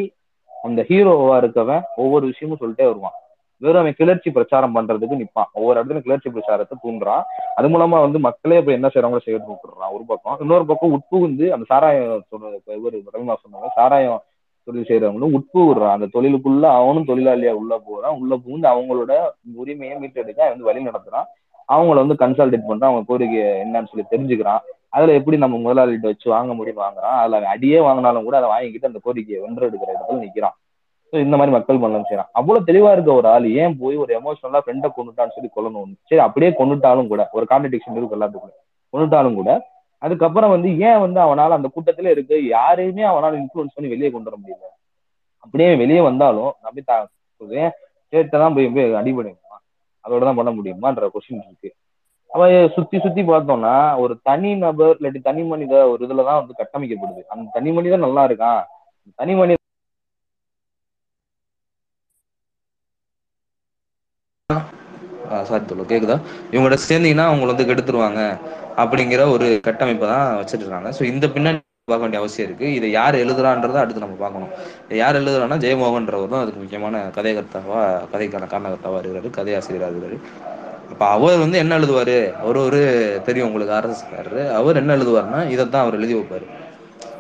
அந்த 0.67 0.81
ஹீரோவா 0.89 1.35
இருக்கவன் 1.43 1.83
ஒவ்வொரு 2.03 2.25
விஷயமும் 2.31 2.61
சொல்லிட்டே 2.63 2.87
வருவான். 2.91 3.17
வெறும் 3.63 3.81
அவன் 3.81 3.99
கிளர்ச்சி 4.01 4.31
பிரச்சாரம் 4.31 4.75
பண்றதுக்கு 4.75 5.17
நிப்பான். 5.21 5.51
ஒவ்வொரு 5.53 5.77
இடத்துல 5.79 6.01
கிளர்ச்சி 6.07 6.29
பிரச்சாரத்தை 6.31 6.77
தூண்டுறான். 6.83 7.25
அது 7.55 7.67
மூலமா 7.69 7.97
வந்து 8.05 8.19
மக்களே 8.27 8.59
இப்ப 8.59 8.73
என்ன 8.73 8.89
செய்யறவங்களோ 8.95 9.23
செய்ய 9.27 9.39
கூப்பிடுறான் 9.47 9.95
ஒரு 9.97 10.05
பக்கம் 10.07 10.37
இன்னொரு 10.41 10.67
பக்கம் 10.67 10.93
உட்புகுந்து 10.97 11.47
அந்த 11.55 11.65
சாராயம் 11.73 12.25
சொல்றது 12.29 12.63
இவர் 12.79 12.99
ரவிமா 13.15 13.37
சொன்னாங்க 13.45 13.69
சாராயம் 13.75 14.23
தொழில் 14.67 14.89
செய்யறவங்களும் 14.91 15.35
உட்புகுறான். 15.39 15.95
அந்த 15.97 16.09
தொழிலுக்குள்ள 16.15 16.65
அவனும் 16.79 17.09
தொழிலாளியா 17.11 17.53
உள்ள 17.63 17.75
போறான். 17.87 18.17
உள்ள 18.21 18.33
புகுந்து 18.37 18.69
அவங்களோட 18.73 19.13
உரிமையை 19.55 19.97
மீட்டெடுக்க 19.99 20.41
அவன் 20.45 20.55
வந்து 20.55 20.69
வழி 20.71 20.83
நடத்துறான். 20.85 21.29
அவங்கள 21.69 21.97
வந்து 22.03 22.17
கன்சல்டேட் 22.23 22.69
பண்றான் 22.69 22.91
அவங்க 22.91 23.05
கோரிக்கை 23.11 23.41
என்னன்னு 23.65 23.91
சொல்லி 23.91 24.05
தெரிஞ்சுக்கிறான். 24.13 24.63
அதுல 24.97 25.15
எப்படி 25.19 25.37
நம்ம 25.43 25.57
முதலாளிகிட்ட 25.65 26.11
வச்சு 26.13 26.29
வாங்க 26.35 26.53
முடியும் 26.59 26.83
வாங்குறான். 26.85 27.17
அதுல 27.23 27.41
அடியே 27.55 27.79
வாங்கினாலும் 27.87 28.27
கூட 28.29 28.37
அதை 28.41 28.49
வாங்கிக்கிட்டு 28.55 28.91
அந்த 28.91 29.01
கோரிக்கையை 29.07 29.41
வென்றெடுக்கிற 29.45 29.91
இடத்துல 29.95 30.21
நிக்கிறான். 30.25 30.57
ஸோ 31.13 31.17
இந்த 31.25 31.35
மாதிரி 31.39 31.53
மக்கள் 31.57 31.83
பண்ணலாம் 31.83 32.09
செய்யறான். 32.09 32.31
அவ்வளவு 32.39 32.67
தெளிவா 32.69 32.91
இருக்க 32.95 33.11
ஒரு 33.21 33.29
ஆள் 33.35 33.47
ஏன் 33.63 33.77
போய் 33.83 33.97
ஒரு 33.97 34.13
எமோஷனலா 34.21 34.61
ஃப்ரெண்டை 34.65 34.89
கொண்டுட்டான்னு 34.97 35.35
சொல்லி 35.37 35.51
கொல்லணும் 35.57 35.93
சரி 36.09 36.23
அப்படியே 36.27 36.51
கொண்டுட்டாலும் 36.61 37.11
கூட 37.13 37.23
ஒரு 37.37 37.45
கான்ட்ரடிக்ஷன் 37.53 37.99
இருக்கு 37.99 38.17
எல்லாத்துக்குள்ள 38.19 38.55
கொண்டுட்டாலும் 38.95 39.39
கூட 39.41 39.51
அதுக்கப்புறம் 40.03 40.53
வந்து 40.55 40.69
ஏன் 40.89 41.01
வந்து 41.05 41.19
அவனால 41.27 41.57
அந்த 41.59 41.69
கூட்டத்திலே 41.75 42.11
இருக்கு 42.17 42.37
யாரையுமே 42.57 43.05
அவனால 43.13 43.33
இன்ஃபுளுன்ஸ் 43.43 43.75
பண்ணி 43.77 43.89
வெளியே 43.95 44.11
கொண்டு 44.11 44.31
வர 44.31 44.37
முடியல? 44.43 44.67
அப்படியே 45.45 45.71
வெளியே 45.83 46.01
வந்தாலும் 46.09 46.53
நம்பி 46.67 46.83
தான் 46.91 47.07
ஸ்டேட்டை 47.41 48.39
தான் 48.43 48.55
போய் 48.57 48.69
போய் 48.75 48.99
அடிபடுமா 49.01 49.48
அதோட 50.05 50.23
தான் 50.29 50.39
பண்ண 50.41 50.51
முடியுமான்ற 50.59 51.09
கொஸ்டின் 51.15 51.45
இருக்கு. 51.47 51.71
அவன் 52.31 52.55
சுத்தி 52.77 52.97
சுத்தி 53.05 53.23
பார்த்தோம்னா 53.31 53.75
ஒரு 54.03 54.15
தனி 54.29 54.51
நபர் 54.65 54.97
இல்லாட்டி 54.99 55.21
தனி 55.29 55.43
மனித 55.53 55.75
ஒரு 55.93 56.01
இதுலதான் 56.07 56.41
வந்து 56.41 56.59
கட்டமைக்கப்படுது. 56.63 57.23
அந்த 57.35 57.47
தனி 57.57 57.71
மனிதன் 57.79 58.07
நல்லா 58.07 58.25
இருக்கான். 58.31 58.61
தனி 59.21 59.35
மனித 59.41 59.57
சாரி 65.49 65.65
தோழர் 65.71 65.91
கேக்குதா? 65.93 66.17
இவங்களோட 66.53 66.77
சேர்ந்தீங்கன்னா 66.89 67.27
அவங்களை 67.31 67.51
வந்து 67.53 67.67
கெடுத்துருவாங்க. 67.71 68.21
அப்படிங்கிற 68.83 69.23
ஒரு 69.35 69.47
கட்டமைப்பை 69.67 70.07
தான் 70.13 70.29
வச்சிருக்காங்க. 70.41 70.89
இருக்காங்க 70.89 70.91
ஸோ 70.99 71.03
இந்த 71.13 71.27
பின்னாடி 71.35 71.61
பார்க்க 71.89 72.05
வேண்டிய 72.05 72.21
அவசியம் 72.23 72.47
இருக்கு. 72.49 72.67
இதை 72.79 72.89
யார் 72.99 73.23
எழுதுறான்றதை 73.25 73.79
அடுத்து 73.83 74.05
நம்ம 74.05 74.19
பார்க்கணும். 74.25 74.53
யார் 75.03 75.19
எழுதுறான்னா 75.21 75.59
ஜெயமோகன்றவர் 75.65 76.33
தான் 76.35 76.45
அதுக்கு 76.45 76.63
முக்கியமான 76.63 77.01
கதைகர்த்தாவா 77.17 77.81
கதைக்கான 78.13 78.49
காரணகர்த்தாவா 78.53 79.01
இருக்கிறாரு 79.03 79.31
கதையாசிரியராக 79.39 79.93
இருக்கிறாரு. 79.95 80.19
அப்ப 80.93 81.03
அவர் 81.17 81.43
வந்து 81.45 81.59
என்ன 81.63 81.73
எழுதுவாரு? 81.79 82.19
அவர் 82.43 82.59
ஒரு 82.67 82.81
தெரியும் 83.27 83.49
உங்களுக்கு 83.49 83.75
ஆர்எஸ்காரரு 83.79 84.45
அவர் 84.61 84.81
என்ன 84.83 84.97
எழுதுவாருன்னா 84.99 85.41
தான் 85.75 85.85
அவர் 85.85 85.99
எழுதி 86.01 86.17
வைப்பாரு. 86.19 86.47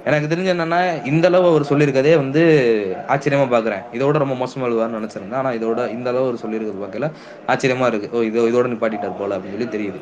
எனக்கு 0.08 0.28
தெரிஞ்ச 0.32 0.48
என்னன்னா 0.54 0.78
இந்த 1.10 1.24
அளவு 1.30 1.46
அவர் 1.50 1.68
சொல்லியிருக்கதே 1.70 2.12
வந்து 2.20 2.42
ஆச்சரியமா 3.12 3.46
பாக்குறேன் 3.54 3.82
இதோட 3.96 4.16
ரொம்ப 4.22 4.34
மோசமா 4.42 4.66
எழுதுவார்னு 4.68 4.98
நினைச்சிருந்தேன். 5.00 5.40
ஆனா 5.40 5.50
இதோட 5.58 5.80
இந்த 5.96 6.08
அளவு 6.12 6.26
அவர் 6.28 6.42
சொல்லியிருக்கிறது 6.44 6.84
பார்க்கல. 6.84 7.08
ஆச்சரியமா 7.52 7.88
இருக்கு. 7.90 8.08
ஓ 8.16 8.22
இதோ 8.30 8.46
இதோட 8.50 8.68
நிப்பாட்டிட்டார் 8.72 9.20
போல 9.20 9.36
அப்படின்னு 9.36 9.56
சொல்லி 9.56 9.70
தெரியுது. 9.76 10.00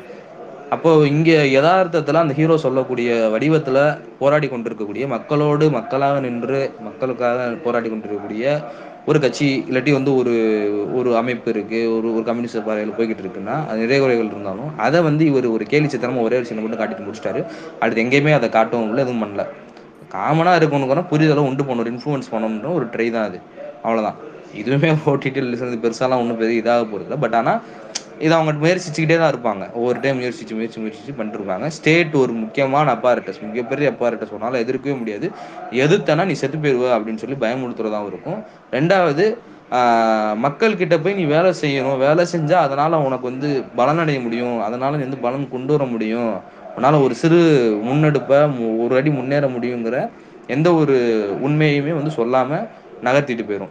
அப்போ 0.69 0.89
இங்க 1.07 1.31
யதார்த்தத்துல 1.57 2.21
அந்த 2.23 2.33
ஹீரோ 2.33 2.57
சொல்லக்கூடிய 2.57 3.09
வடிவத்துல 3.33 3.77
போராடி 4.19 4.47
கொண்டிருக்கக்கூடிய 4.47 5.07
மக்களோடு 5.07 5.65
மக்களாக 5.69 6.19
நின்று 6.19 6.59
மக்களுக்காக 6.79 7.45
போராடி 7.65 7.89
கொண்டிருக்கக்கூடிய 7.89 8.45
ஒரு 9.05 9.19
கட்சி 9.19 9.65
இல்லாட்டி 9.69 9.91
வந்து 9.91 10.15
ஒரு 10.15 10.33
ஒரு 10.93 11.09
அமைப்பு 11.17 11.49
இருக்கு 11.49 11.79
ஒரு 11.97 12.07
ஒரு 12.13 12.23
கம்யூனிஸ்ட் 12.23 12.65
பாறையில் 12.65 12.95
போய்கிட்டு 12.97 13.23
இருக்குன்னா 13.25 13.55
அது 13.67 13.77
நிறைய 13.79 13.99
குறைகள் 14.01 14.31
இருந்தாலும் 14.33 14.71
அதை 14.77 15.01
வந்து 15.01 15.25
இவர் 15.25 15.47
ஒரு 15.47 15.65
கேலி 15.65 15.85
சித்திரமா 15.85 16.21
ஒரே 16.21 16.35
ஒரு 16.35 16.45
சின்ன 16.45 16.61
மட்டும் 16.63 16.81
காட்டிட்டு 16.81 17.05
முடிச்சிட்டாரு. 17.05 17.41
அடுத்து 17.79 18.03
எங்கேயுமே 18.03 18.33
அதை 18.33 18.49
காட்டவும் 18.49 18.89
இல்லை 18.89 19.03
எதுவும் 19.05 19.23
பண்ணல. 19.23 19.45
காமனா 20.15 20.51
இருக்கணுங்கிற 20.59 21.03
புரிதலை 21.11 21.43
உண்டு 21.49 21.65
பண்ண 21.65 21.81
ஒரு 21.81 21.93
இன்ஃபுளுன்ஸ் 21.93 22.31
பண்ணணுன்ற 22.33 22.73
ஒரு 22.73 22.85
ட்ரை 22.85 23.11
தான் 23.11 23.27
அது. 23.29 23.39
அவ்வளவுதான். 23.83 24.17
இதுவுமே 24.61 24.89
ஓடிடி 25.11 25.41
லிசன் 25.53 25.83
பெருசாலாம் 25.85 26.21
ஒன்றும் 26.21 26.37
பெரிய 26.37 26.61
இதாக 26.61 26.83
போகிறது 26.83 27.07
இல்லை 27.07 27.17
பட் 27.17 27.35
ஆனால் 27.35 27.59
இதை 28.19 28.37
அவங்க 28.37 28.67
முயற்சிச்சுக்கிட்டே 28.67 29.17
தான் 29.17 29.33
இருப்பாங்க. 29.33 29.71
ஒவ்வொரு 29.71 29.99
டைம் 29.99 30.21
முயற்சிச்சு 30.21 30.51
முயற்சி 30.51 30.81
முயற்சிச்சு 30.81 31.21
பண்ணிருப்பாங்க. 31.21 31.67
ஸ்டேட் 31.67 32.13
ஒரு 32.13 32.33
முக்கியமான 32.33 32.93
அப்பாரட்டஸ் 32.93 33.41
மிகப்பெரிய 33.41 33.91
அப்பாரட்டஸ் 33.91 34.33
உன்னால 34.39 34.57
எதிர்க்கவே 34.57 34.97
முடியாது. 34.97 35.31
எதிர்த்தனா 35.71 36.25
நீ 36.25 36.33
செத்து 36.33 36.57
போயிடுவ 36.57 36.99
அப்படின்னு 36.99 37.15
சொல்லி 37.15 37.35
பயமுறுத்துறதாகவும் 37.39 38.07
இருக்கும். 38.07 38.43
ரெண்டாவது 38.71 39.37
மக்கள்கிட்ட 39.71 40.35
மக்கள் 40.35 40.77
கிட்ட 40.77 40.99
போய் 40.99 41.13
நீ 41.13 41.23
வேலை 41.23 41.53
செய்யணும். 41.61 41.97
வேலை 41.97 42.25
செஞ்சா 42.31 42.53
அதனால 42.53 42.97
உனக்கு 42.97 43.23
வந்து 43.23 43.63
பலனடைய 43.77 44.21
முடியும். 44.21 44.61
அதனால 44.61 44.95
நீ 44.95 45.01
வந்து 45.01 45.17
பலன் 45.17 45.49
கொண்டு 45.51 45.77
வர 45.77 45.89
முடியும். 45.89 46.33
உன்னால 46.77 47.03
ஒரு 47.03 47.15
சிறு 47.15 47.37
முன்னெடுப்பை 47.83 48.49
மு- 48.59 48.77
ஒரு 48.77 48.95
அடி 48.95 49.09
முன்னேற 49.09 49.47
முடியுங்கிற 49.47 50.09
எந்த 50.47 50.73
ஒரு 50.73 51.29
உண்மையுமே 51.43 51.93
வந்து 51.93 52.11
சொல்லாம 52.15 52.67
நகர்த்திட்டு 53.03 53.45
போயிடும் 53.45 53.67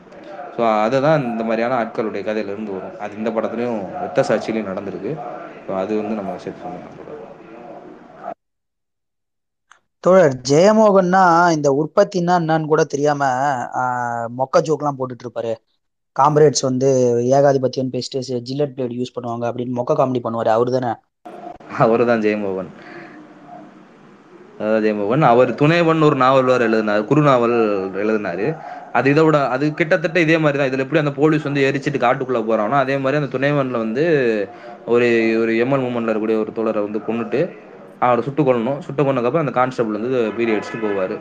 ஸோ 0.56 0.62
அதுதான் 0.84 1.24
இந்த 1.30 1.42
மாதிரியான 1.46 1.76
ஆட்களுடைய 1.80 2.22
கதையில 2.28 2.52
இருந்து 2.54 2.72
வரும். 2.76 2.94
அது 3.04 3.18
இந்த 3.20 3.30
படத்துலயும் 3.36 3.80
ரத்த 4.04 4.24
சாட்சியிலையும் 4.28 4.70
நடந்திருக்கு. 4.70 5.12
ஸோ 5.66 5.72
அது 5.82 5.92
வந்து 6.00 6.18
நம்ம 6.20 6.38
செட் 6.44 6.62
பண்ணலாம் 6.62 7.04
தோழர் 10.04 10.34
ஜெயமோகன்னா 10.50 11.22
இந்த 11.54 11.68
உற்பத்தின்னா 11.80 12.34
என்னன்னு 12.40 12.70
கூட 12.72 12.82
தெரியாம 12.92 13.22
மொக்க 14.40 14.60
ஜோக்லாம் 14.66 14.98
போட்டுட்டு 14.98 15.24
இருப்பாரு 15.26 15.52
காம்ரேட்ஸ் 16.16 16.64
வந்து 16.68 16.88
ஏகாதிபத்தியம் 17.38 17.90
பேசிட்டு 17.94 18.38
ஜில்லட் 18.48 18.74
பிளேட் 18.76 18.94
யூஸ் 18.98 19.14
பண்ணுவாங்க 19.16 19.44
அப்படின்னு 19.48 19.78
மொக்க 19.78 19.96
காமெடி 19.98 20.20
பண்ணுவாரு. 20.26 20.50
அவரு 20.56 20.70
தானே? 20.76 20.92
அவரு 21.84 22.04
தான் 22.10 22.22
ஜெயமோகன். 22.26 22.70
அதாவது 24.58 24.84
ஜெயமோகன் 24.84 25.24
அவர் 25.32 25.50
துணைவன் 25.60 26.06
ஒரு 26.08 26.16
நாவல் 26.24 26.52
எழுதினார் 26.68 27.08
குறுநாவல் 27.10 27.56
எழுதினாரு. 28.02 28.46
அது 28.98 29.06
இதை 29.14 29.22
விட 29.26 29.38
அது 29.54 29.64
கிட்டத்தட்ட 29.78 30.18
இதே 30.26 30.36
மாதிரி 30.44 30.58
தான். 30.60 30.70
இதில் 30.70 30.84
எப்படி 30.84 31.00
அந்த 31.02 31.12
போலீஸ் 31.20 31.46
வந்து 31.48 31.64
எரிச்சிட்டு 31.68 32.00
காட்டுக்குள்ளே 32.04 32.42
போகிறானோ 32.48 32.76
அதே 32.84 32.96
மாதிரி 33.04 33.20
அந்த 33.20 33.30
துணைவனில் 33.34 33.82
வந்து 33.84 34.04
ஒரு 34.94 35.08
ஒரு 35.42 35.52
எம்எல் 35.64 35.84
மூமெண்ட்ல 35.86 36.12
இருக்கக்கூடிய 36.12 36.38
ஒரு 36.44 36.52
தோழரை 36.58 36.82
வந்து 36.86 37.00
கொண்டுட்டு 37.08 37.40
அவரை 38.06 38.22
சுட்டு 38.26 38.42
கொள்ளணும் 38.48 38.78
சுட்டு 38.86 39.02
கொன்னதுக்கப்புறம் 39.06 39.44
அந்த 39.44 39.54
கான்ஸ்டபிள் 39.58 39.96
வந்து 39.98 40.22
பீடி 40.36 40.54
அடிச்சுட்டு 40.54 40.80
போவார். 40.86 41.14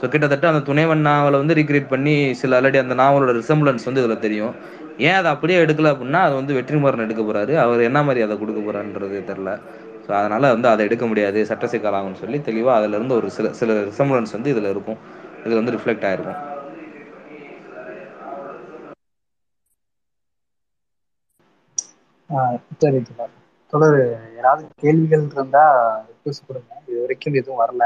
ஸோ 0.00 0.06
கிட்டத்தட்ட 0.12 0.46
அந்த 0.52 0.62
துணைவன் 0.68 1.02
நாவலை 1.08 1.38
வந்து 1.42 1.56
ரீக்ரியேட் 1.58 1.92
பண்ணி 1.94 2.12
சில 2.40 2.58
ஆல்ரெடி 2.58 2.78
அந்த 2.82 2.94
நாவலோட 3.02 3.32
ரிசம்பிளன்ஸ் 3.40 3.86
வந்து 3.88 4.02
இதில் 4.04 4.22
தெரியும். 4.26 4.52
ஏன் 5.08 5.18
அதை 5.20 5.28
அப்படியே 5.34 5.58
எடுக்கல 5.64 5.90
அப்படின்னா 5.94 6.20
அது 6.26 6.34
வந்து 6.40 6.56
வெற்றிமாறன் 6.58 7.04
எடுக்க 7.06 7.22
போகிறாரு 7.22 7.54
அவர் 7.64 7.86
என்ன 7.88 7.98
மாதிரி 8.08 8.20
அதை 8.26 8.34
கொடுக்க 8.42 8.60
போகிறான்றது 8.60 9.18
தெரில 9.30 9.50
ஸோ 10.04 10.10
அதனால் 10.20 10.52
வந்து 10.54 10.68
அதை 10.72 10.82
எடுக்க 10.88 11.04
முடியாது. 11.10 11.40
சட்ட 11.50 11.66
சிக்கலாகும்னு 11.72 12.20
சொல்லி 12.22 12.38
தெளிவாக 12.48 12.78
அதுல 12.80 12.96
இருந்து 12.98 13.16
ஒரு 13.20 13.28
சில 13.36 13.48
சில 13.60 13.72
ரிசம்பிளன்ஸ் 13.90 14.36
வந்து 14.36 14.52
இதில் 14.54 14.70
இருக்கும். 14.74 14.98
இதில் 15.44 15.60
வந்து 15.60 15.74
ரிஃப்ளெக்ட் 15.76 16.06
ஆகிருக்கும் 16.08 16.40
சரி 22.30 23.00
தொடர் 23.02 23.32
தொடர். 23.72 23.96
யாராவது 24.34 24.68
கேள்விகள் 24.76 25.24
இருந்தா 25.30 25.64
ரெக்வஸ்ட் 26.06 26.46
கொடுங்க. 26.46 26.82
இது 26.86 27.00
வரைக்கும் 27.00 27.34
எதுவும் 27.34 27.60
வரல. 27.60 27.84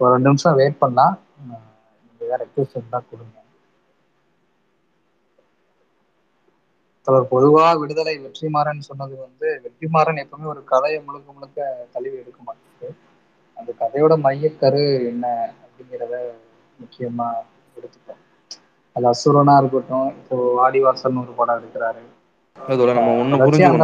ஒரு 0.00 0.12
ரெண்டு 0.12 0.28
நிமிஷம் 0.28 0.54
வெயிட் 0.54 0.78
பண்ணலாம். 0.78 1.16
ஆஹ் 1.40 1.66
நீங்க 2.00 2.24
வேற 2.24 2.38
ரெக்வஸ்ட் 2.44 2.70
இருந்தா 2.70 3.02
கொடுங்க. 3.10 3.36
தொடர் 7.06 7.30
பொதுவா 7.30 7.78
விடுதலை 7.78 8.14
வெற்றிமாறன் 8.18 8.78
சொன்னது 8.80 9.16
வந்து 9.18 9.48
வெற்றிமாறன் 9.64 10.22
எப்பவுமே 10.22 10.44
ஒரு 10.44 10.64
கதையை 10.64 11.02
முழுக்க 11.02 11.32
முழுக்க 11.32 11.58
தழுவி 11.92 12.16
எடுக்க 12.16 12.40
மாட்டேங்குது 12.42 12.88
அந்த 13.56 13.72
கதையோட 13.78 14.14
மையக்கரு 14.20 14.84
என்ன 15.06 15.24
அப்படிங்கிறத 15.62 16.14
முக்கியமா 16.78 17.28
எடுத்துப்போம். 17.76 18.22
அது 18.96 19.06
அசுரனா 19.10 19.58
இருக்கட்டும் 19.58 20.08
இப்போ 20.14 20.36
வாடிவாசல்னு 20.58 21.22
ஒரு 21.22 21.32
படம் 21.32 21.60
எடுக்கிறாரு. 21.60 22.02
அதோட 22.68 22.92
நம்ம 22.92 23.12
ஒண்ணு 23.12 23.40
புரிஞ்சுக்கணும். 23.40 23.78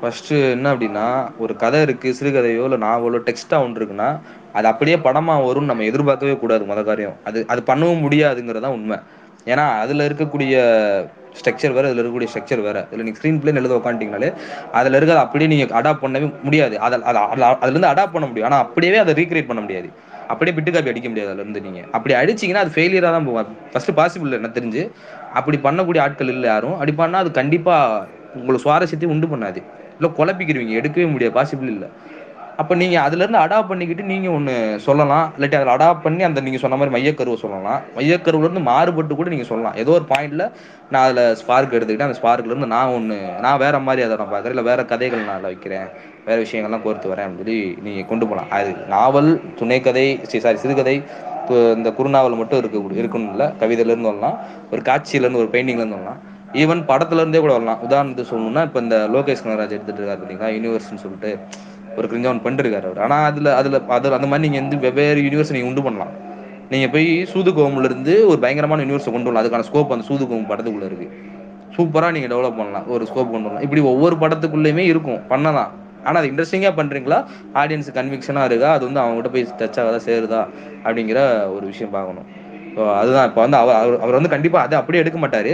ஃபர்ஸ்ட் 0.00 0.32
என்ன 0.32 0.74
அப்படின்னா 0.74 1.30
ஒரு 1.38 1.56
கதை 1.56 1.80
இருக்கு 1.80 2.14
சிறுகதையோ 2.20 2.64
இல்ல 2.64 2.76
நாவலோ 2.76 3.20
டெக்ஸ்டா 3.24 3.62
ஒன்று 3.62 3.84
இருக்குன்னா 3.84 4.20
அது 4.52 4.66
அப்படியே 4.66 4.96
படமா 4.96 5.34
வரும்னு 5.40 5.64
நம்ம 5.64 5.82
எதிர்பார்க்கவே 5.82 6.36
கூடாது 6.36 6.64
முத 6.64 6.84
காரியம். 6.84 7.12
அது 7.24 7.44
அது 7.48 7.62
பண்ணவும் 7.66 8.02
முடியாதுங்கிறதா 8.02 8.66
உண்மை. 8.66 8.98
ஏன்னா 9.44 9.78
அதுல 9.78 10.08
இருக்கக்கூடிய 10.08 10.54
ஸ்ட்ரக்சர் 11.32 11.72
வேற 11.72 11.88
இதுல 11.88 11.96
இருக்கக்கூடிய 11.96 12.26
ஸ்ட்ரக்சர் 12.34 12.60
வேற. 12.60 12.86
இதுல 12.92 13.02
நீங்க 13.02 13.20
ஸ்க்ரீன் 13.22 13.40
பிளே 13.40 13.54
எழுத 13.54 13.80
உட்காந்துட்டீங்கனாலே 13.84 14.32
அதுல 14.72 14.98
இருக்கிறத 14.98 15.16
அப்படியே 15.16 15.56
நீங்க 15.56 15.82
அடாப்ட் 15.82 16.04
பண்ணவே 16.04 16.32
முடியாது. 16.42 16.80
அதை 16.80 16.98
அதை- 16.98 17.02
அதுல 17.02 17.46
அதுல 17.46 17.78
இருந்து 17.78 17.88
அடாப்ட் 17.88 18.12
பண்ண 18.12 18.26
முடியும். 18.26 18.50
ஆனா 18.50 18.58
அப்படியே 18.58 18.96
அதை 18.96 19.14
ரீக்ரியேட் 19.14 19.46
பண்ண 19.46 19.60
முடியாது. 19.60 19.90
அப்படியே 20.28 20.56
பிட்டு 20.56 20.72
காப்பி 20.72 20.88
அடிக்க 20.88 21.08
முடியாது 21.08 21.32
அதுல 21.32 21.48
இருந்து 21.48 21.70
நீங்க. 21.70 21.86
அப்படி 21.92 22.14
அடிச்சீங்கன்னா 22.14 22.54
அது 22.54 22.70
ஃபெயிலியரா 22.74 23.00
தான் 23.00 23.24
போகும். 23.24 23.56
ஃபர்ஸ்ட் 23.72 23.90
பாசிபிள் 23.90 24.32
எனக்கு 24.32 24.60
தெரிஞ்சு. 24.60 24.90
அப்படி 25.32 25.56
பண்ணக்கூடிய 25.62 26.00
ஆட்கள் 26.00 26.28
இல்லை 26.28 26.48
யாரும். 26.48 26.72
அப்படி 26.72 26.92
பண்ணால் 26.92 27.22
அது 27.24 27.30
கண்டிப்பாக 27.30 28.06
உங்களுக்கு 28.34 28.64
சுவாரஸ்யத்தை 28.64 29.04
உண்டு 29.04 29.26
பண்ணாது. 29.26 29.62
இல்லை 29.98 30.10
குழப்பிக்கிருவீங்க 30.16 30.74
எடுக்கவே 30.80 31.10
முடியாது 31.10 31.34
பாசிபிள் 31.38 31.70
இல்லை. 31.74 31.88
அப்போ 32.60 32.72
நீங்க 32.80 32.96
அதுல 33.06 33.22
இருந்து 33.24 33.40
அடாப்ட் 33.42 33.70
பண்ணிக்கிட்டு 33.70 34.04
நீங்க 34.10 34.28
ஒண்ணு 34.36 34.54
சொல்லலாம். 34.86 35.26
இல்லாட்டி 35.36 35.56
அதில் 35.58 35.72
அடாப்ட் 35.74 36.04
பண்ணி 36.06 36.22
அந்த 36.28 36.40
நீங்க 36.46 36.58
சொன்ன 36.62 36.78
மாதிரி 36.80 36.94
மையக்கருவை 36.96 37.36
சொல்லலாம். 37.44 37.80
மையக்கருவுல 37.96 38.46
இருந்து 38.46 38.62
மாறுபட்டு 38.70 39.18
கூட 39.20 39.30
நீங்க 39.34 39.46
சொல்லலாம். 39.50 39.76
ஏதோ 39.82 39.92
ஒரு 39.98 40.06
பாயிண்ட்ல 40.12 40.44
நான் 40.92 41.04
அதுல 41.06 41.22
ஸ்பார்க் 41.40 41.76
எடுத்துக்கிட்டேன். 41.78 42.10
அந்த 42.10 42.18
ஸ்பார்க்ல 42.20 42.52
இருந்து 42.52 42.70
நான் 42.76 42.94
ஒண்ணு 42.98 43.18
நான் 43.46 43.60
வேற 43.64 43.78
மாதிரி 43.88 44.04
அதை 44.06 44.16
நான் 44.22 44.32
பார்க்குறேன். 44.32 44.54
இல்லை 44.56 44.66
வேற 44.70 44.82
கதைகள் 44.92 45.26
நான் 45.28 45.36
அதில் 45.38 45.50
வைக்கிறேன். 45.52 45.86
வேற 46.28 46.36
விஷயங்கள்லாம் 46.44 46.84
கோர்த்து 46.86 47.12
வரேன் 47.12 47.26
அப்படின்னு 47.26 47.44
சொல்லி 47.44 47.60
நீங்க 47.86 48.02
கொண்டு 48.10 48.24
போகலாம் 48.30 48.50
அது 48.58 48.72
நாவல் 48.94 49.30
துணைக்கதை 49.60 50.06
சாரி 50.44 50.60
சிறுகதை 50.64 50.96
இந்த 51.76 51.90
குறுநாவல் 51.98 52.40
மட்டும் 52.40 52.60
இருக்க 52.62 52.76
இருக்கணும் 53.02 53.32
இல்லை. 53.34 53.46
கவிதையில 53.60 53.92
இருந்து 53.92 54.10
வரலாம். 54.10 54.36
ஒரு 54.72 54.82
காட்சியில 54.88 55.24
இருந்து 55.26 55.42
ஒரு 55.44 55.50
பெயிண்டிங்ல 55.54 55.82
இருந்து 55.82 55.98
வரலாம். 55.98 56.20
ஈவன் 56.62 56.82
படத்துல 56.90 57.22
இருந்தே 57.22 57.40
கூட 57.42 57.52
வரலாம். 57.56 57.80
உதாரணத்துக்கு 57.86 58.30
சொல்லணும்னா 58.32 58.62
இப்போ 58.68 58.80
இந்த 58.84 58.96
லோகேஷ் 59.14 59.42
கனகராஜ் 59.44 59.74
எடுத்துட்டு 59.76 60.00
இருக்காரு 60.00 60.20
பார்த்தீங்களா 60.20 60.48
யூனிவர்ஸ்னு 60.56 61.02
சொல்லிட்டு. 61.04 61.32
ஒரு 62.00 62.08
கிரிஞ்சவன் 62.12 62.42
பண்ணிருக்காரு 62.46 62.86
அவர். 62.90 63.00
ஆனால் 63.06 63.24
அதில் 63.30 63.50
அதில் 63.60 63.78
அதில் 63.96 64.16
அந்த 64.18 64.28
மாதிரி 64.32 64.44
நீங்கள் 64.46 64.62
வந்து 64.64 64.78
வெவ்வேறு 64.86 65.24
யூனிவர்ஸ் 65.26 65.54
நீங்கள் 65.56 65.70
உண்டு 65.70 65.84
பண்ணலாம். 65.86 66.12
நீங்கள் 66.72 66.92
போய் 66.94 67.08
சூதுகோவம்லேருந்து 67.32 68.14
ஒரு 68.30 68.38
பயங்கரமான 68.44 68.82
யூனிவர்ஸை 68.86 69.12
கொண்டு 69.14 69.28
வரலாம். 69.28 69.42
அதுக்கான 69.44 69.66
ஸ்கோப் 69.68 69.94
அந்த 69.96 70.06
சூதுகோவம் 70.10 70.48
படத்துக்குள்ளே 70.50 70.88
இருக்குது 70.90 71.16
சூப்பராக 71.76 72.12
நீங்கள் 72.16 72.32
டெவலப் 72.32 72.58
பண்ணலாம். 72.60 72.86
ஒரு 72.94 73.04
ஸ்கோப் 73.10 73.32
கொண்டு 73.32 73.46
வரலாம். 73.48 73.64
இப்படி 73.66 73.82
ஒவ்வொரு 73.92 74.14
படத்துக்குள்ளேயுமே 74.22 74.84
இருக்கும். 74.92 75.20
பண்ணலாம். 75.32 75.70
ஆனால் 76.04 76.18
அது 76.20 76.30
இன்ட்ரெஸ்டிங்காக 76.30 76.74
பண்ணுறீங்களா 76.78 77.18
ஆடியன்ஸ் 77.62 77.90
கன்விக்ஷனாக 77.98 78.48
இருக்கா? 78.50 78.68
அது 78.76 78.84
வந்து 78.88 79.00
அவங்ககிட்ட 79.02 79.30
போய் 79.34 79.44
டச் 79.60 79.78
ஆகாதா? 79.82 79.98
சேருதா? 80.08 80.40
அப்படிங்கிற 80.84 81.18
ஒரு 81.56 81.64
விஷயம் 81.72 81.92
பார்க்கணும். 81.96 82.28
ஸோ 82.76 82.82
அதுதான். 83.00 83.28
இப்போ 83.30 83.40
வந்து 83.44 83.58
அவர் 83.62 83.78
அவர் 83.80 84.00
அவர் 84.04 84.18
வந்து 84.18 84.32
கண்டிப்பாக 84.34 84.66
அதை 84.66 84.76
அப்படியே 84.80 85.02
எடுக்க 85.04 85.18
மாட்டார். 85.24 85.52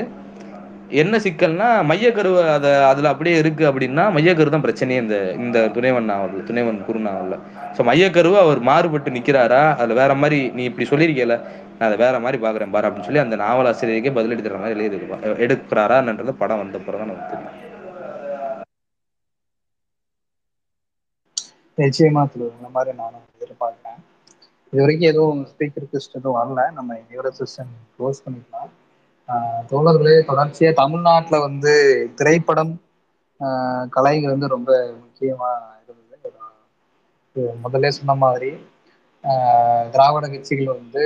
என்ன 1.01 1.19
சிக்கல்னா 1.25 1.69
மையக்கருவு 1.91 2.41
அதை 2.55 2.71
அதுல 2.91 3.11
அப்படியே 3.13 3.37
இருக்கு 3.43 3.65
அப்படின்னா 3.71 4.05
மையக்கரு 4.17 4.55
தான் 4.55 4.65
பிரச்சனையே 4.67 5.01
இந்த 5.05 5.17
இந்த 5.45 5.59
துணைவன் 5.77 6.09
நாவல் 6.11 6.47
துணைவன் 6.49 6.79
குறு 6.89 7.01
நாவலில் 7.07 7.41
ஸோ 7.77 7.83
மையக்கருவு 7.91 8.37
அவர் 8.45 8.61
மாறுபட்டு 8.71 9.17
நிக்கிறாரா? 9.17 9.63
அதுல 9.81 9.99
வேற 10.01 10.15
மாதிரி 10.23 10.39
நீ 10.57 10.65
இப்படி 10.71 10.87
சொல்லியிருக்கல 10.93 11.37
நான் 11.79 11.89
அதை 11.89 11.99
வேற 12.05 12.17
மாதிரி 12.25 12.39
பார்க்குறேன் 12.45 12.75
பாரு 12.75 12.87
அப்படின்னு 12.89 13.09
சொல்லி 13.09 13.25
அந்த 13.25 13.37
நாவலாசிரியருக்கே 13.45 14.17
பதிலடி 14.19 14.45
தர 14.47 14.59
மாதிரி 14.63 14.77
எழுதி 14.79 15.01
எடுக்கிறாரான்றது 15.47 16.35
படம் 16.43 16.63
வந்த 16.63 16.79
பிறகு 16.87 17.03
தான் 17.03 17.11
நமக்கு 17.13 17.33
தெரியும். 17.33 17.55
நிச்சயமா 21.79 22.23
திரு 22.33 22.45
இந்த 22.57 22.69
மாதிரி 22.77 22.93
நானும் 23.01 23.25
எதிர்பார்க்கிறேன். 23.37 24.01
இது 24.73 24.81
வரைக்கும் 24.83 25.11
எதுவும் 25.13 25.43
ஸ்பீக்கர் 25.51 25.83
ரிக்வெஸ்ட் 25.85 26.17
எதுவும் 26.19 26.39
வரல. 26.39 26.61
நம்ம 26.79 26.97
என்னோட 27.03 27.31
செஷன் 27.41 27.73
க்ளோஸ் 27.97 28.25
பண்ணிக்கலாம். 28.25 28.71
தோழர்களே 29.71 30.15
தொடர்ச்சியா 30.27 30.71
தமிழ்நாட்டுல 30.75 31.41
வந்து 31.43 31.73
திரைப்படம் 32.17 32.73
கலைகள் 33.91 34.33
வந்து 34.33 34.49
ரொம்ப 34.49 34.71
முக்கியமா 34.97 35.51
இருந்தது. 35.83 36.29
முதல்ல 37.65 37.89
சொன்ன 37.95 38.15
மாதிரி 38.19 38.51
திராவிட 39.93 40.27
கட்சிகள் 40.27 40.75
வந்து 40.75 41.05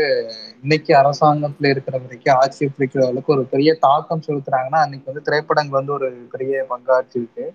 இன்னைக்கு 0.63 0.93
அரசாங்கத்துல 0.97 1.71
இருக்கிற 1.71 1.95
வரைக்கும் 1.99 2.37
ஆட்சி 2.37 2.65
பிடிக்கிற 2.69 3.03
அளவுக்கு 3.03 3.33
ஒரு 3.33 3.45
பெரிய 3.47 3.71
தாக்கம் 3.79 4.25
செலுத்துறாங்கன்னா 4.27 4.81
அன்னைக்கு 4.81 5.11
வந்து 5.11 5.23
திரைப்படங்கள் 5.23 5.79
வந்து 5.79 5.93
ஒரு 5.93 6.09
பெரிய 6.33 6.65
பங்காற்றி 6.71 7.19
இருக்கு. 7.21 7.47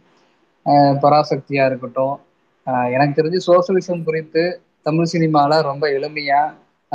பராசக்தியா 1.03 1.65
இருக்கட்டும். 1.65 2.15
எனக்கு 2.93 3.17
தெரிஞ்சு 3.17 3.39
சோசியலிசம் 3.47 4.03
குறித்து 4.03 4.43
தமிழ் 4.85 5.11
சினிமால 5.11 5.61
ரொம்ப 5.63 5.85
எளிமையா 5.89 6.41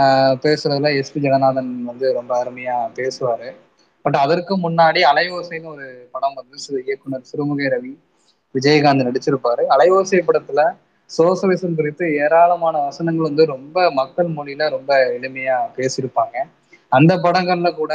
ஆஹ் 0.01 0.35
பேசுறதுல 0.43 0.91
எஸ்பி 0.99 1.19
ஜெகநாதன் 1.19 1.71
வந்து 1.85 2.07
ரொம்ப 2.19 2.33
அருமையா 2.41 2.77
பேசுவாரு. 2.97 3.49
பட் 4.05 4.17
அதற்கு 4.17 4.53
முன்னாடி 4.59 5.01
அலைவோசைன்னு 5.11 5.73
ஒரு 5.73 5.87
படம் 6.13 6.35
வந்து 6.35 6.57
இயக்குனர் 6.83 7.29
சிறுமுகை 7.31 7.67
ரவி 7.73 7.93
விஜயகாந்த் 8.55 9.07
நடிச்சிருப்பாரு. 9.07 9.63
அலைவோசை 9.75 10.21
படத்துல 10.23 10.61
சோசலிசம் 11.11 11.77
குறித்து 11.77 12.05
ஏராளமான 12.17 12.79
வசனங்கள் 12.81 13.29
வந்து 13.29 13.45
ரொம்ப 13.47 13.77
மக்கள் 13.93 14.29
மொழியில 14.29 14.69
ரொம்ப 14.77 14.91
எளிமையா 15.17 15.57
பேசியிருப்பாங்க. 15.77 16.37
அந்த 16.93 17.13
படங்கள்ல 17.19 17.75
கூட 17.75 17.93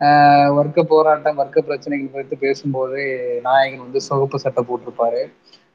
ஆஹ் 0.00 0.50
வர்க்க 0.54 0.82
போராட்டம் 0.84 1.34
வர்க்க 1.34 1.60
பிரச்சனைகள் 1.62 2.10
குறித்து 2.10 2.36
பேசும்போது 2.38 3.00
நாயகன் 3.42 3.78
வந்து 3.78 4.00
சொகுப்பு 4.08 4.36
சட்டை 4.36 4.64
போட்டிருப்பாரு. 4.64 5.20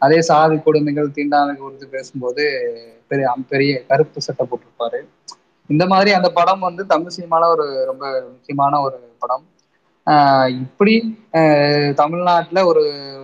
அதே 0.02 0.22
சாதி 0.22 0.58
கொடுமைகள் 0.60 1.12
தீண்டாமை 1.12 1.56
குறித்து 1.56 1.88
பேசும்போது 1.90 2.44
பெரிய 3.10 3.28
பெரிய 3.49 3.84
கருப்பு 3.88 4.22
சட்டை 4.22 4.45
போட்டிருப்பாரு. 4.45 4.99
இந்த 5.69 5.85
மாதிரி 5.85 6.11
அந்த 6.11 6.30
படம் 6.31 6.60
வந்து 6.60 6.85
தமிழ் 6.85 7.15
சினிமால 7.18 7.48
ஒரு 7.48 7.65
ரொம்ப 7.85 8.03
முக்கியமான 8.27 8.80
ஒரு 8.81 8.98
படம். 9.19 9.45
ஆஹ் 10.07 10.49
இப்படி 10.57 10.94
ஆஹ் 11.34 11.94
தமிழ்நாட்டுல 11.94 12.65
ஒரு 12.65 12.84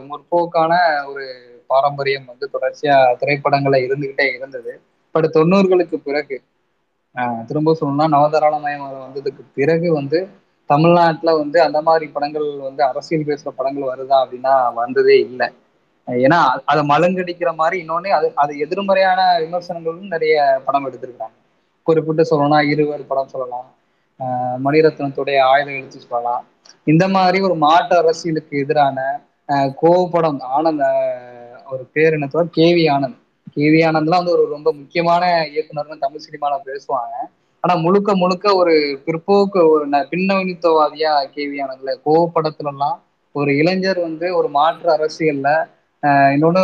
முற்போக்கான 0.10 0.74
ஒரு 1.08 1.26
பாரம்பரியம் 1.70 2.26
வந்து 2.26 2.46
தொடர்ச்சியா 2.54 2.98
திரைப்படங்களை 3.16 3.80
இருந்துகிட்டே 3.84 4.28
இருந்தது. 4.36 4.74
பட் 5.16 5.28
தொண்ணூறுகளுக்கு 5.34 5.98
பிறகு 6.00 6.38
ஆஹ் 7.16 7.46
திரும்ப 7.46 7.74
சொல்லணும்னா 7.74 8.08
நவதாராளமயம் 8.14 8.86
வந்ததுக்கு 8.98 9.44
பிறகு 9.54 9.94
வந்து 9.94 10.20
தமிழ்நாட்டுல 10.70 11.32
வந்து 11.36 11.62
அந்த 11.62 11.82
மாதிரி 11.82 12.06
படங்கள் 12.08 12.48
வந்து 12.60 12.84
அரசியல் 12.84 13.26
பேசுற 13.26 13.50
படங்கள் 13.52 13.90
வருதா 13.90 14.18
அப்படின்னா 14.24 14.54
வந்ததே 14.74 15.20
இல்லை. 15.22 15.48
ஏன்னா 16.08 16.40
அதை 16.66 16.82
மலங்கடிக்கிற 16.88 17.56
மாதிரி 17.56 17.78
இன்னொன்னு 17.84 18.10
அது 18.10 18.32
அது 18.36 18.54
எதிர்மறையான 18.58 19.20
விமர்சனங்களும் 19.40 20.08
நிறைய 20.08 20.36
படம் 20.66 20.88
எடுத்திருக்காங்க 20.88 21.36
குறிப்பிட்டு 21.88 22.24
சொல்லணும்னா 22.30 22.60
இருவர் 22.70 23.08
படம் 23.08 23.34
சொல்லலாம். 23.34 23.68
மணிரத்னத்துடைய 24.66 25.38
ஆயுத 25.44 25.70
எழுத்து 25.72 26.00
சொல்லலாம் 26.04 26.44
இந்த 26.88 27.06
மாதிரி 27.10 27.38
ஒரு 27.42 27.56
மாற்று 27.58 27.96
அரசியலுக்கு 27.98 28.54
எதிரான 28.60 28.98
ஆஹ் 29.50 29.72
கோவப்படம் 29.82 30.40
ஆனந்த் 30.56 30.84
அவர் 31.66 31.84
பேர் 31.94 32.16
என்ன 32.18 32.28
K 32.52 32.68
V 32.76 32.84
Anand. 32.90 33.18
K 33.56 33.66
V 33.72 33.80
ஆனந்த்லாம் 33.88 34.22
வந்து 34.22 34.36
ஒரு 34.36 34.46
ரொம்ப 34.50 34.70
முக்கியமான 34.80 35.24
இயக்குனர்னு 35.52 35.98
தமிழ் 36.00 36.26
சினிமால 36.26 36.54
பேசுவாங்க. 36.68 37.16
ஆனா 37.64 37.74
முழுக்க 37.84 38.12
முழுக்க 38.16 38.56
ஒரு 38.56 38.74
பிற்போக்கு 39.06 39.60
ஒரு 39.70 39.84
பின்னணித்துவவாதியா 40.12 41.12
கே 41.34 41.44
வி 41.48 41.60
ஆனந்த்ல 41.64 41.92
கோவப்படத்துல 42.06 42.72
எல்லாம் 42.72 42.98
ஒரு 43.36 43.52
இளைஞர் 43.58 44.00
வந்து 44.00 44.28
ஒரு 44.36 44.50
மாற்று 44.52 44.90
அரசியல்ல 44.96 45.50
இன்னொன்னு 46.34 46.64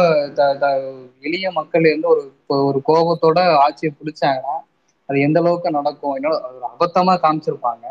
எளிய 1.23 1.47
மக்கள் 1.51 1.85
இருந்து 1.85 2.07
ஒரு 2.07 2.23
ஒரு 2.67 2.79
கோபத்தோட 2.85 3.39
ஆட்சியை 3.63 3.91
பிடிச்சாங்கன்னா 3.93 4.55
அது 5.09 5.19
எந்த 5.27 5.37
அளவுக்கு 5.39 5.69
நடக்கும் 5.77 6.15
என்னோட 6.17 6.35
ஒரு 6.49 6.67
அபத்தமா 6.71 7.13
காமிச்சிருப்பாங்க. 7.23 7.85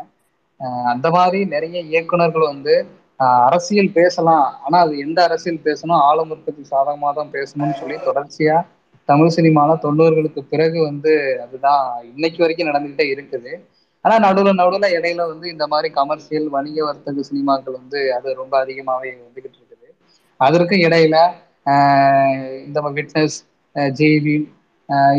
அந்த 0.92 1.06
மாதிரி 1.10 1.40
நிறைய 1.54 1.78
இயக்குனர்கள் 1.90 2.50
வந்து 2.52 2.74
அரசியல் 3.44 3.92
பேசலாம். 3.92 4.48
ஆனா 4.64 4.78
அது 4.78 4.94
எந்த 4.98 5.18
அரசியல் 5.28 5.64
பேசணும்? 5.64 6.02
ஆளுமுற்பத்தி 6.08 6.62
சாதகமாக 6.72 7.12
தான் 7.14 7.32
பேசணும்னு 7.32 7.80
சொல்லி 7.80 7.96
தொடர்ச்சியா 8.04 8.56
தமிழ் 9.08 9.34
சினிமால 9.36 9.76
தொண்ணூறுகளுக்கு 9.84 10.40
பிறகு 10.50 10.78
வந்து 10.82 11.12
அதுதான் 11.44 11.82
இன்னைக்கு 12.12 12.42
வரைக்கும் 12.42 12.70
நடந்துகிட்டே 12.70 13.06
இருக்குது. 13.14 13.52
ஆனா 14.04 14.16
நடுவுல 14.26 14.50
நடுவுல 14.58 14.88
இடையில 14.96 15.26
வந்து 15.30 15.46
இந்த 15.54 15.64
மாதிரி 15.66 15.88
கமர்சியல் 15.94 16.48
வணிக 16.48 16.78
வர்த்தக 16.84 17.24
சினிமாக்கள் 17.30 17.78
வந்து 17.80 18.00
அது 18.16 18.34
ரொம்ப 18.34 18.54
அதிகமாவே 18.64 19.10
வந்துகிட்டு 19.18 19.58
இருக்குது. 19.60 19.86
அதற்கும் 20.40 20.84
இடையில 20.86 21.16
ஆஹ் 21.66 22.34
இந்த 22.66 22.80
விட்னஸ் 22.88 23.38
ஜெய்பி 23.94 24.36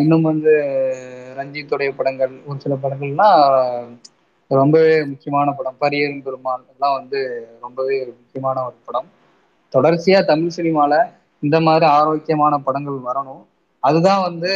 இன்னும் 0.02 0.28
வந்து 0.30 0.54
ரஞ்சித்துடைய 1.40 1.90
படங்கள் 1.96 2.34
ஒரு 2.46 2.60
சில 2.60 2.76
படங்கள்லாம் 2.84 3.42
ரொம்பவே 4.52 5.06
முக்கியமான 5.06 5.52
படம். 5.52 5.80
பரியரும் 5.82 6.24
பெருமாள் 6.24 6.64
எல்லாம் 6.72 6.98
வந்து 7.00 7.20
ரொம்பவே 7.62 8.06
முக்கியமான 8.06 8.66
ஒரு 8.66 8.78
படம். 8.86 9.10
தொடர்ச்சியா 9.74 10.26
தமிழ் 10.26 10.58
சினிமால 10.58 10.94
இந்த 11.40 11.60
மாதிரி 11.60 11.86
ஆரோக்கியமான 11.86 12.58
படங்கள் 12.58 13.06
வரணும். 13.10 13.44
அதுதான் 13.84 14.22
வந்து 14.22 14.52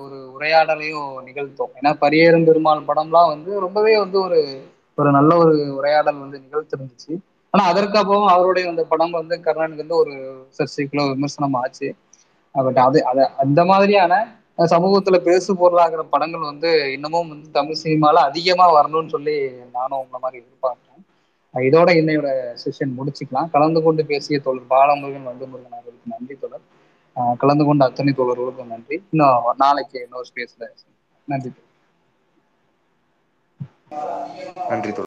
ஒரு 0.00 0.18
உரையாடலையும் 0.38 1.22
நிகழ்த்தும். 1.22 1.72
ஏன்னா 1.82 1.90
பரியேறும் 2.00 2.44
பெருமாள் 2.44 2.86
படம்லாம் 2.88 3.28
வந்து 3.28 3.60
ரொம்பவே 3.60 3.98
வந்து 3.98 4.20
ஒரு 4.20 4.40
ஒரு 4.94 5.10
நல்ல 5.10 5.36
ஒரு 5.36 5.74
உரையாடல் 5.76 6.18
வந்து 6.18 6.38
நிகழ்த்திருந்துச்சு. 6.44 7.12
ஆனா 7.50 7.64
அதற்கப்புறம் 7.72 8.26
அவருடைய 8.26 8.68
அந்த 8.68 8.82
படம் 8.84 9.10
வந்து 9.10 9.40
கர்ணனுக்கு 9.44 9.82
வந்து 9.82 9.96
ஒரு 9.96 10.12
சர்ச்சைக்குள்ள 10.58 11.08
விமர்சனம் 11.12 11.54
ஆச்சு. 11.54 11.88
பட் 12.52 12.78
அது 12.78 12.98
அத 13.04 13.30
அந்த 13.36 13.64
மாதிரியான 13.64 14.12
சமூகத்துல 14.58 15.16
பேசு 15.20 15.56
பொருளாகிற 15.56 16.02
படங்கள் 16.04 16.40
வந்து 16.40 16.70
இன்னமும் 16.92 17.28
வந்து 17.28 17.50
தமிழ் 17.50 17.80
சினிமால 17.82 18.22
அதிகமா 18.28 18.66
வரணும்னு 18.74 19.08
சொல்லி 19.08 19.34
நானும் 19.72 19.98
உங்களை 19.98 20.20
மாதிரி 20.20 20.42
எதிர்பார்க்கிறேன். 20.42 21.02
இதோட 21.54 21.90
இன்னையோட 22.00 22.28
செஷன் 22.62 22.94
முடிச்சுக்கலாம். 22.98 23.50
கலந்து 23.50 23.82
கொண்டு 23.82 24.06
பேசிய 24.06 24.38
தோழர் 24.40 24.70
பாலமுருகன் 24.70 25.28
வண்டுமுருகன் 25.28 25.76
அவர்களுக்கு 25.76 26.12
நன்றி 26.14 26.36
தொடர் 26.36 26.64
ஆஹ் 27.16 27.36
கலந்து 27.36 27.64
கொண்ட 27.64 27.84
அத்தனை 27.84 28.14
தோழர்களுக்கும் 28.16 28.66
நன்றி. 28.66 29.02
இன்னும் 29.10 29.54
நாளைக்கு 29.56 29.98
இன்னொரு 30.02 30.26
ஸ்பேஸ்ல 30.30 30.64
நன்றி 31.28 31.50
நன்றி 34.68 34.90